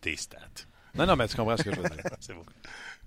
tes 0.00 0.16
stats. 0.16 0.38
Non, 0.94 1.06
non, 1.06 1.16
mais 1.16 1.26
tu 1.26 1.36
comprends 1.36 1.56
ce 1.56 1.62
que 1.62 1.74
je 1.74 1.80
veux 1.80 1.88
dire. 1.88 2.02
C'est 2.20 2.34
bon. 2.34 2.44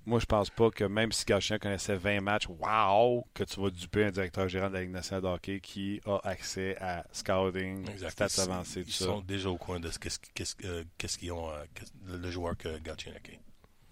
Moi, 0.06 0.20
je 0.20 0.26
pense 0.26 0.52
pas 0.52 0.70
que 0.70 0.84
même 0.84 1.12
si 1.12 1.26
Galchenyuk 1.26 1.64
connaissait 1.64 1.96
20 1.96 2.22
matchs, 2.22 2.48
wow, 2.48 3.26
que 3.34 3.44
tu 3.44 3.60
vas 3.60 3.70
duper 3.72 4.06
un 4.06 4.12
directeur 4.12 4.48
gérant 4.48 4.70
de 4.70 4.76
la 4.76 4.82
Ligue 4.82 4.92
nationale 4.92 5.24
de 5.24 5.28
hockey 5.28 5.60
qui 5.60 6.00
a 6.06 6.20
accès 6.24 6.78
à 6.80 7.04
scouting, 7.12 7.88
stats 8.10 8.28
Ils- 8.38 8.42
avancées, 8.42 8.84
tout 8.84 8.90
Ils 8.90 8.94
ça. 8.94 9.06
sont 9.06 9.22
déjà 9.22 9.50
au 9.50 9.58
coin 9.58 9.80
de 9.80 9.90
ce 9.90 9.98
qu'est-ce 9.98 10.56
euh, 10.64 10.84
qu'ils 10.98 11.32
ont, 11.32 11.50
euh, 11.50 11.64
le 12.06 12.30
joueur 12.30 12.56
que 12.56 12.78
Galchenyuk 12.80 13.30
est. 13.30 13.40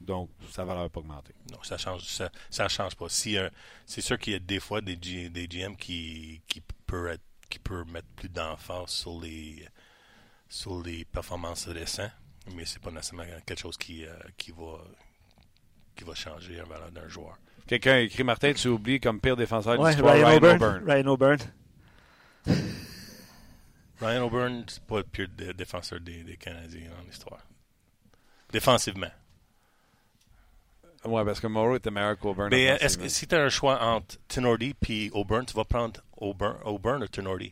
Donc, 0.01 0.29
sa 0.51 0.65
valeur 0.65 0.83
n'a 0.83 0.89
pas 0.89 0.99
augmenté. 0.99 1.33
Non, 1.51 1.63
ça 1.63 1.77
change, 1.77 2.03
ça, 2.03 2.29
ça 2.49 2.67
change 2.67 2.95
pas. 2.95 3.09
Si 3.09 3.37
un- 3.37 3.49
c'est 3.85 4.01
sûr 4.01 4.19
qu'il 4.19 4.33
y 4.33 4.35
a 4.35 4.39
des 4.39 4.59
fois 4.59 4.81
des, 4.81 4.97
G- 5.01 5.29
des 5.29 5.47
GM 5.47 5.75
qui, 5.75 6.41
qui 6.47 6.61
peuvent 6.85 7.07
être, 7.07 7.23
qui 7.49 7.57
peuvent 7.57 7.87
mettre 7.89 8.07
plus 8.15 8.29
d'emphase 8.29 8.89
sur 8.89 9.19
les 9.19 9.65
sur 10.49 10.83
les 10.83 11.05
performances 11.05 11.67
récentes, 11.67 12.11
mais 12.53 12.65
c'est 12.65 12.79
pas 12.81 12.91
nécessairement 12.91 13.23
quelque 13.45 13.59
chose 13.59 13.77
qui, 13.77 14.05
euh, 14.05 14.13
qui 14.37 14.51
va 14.51 14.77
qui 15.95 16.03
va 16.03 16.13
changer 16.15 16.55
la 16.55 16.63
valeur 16.63 16.91
d'un 16.91 17.07
joueur. 17.07 17.37
Quelqu'un 17.67 17.93
a 17.93 17.99
écrit 17.99 18.23
Martin, 18.23 18.53
tu 18.53 18.67
oublies 18.67 18.99
comme 18.99 19.19
pire 19.21 19.37
défenseur 19.37 19.77
de 19.77 19.81
Ouais, 19.81 19.91
l'histoire 19.91 20.13
Ryan, 20.13 20.25
Ryan 20.27 20.37
O'Byrne. 20.37 20.55
O'Byrne. 20.55 20.83
Ryan 20.91 21.07
O'Byrne. 21.07 22.57
Ryan 24.01 24.25
O'Byrne, 24.25 24.65
c'est 24.67 24.83
pas 24.83 24.97
le 24.97 25.03
pire 25.03 25.27
dé- 25.37 25.53
défenseur 25.53 25.99
des, 26.01 26.23
des 26.23 26.35
Canadiens 26.37 26.89
en 27.01 27.09
histoire. 27.09 27.39
Défensivement. 28.51 29.07
Ouais, 31.05 31.25
parce 31.25 31.39
que 31.39 31.47
Morrow 31.47 31.75
était 31.75 31.91
meilleur 31.91 32.17
qu'Auburn. 32.17 32.49
Mais 32.51 32.71
euh, 32.71 32.77
est-ce 32.79 32.97
que 32.97 33.07
si 33.09 33.27
tu 33.27 33.35
as 33.35 33.41
un 33.43 33.49
choix 33.49 33.81
entre 33.81 34.17
Tenordi 34.27 34.73
et 34.89 35.09
Auburn, 35.13 35.45
tu 35.45 35.53
vas 35.53 35.65
prendre 35.65 35.99
Auburn, 36.17 36.57
Auburn 36.63 37.03
ou 37.03 37.07
Tenordi? 37.07 37.51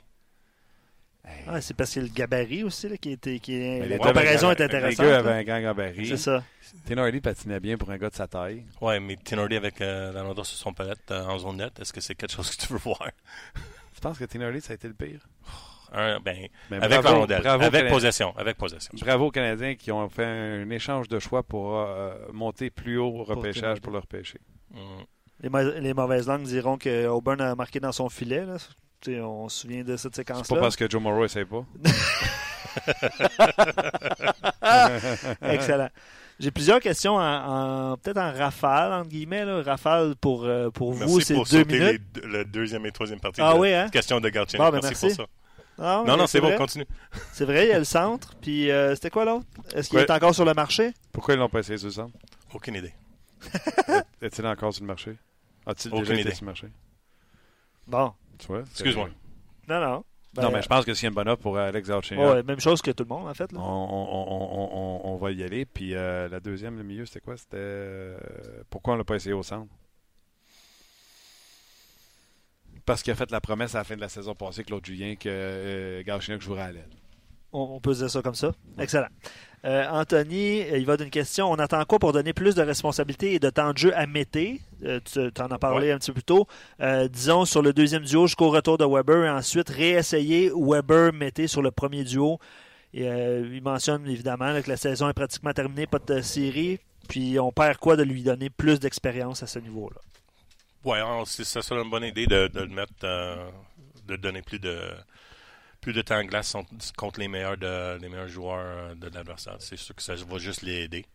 Hey. 1.23 1.43
Ah, 1.47 1.61
c'est 1.61 1.75
parce 1.75 1.93
que 1.93 1.99
le 1.99 2.07
gabarit 2.07 2.63
aussi 2.63 2.89
là, 2.89 2.97
qui 2.97 3.11
était. 3.11 3.39
Qui 3.39 3.59
La 3.79 3.85
les 3.85 3.97
comparaison 3.97 4.47
deux, 4.49 4.53
est 4.53 4.57
Les 4.59 4.63
intéressante. 4.65 5.05
gars 5.05 5.11
là. 5.11 5.17
avaient 5.19 5.31
un 5.31 5.43
grand 5.43 5.61
gabarit. 5.61 6.07
C'est 6.07 6.17
ça. 6.17 6.43
Tenardi 6.85 7.21
patinait 7.21 7.59
bien 7.59 7.77
pour 7.77 7.91
un 7.91 7.97
gars 7.97 8.09
de 8.09 8.15
sa 8.15 8.27
taille. 8.27 8.63
Ouais, 8.81 8.99
mais 8.99 9.15
Tinordi 9.17 9.55
avec 9.55 9.81
euh, 9.81 10.11
la 10.13 10.33
sur 10.43 10.57
son 10.57 10.73
palette 10.73 11.11
euh, 11.11 11.25
en 11.25 11.37
zone 11.37 11.57
nette, 11.57 11.79
est-ce 11.79 11.93
que 11.93 12.01
c'est 12.01 12.15
quelque 12.15 12.31
chose 12.33 12.49
que 12.55 12.61
tu 12.65 12.73
veux 12.73 12.79
voir? 12.79 12.99
Tu 13.93 13.99
penses 13.99 14.17
que 14.17 14.23
Tenardi, 14.25 14.61
ça 14.61 14.71
a 14.71 14.75
été 14.75 14.87
le 14.87 14.93
pire? 14.93 15.19
Un, 15.93 16.19
ben, 16.21 16.47
avec 16.71 16.89
bravo- 16.89 17.03
la 17.03 17.11
rondelle. 17.19 17.41
bravo 17.41 17.61
avec 17.63 17.71
Canadien. 17.73 17.93
possession. 17.93 18.37
Avec 18.37 18.57
possession. 18.57 18.91
Bravo 19.01 19.25
aux 19.27 19.31
Canadiens 19.31 19.75
qui 19.75 19.91
ont 19.91 20.07
fait 20.09 20.23
un 20.25 20.69
échange 20.69 21.09
de 21.09 21.19
choix 21.19 21.43
pour 21.43 21.77
euh, 21.77 22.13
monter 22.31 22.69
plus 22.69 22.97
haut 22.97 23.13
au 23.19 23.23
repêchage 23.25 23.81
pour 23.81 23.91
le 23.91 23.99
repêcher. 23.99 24.39
Mm. 24.73 24.77
Les, 25.41 25.49
ma- 25.49 25.63
les 25.63 25.93
mauvaises 25.93 26.27
langues 26.27 26.43
diront 26.43 26.77
que 26.77 27.05
Auburn 27.07 27.41
a 27.41 27.53
marqué 27.55 27.79
dans 27.81 27.91
son 27.91 28.07
filet. 28.07 28.45
Là. 28.45 28.55
On 29.07 29.49
se 29.49 29.61
souvient 29.61 29.83
de 29.83 29.97
cette 29.97 30.13
C'est 30.15 30.21
séquence-là. 30.21 30.55
pas 30.55 30.61
parce 30.61 30.75
que 30.75 30.89
Joe 30.89 31.01
Morrow 31.01 31.25
essaie 31.25 31.45
pas. 31.45 31.65
Excellent. 35.41 35.89
J'ai 36.39 36.51
plusieurs 36.51 36.79
questions, 36.79 37.15
en, 37.17 37.91
en- 37.93 37.97
peut-être 37.97 38.17
en 38.17 38.31
rafale, 38.33 38.93
entre 38.93 39.09
guillemets. 39.09 39.45
Là. 39.45 39.61
Rafale 39.61 40.15
pour, 40.15 40.45
euh, 40.45 40.69
pour 40.71 40.93
vous, 40.93 40.99
Merci 40.99 41.21
c'est 41.21 41.33
pour 41.35 41.45
deux 41.45 41.63
minutes. 41.63 42.01
deux- 42.13 42.27
le 42.27 42.45
deuxième 42.45 42.85
et 42.85 42.91
troisième 42.91 43.19
partie 43.19 43.41
Ah 43.41 43.53
de 43.53 43.59
oui, 43.59 43.73
hein? 43.73 43.89
question 43.89 44.19
de 44.19 44.29
Galchenyuk. 44.29 44.65
Bon, 44.65 44.71
ben, 44.71 44.79
merci, 44.83 45.05
merci. 45.05 45.17
pour 45.17 45.25
ça. 45.25 45.31
Ah, 45.83 46.03
non, 46.05 46.17
non, 46.17 46.27
c'est 46.27 46.39
bon, 46.41 46.47
vrai. 46.49 46.57
continue. 46.57 46.85
C'est 47.31 47.45
vrai, 47.45 47.65
il 47.65 47.69
y 47.69 47.73
a 47.73 47.79
le 47.79 47.85
centre. 47.85 48.35
Puis 48.41 48.69
euh, 48.71 48.93
c'était 48.95 49.09
quoi 49.09 49.25
l'autre? 49.25 49.45
Est-ce 49.73 49.89
qu'il 49.89 49.97
Ouais. 49.99 50.05
est 50.05 50.11
encore 50.11 50.33
sur 50.35 50.45
le 50.45 50.53
marché? 50.53 50.93
Pourquoi 51.11 51.33
ils 51.33 51.37
l'ont 51.37 51.49
pas 51.49 51.59
essayé 51.59 51.77
le 51.83 51.89
centre? 51.91 52.15
Aucune 52.53 52.75
idée. 52.75 52.93
Est-il 54.21 54.45
encore 54.45 54.73
sur 54.73 54.83
le 54.83 54.87
marché? 54.87 55.15
A-t-il 55.65 55.91
Aucune 55.93 56.01
déjà 56.03 56.13
été 56.13 56.21
idée. 56.21 56.35
sur 56.35 56.43
le 56.45 56.51
marché? 56.51 56.67
Bon. 57.87 58.13
Excuse-moi. 58.71 59.09
Non, 59.67 59.79
non. 59.79 60.03
Ben, 60.33 60.43
non, 60.43 60.51
mais 60.51 60.61
je 60.61 60.67
pense 60.69 60.85
que 60.85 60.93
s'il 60.93 61.03
y 61.03 61.07
a 61.07 61.09
une 61.09 61.15
bonne 61.15 61.27
offre 61.27 61.41
pour 61.41 61.57
Alex 61.57 61.89
Galchenyuk, 61.89 62.23
ouais, 62.25 62.43
même 62.43 62.59
chose 62.61 62.81
que 62.81 62.91
tout 62.91 63.03
le 63.03 63.09
monde, 63.09 63.27
en 63.27 63.33
fait. 63.33 63.51
on, 63.53 63.57
Là. 63.57 63.61
on- 63.63 64.07
on- 64.09 64.69
on- 64.73 65.13
on 65.13 65.17
va 65.17 65.31
y 65.31 65.43
aller. 65.43 65.65
Puis 65.65 65.93
euh, 65.93 66.29
la 66.29 66.39
deuxième, 66.39 66.77
le 66.77 66.83
milieu, 66.83 67.05
c'était 67.05 67.19
quoi? 67.19 67.35
C'était 67.35 67.57
euh, 67.57 68.17
pourquoi 68.69 68.93
on 68.93 68.97
l'a 68.97 69.03
pas 69.03 69.15
essayé 69.15 69.33
au 69.33 69.43
centre? 69.43 69.67
Parce 72.85 73.03
qu'il 73.03 73.11
a 73.11 73.15
fait 73.15 73.29
la 73.31 73.41
promesse 73.41 73.75
à 73.75 73.79
la 73.79 73.83
fin 73.83 73.95
de 73.95 74.01
la 74.01 74.09
saison 74.09 74.33
passée, 74.33 74.63
Claude 74.63 74.85
Julien, 74.85 75.15
que 75.15 75.27
euh, 75.29 76.03
Galchenyuk 76.03 76.41
jouerait 76.41 76.61
à 76.63 76.71
l'aile. 76.71 76.89
On, 77.53 77.59
on 77.75 77.79
peut 77.81 77.93
dire 77.93 78.09
ça 78.09 78.21
comme 78.21 78.35
ça. 78.35 78.53
Excellent. 78.79 79.09
Euh, 79.63 79.87
Anthony, 79.89 80.61
euh, 80.63 80.77
il 80.79 80.85
va 80.87 80.97
d'une 80.97 81.11
question. 81.11 81.51
On 81.51 81.55
attend 81.55 81.83
quoi 81.85 81.99
pour 81.99 82.13
donner 82.13 82.33
plus 82.33 82.55
de 82.55 82.63
responsabilités 82.63 83.33
et 83.35 83.39
de 83.39 83.49
temps 83.51 83.73
de 83.73 83.77
jeu 83.77 83.95
à 83.95 84.07
Mété? 84.07 84.59
Euh, 84.83 84.99
tu 85.05 85.19
en 85.39 85.51
as 85.51 85.59
parlé 85.59 85.87
Ouais. 85.87 85.93
un 85.93 85.99
petit 85.99 86.09
peu 86.09 86.15
plus 86.15 86.23
tôt. 86.23 86.47
Euh, 86.79 87.07
disons 87.07 87.45
sur 87.45 87.61
le 87.61 87.71
deuxième 87.71 88.03
duo 88.03 88.25
jusqu'au 88.25 88.49
retour 88.49 88.77
de 88.79 88.85
Weber 88.85 89.25
et 89.25 89.29
ensuite 89.29 89.69
réessayer 89.69 90.51
Weber-Mété 90.55 91.45
sur 91.47 91.61
le 91.61 91.69
premier 91.69 92.03
duo. 92.03 92.39
Et, 92.93 93.05
il 93.05 93.61
mentionne 93.61 94.07
évidemment 94.09 94.51
là, 94.51 94.61
que 94.63 94.69
la 94.69 94.77
saison 94.77 95.07
est 95.09 95.13
pratiquement 95.13 95.53
terminée, 95.53 95.85
pas 95.85 95.99
de 95.99 96.21
série. 96.21 96.79
Puis 97.07 97.39
on 97.39 97.51
perd 97.51 97.77
quoi 97.77 97.95
de 97.95 98.03
lui 98.03 98.23
donner 98.23 98.49
plus 98.49 98.79
d'expérience 98.79 99.43
à 99.43 99.47
ce 99.47 99.59
niveau-là? 99.59 100.01
C'est- 101.25 101.43
ça 101.43 101.61
serait 101.61 101.81
une 101.83 101.89
bonne 101.91 102.03
idée 102.03 102.25
de, 102.25 102.47
de 102.47 102.61
le 102.61 102.67
mettre, 102.67 102.91
de 104.07 104.15
donner 104.15 104.41
plus 104.41 104.57
de 104.59 104.75
plus 105.81 105.93
de 105.93 106.01
temps 106.01 106.19
en 106.19 106.25
glace 106.25 106.55
contre 106.95 107.19
les 107.19 107.27
meilleurs 107.27 107.57
meilleurs 108.07 108.27
joueurs 108.27 108.59
euh, 108.59 108.95
de 108.95 109.07
l'adversaire. 109.09 109.57
C'est 109.59 109.77
sûr 109.77 109.95
que 109.95 110.01
ça 110.01 110.15
va 110.15 110.37
juste 110.37 110.61
les 110.61 110.83
aider, 110.83 111.05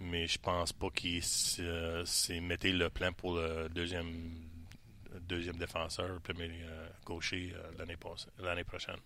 mais 0.00 0.26
je 0.26 0.38
pense 0.38 0.72
pas 0.72 0.90
qu'il 0.90 1.22
s'est 1.22 2.40
le 2.72 2.88
plan 2.90 3.12
pour 3.12 3.36
le 3.36 3.68
deuxième 3.68 4.10
deuxième 5.20 5.56
défenseur, 5.56 6.08
le 6.08 6.20
premier 6.20 6.50
euh, 6.64 6.88
gaucher 7.04 7.52
euh, 7.54 7.72
l'année 7.78 8.64
prochaine. 8.64 8.98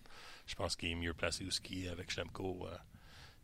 Je 0.47 0.55
pense 0.55 0.75
qu'il 0.75 0.89
est 0.91 0.95
mieux 0.95 1.13
placé 1.13 1.43
est 1.85 1.89
avec 1.89 2.11
Schlemko. 2.11 2.67
euh. 2.67 2.77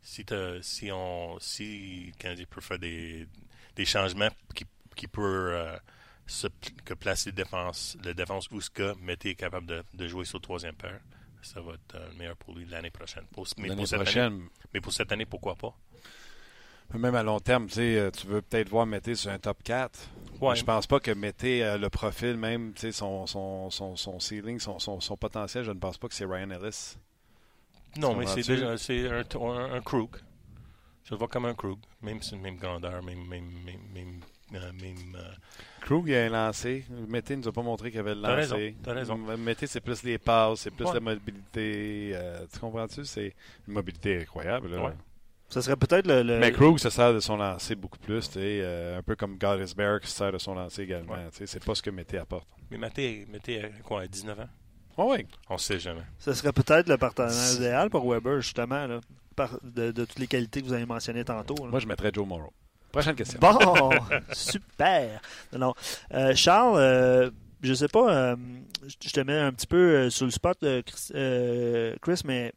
si, 0.02 0.24
si 0.62 0.90
on 0.92 1.38
si 1.40 2.12
peut 2.50 2.60
faire 2.60 2.78
des, 2.78 3.26
des 3.74 3.84
changements 3.84 4.30
qui, 4.54 4.66
qui 4.94 5.06
peut 5.06 5.76
que 6.84 6.94
placer 6.94 7.30
le 7.30 7.36
défense, 7.36 7.96
le 8.04 8.14
défense 8.14 8.50
Ouska, 8.50 8.94
est 9.30 9.34
capable 9.36 9.66
de, 9.66 9.84
de 9.94 10.08
jouer 10.08 10.24
sur 10.24 10.38
le 10.38 10.42
troisième 10.42 10.74
paire. 10.74 11.00
Ça 11.46 11.60
va 11.60 11.74
être 11.74 11.94
euh, 11.94 12.08
meilleur 12.18 12.36
pour 12.36 12.56
lui 12.56 12.66
l'année 12.66 12.90
prochaine. 12.90 13.24
Pour, 13.32 13.46
mais, 13.58 13.74
pour 13.74 13.86
cette 13.86 14.16
année, 14.16 14.46
mais 14.74 14.80
pour 14.80 14.92
cette 14.92 15.12
année, 15.12 15.26
pourquoi 15.26 15.54
pas? 15.54 15.74
même 16.94 17.14
à 17.14 17.22
long 17.22 17.40
terme, 17.40 17.66
tu 17.68 17.80
euh, 17.80 18.10
tu 18.10 18.26
veux 18.26 18.42
peut-être 18.42 18.68
voir 18.68 18.86
Mété 18.86 19.14
sur 19.14 19.30
un 19.30 19.38
top 19.38 19.62
4. 19.62 19.98
Ouais. 20.40 20.56
Je 20.56 20.64
pense 20.64 20.86
pas 20.86 20.98
que 20.98 21.12
Mété 21.12 21.64
euh, 21.64 21.78
le 21.78 21.88
profil 21.88 22.36
même, 22.36 22.74
son, 22.76 23.26
son, 23.26 23.70
son, 23.70 23.96
son 23.96 24.20
ceiling, 24.20 24.58
son, 24.58 24.78
son, 24.78 25.00
son 25.00 25.16
potentiel, 25.16 25.64
je 25.64 25.70
ne 25.70 25.78
pense 25.78 25.98
pas 25.98 26.08
que 26.08 26.14
c'est 26.14 26.24
Ryan 26.24 26.50
Ellis. 26.50 26.96
Non, 27.96 28.14
mais 28.14 28.26
c'est 28.26 28.50
un, 28.62 28.74
un, 28.74 29.74
un 29.74 29.80
Krug. 29.80 30.16
Je 31.04 31.12
le 31.12 31.18
vois 31.18 31.28
comme 31.28 31.46
un 31.46 31.54
Krug. 31.54 31.78
Même 32.02 32.18
même 32.42 32.56
grandeur, 32.56 33.02
même 33.02 33.24
même 33.26 33.48
même 33.94 34.20
même, 34.52 34.62
euh, 34.62 34.72
même, 34.80 35.16
euh, 35.16 35.32
Krug, 35.80 36.08
il 36.08 36.14
a 36.14 36.24
un 36.26 36.28
lancé. 36.28 36.84
Mété 37.08 37.36
ne 37.36 37.42
nous 37.42 37.48
a 37.48 37.52
pas 37.52 37.62
montré 37.62 37.90
qu'il 37.90 38.00
avait 38.00 38.14
le 38.14 38.20
lancé. 38.20 38.76
t'as 38.82 38.92
raison. 38.94 39.16
Mété, 39.16 39.66
c'est 39.66 39.80
plus 39.80 40.02
les 40.02 40.18
passes, 40.18 40.60
c'est 40.60 40.70
plus 40.70 40.84
Ouais. 40.86 40.94
la 40.94 41.00
mobilité. 41.00 42.10
euh, 42.14 42.44
tu 42.52 42.58
comprends-tu? 42.58 43.04
C'est 43.04 43.34
une 43.66 43.74
mobilité 43.74 44.20
incroyable. 44.22 44.70
Là. 44.70 44.84
Ouais. 44.86 44.92
Ce 45.48 45.60
serait 45.60 45.76
peut-être 45.76 46.08
le. 46.08 46.22
le- 46.24 46.38
Mais 46.40 46.50
Krug 46.50 46.78
se 46.78 46.90
sert 46.90 47.14
de 47.14 47.20
son 47.20 47.36
lancer 47.36 47.76
beaucoup 47.76 47.98
plus, 47.98 48.28
euh, 48.36 48.98
un 48.98 49.02
peu 49.02 49.14
comme 49.14 49.38
Gottesberg 49.38 50.00
qui 50.02 50.10
se 50.10 50.16
sert 50.16 50.32
de 50.32 50.38
son 50.38 50.54
lancer 50.54 50.82
également. 50.82 51.12
Ouais. 51.12 51.28
C'est 51.46 51.64
pas 51.64 51.74
ce 51.76 51.82
que 51.82 51.90
Mété 51.90 52.18
apporte. 52.18 52.48
mais 52.70 52.78
Mété, 52.78 53.26
Mété 53.30 53.64
a 53.64 53.68
quoi, 53.84 54.02
à 54.02 54.06
19 54.08 54.40
ans? 54.40 54.48
Oh, 54.98 55.12
oui. 55.14 55.24
On 55.50 55.58
sait 55.58 55.78
jamais. 55.78 56.00
Ce 56.18 56.32
serait 56.32 56.52
peut-être 56.52 56.88
le 56.88 56.96
partenaire 56.96 57.52
idéal 57.54 57.90
pour 57.90 58.10
Weber, 58.10 58.40
justement, 58.40 58.86
là, 58.86 59.00
par- 59.36 59.60
de, 59.62 59.92
de 59.92 60.04
toutes 60.04 60.18
les 60.18 60.26
qualités 60.26 60.62
que 60.62 60.66
vous 60.66 60.72
avez 60.72 60.86
mentionnées 60.86 61.24
tantôt. 61.24 61.54
là. 61.64 61.70
Moi, 61.70 61.80
je 61.80 61.86
mettrais 61.86 62.10
Joe 62.12 62.26
Morrow. 62.26 62.52
Prochaine 62.96 63.14
question. 63.14 63.38
Bon, 63.38 63.90
super. 64.32 65.20
Non. 65.52 65.74
Euh, 66.14 66.34
Charles, 66.34 66.78
euh, 66.78 67.30
je 67.60 67.74
sais 67.74 67.88
pas, 67.88 68.10
euh, 68.10 68.36
je 69.04 69.10
te 69.10 69.20
mets 69.20 69.38
un 69.38 69.52
petit 69.52 69.66
peu 69.66 70.08
sur 70.08 70.24
le 70.24 70.30
spot, 70.30 70.64
Chris, 72.00 72.20
mais 72.24 72.54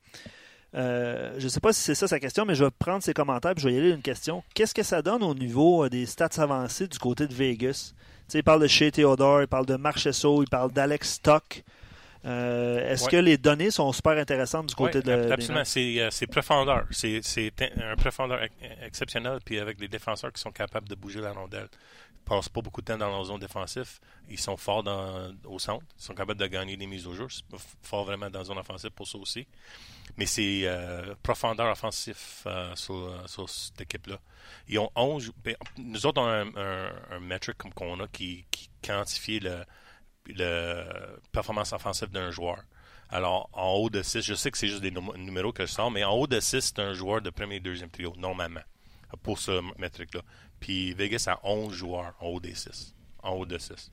euh, 0.76 1.36
je 1.40 1.48
sais 1.50 1.60
pas 1.60 1.74
si 1.74 1.82
c'est 1.82 1.94
ça 1.94 2.08
sa 2.08 2.22
question, 2.22 2.46
mais 2.46 2.56
je 2.56 2.64
vais 2.64 2.72
prendre 2.72 3.04
ses 3.04 3.14
commentaires 3.14 3.52
et 3.52 3.60
je 3.60 3.68
vais 3.68 3.74
y 3.74 3.78
aller 3.80 3.92
d'une 3.92 4.02
question. 4.02 4.42
Qu'est-ce 4.54 4.74
que 4.74 4.82
ça 4.84 5.02
donne 5.02 5.24
au 5.24 5.34
niveau 5.34 5.90
des 5.90 6.06
stats 6.06 6.30
avancées 6.38 6.88
du 6.88 7.00
côté 7.00 7.28
de 7.28 7.34
Vegas? 7.34 7.94
Il 8.34 8.42
parle 8.42 8.62
de 8.62 8.68
Shea 8.68 8.92
Theodore, 8.92 9.42
il 9.42 9.48
parle 9.48 9.66
de 9.66 9.76
Marchesso, 9.76 10.42
il 10.42 10.48
parle 10.48 10.72
d'Alex 10.72 11.16
Stock. 11.16 11.66
Euh, 12.26 12.92
Est-ce 12.92 13.06
Ouais. 13.06 13.12
que 13.12 13.16
les 13.18 13.38
données 13.38 13.72
sont 13.72 13.92
super 13.94 14.18
intéressantes 14.18 14.68
du 14.68 14.76
côté 14.76 14.98
Oui, 15.00 15.04
de 15.06 15.32
absolument. 15.32 15.64
C'est, 15.66 16.02
euh, 16.02 16.10
c'est 16.12 16.28
profondeur. 16.28 16.86
C'est, 16.92 17.22
un 17.82 17.96
profondeur 17.96 18.44
ex- 18.44 18.54
exceptionnel. 18.84 19.40
Puis 19.44 19.58
avec 19.60 19.78
des 19.78 19.88
défenseurs 19.88 20.34
qui 20.34 20.42
sont 20.42 20.52
capables 20.52 20.88
de 20.90 20.96
bouger 20.96 21.22
la 21.22 21.32
rondelle. 21.32 21.70
Ils 21.72 22.30
passent 22.36 22.50
pas 22.50 22.62
beaucoup 22.62 22.82
de 22.82 22.86
temps 22.88 22.98
dans 22.98 23.10
leur 23.10 23.24
zone 23.24 23.40
défensive. 23.40 24.00
Ils 24.30 24.40
sont 24.40 24.58
forts 24.58 24.84
dans, 24.84 25.32
au 25.46 25.58
centre. 25.60 25.86
Ils 25.98 26.04
sont 26.04 26.14
capables 26.14 26.40
de 26.40 26.46
gagner 26.48 26.76
des 26.78 26.86
mises 26.88 27.08
au 27.08 27.14
jeu. 27.16 27.28
Ils 27.30 27.58
sont 27.58 27.64
forts 27.82 28.04
vraiment 28.06 28.30
dans 28.30 28.40
la 28.40 28.46
zone 28.46 28.58
offensive 28.58 28.92
pour 28.92 29.08
ça 29.08 29.18
aussi. 29.18 29.48
Mais 30.18 30.26
c'est 30.26 30.64
euh, 30.66 31.16
profondeur 31.24 31.72
offensif 31.72 32.44
euh, 32.46 32.76
sur, 32.76 33.14
sur 33.28 33.50
cette 33.50 33.80
équipe-là. 33.82 34.18
Ils 34.68 34.78
ont 34.80 34.92
11. 34.96 35.32
ben, 35.44 35.56
Nous 35.78 36.06
autres, 36.06 36.22
on 36.22 36.26
a 36.28 36.32
un, 36.42 36.56
un, 36.56 36.92
un 37.12 37.20
metric 37.22 37.58
comme 37.58 37.74
qu'on 37.74 38.00
a 38.02 38.08
qui, 38.08 38.46
qui 38.52 38.70
quantifie 38.84 39.40
le, 39.40 39.64
le 40.38 40.86
performance 41.32 41.74
offensive 41.74 42.10
d'un 42.10 42.32
joueur. 42.32 42.64
Alors, 43.10 43.50
en 43.54 43.74
haut 43.74 43.90
de 43.90 44.02
6, 44.04 44.22
je 44.22 44.34
sais 44.36 44.52
que 44.52 44.58
c'est 44.58 44.68
juste 44.68 44.82
des 44.82 44.92
num- 44.92 45.16
numéros 45.18 45.52
que 45.52 45.66
je 45.66 45.72
sors, 45.72 45.90
mais 45.90 46.04
en 46.04 46.12
haut 46.14 46.28
de 46.28 46.40
6, 46.40 46.62
c'est 46.62 46.80
un 46.80 46.94
joueur 46.94 47.22
de 47.22 47.30
premier 47.32 47.56
et 47.56 47.60
deuxième 47.60 47.90
trio, 47.90 48.14
normalement, 48.18 48.62
pour 49.24 49.40
ce 49.40 49.62
métrique-là. 49.80 50.22
Puis 50.60 50.94
Vegas 50.94 51.26
a 51.28 51.40
11 51.44 51.74
joueurs 51.74 52.14
en 52.20 52.28
haut 52.28 52.40
des 52.40 52.54
6. 52.54 52.94
En 53.24 53.32
haut 53.32 53.46
de 53.46 53.58
6. 53.58 53.92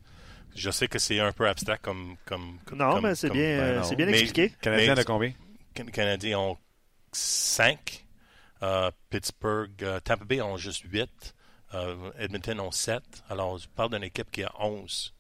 Je 0.55 0.71
sais 0.71 0.89
que 0.89 0.99
c'est 0.99 1.19
un 1.21 1.33
peu 1.33 1.49
abstract 1.49 1.83
comme. 1.85 2.17
comme 2.27 2.59
comme- 2.65 2.79
Non, 2.79 2.93
comme- 2.95 3.05
mais 3.05 3.15
c'est 3.15 3.31
bien, 3.31 3.41
ben 3.59 3.63
euh, 3.63 3.83
c'est 3.83 3.97
bien 3.97 4.07
Mais- 4.07 4.21
expliqué. 4.21 4.55
Canadien 4.61 4.95
de 4.95 5.03
combien? 5.03 5.33
Canadiens 5.93 6.39
ont 6.39 6.59
5. 7.13 8.05
Pittsburgh, 9.11 9.71
euh, 9.83 10.01
Tampa 10.01 10.25
Bay 10.25 10.41
ont 10.43 10.57
juste 10.57 10.83
8. 10.91 11.35
Edmonton 12.19 12.61
ont 12.61 12.71
7. 12.71 13.03
Alors, 13.29 13.59
je 13.59 13.69
parle 13.69 13.91
d'une 13.91 14.03
équipe 14.05 14.31
qui 14.31 14.43
a 14.43 14.53
11. 14.61 15.13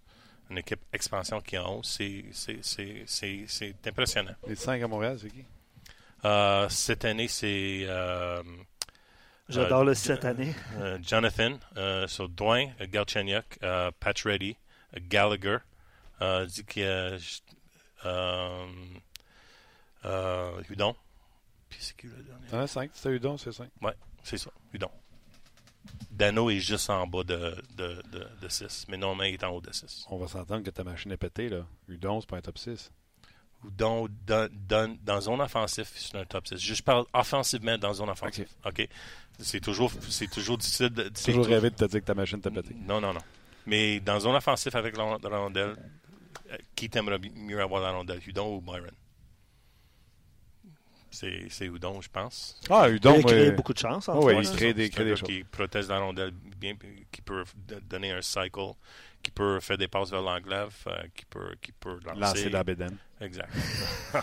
Une 0.50 0.58
équipe 0.58 0.80
expansion 0.92 1.40
qui 1.40 1.56
a 1.56 1.68
11. 1.68 1.84
C'est- 1.86 2.24
c'est- 2.32 2.60
C'est 2.62 3.04
c'est- 3.06 3.44
c'est 3.48 3.86
impressionnant. 3.86 4.34
Les 4.46 4.54
5 4.54 4.80
à 4.82 4.86
Montréal, 4.88 5.18
c'est 5.20 5.30
qui? 5.30 5.44
Euh, 6.24 6.68
cette 6.68 7.04
année, 7.04 7.28
c'est 7.28 7.82
euh, 7.86 8.42
J'adore 9.48 9.82
euh, 9.82 9.84
le 9.86 9.94
cette 9.94 10.24
année. 10.24 10.54
euh, 10.78 10.98
Jonathan, 11.02 11.58
euh, 11.76 12.06
sur 12.08 12.28
Dwayne, 12.28 12.74
Galchenyuk, 12.80 13.58
euh, 13.62 13.90
Pat 14.00 14.18
Reddy, 14.20 14.56
Gallagher, 14.96 15.58
euh, 16.22 16.46
dit 16.46 16.64
euh, 16.78 17.18
euh, 20.04 20.62
Hudon. 20.70 20.94
Puis 21.68 21.78
c'est 21.82 21.96
qui 21.96 22.06
le 22.06 22.22
dernier? 22.22 22.46
T'en 22.50 22.60
as 22.60 22.66
5. 22.68 22.90
C'était 22.94 23.10
Udon, 23.10 23.36
c'est 23.36 23.52
5. 23.52 23.68
C'est 24.22 24.38
ça, 24.38 24.50
Hudon. 24.72 24.90
Dano 26.10 26.48
est 26.50 26.60
juste 26.60 26.88
en 26.90 27.06
bas 27.06 27.24
de, 27.24 27.54
de, 27.76 28.02
de, 28.12 28.26
de 28.40 28.48
6, 28.48 28.86
mais 28.88 28.96
normalement, 28.96 29.24
il 29.24 29.34
est 29.34 29.44
en 29.44 29.50
haut 29.50 29.60
de 29.60 29.72
6. 29.72 30.06
On 30.10 30.16
va 30.18 30.28
s'entendre 30.28 30.62
que 30.64 30.70
ta 30.70 30.82
machine 30.84 31.12
est 31.12 31.16
pétée, 31.16 31.48
là. 31.48 31.66
Udon, 31.88 32.20
c'est 32.20 32.28
pas 32.30 32.36
un 32.38 32.40
top 32.40 32.58
6. 32.58 32.90
Hudon, 33.66 34.08
dans, 34.26 34.48
dans, 34.68 34.96
dans 35.02 35.20
zone 35.20 35.40
offensive, 35.40 35.88
c'est 35.94 36.16
un 36.16 36.24
top 36.24 36.46
6. 36.46 36.56
Je 36.58 36.82
parle 36.82 37.04
offensivement 37.12 37.76
dans 37.78 37.92
zone 37.94 38.08
offensive. 38.10 38.48
OK? 38.64 38.88
C'est 39.38 39.60
toujours, 39.60 39.92
toujours 40.32 40.56
difficile. 40.58 40.88
De, 40.90 41.10
c'est 41.14 41.32
toujours 41.32 41.44
tou- 41.46 41.50
rêvé 41.50 41.70
de 41.70 41.74
te 41.76 41.84
dire 41.84 42.00
que 42.00 42.06
ta 42.06 42.14
machine 42.14 42.40
t'a 42.40 42.50
pété. 42.50 42.74
Non, 42.74 43.00
non, 43.00 43.12
non. 43.12 43.20
Mais 43.66 44.00
dans 44.00 44.20
zone 44.20 44.36
offensive 44.36 44.74
avec 44.76 44.96
la, 44.96 45.18
la 45.22 45.38
rondelle, 45.38 45.74
euh, 46.50 46.56
qui 46.74 46.88
t'aimerait 46.88 47.18
mieux 47.34 47.60
avoir 47.60 47.82
la 47.82 47.90
rondelle, 47.92 48.20
Hudon 48.26 48.56
ou 48.56 48.60
Byron? 48.60 48.90
C'est, 51.16 51.46
c'est 51.48 51.64
Hudon, 51.64 52.02
je 52.02 52.10
pense. 52.10 52.60
Ah, 52.68 52.88
Il 52.90 52.96
Udon, 52.96 53.18
a 53.20 53.22
créé 53.22 53.48
euh, 53.48 53.50
beaucoup 53.52 53.72
de 53.72 53.78
chance. 53.78 54.08
oh, 54.12 54.22
ouais, 54.26 54.34
en 54.34 54.40
il 54.42 54.50
crée 54.50 54.74
des, 54.74 54.90
crée 54.90 55.04
des 55.04 55.16
choses. 55.16 55.26
qui 55.28 55.44
protège 55.44 55.88
la 55.88 55.98
rondelle 55.98 56.30
bien, 56.30 56.74
qui 57.10 57.22
peut 57.22 57.42
donner 57.88 58.10
un 58.12 58.20
cycle, 58.20 58.60
qui 59.22 59.30
peut 59.30 59.58
faire 59.60 59.78
des 59.78 59.88
passes 59.88 60.10
vers 60.10 60.20
l'englave, 60.20 60.74
euh, 60.88 60.92
qui 61.14 61.24
peut, 61.24 61.54
qui 61.62 61.72
peut 61.72 61.98
lancer. 62.04 62.20
Lancer 62.20 62.48
la 62.50 62.62
bédaine. 62.64 62.98
Exact. 63.20 63.48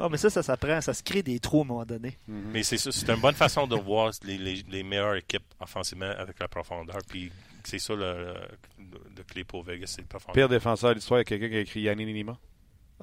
Ah, 0.00 0.08
mais 0.10 0.16
ça, 0.16 0.30
ça 0.30 0.42
s'apprend. 0.42 0.80
Ça 0.80 0.94
se 0.94 1.02
crée 1.02 1.22
des 1.22 1.38
trous 1.38 1.60
à 1.60 1.64
un 1.64 1.66
moment 1.66 1.84
donné. 1.84 2.16
mais 2.26 2.62
c'est 2.62 2.78
ça, 2.78 2.90
c'est 2.92 3.08
une 3.10 3.20
bonne 3.20 3.34
façon 3.34 3.66
de 3.66 3.76
voir 3.76 4.10
les, 4.24 4.38
les, 4.38 4.62
les 4.68 4.82
meilleures 4.82 5.16
équipes 5.16 5.44
offensivement 5.60 6.10
avec 6.18 6.38
la 6.38 6.48
profondeur. 6.48 6.98
Puis 7.08 7.30
c'est 7.64 7.78
ça 7.78 7.94
le, 7.94 8.34
le, 8.78 9.00
le 9.16 9.22
clé 9.24 9.44
pour 9.44 9.62
Vegas, 9.64 9.92
c'est 9.96 10.00
la 10.02 10.06
profondeur. 10.08 10.34
Pire 10.34 10.48
défenseur 10.48 10.90
de 10.90 10.94
l'histoire, 10.96 11.20
il 11.20 11.22
y 11.22 11.22
a 11.22 11.24
quelqu'un 11.24 11.48
qui 11.48 11.56
a 11.56 11.60
écrit 11.60 11.80
Yanni 11.82 12.06
Nima. 12.06 12.38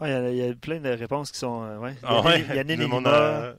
Il 0.02 0.34
y, 0.34 0.38
y 0.38 0.50
a 0.50 0.54
plein 0.56 0.80
de 0.80 0.90
réponses 0.90 1.32
qui 1.32 1.38
sont. 1.40 1.64
euh, 1.64 1.78
ouais. 1.78 1.96
Ah 2.04 2.22
ouais? 2.22 2.42
Yannick 2.54 2.80
a- 3.06 3.54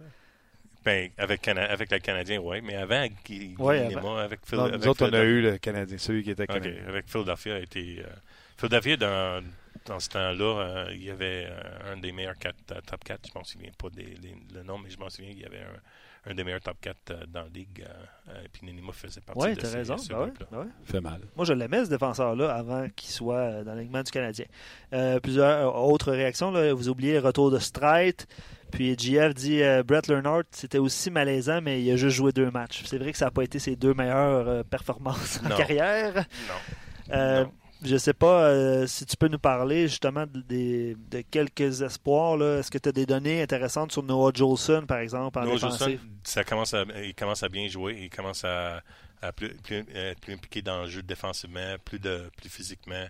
Ben, 0.85 1.11
avec, 1.19 1.41
Cana- 1.43 1.65
avec 1.71 1.91
le 1.91 1.99
Canadien, 1.99 2.39
oui. 2.41 2.61
Mais 2.63 2.77
avant, 2.77 3.07
Guy, 3.25 3.49
Guy 3.49 3.57
Ouais, 3.59 3.89
Nima, 3.89 4.23
avec 4.23 4.41
Phil, 4.47 4.59
Non, 4.59 4.65
avec 4.67 4.81
nous 4.81 4.89
autres, 4.89 5.09
on 5.09 5.13
a 5.13 5.23
eu 5.25 5.41
le 5.43 5.59
Canadien, 5.59 5.99
celui 5.99 6.23
qui 6.23 6.31
était 6.31 6.47
Canadien. 6.47 6.75
avec 6.87 7.09
Philadelphia 7.09 7.55
a 7.57 7.59
été. 7.59 8.03
euh, 8.05 8.09
Philadelphia, 8.57 8.97
dans, 8.97 9.45
dans 9.87 9.99
ce 10.01 10.09
temps-là, 10.11 10.61
euh, 10.61 10.89
il 10.93 11.03
y 11.05 11.11
avait 11.11 11.47
euh, 11.51 11.93
un 11.93 11.97
des 11.97 12.13
meilleurs 12.13 12.39
quatre, 12.39 12.57
euh, 12.73 12.81
top 12.87 13.03
4. 13.03 13.29
Je 13.33 13.37
m'en 13.39 13.45
souviens 13.45 13.73
pas 13.77 13.89
des, 13.91 14.05
les- 14.05 14.37
le 14.55 14.63
nom, 14.63 14.79
mais 14.79 14.91
je 14.91 14.99
m'en 14.99 15.11
souviens 15.11 15.33
qu'il 15.33 15.43
y 15.43 15.47
avait 15.47 15.59
un, 15.59 15.81
un 16.29 16.35
des 16.35 16.43
meilleurs 16.45 16.61
top 16.61 16.77
4 16.81 16.97
euh, 17.11 17.25
dans 17.29 17.43
la 17.43 17.49
ligue. 17.49 17.85
euh, 17.89 17.93
euh, 18.33 18.45
puis 18.53 18.67
Nenima 18.67 18.93
faisait 18.93 19.21
partie 19.21 19.45
Oui, 19.47 19.55
de 19.55 19.65
ces- 19.65 19.77
raison. 19.77 19.97
ce 19.97 20.09
Ben 20.09 20.19
ouais, 20.21 20.33
ben 20.51 20.59
ouais. 20.59 20.67
Fait 20.85 21.01
mal. 21.01 21.21
Moi, 21.37 21.45
je 21.45 21.53
l'aimais, 21.53 21.85
ce 21.85 21.91
défenseur-là, 21.91 22.53
avant 22.53 22.89
qu'il 22.97 23.11
soit 23.11 23.37
euh, 23.37 23.65
dans 23.65 23.75
l'alignement 23.75 24.03
du 24.03 24.11
Canadien. 24.11 24.47
Euh, 24.93 25.21
plusieurs 25.21 25.69
euh, 25.77 25.81
autres 25.81 26.11
réactions. 26.13 26.51
Là. 26.51 26.73
Vous 26.75 26.89
oubliez 26.89 27.13
le 27.15 27.21
retour 27.21 27.51
de 27.51 27.59
Strite. 27.59 28.27
Puis 28.73 28.99
GF 28.99 29.33
dit 29.33 29.63
euh, 29.63 29.85
Brett 29.85 30.09
Leonard, 30.09 30.43
c'était 30.51 30.79
aussi 30.79 31.09
malaisant, 31.11 31.61
mais 31.63 31.81
il 31.81 31.91
a 31.93 31.97
juste 31.97 32.17
joué 32.17 32.33
deux 32.33 32.51
matchs. 32.51 32.83
C'est 32.87 32.99
vrai 32.99 33.13
que 33.13 33.19
ça 33.19 33.27
n'a 33.27 33.31
pas 33.31 33.45
été 33.45 33.61
ses 33.61 33.77
deux 33.77 33.95
meilleures 33.95 34.49
euh, 34.49 34.63
performances 34.65 35.41
en 35.45 35.51
Non. 35.51 35.57
carrière. 35.57 36.15
Non. 36.15 37.15
Euh, 37.15 37.45
Non. 37.45 37.53
Je 37.85 37.97
sais 37.97 38.15
pas 38.15 38.45
euh, 38.49 38.87
si 38.87 39.05
tu 39.05 39.17
peux 39.17 39.29
nous 39.29 39.39
parler 39.39 39.87
justement 39.89 40.25
de, 40.27 40.97
de 41.11 41.21
quelques 41.31 41.83
espoirs. 41.83 42.41
Est-ce 42.59 42.71
que 42.71 42.79
tu 42.79 42.89
as 42.89 42.93
des 42.93 43.07
données 43.07 43.43
intéressantes 43.43 43.93
sur 43.93 44.03
Noah 44.03 44.33
Jolson, 44.35 44.85
par 44.87 44.99
exemple, 44.99 45.39
en 45.39 45.45
Noah? 45.45 45.57
Jolson, 45.59 45.99
ça 46.23 46.43
commence 46.43 46.73
à, 46.75 46.85
il 47.05 47.15
commence 47.15 47.43
à 47.43 47.49
bien 47.49 47.69
jouer. 47.69 47.99
Il 48.01 48.11
commence 48.11 48.45
à, 48.45 48.83
à 49.21 49.33
plus, 49.33 49.55
plus- 49.57 49.85
être 49.95 50.21
plus 50.21 50.33
impliqué 50.35 50.63
dans 50.63 50.83
le 50.83 50.89
jeu 50.89 51.03
défensivement, 51.03 51.77
plus, 51.85 51.99
de, 51.99 52.31
plus 52.37 52.49
physiquement. 52.49 53.07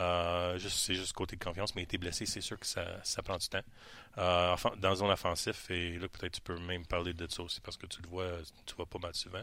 Euh, 0.00 0.58
c'est 0.58 0.94
juste 0.94 1.12
côté 1.12 1.36
de 1.36 1.44
confiance, 1.44 1.74
mais 1.74 1.82
il 1.82 1.84
était 1.84 1.98
blessé, 1.98 2.26
c'est 2.26 2.40
sûr 2.40 2.58
que 2.58 2.66
ça, 2.66 2.84
ça 3.04 3.22
prend 3.22 3.36
du 3.36 3.48
temps. 3.48 3.62
Euh, 4.16 4.56
dans 4.78 4.94
zone 4.94 5.10
offensif, 5.10 5.70
et 5.70 5.98
là 5.98 6.08
peut-être 6.08 6.34
tu 6.34 6.40
peux 6.40 6.58
même 6.58 6.86
parler 6.86 7.12
de 7.12 7.26
ça 7.28 7.42
aussi 7.42 7.60
parce 7.60 7.76
que 7.76 7.86
tu 7.86 8.00
le 8.02 8.08
vois, 8.08 8.28
tu 8.64 8.74
vois 8.74 8.86
pas 8.86 8.98
mal 8.98 9.14
souvent. 9.14 9.42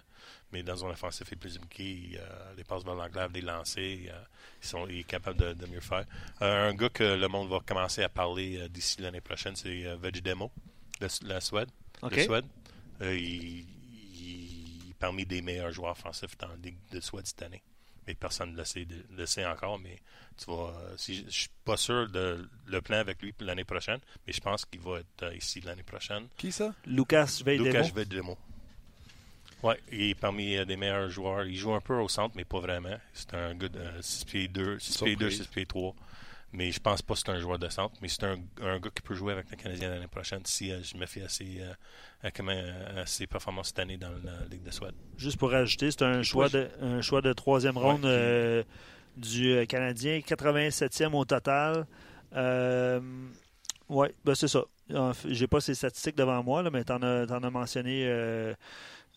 Mais 0.52 0.64
dans 0.64 0.76
zone 0.78 0.92
offensif, 0.92 1.28
il 1.30 1.34
est 1.34 1.38
plus 1.38 1.58
impliqué, 1.58 2.20
euh, 2.20 2.54
les 2.56 2.64
passes 2.64 2.84
vers 2.84 2.96
l'englave, 2.96 3.32
les 3.34 3.42
lancers, 3.42 4.00
euh, 4.10 4.24
ils 4.62 4.68
sont, 4.68 4.88
il 4.88 5.00
est 5.00 5.04
capable 5.04 5.40
de, 5.40 5.54
de 5.54 5.66
mieux 5.68 5.82
faire. 5.82 6.06
Un 6.40 6.74
gars 6.74 6.90
que 6.90 7.04
le 7.04 7.28
monde 7.28 7.50
va 7.50 7.60
commencer 7.66 8.04
à 8.04 8.10
parler 8.10 8.68
d'ici 8.70 9.02
l'année 9.02 9.22
prochaine, 9.22 9.56
c'est 9.56 9.86
euh, 9.86 9.98
Veg 9.98 10.22
Demo, 10.22 10.52
de 11.00 11.08
la 11.28 11.42
Suède. 11.42 11.70
OK. 12.02 12.16
de 12.16 12.22
Suède. 12.22 12.46
Il, 13.02 13.66
il 14.16 14.90
est 14.90 14.94
parmi 15.00 15.26
des 15.26 15.42
meilleurs 15.42 15.72
joueurs 15.72 15.92
offensifs 15.92 16.38
dans 16.38 16.48
la 16.48 16.56
Ligue 16.58 16.78
de 16.92 17.00
Suède 17.00 17.26
cette 17.26 17.42
année. 17.42 17.62
Mais 18.08 18.16
personne 18.16 18.54
ne 18.54 18.58
le 18.58 18.66
sait, 18.66 18.88
le 19.16 19.26
sait 19.26 19.46
encore. 19.46 19.80
Mais 19.80 19.98
tu 20.38 20.46
vois, 20.46 20.74
euh, 20.76 20.94
si, 20.98 21.16
je 21.16 21.24
ne 21.24 21.30
suis 21.30 21.50
pas 21.64 21.78
sûr 21.78 22.10
de 22.10 22.50
le 22.66 22.82
plan 22.82 22.98
avec 22.98 23.22
lui 23.22 23.32
pour 23.32 23.46
l'année 23.46 23.64
prochaine, 23.64 24.00
mais 24.26 24.34
je 24.34 24.42
pense 24.42 24.66
qu'il 24.66 24.82
va 24.82 25.00
être 25.00 25.24
euh, 25.24 25.36
ici 25.36 25.62
l'année 25.62 25.84
prochaine. 25.84 26.28
Qui 26.38 26.52
ça? 26.52 26.74
Lucas 26.86 27.42
Veidemo. 27.46 27.68
Lucas 27.68 27.92
Vedemo. 27.94 28.38
Oui, 29.64 29.76
il 29.92 30.02
est 30.02 30.16
parmi 30.16 30.56
euh, 30.56 30.66
des 30.66 30.76
meilleurs 30.76 31.10
joueurs. 31.10 31.46
Il 31.46 31.56
joue 31.56 31.74
un 31.74 31.82
peu 31.82 31.96
au 32.00 32.08
centre, 32.08 32.36
mais 32.36 32.46
pas 32.46 32.60
vraiment. 32.60 32.98
C'est 33.14 33.34
un 33.36 33.54
gars 33.54 33.70
de 33.70 33.84
6 34.02 34.26
pieds 34.26 34.48
2, 34.48 34.80
6 34.80 34.98
pieds 35.04 35.16
2, 35.16 35.30
Surprise. 35.30 35.48
6 35.48 35.54
pieds 35.54 35.66
3. 35.66 35.96
Mais 36.54 36.72
je 36.72 36.80
pense 36.80 37.02
pas 37.02 37.14
que 37.14 37.20
c'est 37.22 37.30
un 37.30 37.40
joueur 37.40 37.60
de 37.60 37.70
centre, 37.70 37.96
mais 38.02 38.10
c'est 38.10 38.24
un, 38.24 38.38
un 38.62 38.80
gars 38.80 38.90
qui 38.94 39.02
peut 39.02 39.16
jouer 39.16 39.32
avec 39.34 39.50
le 39.50 39.56
Canadien 39.56 39.90
l'année 39.90 40.08
prochaine 40.08 40.42
si 40.46 40.72
euh, 40.72 40.82
je 40.84 40.98
me 40.98 41.06
fie 41.06 41.22
à 41.22 41.30
ses, 41.30 41.62
euh, 41.62 41.74
à 42.24 42.32
comment, 42.32 42.52
à 42.52 43.06
ses 43.06 43.26
performances 43.26 43.68
cette 43.68 43.80
année 43.80 43.98
dans 43.98 44.12
la 44.24 44.46
Ligue 44.50 44.64
de 44.64 44.72
Suède. 44.72 44.94
Juste 45.18 45.38
pour 45.38 45.52
rajouter, 45.52 45.92
c'est 45.92 46.02
un 46.04 46.24
choix 46.24 46.50
de, 46.50 46.70
un 46.82 47.02
choix 47.02 47.22
de 47.22 47.32
troisième 47.34 47.78
ronde 47.78 48.04
Ouais, 48.04 48.10
euh, 48.10 48.64
du 49.16 49.54
euh, 49.54 49.66
Canadien, 49.66 50.20
87e 50.20 51.14
au 51.14 51.26
total. 51.26 51.86
Euh, 52.36 53.00
oui, 53.90 54.08
ben 54.26 54.36
c'est 54.36 54.48
ça. 54.48 54.64
En 54.94 55.12
J'ai 55.26 55.48
pas 55.48 55.62
ces 55.62 55.74
statistiques 55.74 56.18
devant 56.18 56.44
moi, 56.44 56.64
là, 56.64 56.70
mais 56.70 56.84
tu 56.84 56.92
en, 56.92 57.02
as 57.02 57.50
mentionné 57.50 58.06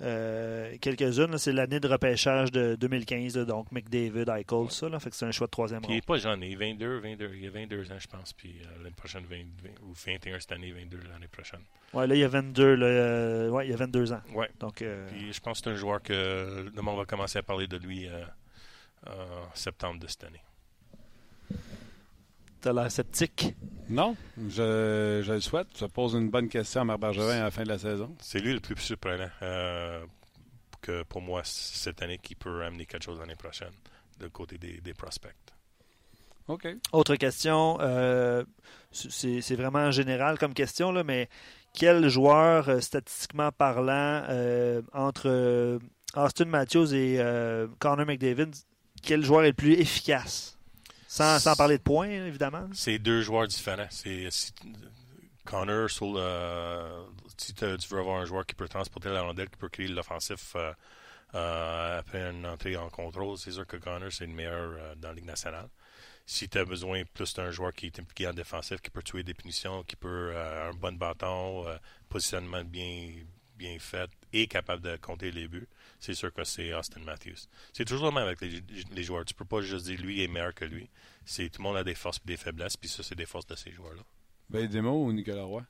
euh, 0.01 0.75
quelques-unes. 0.81 1.39
C'est 1.39 1.53
l'année 1.53 1.81
de 1.81 1.89
repêchage 1.89 2.51
de 2.51 2.75
2015, 2.77 3.37
là, 3.37 3.45
donc 3.45 3.71
McDavid, 3.73 4.29
Eichel, 4.29 4.71
ça. 4.71 4.89
Là, 4.89 4.99
fait 4.99 5.11
que 5.11 5.17
c'est 5.17 5.27
un 5.27 5.31
choix 5.31 5.47
de 5.47 5.51
troisième 5.51 5.81
Puis 5.83 5.93
il 5.93 5.97
n'est 5.97 6.03
pas 6.03 6.17
jeune, 6.17 6.43
il 6.43 6.53
est 6.53 6.73
22, 6.73 6.99
22, 6.99 7.31
il 7.35 7.47
a 7.47 7.51
22 7.51 7.93
ans, 7.93 7.99
je 7.99 8.07
pense. 8.07 8.33
Puis 8.33 8.57
euh, 8.63 8.83
l'année 8.83 8.95
prochaine, 8.97 9.25
20, 9.25 9.37
20 9.63 9.71
ou 9.83 9.95
21 9.95 10.41
cette 10.41 10.53
année, 10.53 10.73
22 10.73 10.99
l'année 11.11 11.29
prochaine. 11.29 11.61
Ouais, 11.93 12.07
là, 12.07 12.15
il 12.15 12.21
y 12.21 12.25
a 12.25 12.29
22, 12.29 12.75
là, 12.75 12.87
euh, 12.87 13.49
ouais, 13.51 13.67
il 13.67 13.71
y 13.71 13.75
a 13.75 13.77
22 13.77 14.13
ans. 14.13 14.23
Ouais. 14.35 14.51
Donc, 14.59 14.83
euh, 14.83 15.09
Puis 15.11 15.33
je 15.33 15.41
pense 15.41 15.61
que 15.61 15.65
c'est 15.65 15.71
un 15.71 15.77
joueur 15.77 16.03
que 16.03 16.71
le 16.75 16.83
monde 16.83 16.99
va 16.99 17.05
commencer 17.05 17.39
à 17.39 17.43
parler 17.43 17.67
de 17.67 17.77
lui 17.77 18.09
en 19.07 19.55
septembre 19.55 20.01
de 20.01 20.07
cette 20.07 20.25
année. 20.25 20.41
T'as 22.65 22.73
l'air 22.73 22.91
sceptique? 22.91 23.55
Non, 23.91 24.17
je, 24.39 25.21
je 25.23 25.33
le 25.35 25.41
souhaite. 25.41 25.69
Ça 25.75 25.87
pose 25.87 26.15
une 26.15 26.31
bonne 26.31 26.49
question 26.49 26.81
à 26.81 26.85
Marc 26.85 27.01
Bergevin 27.01 27.41
à 27.41 27.43
la 27.45 27.51
fin 27.51 27.63
de 27.63 27.69
la 27.69 27.79
saison. 27.79 28.17
C'est 28.21 28.39
lui 28.39 28.55
le 28.55 28.61
plus 28.61 28.75
surprenant 28.79 29.29
euh, 29.43 30.03
que 30.81 31.03
pour 31.03 31.21
moi 31.21 31.43
cette 31.45 32.01
année 32.01 32.17
qui 32.17 32.35
peut 32.35 32.65
amener 32.65 32.87
quelque 32.87 33.05
chose 33.05 33.21
l'année 33.21 33.37
prochaine 33.37 33.75
de 34.19 34.29
côté 34.29 34.57
des, 34.57 34.81
des 34.81 34.95
prospects. 34.95 35.35
OK. 36.49 36.67
Autre 36.93 37.17
question, 37.17 37.77
euh, 37.81 38.45
c'est 38.93 39.43
c'est 39.43 39.57
vraiment 39.57 39.91
général 39.91 40.39
comme 40.39 40.55
question, 40.55 40.91
là, 40.91 41.05
mais 41.05 41.29
quel 41.75 42.09
joueur, 42.09 42.71
euh, 42.71 42.81
statistiquement 42.81 43.51
parlant, 43.53 44.23
euh, 44.31 44.81
entre 44.95 45.79
Austin 46.17 46.47
Matthews 46.47 46.95
et 46.95 47.17
euh, 47.19 47.67
Connor 47.79 48.07
McDavid, 48.07 48.53
quel 49.03 49.23
joueur 49.23 49.45
est 49.45 49.49
le 49.49 49.55
plus 49.55 49.73
efficace? 49.75 50.54
Sans, 51.15 51.39
sans 51.39 51.55
parler 51.55 51.79
de 51.79 51.83
points, 51.83 52.09
évidemment. 52.09 52.69
C'est 52.73 52.99
deux 52.99 53.23
joueurs 53.23 53.47
différents. 53.47 53.87
C'est 53.89 54.29
Connor, 55.45 55.87
le- 56.01 57.07
si 57.39 57.55
tu 57.55 57.65
veux 57.65 58.01
avoir 58.01 58.21
un 58.21 58.25
joueur 58.25 58.45
qui 58.45 58.57
peut 58.57 58.67
transporter 58.67 59.11
la 59.11 59.23
rondelle, 59.23 59.49
qui 59.49 59.57
peut 59.57 59.69
créer 59.69 59.87
l'offensif 59.87 60.57
euh, 60.57 60.73
euh, 61.37 62.01
après 62.01 62.31
une 62.31 62.45
entrée 62.45 62.77
en 62.77 62.91
contrôle, 62.91 63.39
c'est 63.39 63.53
sûr 63.53 63.65
que 63.65 63.77
Connor, 63.77 64.11
c'est 64.11 64.27
le 64.27 64.33
meilleur 64.33 64.75
euh, 64.77 64.95
dans 64.97 65.11
la 65.11 65.15
Ligue 65.15 65.27
nationale. 65.27 65.69
Si 66.27 66.49
tu 66.49 66.59
as 66.59 66.65
besoin 66.65 67.05
plus 67.05 67.33
d'un 67.35 67.53
joueur 67.53 67.73
qui 67.73 67.87
est 67.87 68.01
impliqué 68.01 68.27
en 68.27 68.33
défensif, 68.33 68.81
qui 68.81 68.91
peut 68.91 69.03
tuer 69.05 69.23
des 69.23 69.35
punitions, 69.35 69.85
qui 69.85 69.95
peut 69.95 70.35
un 70.37 70.73
bon 70.73 70.97
bâton, 70.97 71.65
positionnement 72.09 72.65
bien, 72.65 73.23
bien 73.57 73.79
fait 73.79 74.11
et 74.33 74.47
capable 74.47 74.83
de 74.83 74.97
compter 74.97 75.31
les 75.31 75.49
buts, 75.49 75.69
c'est 76.01 76.15
sûr 76.15 76.33
que 76.33 76.45
c'est 76.45 76.73
Austin 76.75 77.01
Matthews. 77.01 77.49
C'est 77.73 77.85
toujours 77.85 78.09
le 78.09 78.13
même 78.13 78.25
avec 78.25 78.41
les, 78.41 78.63
les 78.91 79.03
joueurs. 79.03 79.25
Tu 79.25 79.35
peux 79.35 79.45
pas 79.45 79.61
juste 79.61 79.87
dire 79.87 80.01
lui 80.01 80.23
est 80.23 80.29
meilleur 80.29 80.55
que 80.55 80.65
lui. 80.65 80.91
C'est 81.25 81.49
tout 81.51 81.63
le 81.63 81.69
monde 81.69 81.77
a 81.77 81.85
des 81.85 81.95
forces 81.95 82.19
et 82.19 82.29
des 82.29 82.37
faiblesses, 82.37 82.77
puis 82.77 82.89
ça, 82.89 83.03
c'est 83.03 83.15
des 83.15 83.27
forces 83.27 83.47
de 83.47 83.55
ces 83.55 83.73
joueurs-là. 83.73 84.03
Ben, 84.51 84.67
Demo 84.67 85.07
ou 85.07 85.13
Nicolas 85.13 85.45
Roy? 85.45 85.65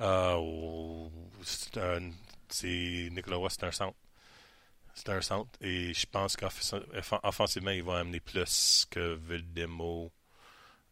Euh, 0.00 1.08
c'est 2.48 3.08
Nicolas 3.12 3.36
Roy, 3.36 3.50
c'est 3.50 3.64
un 3.64 3.70
centre. 3.70 3.96
C'est 4.94 5.08
un 5.10 5.20
centre. 5.20 5.50
Et 5.60 5.92
je 5.92 6.06
pense 6.06 6.36
qu'offensivement, 6.36 7.70
il 7.70 7.82
va 7.82 7.98
amener 7.98 8.20
plus 8.20 8.86
que 8.90 9.14
Vildemo. 9.14 10.10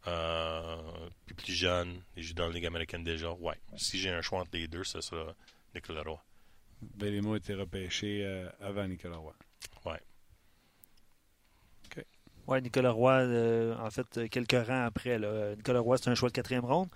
Euh, 0.07 0.77
puis 1.25 1.35
plus 1.35 1.53
jeune. 1.53 2.01
Il 2.15 2.23
joue 2.23 2.33
dans 2.33 2.47
la 2.47 2.53
Ligue 2.53 2.65
américaine 2.67 3.03
déjà. 3.03 3.31
Ouais. 3.31 3.55
Si 3.77 3.97
j'ai 3.99 4.11
un 4.11 4.21
choix 4.21 4.39
entre 4.41 4.51
les 4.53 4.67
deux, 4.67 4.83
ce 4.83 5.01
sera 5.01 5.33
Nicolas 5.73 6.03
Roy. 6.03 6.19
Belemo 6.81 7.33
a 7.33 7.37
été 7.37 7.53
repêché 7.53 8.21
euh, 8.23 8.47
avant 8.61 8.87
Nicolas 8.87 9.17
Roy. 9.17 9.33
Oui, 12.47 12.61
Nicolas 12.61 12.91
Roy, 12.91 13.11
euh, 13.11 13.75
en 13.79 13.89
fait, 13.89 14.29
quelques 14.29 14.67
rangs 14.67 14.85
après. 14.85 15.17
là. 15.17 15.55
Nicolas 15.55 15.79
Roy, 15.79 15.97
c'est 15.97 16.11
un 16.11 16.13
choix 16.15 16.29
de 16.29 16.33
quatrième 16.35 16.63
ronde. 16.63 16.89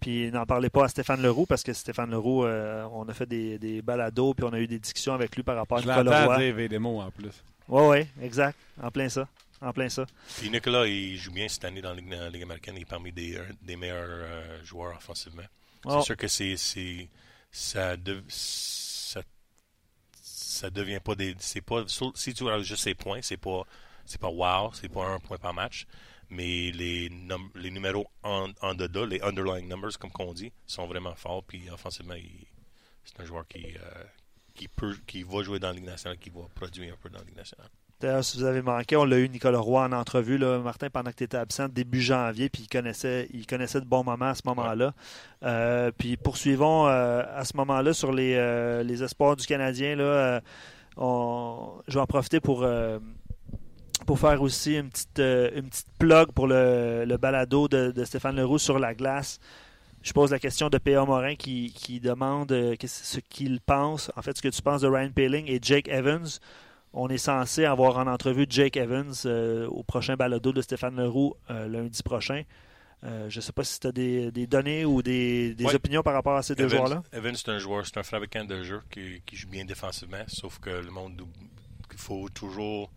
Puis 0.00 0.30
n'en 0.30 0.46
parlez 0.46 0.70
pas 0.70 0.84
à 0.84 0.88
Stéphane 0.88 1.20
Leroux 1.20 1.44
parce 1.44 1.64
que 1.64 1.72
Stéphane 1.72 2.12
Leroux, 2.12 2.44
euh, 2.44 2.84
on 2.92 3.08
a 3.08 3.12
fait 3.12 3.26
des, 3.26 3.58
des 3.58 3.82
balados 3.82 4.32
puis 4.34 4.44
on 4.44 4.52
a 4.52 4.60
eu 4.60 4.68
des 4.68 4.78
discussions 4.78 5.12
avec 5.14 5.34
lui 5.34 5.42
par 5.42 5.56
rapport 5.56 5.78
à 5.78 5.80
Je 5.80 5.88
Nicolas 5.88 6.04
l'entends 6.20 6.26
Roy. 6.34 6.38
dire 6.38 6.54
Vedemo 6.54 7.00
en 7.00 7.10
plus. 7.10 7.42
Oui, 7.68 7.82
oui, 7.88 8.06
exact. 8.24 8.56
En 8.80 8.92
plein 8.92 9.08
ça. 9.08 9.26
En 9.62 9.72
plein 9.72 9.88
ça. 9.88 10.04
Puis 10.38 10.50
Nicolas, 10.50 10.86
il 10.86 11.16
joue 11.16 11.32
bien 11.32 11.48
cette 11.48 11.64
année 11.64 11.80
dans 11.80 11.90
la 11.94 11.96
Ligue, 12.00 12.10
la 12.10 12.28
Ligue 12.30 12.42
américaine. 12.42 12.74
Il 12.76 12.82
est 12.82 12.84
parmi 12.84 13.12
des, 13.12 13.36
un 13.38 13.46
des 13.62 13.76
meilleurs 13.76 14.08
euh, 14.08 14.64
joueurs 14.64 14.96
offensivement. 14.96 15.42
Oh. 15.84 15.98
C'est 16.00 16.06
sûr 16.06 16.16
que 16.16 16.28
c'est, 16.28 16.56
c'est 16.56 17.08
ça, 17.50 17.96
de- 17.96 18.22
ça, 18.28 19.22
ça 20.20 20.70
devient 20.70 21.00
pas 21.02 21.14
des, 21.14 21.34
c'est 21.38 21.60
pas, 21.60 21.84
si 22.14 22.34
tu 22.34 22.44
regardes 22.44 22.62
juste 22.62 22.82
ses 22.82 22.94
points, 22.94 23.20
c'est 23.22 23.36
pas, 23.36 23.62
c'est 24.04 24.20
pas 24.20 24.28
wow, 24.28 24.72
c'est 24.74 24.88
pas 24.88 25.06
un 25.06 25.18
point 25.18 25.38
par 25.38 25.54
match, 25.54 25.86
mais 26.30 26.70
les, 26.72 27.08
num- 27.10 27.50
les 27.54 27.70
numéros 27.70 28.06
en, 28.22 28.50
en 28.60 28.74
dedans, 28.74 29.04
les 29.04 29.20
underlying 29.22 29.68
numbers, 29.68 29.98
comme 29.98 30.10
qu'on 30.12 30.32
dit, 30.32 30.52
sont 30.66 30.86
vraiment 30.86 31.14
forts. 31.14 31.44
Puis 31.44 31.68
offensivement, 31.70 32.14
il- 32.14 32.46
c'est 33.04 33.18
un 33.20 33.24
joueur 33.24 33.46
qui, 33.48 33.64
euh, 33.76 34.04
qui 34.54 34.68
peut, 34.68 34.96
qui 35.06 35.22
va 35.24 35.42
jouer 35.42 35.58
dans 35.58 35.68
la 35.68 35.74
Ligue 35.74 35.84
nationale, 35.86 36.18
qui 36.18 36.30
va 36.30 36.42
produire 36.54 36.94
un 36.94 36.96
peu 36.96 37.08
dans 37.10 37.18
la 37.18 37.24
Ligue 37.24 37.36
nationale. 37.36 37.68
D'ailleurs, 38.02 38.24
si 38.24 38.36
vous 38.36 38.44
avez 38.44 38.62
manqué, 38.62 38.96
on 38.96 39.04
l'a 39.04 39.18
eu 39.18 39.28
Nicolas 39.28 39.60
Roy 39.60 39.84
en 39.84 39.92
entrevue, 39.92 40.36
là, 40.36 40.58
Martin, 40.58 40.90
pendant 40.90 41.10
que 41.12 41.16
tu 41.16 41.24
étais 41.24 41.36
absent, 41.36 41.68
début 41.68 42.00
janvier, 42.02 42.48
puis 42.48 42.64
il 42.64 42.68
connaissait, 42.68 43.28
il 43.32 43.46
connaissait 43.46 43.80
de 43.80 43.86
bons 43.86 44.02
moments 44.02 44.26
à 44.30 44.34
ce 44.34 44.42
moment-là. 44.46 44.92
Euh, 45.44 45.92
puis 45.96 46.16
poursuivons 46.16 46.88
euh, 46.88 47.22
à 47.34 47.44
ce 47.44 47.56
moment-là 47.56 47.92
sur 47.94 48.12
les, 48.12 48.34
euh, 48.36 48.82
les 48.82 49.02
espoirs 49.04 49.36
du 49.36 49.46
Canadien. 49.46 49.94
Là, 49.96 50.40
on- 50.96 51.80
je 51.86 51.94
vais 51.94 52.00
en 52.00 52.06
profiter 52.06 52.40
pour, 52.40 52.66
pour 54.06 54.18
faire 54.18 54.42
aussi 54.42 54.74
une 54.76 54.90
petite, 54.90 55.20
euh, 55.20 55.50
une 55.54 55.68
petite 55.68 55.86
plug 55.98 56.32
pour 56.32 56.48
le, 56.48 57.04
le 57.06 57.16
balado 57.18 57.68
de, 57.68 57.92
de 57.92 58.04
Stéphane 58.04 58.34
Leroux 58.36 58.58
sur 58.58 58.80
la 58.80 58.94
glace. 58.94 59.38
Je 60.02 60.12
pose 60.12 60.32
la 60.32 60.40
question 60.40 60.68
de 60.68 60.78
P.A. 60.78 61.04
Morin 61.04 61.36
qui, 61.36 61.72
qui 61.72 62.00
demande 62.00 62.50
euh, 62.50 62.74
ce 62.84 63.20
qu'il 63.20 63.60
pense, 63.60 64.10
en 64.16 64.22
fait, 64.22 64.36
ce 64.36 64.42
que 64.42 64.48
tu 64.48 64.60
penses 64.60 64.80
de 64.80 64.88
Ryan 64.88 65.10
Paling 65.14 65.46
et 65.46 65.60
Jake 65.62 65.86
Evans. 65.86 66.26
On 66.94 67.08
est 67.08 67.18
censé 67.18 67.64
avoir 67.64 67.96
en 67.98 68.06
entrevue 68.06 68.46
Jake 68.48 68.76
Evans 68.76 69.12
euh, 69.24 69.66
au 69.68 69.82
prochain 69.82 70.14
balado 70.16 70.52
de 70.52 70.60
Stéphane 70.60 70.96
Leroux 70.96 71.34
euh, 71.50 71.66
lundi 71.68 72.02
prochain. 72.02 72.42
Euh, 73.04 73.28
je 73.30 73.38
ne 73.38 73.40
sais 73.42 73.52
pas 73.52 73.64
si 73.64 73.80
tu 73.80 73.86
as 73.86 73.92
des, 73.92 74.30
des 74.30 74.46
données 74.46 74.84
ou 74.84 75.02
des, 75.02 75.54
des 75.54 75.64
Ouais. 75.64 75.74
opinions 75.74 76.02
par 76.02 76.12
rapport 76.14 76.36
à 76.36 76.42
ces 76.42 76.54
deux 76.54 76.68
joueurs-là. 76.68 77.02
Evans, 77.12 77.34
c'est 77.34 77.48
un 77.48 77.58
joueur, 77.58 77.84
c'est 77.86 77.96
un 77.98 78.02
fabricant 78.02 78.44
de 78.44 78.62
jeu 78.62 78.80
qui, 78.90 79.22
qui 79.26 79.36
joue 79.36 79.48
bien 79.48 79.64
défensivement, 79.64 80.22
sauf 80.28 80.58
que 80.60 80.70
le 80.70 80.90
monde, 80.90 81.20
il 81.92 81.98
faut 81.98 82.28
toujours 82.28 82.90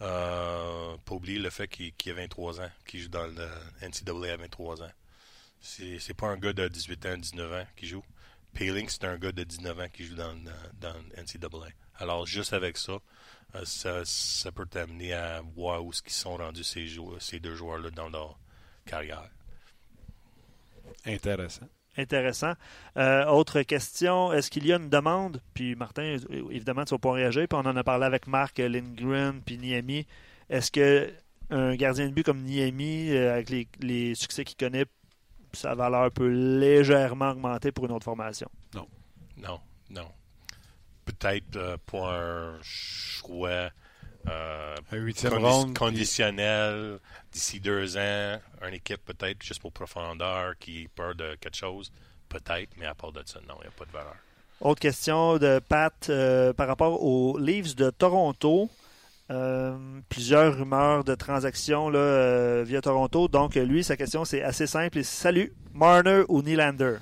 pas 0.00 0.96
oublier 1.14 1.38
le 1.38 1.48
fait 1.50 1.68
qu'il 1.68 1.92
a 2.10 2.14
23 2.14 2.60
ans, 2.60 2.70
qu'il 2.86 3.00
joue 3.00 3.08
dans 3.08 3.26
le 3.26 3.86
NCAA 3.86 4.34
à 4.34 4.36
23 4.36 4.82
ans. 4.82 4.90
C'est 5.60 6.14
pas 6.16 6.26
un 6.28 6.36
gars 6.36 6.52
de 6.52 6.68
18 6.68 7.06
ans, 7.06 7.16
19 7.16 7.52
ans 7.52 7.66
qui 7.76 7.86
joue. 7.86 8.02
Paling, 8.52 8.88
c'est 8.88 9.04
un 9.04 9.16
gars 9.16 9.32
de 9.32 9.42
19 9.44 9.78
ans 9.80 9.86
qui 9.92 10.04
joue 10.04 10.14
dans, 10.16 10.32
le- 10.32 10.80
dans 10.80 10.92
le 11.16 11.22
NCAA. 11.22 11.68
Alors, 11.98 12.26
juste 12.26 12.52
avec 12.52 12.76
ça, 12.76 12.98
ça, 13.64 14.02
ça 14.04 14.52
peut 14.52 14.66
t'amener 14.66 15.12
à 15.12 15.40
voir 15.54 15.84
où 15.84 15.92
ce 15.92 16.02
qu'ils 16.02 16.12
sont 16.12 16.36
rendus 16.36 16.64
ces, 16.64 16.86
jou- 16.86 17.18
ces 17.20 17.40
deux 17.40 17.54
joueurs-là 17.54 17.90
dans 17.90 18.08
leur 18.08 18.38
carrière. 18.84 19.30
Intéressant. 21.04 21.66
Intéressant. 21.98 22.52
Euh, 22.98 23.24
autre 23.26 23.62
question, 23.62 24.32
est-ce 24.32 24.50
qu'il 24.50 24.66
y 24.66 24.72
a 24.72 24.76
une 24.76 24.90
demande? 24.90 25.40
Puis 25.54 25.74
Martin, 25.76 26.02
euh, 26.30 26.48
évidemment, 26.50 26.84
tu 26.84 26.94
vas 26.94 26.98
pas 26.98 27.12
réagir. 27.12 27.46
Puis 27.48 27.56
on 27.58 27.66
en 27.66 27.76
a 27.76 27.84
parlé 27.84 28.04
avec 28.04 28.26
Marc 28.26 28.58
Lindgren 28.58 29.40
puis 29.40 29.56
Niami. 29.56 30.06
Est-ce 30.50 30.70
que 30.70 31.10
un 31.48 31.74
gardien 31.76 32.08
de 32.08 32.12
but 32.12 32.24
comme 32.24 32.42
Niami, 32.42 33.10
euh, 33.10 33.34
avec 33.34 33.50
les, 33.50 33.68
les 33.80 34.14
succès 34.14 34.44
qu'il 34.44 34.56
connaît, 34.56 34.84
sa 35.52 35.74
valeur 35.74 36.10
peut 36.10 36.28
légèrement 36.28 37.30
augmenter 37.30 37.72
pour 37.72 37.86
une 37.86 37.92
autre 37.92 38.04
formation? 38.04 38.50
Non, 39.38 39.60
non. 39.88 40.08
Peut-être 41.18 41.56
euh, 41.56 41.76
pour 41.86 42.08
un 42.08 42.58
choix 42.62 43.70
euh, 44.28 44.74
Un 44.92 44.96
huitième 44.96 45.32
condi- 45.34 45.42
ronde. 45.44 45.66
puis- 45.66 45.74
conditionnel 45.74 46.98
d'ici 47.32 47.60
deux 47.60 47.96
ans, 47.96 48.38
une 48.66 48.74
équipe 48.74 49.04
peut-être 49.04 49.42
juste 49.42 49.60
pour 49.60 49.72
profondeur 49.72 50.54
qui 50.58 50.88
peur 50.94 51.14
de 51.14 51.36
quelque 51.40 51.56
chose, 51.56 51.92
peut-être, 52.28 52.70
mais 52.76 52.86
à 52.86 52.94
part 52.94 53.12
de 53.12 53.22
ça, 53.24 53.38
non, 53.48 53.54
il 53.60 53.62
n'y 53.62 53.68
a 53.68 53.70
pas 53.70 53.84
de 53.84 53.92
valeur. 53.92 54.16
Autre 54.60 54.80
question 54.80 55.38
de 55.38 55.60
Pat 55.68 55.94
euh, 56.08 56.52
par 56.52 56.66
rapport 56.66 57.02
aux 57.02 57.38
Leafs 57.38 57.76
de 57.76 57.90
Toronto. 57.90 58.68
Euh, 59.30 59.76
plusieurs 60.08 60.56
rumeurs 60.56 61.02
de 61.04 61.14
transactions 61.16 61.88
là, 61.90 62.62
via 62.62 62.80
Toronto. 62.80 63.26
Donc, 63.28 63.54
lui, 63.56 63.82
sa 63.84 63.96
question, 63.96 64.24
c'est 64.24 64.42
assez 64.42 64.66
simple. 64.68 65.02
Salut, 65.04 65.52
Marner 65.74 66.22
ou 66.28 66.42
Nylander? 66.42 66.96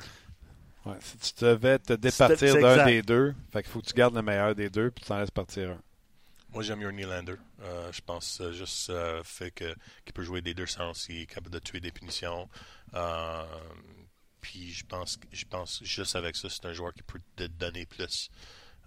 Ouais, 0.86 0.96
si 1.00 1.34
tu 1.34 1.44
devais 1.44 1.78
te 1.78 1.94
départir 1.94 2.60
d'un 2.60 2.84
des 2.84 3.02
deux, 3.02 3.34
fait 3.52 3.62
qu'il 3.62 3.72
faut 3.72 3.80
que 3.80 3.86
tu 3.86 3.94
gardes 3.94 4.14
le 4.14 4.22
meilleur 4.22 4.54
des 4.54 4.68
deux 4.68 4.90
puis 4.90 5.02
tu 5.02 5.08
t'en 5.08 5.18
laisses 5.18 5.30
partir 5.30 5.70
un. 5.70 5.82
Moi, 6.52 6.62
j'aime 6.62 6.78
mieux 6.80 6.90
Nylander. 6.92 7.34
Euh, 7.62 7.90
je 7.90 8.00
pense 8.00 8.40
euh, 8.40 8.52
juste 8.52 8.90
euh, 8.90 9.22
fait 9.24 9.50
que 9.50 9.74
qu'il 10.04 10.12
peut 10.12 10.22
jouer 10.22 10.40
des 10.40 10.54
deux 10.54 10.66
sens, 10.66 11.06
il 11.08 11.22
est 11.22 11.26
capable 11.26 11.50
de 11.50 11.58
tuer 11.58 11.80
des 11.80 11.90
punitions. 11.90 12.48
Euh, 12.94 13.44
puis 14.40 14.70
je 14.72 14.84
pense, 14.84 15.18
je 15.32 15.44
pense 15.46 15.82
juste 15.82 16.14
avec 16.16 16.36
ça, 16.36 16.48
c'est 16.50 16.66
un 16.66 16.72
joueur 16.72 16.92
qui 16.92 17.02
peut 17.02 17.20
te 17.34 17.44
donner 17.46 17.86
plus. 17.86 18.30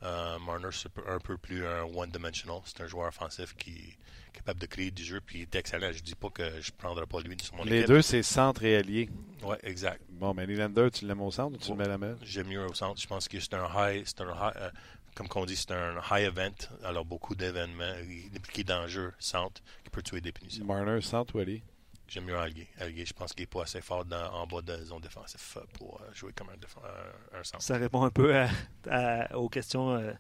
Euh, 0.04 0.38
Marner, 0.39 0.70
c'est 0.72 0.91
un 1.08 1.20
peu 1.20 1.38
plus 1.38 1.66
un 1.66 1.84
one-dimensional. 1.84 2.62
C'est 2.66 2.82
un 2.82 2.88
joueur 2.88 3.08
offensif 3.08 3.56
qui 3.56 3.98
capable 4.38 4.59
de 4.59 4.65
créer 4.65 4.91
du 4.91 5.03
jeu, 5.03 5.19
puis 5.25 5.39
il 5.39 5.41
est 5.43 5.55
excellent. 5.55 5.91
Je 5.91 6.01
dis 6.01 6.15
pas 6.15 6.29
que 6.29 6.61
je 6.61 6.71
prendrai 6.71 7.05
pas 7.05 7.19
lui 7.21 7.35
sur 7.41 7.55
mon 7.55 7.63
Les 7.63 7.77
équipe. 7.77 7.88
deux, 7.88 8.01
c'est 8.01 8.23
centre 8.23 8.63
et 8.63 8.75
allié. 8.77 9.09
Ouais, 9.43 9.57
exact. 9.63 10.01
Bon, 10.09 10.33
mais 10.33 10.47
Nylander, 10.47 10.89
tu 10.91 11.05
l'aimes 11.05 11.21
au 11.21 11.31
centre 11.31 11.55
ou 11.55 11.59
tu 11.59 11.69
le 11.71 11.77
mets 11.77 11.85
à 11.85 11.89
la 11.89 11.97
mêle? 11.97 12.17
J'aime 12.23 12.47
mieux 12.47 12.65
au 12.65 12.73
centre. 12.73 12.99
Je 13.01 13.07
pense 13.07 13.27
que 13.27 13.39
c'est 13.39 13.53
un 13.53 13.67
high, 13.75 14.03
c'est 14.05 14.21
un 14.21 14.29
high, 14.33 14.53
euh, 14.57 14.69
comme 15.15 15.27
qu'on 15.27 15.45
dit, 15.45 15.55
c'est 15.55 15.71
un 15.71 15.95
high 16.11 16.25
event. 16.27 16.51
Alors 16.83 17.05
beaucoup 17.05 17.35
d'événements. 17.35 17.93
Il 18.03 18.33
est 18.33 18.38
impliqué 18.38 18.63
dans 18.63 18.81
le 18.83 18.88
jeu 18.88 19.13
centre 19.19 19.61
qui 19.83 19.89
peut 19.89 20.01
tuer 20.01 20.21
des 20.21 20.31
punitions. 20.31 20.65
Marner, 20.65 21.01
centre 21.01 21.35
ou 21.35 21.39
allié? 21.39 21.61
J'aime 22.07 22.23
mieux 22.23 22.38
Alguer. 22.38 22.67
Alguer, 22.79 23.05
je 23.05 23.11
pense 23.13 23.33
qu'il 23.33 23.43
n'est 23.43 23.47
pas 23.47 23.63
assez 23.63 23.81
fort 23.81 24.05
dans- 24.05 24.31
en 24.33 24.47
bas 24.47 24.61
de 24.61 24.71
la 24.71 24.81
zone 24.85 25.01
défensive 25.01 25.41
euh, 25.57 25.61
pour 25.73 25.99
euh, 26.01 26.13
jouer 26.13 26.31
comme 26.33 26.47
un, 26.49 26.53
euh, 26.53 27.39
un 27.39 27.43
centre. 27.43 27.61
Ça 27.61 27.77
répond 27.77 28.03
un 28.03 28.09
peu 28.09 28.33
à- 28.35 28.49
à- 28.89 29.35
aux 29.38 29.49
questions 29.49 29.91
euh, 29.93 30.13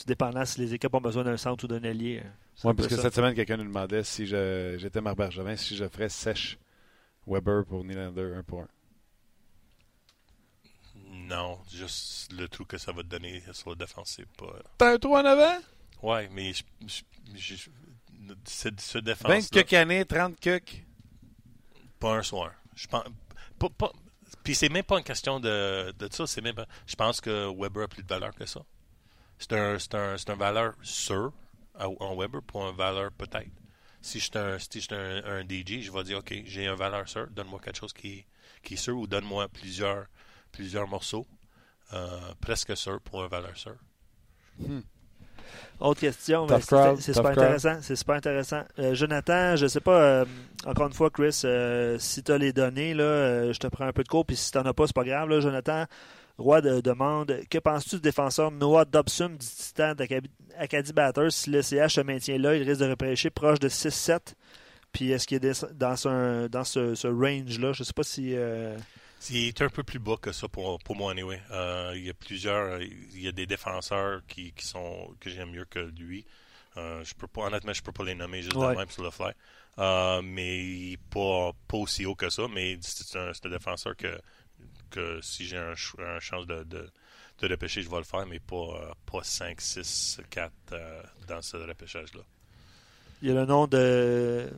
du 0.00 0.06
dépendant 0.06 0.44
si 0.44 0.60
les 0.60 0.74
équipes 0.74 0.94
ont 0.94 1.00
besoin 1.00 1.24
d'un 1.24 1.36
centre 1.36 1.64
ou 1.64 1.68
d'un 1.68 1.82
allié. 1.84 2.20
Un 2.64 2.68
Oui, 2.68 2.74
parce 2.74 2.88
que 2.88 2.96
ça. 2.96 3.02
cette 3.02 3.14
semaine, 3.14 3.34
quelqu'un 3.34 3.56
nous 3.56 3.64
demandait 3.64 4.02
si 4.04 4.26
je- 4.26 4.76
j'étais 4.78 5.00
Marc 5.00 5.16
Bergevin, 5.16 5.56
si 5.56 5.76
je 5.76 5.88
ferais 5.88 6.08
sèche 6.08 6.58
Weber 7.26 7.64
pour 7.64 7.84
Nylander, 7.84 8.34
un 8.36 8.42
pour 8.42 8.62
un. 8.62 8.68
Non, 11.12 11.58
juste 11.70 12.32
le 12.32 12.48
trou 12.48 12.64
que 12.64 12.78
ça 12.78 12.92
va 12.92 13.02
te 13.02 13.08
donner 13.08 13.42
sur 13.52 13.70
la 13.70 13.76
défense, 13.76 14.14
c'est 14.16 14.28
pas. 14.36 14.52
T'as 14.78 14.94
un 14.94 14.98
trou 14.98 15.16
en 15.16 15.24
avant? 15.24 15.58
Ouais, 16.02 16.28
mais 16.32 16.52
je, 16.52 16.62
je, 16.86 17.02
je- 17.36 17.54
je- 17.54 17.70
ce, 18.46 18.68
ce 18.78 18.98
20 18.98 19.02
défense. 19.04 19.50
cucs 19.50 19.72
années, 19.74 20.04
30 20.04 20.38
cucs? 20.40 20.84
Pas 21.98 22.16
un 22.16 22.22
soir. 22.22 22.52
Je 22.74 22.86
pense. 22.86 23.04
Pas, 23.58 23.68
pas- 23.70 23.92
puis 24.42 24.54
c'est 24.54 24.68
même 24.68 24.84
pas 24.84 24.98
une 24.98 25.04
question 25.04 25.38
de, 25.40 25.92
de 25.92 26.08
ça. 26.12 26.26
C'est 26.26 26.40
même 26.40 26.54
pas- 26.54 26.66
je 26.86 26.94
pense 26.96 27.20
que 27.20 27.52
Weber 27.56 27.84
a 27.84 27.88
plus 27.88 28.02
de 28.02 28.08
valeur 28.08 28.34
que 28.34 28.46
ça. 28.46 28.60
C'est 29.40 29.52
un, 29.54 29.76
c'est 29.80 29.94
un, 29.96 30.16
c'est 30.16 30.30
un 30.30 30.36
valeur 30.36 30.74
sûr 30.82 31.32
en 31.74 32.14
Weber 32.16 32.42
pour 32.42 32.68
une 32.68 32.76
valeur 32.76 33.10
peut-être. 33.10 33.50
Si 34.02 34.20
je 34.20 34.24
suis 34.26 34.38
un, 34.38 34.58
si 34.58 34.80
j'étais 34.80 34.94
un, 34.94 35.22
un 35.24 35.40
DJ, 35.42 35.80
je 35.82 35.90
vais 35.90 36.04
dire 36.04 36.18
OK, 36.18 36.32
j'ai 36.44 36.66
un 36.68 36.74
valeur 36.76 37.08
sûr, 37.08 37.26
donne-moi 37.30 37.58
quelque 37.64 37.78
chose 37.78 37.92
qui, 37.92 38.18
est- 38.18 38.26
qui 38.62 38.74
est 38.74 38.76
sûr 38.76 38.96
ou 38.96 39.06
donne-moi 39.08 39.48
plusieurs, 39.48 40.06
plusieurs 40.52 40.86
morceaux 40.86 41.26
euh, 41.92 42.18
presque 42.40 42.76
sûr 42.76 43.00
pour 43.00 43.22
un 43.24 43.28
valeur 43.28 43.56
sûr. 43.56 43.74
Autre 45.80 46.00
question, 46.00 46.46
c'est- 46.60 46.66
crowd, 46.66 46.96
c'est 47.00 47.12
tough 47.12 47.22
super 47.24 47.30
intéressant. 47.46 47.78
C'est 47.82 47.96
super 47.96 48.14
intéressant. 48.16 48.62
Euh, 48.78 48.94
Jonathan, 48.94 49.56
je 49.56 49.66
sais 49.66 49.80
pas, 49.80 49.98
euh, 50.00 50.24
encore 50.66 50.86
une 50.86 50.92
fois, 50.92 51.08
Chris, 51.10 51.40
euh, 51.44 51.98
si 51.98 52.22
tu 52.22 52.30
as 52.32 52.38
les 52.38 52.52
données, 52.52 52.92
là, 52.92 53.04
euh, 53.04 53.52
je 53.54 53.58
te 53.58 53.66
prends 53.66 53.86
un 53.86 53.92
peu 53.92 54.02
de 54.02 54.08
cours, 54.08 54.26
puis 54.26 54.36
si 54.36 54.52
tu 54.52 54.58
n'en 54.58 54.66
as 54.66 54.74
pas, 54.74 54.86
c'est 54.86 54.94
pas 54.94 55.04
grave. 55.04 55.28
Là, 55.30 55.40
Jonathan 55.40 55.86
Roy 56.40 56.60
de- 56.62 56.80
demande 56.80 57.42
Que 57.50 57.58
penses-tu 57.58 57.96
du 57.96 58.00
défenseur 58.02 58.50
Noah 58.50 58.84
Dobson 58.84 59.28
du 59.30 59.46
Titan 59.46 59.94
d'Acadie 59.94 60.92
Batters? 60.92 61.30
Si 61.32 61.50
le 61.50 61.62
CH 61.62 61.94
se 61.94 62.00
maintient 62.00 62.38
là, 62.38 62.56
il 62.56 62.68
risque 62.68 62.80
de 62.80 62.88
repêcher 62.90 63.30
proche 63.30 63.58
de 63.60 63.68
6-7. 63.68 64.34
Puis 64.92 65.12
est-ce 65.12 65.26
qu'il 65.26 65.44
est 65.44 65.74
dans, 65.74 65.96
ce, 65.96 66.48
dans 66.48 66.64
ce, 66.64 66.94
ce 66.96 67.06
range-là? 67.06 67.72
Je 67.72 67.84
sais 67.84 67.92
pas 67.92 68.02
si. 68.02 68.34
euh, 68.34 68.76
Il 69.30 69.46
est 69.48 69.62
un 69.62 69.68
peu 69.68 69.82
plus 69.84 69.98
bas 70.00 70.16
que 70.20 70.32
ça 70.32 70.48
pour, 70.48 70.78
pour 70.80 70.96
moi, 70.96 71.12
anyway. 71.12 71.40
Euh, 71.52 71.92
il 71.94 72.06
y 72.06 72.10
a 72.10 72.14
plusieurs, 72.14 72.80
il 72.82 73.20
y 73.22 73.28
a 73.28 73.32
des 73.32 73.46
défenseurs 73.46 74.22
qui, 74.26 74.52
qui 74.52 74.66
sont 74.66 75.14
que 75.20 75.30
j'aime 75.30 75.50
mieux 75.52 75.64
que 75.66 75.78
lui. 75.78 76.24
Euh, 76.76 77.04
je 77.04 77.14
peux 77.14 77.26
pas, 77.28 77.42
honnêtement, 77.42 77.72
je 77.72 77.82
peux 77.82 77.92
pas 77.92 78.04
les 78.04 78.14
nommer 78.14 78.42
juste 78.42 78.56
Ouais. 78.56 78.72
de 78.74 78.78
même 78.78 78.88
sur 78.90 79.02
le 79.04 79.10
fly. 79.10 79.30
Euh, 79.78 80.20
mais 80.22 80.96
pas, 81.10 81.52
pas 81.68 81.76
aussi 81.76 82.04
haut 82.06 82.14
que 82.16 82.30
ça. 82.30 82.42
Mais 82.52 82.76
c'est 82.80 83.16
un, 83.18 83.32
c'est 83.32 83.46
un 83.46 83.50
défenseur 83.50 83.94
que, 83.96 84.08
que 84.90 85.20
si 85.22 85.46
j'ai 85.46 85.56
un, 85.58 85.74
ch- 85.74 85.94
un 85.98 86.20
chance 86.20 86.46
de, 86.46 86.62
de, 86.64 86.90
de 87.38 87.48
repêcher, 87.48 87.82
je 87.82 87.90
vais 87.90 87.96
le 87.98 88.04
faire, 88.04 88.26
mais 88.26 88.38
pas, 88.40 88.92
pas 89.10 89.22
5, 89.22 89.60
6, 89.60 90.20
4 90.30 90.52
euh, 90.72 91.02
dans 91.26 91.40
ce 91.42 91.56
repêchage-là. 91.56 92.22
Il 93.22 93.28
y 93.28 93.30
a 93.32 93.34
le 93.34 93.46
nom 93.46 93.66
de. 93.66 94.50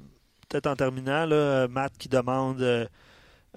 Peut-être 0.49 0.67
en 0.67 0.77
terminant, 0.77 1.27
Matt 1.69 1.97
qui 1.99 2.09
demande 2.09 2.61
euh, 2.63 2.87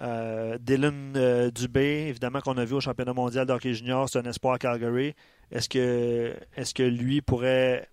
euh, 0.02 0.58
Dylan 0.60 1.14
euh, 1.16 1.52
Dubé, 1.52 2.08
évidemment 2.08 2.42
qu'on 2.42 2.58
a 2.58 2.66
vu 2.66 2.74
au 2.76 2.82
championnat 2.82 3.14
mondial 3.14 3.46
d'hockey 3.46 3.74
junior, 3.74 4.10
c'est 4.10 4.20
un 4.20 4.30
espoir 4.30 4.56
à 4.56 4.60
Calgary. 4.60 5.14
Est-ce 5.52 5.70
que, 5.70 6.36
est-ce 6.56 6.74
que 6.74 6.84
lui 6.84 7.22
pourrait 7.22 7.88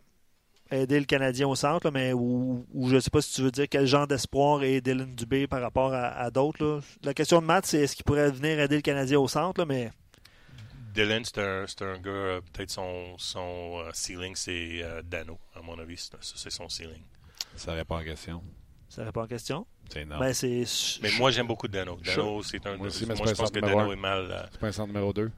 aider 0.73 0.99
le 0.99 1.05
Canadien 1.07 1.47
au 1.49 1.55
centre, 1.55 1.87
là, 1.87 1.91
mais 1.91 2.13
ou, 2.13 2.67
ou 2.73 2.89
je 2.89 2.95
ne 2.97 3.01
sais 3.01 3.11
pas 3.11 3.21
si 3.23 3.35
tu 3.35 3.43
veux 3.43 3.51
dire 3.51 3.67
quel 3.71 3.87
genre 3.87 4.07
d'espoir 4.07 4.63
est 4.65 4.81
Dylan 4.81 5.15
Dubé 5.15 5.47
par 5.47 5.61
rapport 5.61 5.93
à, 5.95 6.09
à 6.09 6.31
d'autres. 6.31 6.65
là. 6.65 6.81
La 7.05 7.15
question 7.15 7.41
de 7.41 7.47
Matt, 7.47 7.67
c'est 7.67 7.79
est-ce 7.81 7.95
qu'il 7.95 8.05
pourrait 8.05 8.31
venir 8.31 8.59
aider 8.61 8.77
le 8.77 8.83
Canadien 8.83 9.19
au 9.21 9.29
centre, 9.29 9.61
là, 9.61 9.67
mais 9.67 9.91
Dylan, 10.95 11.25
c'est 11.25 11.39
un, 11.39 11.65
c'est 11.67 11.83
un 11.83 11.99
gars, 11.99 12.11
euh, 12.11 12.41
peut-être 12.53 12.71
son, 12.71 13.15
son 13.17 13.79
euh, 13.79 13.91
ceiling, 13.95 14.35
c'est 14.37 14.83
euh, 14.83 15.01
Dano, 15.03 15.39
à 15.55 15.63
mon 15.63 15.79
avis. 15.79 15.97
C'est- 16.21 16.51
son 16.51 16.69
ceiling. 16.69 17.03
Ça 17.57 17.73
répond 17.73 17.97
à 17.97 18.01
la 18.01 18.05
question. 18.11 18.43
ça 18.89 19.05
répond 19.05 19.21
à 19.21 19.25
la 19.25 19.29
question? 19.29 19.67
C'est 19.91 20.03
énorme. 20.03 20.21
Ben, 20.21 20.33
c'est 20.35 20.65
Mais 21.03 21.11
moi, 21.19 21.31
j'aime 21.31 21.47
beaucoup 21.47 21.67
Dano. 21.69 21.99
Dano, 22.05 22.43
c'est 22.43 22.67
un. 22.67 22.77
Moi 22.77 22.87
aussi, 22.89 23.05
mais 23.07 23.15
moi, 23.15 23.27
je 23.27 23.33
pense 23.35 23.51
que 23.51 23.61
Dano 23.61 23.93
est 23.93 23.97
mal. 23.97 24.29
euh, 24.31 24.43
c'est 24.53 24.61
pas 24.61 24.67
un 24.69 24.73
centre 24.73 24.89
numéro 24.93 25.13
2. 25.13 25.31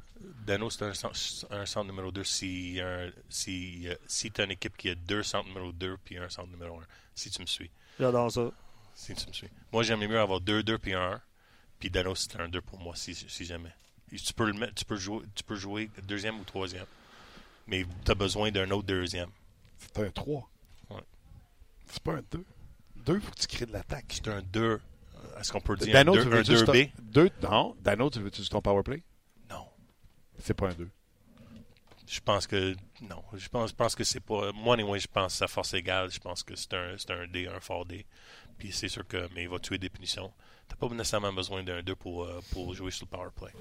Dano, 0.45 0.71
c'est 0.71 0.85
un, 0.85 0.95
centre- 0.95 1.47
un 1.51 1.66
centre 1.66 1.87
numéro 1.91 2.11
2 2.12 2.23
si, 2.25 2.79
un, 2.83 3.11
si, 3.29 3.89
euh, 3.89 3.95
si 4.07 4.31
tu 4.31 4.41
as 4.41 4.45
une 4.45 4.51
équipe 4.53 4.77
qui 4.77 4.91
a 4.91 4.95
deux 4.95 5.23
centres 5.23 5.49
numéro 5.49 5.73
2 5.73 5.97
puis 6.05 6.19
un 6.19 6.29
centre 6.29 6.49
numéro 6.51 6.79
1. 6.81 6.85
Si 7.15 7.31
tu 7.31 7.41
me 7.41 7.47
suis. 7.47 7.71
J'adore 7.99 8.31
ça. 8.31 8.51
Si 8.95 9.15
tu 9.15 9.27
me 9.29 9.33
suis. 9.33 9.49
Moi, 9.73 9.83
j'aimerais 9.83 10.09
mieux 10.09 10.21
avoir 10.21 10.41
2-2 10.41 10.79
puis 10.79 10.95
un 10.95 11.12
1. 11.15 11.23
Puis 11.81 11.91
Dano, 11.91 12.15
c'est 12.15 12.39
un 12.41 12.49
2 12.49 12.61
pour 12.61 12.79
moi, 12.79 12.95
si, 12.97 13.15
si 13.15 13.45
jamais. 13.45 13.75
Et 14.12 14.16
Tu 14.16 14.33
peux, 14.33 14.47
le 14.47 14.53
mettre, 14.53 14.75
tu, 14.75 14.85
peux 14.85 14.97
jouer, 14.97 15.25
tu 15.35 15.43
peux 15.43 15.57
jouer 15.57 15.91
deuxième 16.05 16.39
ou 16.39 16.45
troisième. 16.45 16.87
Mais 17.66 17.85
tu 18.05 18.11
as 18.11 18.15
besoin 18.15 18.51
d'un 18.51 18.71
autre 18.71 18.87
deuxième. 18.87 19.31
C'est 19.79 19.99
un 19.99 20.11
3. 20.11 20.49
Ouais. 20.91 21.01
C'est 21.87 22.03
pas 22.03 22.12
un 22.15 22.23
2. 22.31 22.45
2, 22.97 23.21
faut 23.21 23.31
que 23.33 23.41
tu 23.41 23.47
crées 23.47 23.66
de 23.66 23.73
l'attaque. 23.73 24.07
C'est 24.11 24.29
un 24.29 24.43
2. 24.43 24.81
Est-ce 25.41 25.51
qu'on 25.53 25.61
peut 25.61 25.77
dire 25.77 25.93
Dano, 25.93 26.15
un 26.15 26.19
tu 26.19 26.25
2, 26.25 26.31
veux 26.31 26.39
un 26.39 26.73
2B? 26.73 26.91
2 27.03 27.31
Non. 27.43 27.77
Dano, 27.81 28.11
tu 28.11 28.21
veux-tu 28.21 28.47
ton 28.49 28.61
power 28.61 28.83
play? 28.83 28.97
Non. 28.99 29.03
C'est 30.45 30.53
pas 30.53 30.69
un 30.69 30.75
2. 30.75 30.91
Je 32.07 32.21
pense 32.21 32.47
que 32.47 32.77
non. 33.01 33.23
Je 33.33 33.49
pense, 33.49 33.71
je 33.71 33.75
pense 33.75 33.95
que 33.95 34.05
c'est 34.05 34.21
pas. 34.21 34.53
Moi, 34.53 34.75
anyway, 34.75 34.99
je 34.99 35.09
pense 35.09 35.41
à 35.41 35.47
force 35.47 35.73
égale. 35.73 36.11
Je 36.11 36.21
pense 36.21 36.43
que 36.43 36.55
c'est 36.55 36.75
un, 36.75 36.99
c'est 36.99 37.11
un 37.12 37.27
D, 37.27 37.47
un 37.49 37.61
fort 37.61 37.87
D. 37.87 38.05
Puis 38.59 38.71
c'est 38.71 38.91
sûr 38.91 39.07
que. 39.07 39.27
Mais 39.35 39.45
il 39.45 39.49
va 39.49 39.59
tuer 39.59 39.79
des 39.79 39.89
punitions. 39.89 40.31
T'as 40.69 40.77
pas 40.77 40.87
nécessairement 40.89 41.33
besoin 41.33 41.62
d'un 41.62 41.83
2 41.83 41.95
pour, 41.97 42.25
euh, 42.25 42.41
pour 42.53 42.75
jouer 42.75 42.91
sur 42.91 43.07
le 43.11 43.16
power 43.16 43.31
play. 43.35 43.53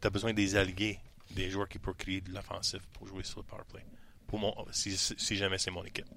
T'as 0.00 0.08
besoin 0.08 0.32
des 0.32 0.56
alliés, 0.56 0.98
des 1.32 1.50
joueurs 1.50 1.68
qui 1.68 1.78
peuvent 1.78 1.94
créer 1.94 2.22
de 2.22 2.32
l'offensif 2.32 2.80
pour 2.94 3.06
jouer 3.06 3.22
sur 3.22 3.40
le 3.40 3.44
power 3.44 3.64
play. 3.70 3.84
Pour 4.26 4.38
mon, 4.38 4.54
si, 4.70 4.96
si 4.96 5.36
jamais 5.36 5.58
c'est 5.58 5.70
mon 5.70 5.84
équipe. 5.84 6.08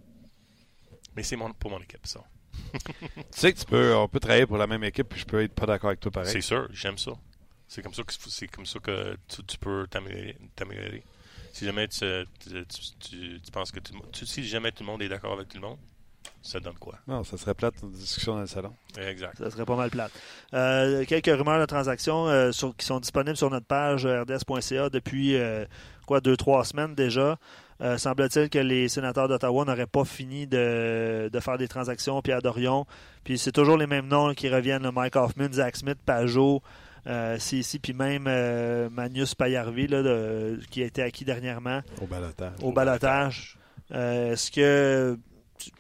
Mais 1.18 1.24
c'est 1.24 1.36
mon, 1.36 1.52
pour 1.52 1.70
mon 1.70 1.82
équipe, 1.82 2.08
ça. 2.08 2.24
Tu 2.74 3.24
sais 3.32 3.52
que 3.52 3.60
tu 3.60 3.66
peux, 3.66 3.94
on 3.94 4.08
peut 4.08 4.22
travailler 4.22 4.46
pour 4.46 4.58
la 4.58 4.68
même 4.68 4.86
équipe, 4.86 5.10
puis 5.10 5.20
je 5.20 5.26
peux 5.26 5.44
être 5.44 5.54
pas 5.54 5.66
d'accord 5.66 5.90
avec 5.90 6.00
toi 6.00 6.12
pareil. 6.12 6.32
C'est 6.32 6.42
sûr, 6.42 6.70
j'aime 6.72 6.98
ça. 6.98 7.12
C'est 7.74 7.82
comme 7.82 7.94
ça 7.96 8.04
que 8.04 8.14
c'est 8.14 8.48
comme 8.48 8.68
ça 8.68 8.78
que 8.80 9.18
tu, 9.28 9.44
tu 9.46 9.58
peux 9.58 9.88
t'améliorer. 9.90 11.04
Si 11.54 11.66
jamais 11.66 11.88
tu, 11.88 12.00
tu, 12.40 12.50
tu- 12.68 12.82
tu- 13.00 13.42
tu 13.42 13.52
penses 13.52 13.72
que 13.72 13.80
tout 13.80 13.94
le 13.94 14.00
monde, 14.00 14.12
tu- 14.12 14.28
si 14.28 14.44
jamais 14.46 14.72
tout 14.72 14.84
le 14.84 14.88
monde 14.92 15.02
est 15.02 15.10
d'accord 15.10 15.34
avec 15.34 15.48
tout 15.48 15.58
le 15.58 15.68
monde, 15.68 15.78
ça 16.44 16.60
donne 16.60 16.76
quoi? 16.78 16.96
Non, 17.08 17.24
ça 17.24 17.36
serait 17.36 17.56
plate 17.56 17.74
une 17.82 17.92
discussion 17.92 18.36
dans 18.36 18.42
le 18.42 18.48
salon. 18.48 18.76
Exact. 18.98 19.38
Ça 19.40 19.50
serait 19.50 19.66
pas 19.66 19.76
mal 19.76 19.90
plate. 19.90 20.12
Euh, 20.54 21.04
quelques 21.06 21.26
rumeurs 21.36 21.60
de 21.60 21.66
transactions 21.66 22.28
euh, 22.28 22.52
sur- 22.52 22.76
qui 22.76 22.86
sont 22.86 23.00
disponibles 23.00 23.38
sur 23.38 23.50
notre 23.50 23.66
page 23.66 24.06
euh, 24.06 24.22
rds.ca 24.24 24.90
depuis 24.90 25.36
euh, 25.36 25.66
quoi 26.06 26.22
deux 26.22 26.38
trois 26.38 26.64
semaines 26.66 26.94
déjà. 26.94 27.40
Euh, 27.82 27.98
Semble-t-il 27.98 28.50
que 28.52 28.60
les 28.60 28.88
sénateurs 28.88 29.28
d'Ottawa 29.28 29.66
n'auraient 29.66 29.88
pas 29.88 30.06
fini 30.06 30.46
de, 30.46 31.28
de 31.34 31.40
faire 31.40 31.58
des 31.58 31.68
transactions. 31.68 32.22
Pierre 32.22 32.44
Dorion. 32.44 32.86
Puis 33.24 33.40
c'est 33.40 33.52
toujours 33.52 33.78
les 33.78 33.88
mêmes 33.88 34.08
noms 34.08 34.34
qui 34.36 34.48
reviennent. 34.48 34.84
là, 34.84 34.92
Mike 34.92 35.16
Hoffman, 35.16 35.52
Zach 35.52 35.76
Smith, 35.76 35.98
Pajot, 36.06 36.62
euh, 37.08 37.38
ici, 37.52 37.80
puis 37.80 37.94
même 37.94 38.26
euh, 38.28 38.90
Magnus 38.90 39.36
Payarvi 39.36 39.88
là, 39.88 40.02
de- 40.04 40.60
qui 40.70 40.82
a 40.84 40.86
été 40.86 41.02
acquis 41.02 41.26
dernièrement 41.26 41.82
Au 42.02 42.06
balotage. 42.08 42.54
au 42.62 42.72
balotage. 42.72 43.58
Euh, 43.92 44.32
Est-ce 44.34 44.52
que, 44.52 45.18
tu 45.60 45.72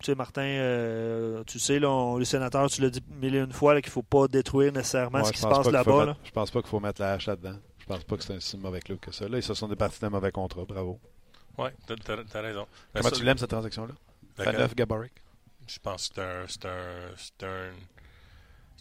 tu 0.00 0.04
sais, 0.06 0.14
Martin, 0.14 0.42
euh, 0.42 1.42
tu 1.44 1.58
sais, 1.58 1.78
là, 1.80 1.90
on- 1.90 2.18
les 2.18 2.24
sénateurs, 2.24 2.68
tu 2.70 2.80
l'as 2.82 2.90
dit 2.90 3.02
mille 3.20 3.34
et 3.34 3.38
une 3.40 3.52
fois, 3.52 3.80
qu'il 3.80 3.88
ne 3.90 3.92
faut 3.92 4.02
pas 4.02 4.28
détruire 4.28 4.72
nécessairement 4.72 5.18
Ouais, 5.18 5.24
ce 5.24 5.32
qui 5.32 5.38
se 5.38 5.46
passe 5.46 5.66
là-bas. 5.70 6.04
là. 6.06 6.16
Je 6.24 6.30
pense 6.30 6.50
pas 6.52 6.60
qu'il 6.60 6.68
faut 6.70 6.78
mettre 6.80 7.00
la 7.00 7.14
hache 7.14 7.26
là-dedans. 7.26 7.56
Je 7.78 7.86
pense 7.86 8.04
pas 8.04 8.16
que 8.16 8.22
c'est 8.22 8.34
un 8.34 8.40
si 8.40 8.56
mauvais 8.58 8.80
club 8.80 8.98
que 9.00 9.10
ça. 9.12 9.28
Là, 9.28 9.38
ils 9.38 9.42
se 9.42 9.54
sont 9.54 9.66
départis 9.66 9.98
d'un 10.00 10.10
mauvais 10.10 10.30
contrat. 10.30 10.64
Bravo. 10.66 11.00
Ouais, 11.56 11.72
t'as, 11.86 11.96
t'as- 11.96 12.22
t'as 12.30 12.40
raison. 12.42 12.66
Comment 12.94 13.08
ça, 13.08 13.10
tu 13.16 13.24
l'aimes, 13.24 13.38
cette 13.38 13.50
transaction-là? 13.50 13.94
laquelle? 14.36 14.54
Faneuf 14.54 14.74
Gaborik? 14.76 15.12
Je 15.66 15.78
pense 15.80 16.08
que 16.10 16.14
c'est 16.14 16.20
un, 16.22 16.44
c'est 16.46 16.64
un, 16.66 17.10
c'est 17.16 17.46
un, 17.46 17.70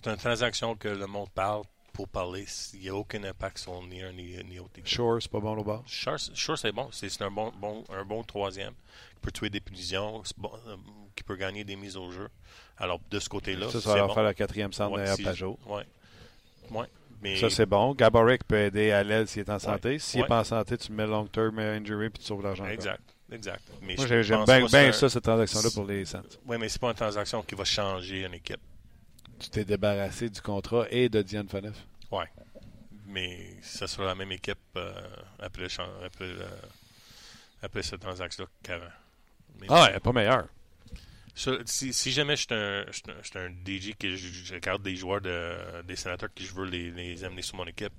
c'est 0.04 0.10
une 0.10 0.18
transaction 0.18 0.76
que 0.76 0.88
le 0.88 1.08
monde 1.08 1.30
parle 1.32 1.64
pour 1.94 2.08
parler. 2.08 2.46
Il 2.74 2.80
n'y 2.82 2.90
a 2.90 2.96
aucun 2.96 3.24
impact 3.24 3.58
sur 3.58 3.82
ni 3.84 4.02
un 4.04 4.12
ni, 4.12 4.36
ni 4.46 4.60
autre. 4.60 4.80
Shore, 4.86 5.18
c'est 5.22 5.32
pas 5.32 5.40
bon 5.40 5.58
au 5.58 5.64
bas. 5.64 5.82
Sure, 5.88 6.18
c'est 6.58 6.72
bon. 6.72 6.90
C'est 6.92 7.22
un 7.22 7.32
bon, 7.32 7.52
bon, 7.60 7.84
un 7.92 8.06
bon 8.06 8.24
troisième 8.24 8.74
qui 9.16 9.20
peut 9.22 9.32
tuer 9.32 9.50
des 9.50 9.60
punitions, 9.62 10.22
bon, 10.38 10.52
euh, 10.68 10.76
qui 11.16 11.24
peut 11.24 11.36
gagner 11.36 11.64
des 11.64 11.76
mises 11.76 11.98
au 11.98 12.12
jeu. 12.12 12.30
Alors, 12.78 13.00
de 13.10 13.20
ce 13.20 13.28
côté-là, 13.28 13.70
Ça, 13.72 13.82
ça 13.82 13.96
va 13.96 14.06
bon. 14.08 14.14
faire 14.14 14.24
le 14.24 14.34
quatrième 14.34 14.72
centre 14.74 14.96
Ouais, 14.96 15.04
derrière 15.06 15.26
Pajot. 15.32 15.58
Ouais. 15.66 15.84
Mais 17.22 17.36
Ça, 17.38 17.50
c'est 17.50 17.66
bon. 17.66 17.96
Gaborik 17.96 18.44
peut 18.44 18.58
aider 18.60 18.92
à 18.92 19.04
l'aile 19.04 19.28
s'il 19.28 19.42
est 19.42 19.50
en 19.50 19.58
santé. 19.58 19.98
S'il 19.98 20.20
n'est 20.20 20.24
Ouais. 20.24 20.28
pas 20.28 20.42
en 20.42 20.44
santé, 20.44 20.78
tu 20.78 20.92
mets 20.92 21.08
long-term 21.08 21.58
injury 21.58 22.12
puis 22.12 22.20
tu 22.22 22.28
sauves 22.28 22.44
l'argent. 22.44 22.66
exact. 22.68 23.02
Exact. 23.32 23.62
Mais 23.82 23.96
Moi, 23.98 24.06
j'aime 24.22 24.46
bien 24.46 24.92
ça, 24.94 25.10
cette 25.10 25.24
transaction-là 25.24 25.70
pour 25.74 25.84
les 25.86 26.06
Saints. 26.06 26.24
Oui, 26.46 26.58
mais 26.58 26.70
c'est 26.70 26.80
pas 26.80 26.90
une 26.90 26.96
transaction 26.96 27.42
qui 27.42 27.56
va 27.56 27.66
changer 27.66 28.24
une 28.24 28.36
équipe. 28.36 28.62
Tu 29.40 29.50
t'es 29.50 29.66
débarrassé 29.66 30.30
du 30.30 30.42
contrat 30.42 30.86
et 30.90 31.10
de 31.10 31.22
Diane 31.22 31.48
Faneuf. 31.48 31.76
Ouais. 32.12 32.26
Mais 33.06 33.56
ça 33.62 33.88
sera 33.88 34.06
la 34.08 34.16
même 34.16 34.32
équipe 34.32 34.58
euh, 34.76 34.92
après, 35.40 35.68
après, 36.06 36.28
le- 36.28 36.46
après 37.62 37.84
cette 37.84 38.02
transaction-là 38.02 38.50
qu'avant. 38.64 38.86
Ah 39.70 39.84
ouais, 39.92 40.00
pas 40.00 40.12
meilleur. 40.12 40.48
Ça, 41.36 41.52
si, 41.66 41.94
si 41.94 42.12
jamais 42.12 42.36
je 42.36 42.42
suis 42.42 43.38
un, 43.40 43.50
DJ 43.66 43.94
que 43.98 44.16
je, 44.16 44.28
je 44.28 44.54
regarde 44.56 44.82
des 44.82 44.96
joueurs 44.96 45.22
de, 45.22 45.82
des 45.84 45.96
sénateurs 45.96 46.30
que 46.34 46.44
je 46.44 46.52
veux 46.54 46.66
les, 46.66 46.92
les 46.92 47.24
amener 47.24 47.44
sur 47.44 47.56
mon 47.58 47.66
équipe, 47.66 47.94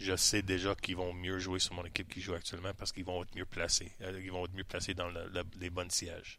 je 0.00 0.16
sais 0.16 0.42
déjà 0.42 0.74
qu'ils 0.74 0.96
vont 0.96 1.12
mieux 1.12 1.38
jouer 1.38 1.58
sur 1.60 1.74
mon 1.74 1.84
équipe 1.84 2.08
qu'ils 2.08 2.22
jouent 2.22 2.34
actuellement 2.34 2.72
parce 2.76 2.90
qu'ils 2.90 3.04
vont 3.04 3.22
être 3.22 3.34
mieux 3.36 3.44
placés. 3.44 3.92
Euh, 4.00 4.20
Ils 4.24 4.32
vont 4.32 4.44
être 4.46 4.54
mieux 4.54 4.64
placés 4.64 4.94
dans 4.94 5.08
le- 5.08 5.28
le- 5.32 5.44
les 5.60 5.70
bonnes 5.70 5.90
sièges. 5.90 6.38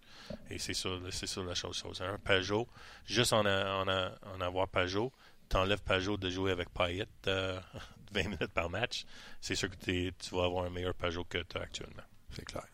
Et 0.49 0.57
c'est 0.59 0.73
ça, 0.73 0.89
c'est 1.11 1.27
ça 1.27 1.41
la 1.43 1.53
chose. 1.55 1.77
chose. 1.77 2.01
Un 2.01 2.17
Pajot, 2.17 2.67
juste 3.05 3.33
en, 3.33 3.45
a- 3.45 3.73
en, 3.75 3.87
a- 3.87 4.11
en 4.35 4.41
avoir 4.41 4.67
Pajot, 4.67 5.13
t'enlèves 5.47 5.81
Pajot 5.83 6.17
de 6.17 6.29
jouer 6.29 6.51
avec 6.51 6.69
Payet 6.71 7.05
euh, 7.27 7.59
20 8.11 8.23
minutes 8.23 8.47
par 8.53 8.69
match, 8.69 9.05
c'est 9.39 9.55
sûr 9.55 9.69
que 9.69 9.75
tu 10.09 10.35
vas 10.35 10.45
avoir 10.45 10.65
un 10.65 10.69
meilleur 10.69 10.93
Pajot 10.95 11.23
que 11.23 11.37
tu 11.37 11.57
as 11.57 11.61
actuellement. 11.61 12.03
C'est 12.31 12.45
clair. 12.45 12.65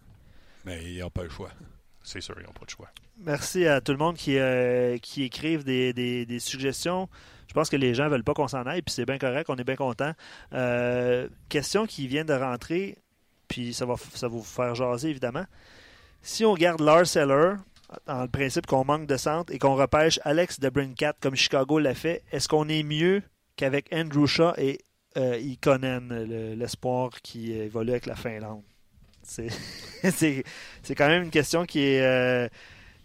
Mais 0.66 0.84
ils 0.94 1.00
n'ont 1.00 1.10
pas 1.10 1.24
le 1.24 1.30
choix. 1.30 1.52
C'est 2.04 2.22
sûr, 2.22 2.36
ils 2.40 2.46
n'ont 2.46 2.54
pas 2.54 2.66
de 2.66 2.70
choix. 2.70 2.90
Merci 3.18 3.68
à 3.68 3.82
tout 3.82 3.92
le 3.92 3.98
monde 3.98 4.16
qui, 4.16 4.38
euh, 4.38 4.98
qui 5.00 5.24
écrivent 5.24 5.64
des, 5.66 5.92
des- 5.92 6.26
des 6.26 6.40
suggestions. 6.40 7.10
Je 7.48 7.54
pense 7.54 7.70
que 7.70 7.76
les 7.78 7.94
gens 7.94 8.10
veulent 8.10 8.24
pas 8.24 8.34
qu'on 8.34 8.48
s'en 8.48 8.64
aille, 8.66 8.82
puis 8.82 8.94
c'est 8.94 9.06
bien 9.06 9.18
correct, 9.18 9.50
on 9.50 9.56
est 9.56 9.64
bien 9.64 9.76
content. 9.76 10.12
Euh, 10.54 11.28
question 11.50 11.86
qui 11.86 12.08
vient 12.08 12.26
de 12.26 12.34
rentrer, 12.34 12.98
puis 13.48 13.74
ça 13.74 13.86
va, 13.86 13.96
ça 14.14 14.28
va 14.28 14.34
vous 14.34 14.44
faire 14.44 14.76
jaser 14.76 15.10
évidemment. 15.10 15.46
Si 16.22 16.44
on 16.46 16.54
garde 16.56 16.82
Lars 16.82 17.16
Eller, 17.16 17.54
dans 18.06 18.22
le 18.24 18.28
principe 18.28 18.66
qu'on 18.66 18.84
manque 18.84 19.08
de 19.08 19.16
centre, 19.18 19.54
et 19.54 19.60
qu'on 19.60 19.76
repêche 19.76 20.20
Alex 20.24 20.60
de 20.60 20.70
Brincat 20.70 21.14
comme 21.22 21.36
Chicago 21.36 21.80
l'a 21.80 21.96
fait, 21.96 22.24
est-ce 22.32 22.48
qu'on 22.50 22.68
est 22.68 22.84
mieux 22.84 23.24
qu'avec 23.56 23.88
Andrew 23.94 24.26
Shaw 24.28 24.52
et 24.58 24.80
euh, 25.16 25.38
Ikonen, 25.40 26.10
le- 26.10 26.54
l'espoir 26.56 27.10
qui 27.24 27.54
évolue 27.54 27.92
avec 27.92 28.06
la 28.08 28.16
Finlande? 28.16 28.62
C'est 29.24 29.48
quand 30.96 31.08
même 31.08 31.24
une 31.24 31.32
question 31.32 31.66
qui 31.66 31.80
est, 31.82 32.02
euh, 32.02 32.48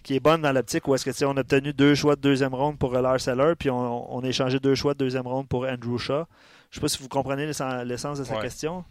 qui 0.03 0.17
est 0.17 0.21
bonne 0.21 0.43
dans 0.43 0.53
l'optique 0.53 0.87
où 0.89 0.95
est-ce 0.95 1.05
que 1.05 1.25
on 1.25 1.37
a 1.37 1.41
obtenu 1.41 1.73
deux 1.73 1.95
choix 1.95 2.17
de 2.17 2.21
deuxième 2.21 2.55
ronde 2.55 2.79
pour 2.79 2.93
Lars 2.93 3.27
Eller, 3.29 3.55
puis 3.59 3.71
on, 3.71 4.15
on 4.17 4.21
a 4.25 4.27
échangé 4.29 4.59
deux 4.59 4.75
choix 4.75 4.95
de 4.95 4.99
deuxième 4.99 5.27
ronde 5.27 5.49
pour 5.49 5.65
Andrew 5.67 5.99
Shaw. 5.99 6.25
Je 6.71 6.77
sais 6.77 6.81
pas 6.81 6.89
si 6.89 7.03
vous 7.03 7.09
comprenez 7.09 7.47
le, 7.47 7.53
sen- 7.53 7.85
le 7.87 7.97
sens 7.97 8.19
de 8.19 8.25
sa 8.25 8.37
Ouais. 8.37 8.43
question. 8.43 8.85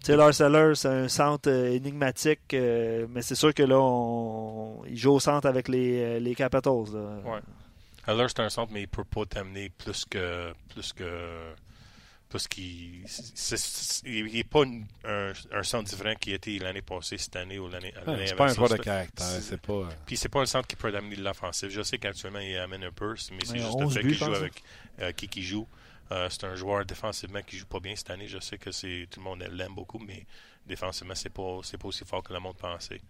Tu 0.00 0.06
sais, 0.06 0.16
Lars 0.16 0.40
Eller, 0.40 0.74
c'est 0.74 0.88
un 0.88 1.08
centre 1.08 1.48
euh, 1.48 1.70
énigmatique, 1.72 2.54
euh, 2.54 3.06
mais 3.08 3.22
c'est 3.22 3.36
sûr 3.36 3.54
que 3.54 3.62
là, 3.62 3.78
on, 3.78 4.82
il 4.88 4.96
joue 4.96 5.12
au 5.12 5.20
centre 5.20 5.46
avec 5.46 5.68
les, 5.68 6.02
euh, 6.02 6.18
les 6.18 6.34
Capitals. 6.34 6.92
là. 6.92 7.00
Ouais. 7.24 7.40
Alors, 8.08 8.28
c'est 8.28 8.40
un 8.40 8.48
centre, 8.48 8.72
mais 8.72 8.82
il 8.82 8.88
peut 8.88 9.04
pas 9.04 9.24
t'amener 9.26 9.70
plus 9.70 10.04
que. 10.04 10.52
Plus 10.74 10.92
que. 10.92 11.04
Plus 12.32 12.48
qu'il. 12.48 13.04
n'est 14.32 14.44
pas 14.44 14.62
une- 14.64 14.86
un, 15.04 15.32
un 15.52 15.62
centre 15.62 15.88
différent 15.90 16.14
qui 16.14 16.32
été 16.32 16.58
l'année 16.58 16.82
passée, 16.82 17.18
cette 17.18 17.36
année 17.36 17.58
ou 17.58 17.68
l'année 17.68 17.92
l'année 18.06 18.26
c'est 18.26 18.34
pas 18.36 18.44
un 18.44 18.54
joueur 18.54 18.68
de 18.70 18.74
caractère. 18.84 19.26
c'est- 19.26 19.56
pas. 19.58 19.88
Puis 20.06 20.16
c'est 20.16 20.28
pas 20.28 20.40
un 20.40 20.46
centre 20.46 20.66
qui 20.66 20.76
peut 20.76 20.94
amener 20.96 21.16
de 21.16 21.22
l'offensive. 21.22 21.68
Je 21.70 21.82
sais 21.82 21.98
qu'actuellement, 21.98 22.38
il 22.40 22.56
amène 22.56 22.84
un 22.84 22.90
peu, 22.92 23.10
mais 23.32 23.38
c'est 23.44 23.58
juste 23.58 23.74
11 23.84 23.94
le 23.96 24.02
fait 24.02 24.08
qu'il 24.08 24.18
joue 24.18 24.24
avec 24.36 24.62
euh, 25.00 25.12
qui 25.12 25.28
qui 25.28 25.42
joue. 25.42 25.68
Euh, 26.10 26.28
c'est 26.30 26.44
un 26.44 26.54
joueur 26.56 26.84
défensivement 26.84 27.42
qui 27.42 27.56
joue 27.56 27.66
pas 27.66 27.80
bien 27.80 27.94
cette 27.96 28.10
année. 28.10 28.28
Je 28.28 28.38
sais 28.38 28.58
que 28.58 28.70
c'est 28.72 29.06
tout 29.10 29.20
le 29.20 29.24
monde 29.24 29.46
l'aime 29.50 29.74
beaucoup, 29.74 29.98
mais 29.98 30.26
défensivement, 30.66 31.14
c'est 31.14 31.30
pas 31.30 31.60
pas 31.78 31.88
aussi 31.88 32.04
fort 32.04 32.22
que 32.22 32.32
le 32.32 32.40
monde 32.40 32.56
pensait. 32.56 33.00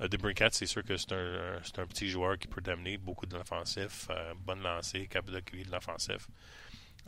Euh, 0.00 0.08
De 0.08 0.16
Brincat, 0.16 0.50
c'est 0.52 0.66
sûr 0.66 0.84
que 0.84 0.96
c'est 0.96 1.12
un, 1.12 1.56
un 1.78 1.86
petit 1.86 2.08
joueur 2.08 2.38
qui 2.38 2.48
peut 2.48 2.60
t'amener 2.62 2.96
beaucoup 2.98 3.26
de 3.26 3.34
l'offensif, 3.36 4.06
euh, 4.10 4.32
bonne 4.38 4.62
lancée, 4.62 5.06
capable 5.06 5.32
de 5.32 5.40
de 5.64 5.70
l'offensif. 5.70 6.26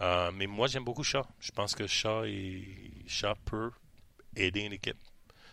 Euh, 0.00 0.30
mais 0.34 0.46
moi, 0.46 0.66
j'aime 0.68 0.84
beaucoup 0.84 1.04
Shaw. 1.04 1.22
Je 1.40 1.50
pense 1.52 1.74
que 1.74 1.86
Shaw, 1.86 2.24
est, 2.24 2.64
Shaw 3.06 3.34
peut 3.44 3.70
aider 4.36 4.60
une 4.60 4.72
équipe. 4.72 4.96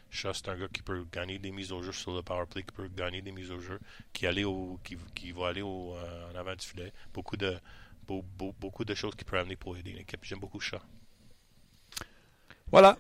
Shaw, 0.10 0.34
c'est 0.34 0.50
un 0.50 0.58
gars 0.58 0.68
qui 0.74 0.82
peut 0.82 1.06
gagner 1.12 1.38
des 1.38 1.52
mises 1.52 1.72
au 1.72 1.82
jeu 1.84 1.92
sur 1.92 2.16
le 2.16 2.24
power 2.24 2.46
play, 2.50 2.64
qui 2.64 2.72
peut 2.74 2.88
gagner 2.88 3.22
des 3.22 3.32
mises 3.32 3.52
au 3.52 3.60
jeu, 3.60 3.80
qui, 4.14 4.26
aller 4.26 4.44
au, 4.44 4.80
qui, 4.84 4.98
qui 5.14 5.32
va 5.32 5.50
aller 5.50 5.62
au, 5.62 5.96
euh, 5.96 6.32
en 6.32 6.36
avant 6.36 6.56
du 6.56 6.66
filet. 6.66 6.92
Beaucoup 7.14 7.38
de, 7.38 7.58
beau- 8.08 8.26
beau- 8.38 8.56
beaucoup 8.60 8.86
de 8.86 8.96
choses 8.96 9.14
qu'il 9.16 9.26
peut 9.26 9.38
amener 9.38 9.56
pour 9.56 9.78
aider 9.78 9.92
l'équipe. 9.92 10.20
J'aime 10.24 10.40
beaucoup 10.40 10.60
Shaw. 10.60 10.80
Voilà. 12.72 12.98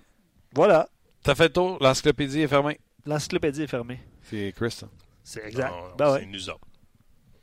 Voilà. 0.53 0.88
T'as 1.24 1.36
fait 1.36 1.44
le 1.48 1.53
tour. 1.53 1.78
L'encyclopédie 1.82 2.41
est 2.41 2.48
fermée. 2.48 2.80
L'encyclopédie 3.06 3.64
est 3.64 3.68
fermée. 3.68 3.99
C'est 4.24 4.53
Chris, 4.56 4.72
ça. 4.72 4.90
C'est 5.24 5.45
exact. 5.48 5.74
Ben 5.98 6.11
ouais. 6.14 6.20
C'est 6.22 6.26
nous 6.26 6.49
autres. 6.49 6.68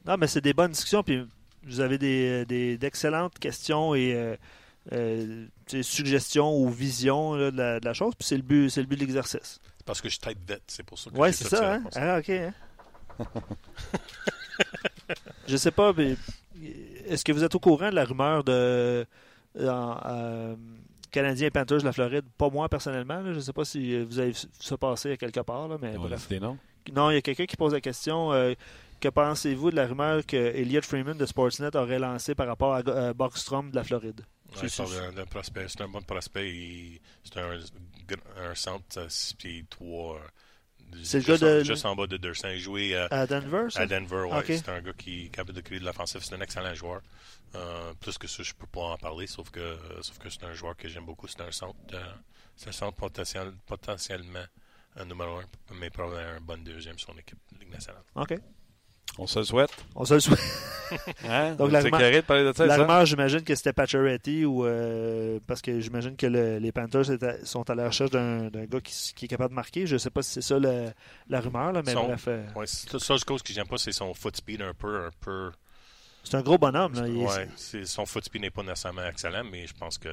Non, 0.05 0.17
mais 0.17 0.27
c'est 0.27 0.41
des 0.41 0.53
bonnes 0.53 0.73
discussions. 0.73 1.03
Puis 1.03 1.25
vous 1.67 1.81
avez 1.81 1.99
des, 1.99 2.45
des- 2.47 2.79
d'excellentes 2.79 3.39
questions 3.39 3.95
et 3.95 4.15
euh, 4.15 4.37
euh, 4.93 5.47
suggestions 5.83 6.57
ou 6.57 6.69
visions 6.71 7.35
là, 7.35 7.51
de, 7.51 7.57
la, 7.57 7.81
de 7.81 7.85
la 7.85 7.93
chose. 7.95 8.15
Puis 8.19 8.27
c'est 8.27 8.37
le 8.37 8.43
but, 8.43 8.71
c'est 8.71 8.81
le 8.81 8.87
but 8.87 8.97
de 8.97 9.01
l'exercice. 9.01 9.61
Parce 9.85 10.01
que 10.01 10.09
je 10.09 10.19
type 10.19 10.39
vite, 10.49 10.63
c'est 10.67 10.83
pour 10.85 10.99
ça 10.99 11.11
que 11.11 11.17
Ouais, 11.17 11.33
c'est 11.33 11.49
ça. 11.49 11.75
Hein? 11.75 11.85
Ah, 11.95 12.19
ok. 12.19 12.31
hein? 12.31 12.53
Je 15.47 15.57
sais 15.57 15.71
pas, 15.71 15.93
mais 15.97 16.17
est-ce 17.07 17.25
que 17.25 17.33
vous 17.33 17.45
êtes 17.45 17.55
au 17.55 17.61
courant 17.61 17.91
de 17.91 17.95
la 17.95 18.05
rumeur 18.05 18.43
de 18.45 19.07
en, 19.61 19.97
euh, 20.07 20.57
Canadiens 21.13 21.47
et 21.47 21.51
Panthers 21.51 21.79
de 21.79 21.85
la 21.85 21.93
Floride? 21.93 22.25
Pas 22.37 22.51
moi 22.51 22.69
personnellement. 22.69 23.21
là. 23.21 23.33
Je 23.33 23.41
sais 23.41 23.53
pas 23.53 23.65
si 23.65 24.03
vous 24.03 24.19
avez 24.19 24.33
vu 24.33 24.39
ça 24.59 24.77
passer 24.77 25.13
à 25.13 25.17
quelque 25.17 25.41
part, 25.41 25.69
là, 25.69 25.77
mais 25.81 25.97
bref. 25.97 26.29
des. 26.29 26.41
Non, 26.41 27.11
il 27.11 27.15
y 27.15 27.19
a 27.19 27.23
quelqu'un 27.23 27.47
qui 27.47 27.57
pose 27.57 27.73
la 27.73 27.81
question. 27.81 28.33
euh, 28.33 28.55
que 29.01 29.09
pensez-vous 29.09 29.71
de 29.71 29.77
la 29.77 29.87
rumeur 29.87 30.25
que 30.27 30.37
Elliot 30.37 30.83
Freeman 30.83 31.17
de 31.17 31.27
Sportsnet 31.27 31.75
aurait 31.77 31.99
lancé 31.99 32.35
par 32.35 32.47
rapport 32.47 32.75
à 32.75 32.81
euh, 32.87 33.13
Bockstrom 33.15 33.71
de 33.71 33.77
la 33.77 33.85
Floride? 33.85 34.23
Ouais, 34.63 34.69
C'est- 34.69 34.83
un, 34.83 35.17
un 35.19 35.27
prospect. 35.27 35.69
C'est 35.69 35.81
un 35.83 35.89
bon 35.89 36.03
prospect. 36.03 37.01
C'est 37.25 37.37
un, 37.39 37.59
un 38.39 38.55
centre 38.55 38.99
à 39.01 39.09
6 39.09 39.35
pieds 39.35 39.65
3. 39.69 40.21
C'est 41.03 41.19
le 41.19 41.25
juste, 41.25 41.43
gars 41.43 41.55
de- 41.55 41.61
en, 41.61 41.65
juste 41.65 41.85
en 41.85 41.97
bas 41.97 42.07
de 42.07 42.17
Dursin. 42.17 42.51
Il 42.53 42.61
jouait 42.61 42.95
euh, 42.95 43.09
À 43.11 43.27
Denver, 43.27 43.67
ça? 43.71 43.81
à 43.81 43.87
Denver. 43.87 44.29
Ok. 44.33 44.45
C'est 44.47 44.69
un 44.69 44.81
gars 44.81 44.93
qui 44.93 45.27
est 45.27 45.29
capable 45.29 45.53
de 45.55 45.61
créer 45.61 45.81
de 45.81 45.85
l'offensive. 45.85 46.23
C'est 46.23 46.35
un 46.35 46.41
excellent 46.41 46.75
joueur. 46.75 47.01
Euh, 47.55 47.93
plus 48.01 48.17
que 48.19 48.27
ça, 48.29 48.43
je 48.43 48.53
peux 48.55 48.67
pas 48.67 48.83
en 48.83 48.97
parler, 48.97 49.27
sauf 49.27 49.51
que, 49.51 49.77
sauf 50.03 50.19
que 50.19 50.29
c'est 50.31 50.45
un 50.45 50.53
joueur 50.53 50.77
que 50.77 50.89
j'aime 50.89 51.05
beaucoup. 51.07 51.27
C'est 51.27 51.41
un 51.41 51.51
centre, 51.51 51.77
euh, 51.95 52.13
c'est 52.55 52.69
un 52.69 52.73
centre 52.73 52.97
potentiel, 52.97 53.53
potentiellement 53.67 54.45
un 54.97 55.05
numéro 55.05 55.39
un, 55.39 55.45
mais 55.75 55.91
probablement 55.91 56.37
un 56.37 56.41
bon 56.41 56.63
deuxième 56.65 56.99
sur 56.99 57.13
l'équipe 57.15 57.39
de 57.53 57.59
Ligue 57.61 57.73
nationale. 57.73 58.03
OK. 58.15 58.35
On 59.19 59.27
se 59.27 59.39
le 59.39 59.45
souhaite. 59.45 59.71
On 59.95 60.05
se 60.05 60.15
le 60.15 60.21
souhaite. 60.21 60.39
Hein? 61.29 61.57
Donc, 61.57 61.73
la 61.73 61.81
C'est 61.81 61.87
rumeur- 61.89 61.99
carré 62.01 62.17
de 62.17 62.21
parler 62.27 62.45
de 62.45 62.53
ça, 62.53 62.65
La 62.65 62.77
ça? 62.77 62.83
rumeur, 62.83 63.05
j'imagine 63.07 63.43
que 63.43 63.55
c'était 63.57 63.73
Pacioretty 63.73 64.45
ou 64.45 64.65
euh, 64.65 65.41
parce 65.49 65.61
que 65.61 65.81
j'imagine 65.81 66.15
que 66.17 66.27
le- 66.27 66.59
les 66.59 66.71
Panthers 66.71 67.11
étaient- 67.11 67.45
sont 67.45 67.69
à 67.69 67.75
la 67.75 67.87
recherche 67.89 68.11
d'un 68.13 68.51
d'un 68.51 68.67
gars 68.67 68.81
qui, 68.81 69.25
est 69.25 69.29
capable 69.29 69.51
de 69.51 69.55
marquer. 69.57 69.85
Je 69.89 69.97
sais 69.97 70.11
pas 70.11 70.23
si 70.23 70.35
c'est 70.35 70.43
ça 70.43 70.59
le- 70.61 70.91
la 71.29 71.41
rumeur, 71.41 71.73
là, 71.73 71.83
mais 71.85 71.93
Son- 71.93 72.05
bref. 72.07 72.27
euh, 72.29 72.47
Ouais, 72.55 72.67
c'est 72.69 72.93
la 72.93 72.99
seule 73.01 73.19
chose 73.27 73.43
que 73.43 73.53
j'aime 73.53 73.67
pas, 73.67 73.79
c'est 73.79 73.91
son 73.91 74.15
foot 74.15 74.37
speed 74.37 74.63
un 74.63 74.75
peu, 74.75 75.07
un 75.07 75.11
peu. 75.21 75.51
c'est 76.23 76.37
un 76.37 76.43
gros 76.43 76.57
bonhomme. 76.59 76.95
Là. 76.95 77.09
Il 77.09 77.21
est- 77.21 77.27
Ouais, 77.27 77.49
c'est- 77.57 77.85
son 77.87 78.07
foot 78.07 78.25
speed 78.25 78.43
n'est 78.43 78.51
pas 78.51 78.63
nécessairement 78.63 79.07
excellent, 79.07 79.43
mais 79.43 79.67
je 79.67 79.75
pense 79.75 79.99
qu'il 79.99 80.11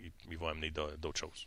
il, 0.00 0.10
il 0.28 0.38
va 0.38 0.50
amener 0.50 0.70
d'a- 0.70 0.96
d'autres 0.98 1.20
choses. 1.20 1.46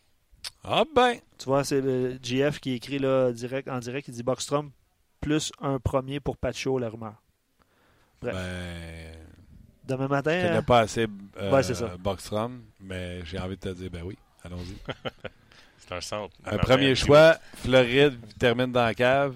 Ah 0.64 0.84
ben. 0.96 1.16
Tu 1.38 1.46
vois, 1.46 1.66
c'est 1.66 1.82
le 1.82 2.18
GF 2.24 2.62
qui 2.62 2.74
écrit 2.76 3.00
là, 3.00 3.34
direct, 3.34 3.68
en 3.68 3.80
direct, 3.80 4.08
il 4.08 4.14
dit 4.14 4.24
Boxstrom 4.24 4.72
plus 5.22 5.52
un 5.62 5.80
premier 5.80 6.20
pour 6.20 6.38
Pacho, 6.38 6.78
la 6.80 6.90
rumeur. 6.90 7.16
Bref. 8.22 8.34
Ben. 8.34 9.16
Demain 9.86 10.08
matin, 10.10 10.32
Je 10.32 10.46
euh, 10.46 10.50
connais 10.50 10.62
pas 10.64 10.80
assez 10.80 11.08
euh, 11.40 11.52
Ouais, 11.52 11.64
ça. 11.64 11.96
Boxstrom, 11.98 12.62
mais 12.82 13.24
j'ai 13.24 13.40
envie 13.40 13.56
de 13.56 13.62
te 13.62 13.70
dire, 13.70 13.90
ben 13.90 14.04
oui, 14.04 14.18
allons-y. 14.44 14.76
C'est 15.78 15.94
un 15.96 16.02
centre. 16.02 16.36
Un 16.46 16.58
premier 16.58 16.94
choix, 16.96 17.38
Floride 17.56 18.18
termine 18.38 18.72
dans 18.74 18.84
la 18.84 18.94
cave. 18.94 19.34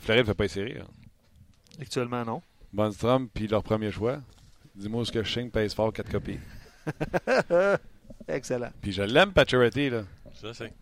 Floride 0.00 0.22
ne 0.22 0.24
fait 0.24 0.34
pas 0.34 0.44
les 0.44 0.48
séries. 0.48 0.78
hein. 0.80 0.86
actuellement, 1.80 2.24
non. 2.24 2.42
Bonstrom, 2.72 3.28
puis 3.28 3.46
leur 3.46 3.62
premier 3.62 3.92
choix. 3.92 4.18
Dis-moi 4.74 5.04
ce 5.04 5.12
que 5.12 5.22
Shing 5.22 5.50
pèse 5.50 5.74
fort 5.74 5.92
4 5.92 6.10
copies. 6.10 6.40
Excellent. 8.28 8.70
Puis 8.80 8.92
je 8.92 9.02
l'aime, 9.02 9.32
Pacioretty, 9.32 9.90
là. 9.90 10.02
Ça, 10.34 10.52
c'est. 10.54 10.72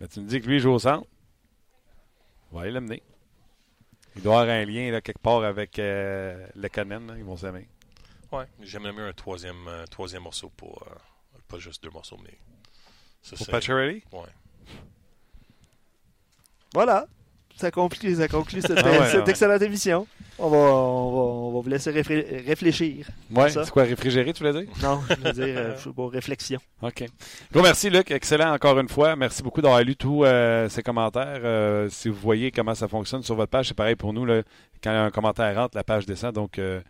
Mais 0.00 0.06
tu 0.08 0.20
me 0.20 0.26
dis 0.26 0.40
que 0.40 0.46
lui 0.46 0.58
joue 0.60 0.70
au 0.70 0.78
centre. 0.78 1.06
On 2.54 2.58
va 2.58 2.62
aller 2.62 2.70
l'amener. 2.70 3.02
Il 4.14 4.22
doit 4.22 4.42
avoir 4.42 4.54
un 4.56 4.64
lien 4.64 4.92
là, 4.92 5.00
quelque 5.00 5.18
part 5.18 5.42
avec 5.42 5.76
euh, 5.80 6.46
le 6.54 6.68
Canen. 6.68 7.04
là. 7.08 7.18
Ils 7.18 7.24
vont 7.24 7.36
s'aimer. 7.36 7.66
Ouais, 8.30 8.46
j'aimerais 8.60 8.92
mieux 8.92 9.08
un 9.08 9.12
troisième, 9.12 9.66
euh, 9.66 9.84
troisième 9.86 10.22
morceau 10.22 10.50
pour. 10.50 10.80
euh, 10.86 10.94
pas 11.48 11.58
juste 11.58 11.82
deux 11.82 11.90
morceaux, 11.90 12.16
mais. 12.22 12.38
Ça, 13.22 13.34
Pour 13.36 13.48
Pacioretty? 13.48 14.04
Ouais. 14.12 14.28
Voilà. 16.72 17.08
Ça 17.56 17.70
conclut, 17.70 18.16
ça 18.16 18.26
conclut 18.28 18.60
cette, 18.60 18.78
Ah 18.84 18.90
ouais, 18.90 19.06
cette 19.10 19.24
ouais. 19.24 19.30
excellente 19.30 19.62
émission. 19.62 20.06
On 20.38 20.48
va, 20.50 20.56
on 20.56 21.10
va, 21.12 21.18
on 21.48 21.52
va 21.54 21.60
vous 21.60 21.68
laisser 21.68 21.92
réfré- 21.92 22.44
réfléchir. 22.44 23.06
Ouais, 23.30 23.48
c'est 23.50 23.70
quoi, 23.70 23.84
réfrigéré, 23.84 24.32
tu 24.32 24.42
voulais 24.44 24.64
dire? 24.64 24.72
Non, 24.82 25.00
je 25.08 25.14
veux 25.14 25.32
dire, 25.32 25.44
euh, 25.56 25.76
je 25.78 25.84
sais 25.84 25.90
pas, 25.94 26.08
réflexion. 26.08 26.58
OK. 26.82 27.04
Gros 27.52 27.62
merci, 27.62 27.90
Luc. 27.90 28.10
Excellent 28.10 28.52
encore 28.52 28.78
une 28.80 28.88
fois. 28.88 29.14
Merci 29.14 29.42
beaucoup 29.44 29.62
d'avoir 29.62 29.80
lu 29.82 29.94
tous 29.94 30.24
euh, 30.24 30.68
ces 30.68 30.82
commentaires. 30.82 31.40
Euh, 31.44 31.88
si 31.90 32.08
vous 32.08 32.16
voyez 32.16 32.50
comment 32.50 32.74
ça 32.74 32.88
fonctionne 32.88 33.22
sur 33.22 33.36
votre 33.36 33.50
page, 33.50 33.68
c'est 33.68 33.74
pareil 33.76 33.94
pour 33.94 34.12
nous. 34.12 34.24
Là, 34.24 34.42
quand 34.82 34.90
un 34.90 35.10
commentaire 35.10 35.54
rentre, 35.54 35.76
la 35.76 35.84
page 35.84 36.04
descend. 36.06 36.34
Donc, 36.34 36.58
euh, 36.58 36.80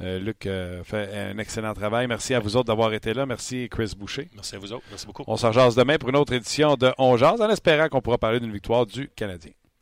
euh, 0.00 0.18
Luc 0.18 0.46
euh, 0.46 0.82
fait 0.82 1.08
un 1.16 1.38
excellent 1.38 1.74
travail. 1.74 2.08
Merci 2.08 2.34
à 2.34 2.40
vous 2.40 2.56
autres 2.56 2.66
d'avoir 2.66 2.92
été 2.92 3.14
là. 3.14 3.24
Merci, 3.26 3.68
Chris 3.70 3.92
Boucher. 3.96 4.28
Merci 4.34 4.56
à 4.56 4.58
vous 4.58 4.72
autres. 4.72 4.84
Merci 4.90 5.06
beaucoup. 5.06 5.22
On 5.28 5.36
s'en 5.36 5.52
jase 5.52 5.76
demain 5.76 5.98
pour 5.98 6.08
une 6.08 6.16
autre 6.16 6.32
édition 6.32 6.74
de 6.74 6.92
On 6.98 7.16
Jase, 7.16 7.40
en 7.40 7.48
espérant 7.48 7.88
qu'on 7.88 8.00
pourra 8.00 8.18
parler 8.18 8.40
d'une 8.40 8.52
victoire 8.52 8.84
du 8.86 9.08
Canadien. 9.14 9.52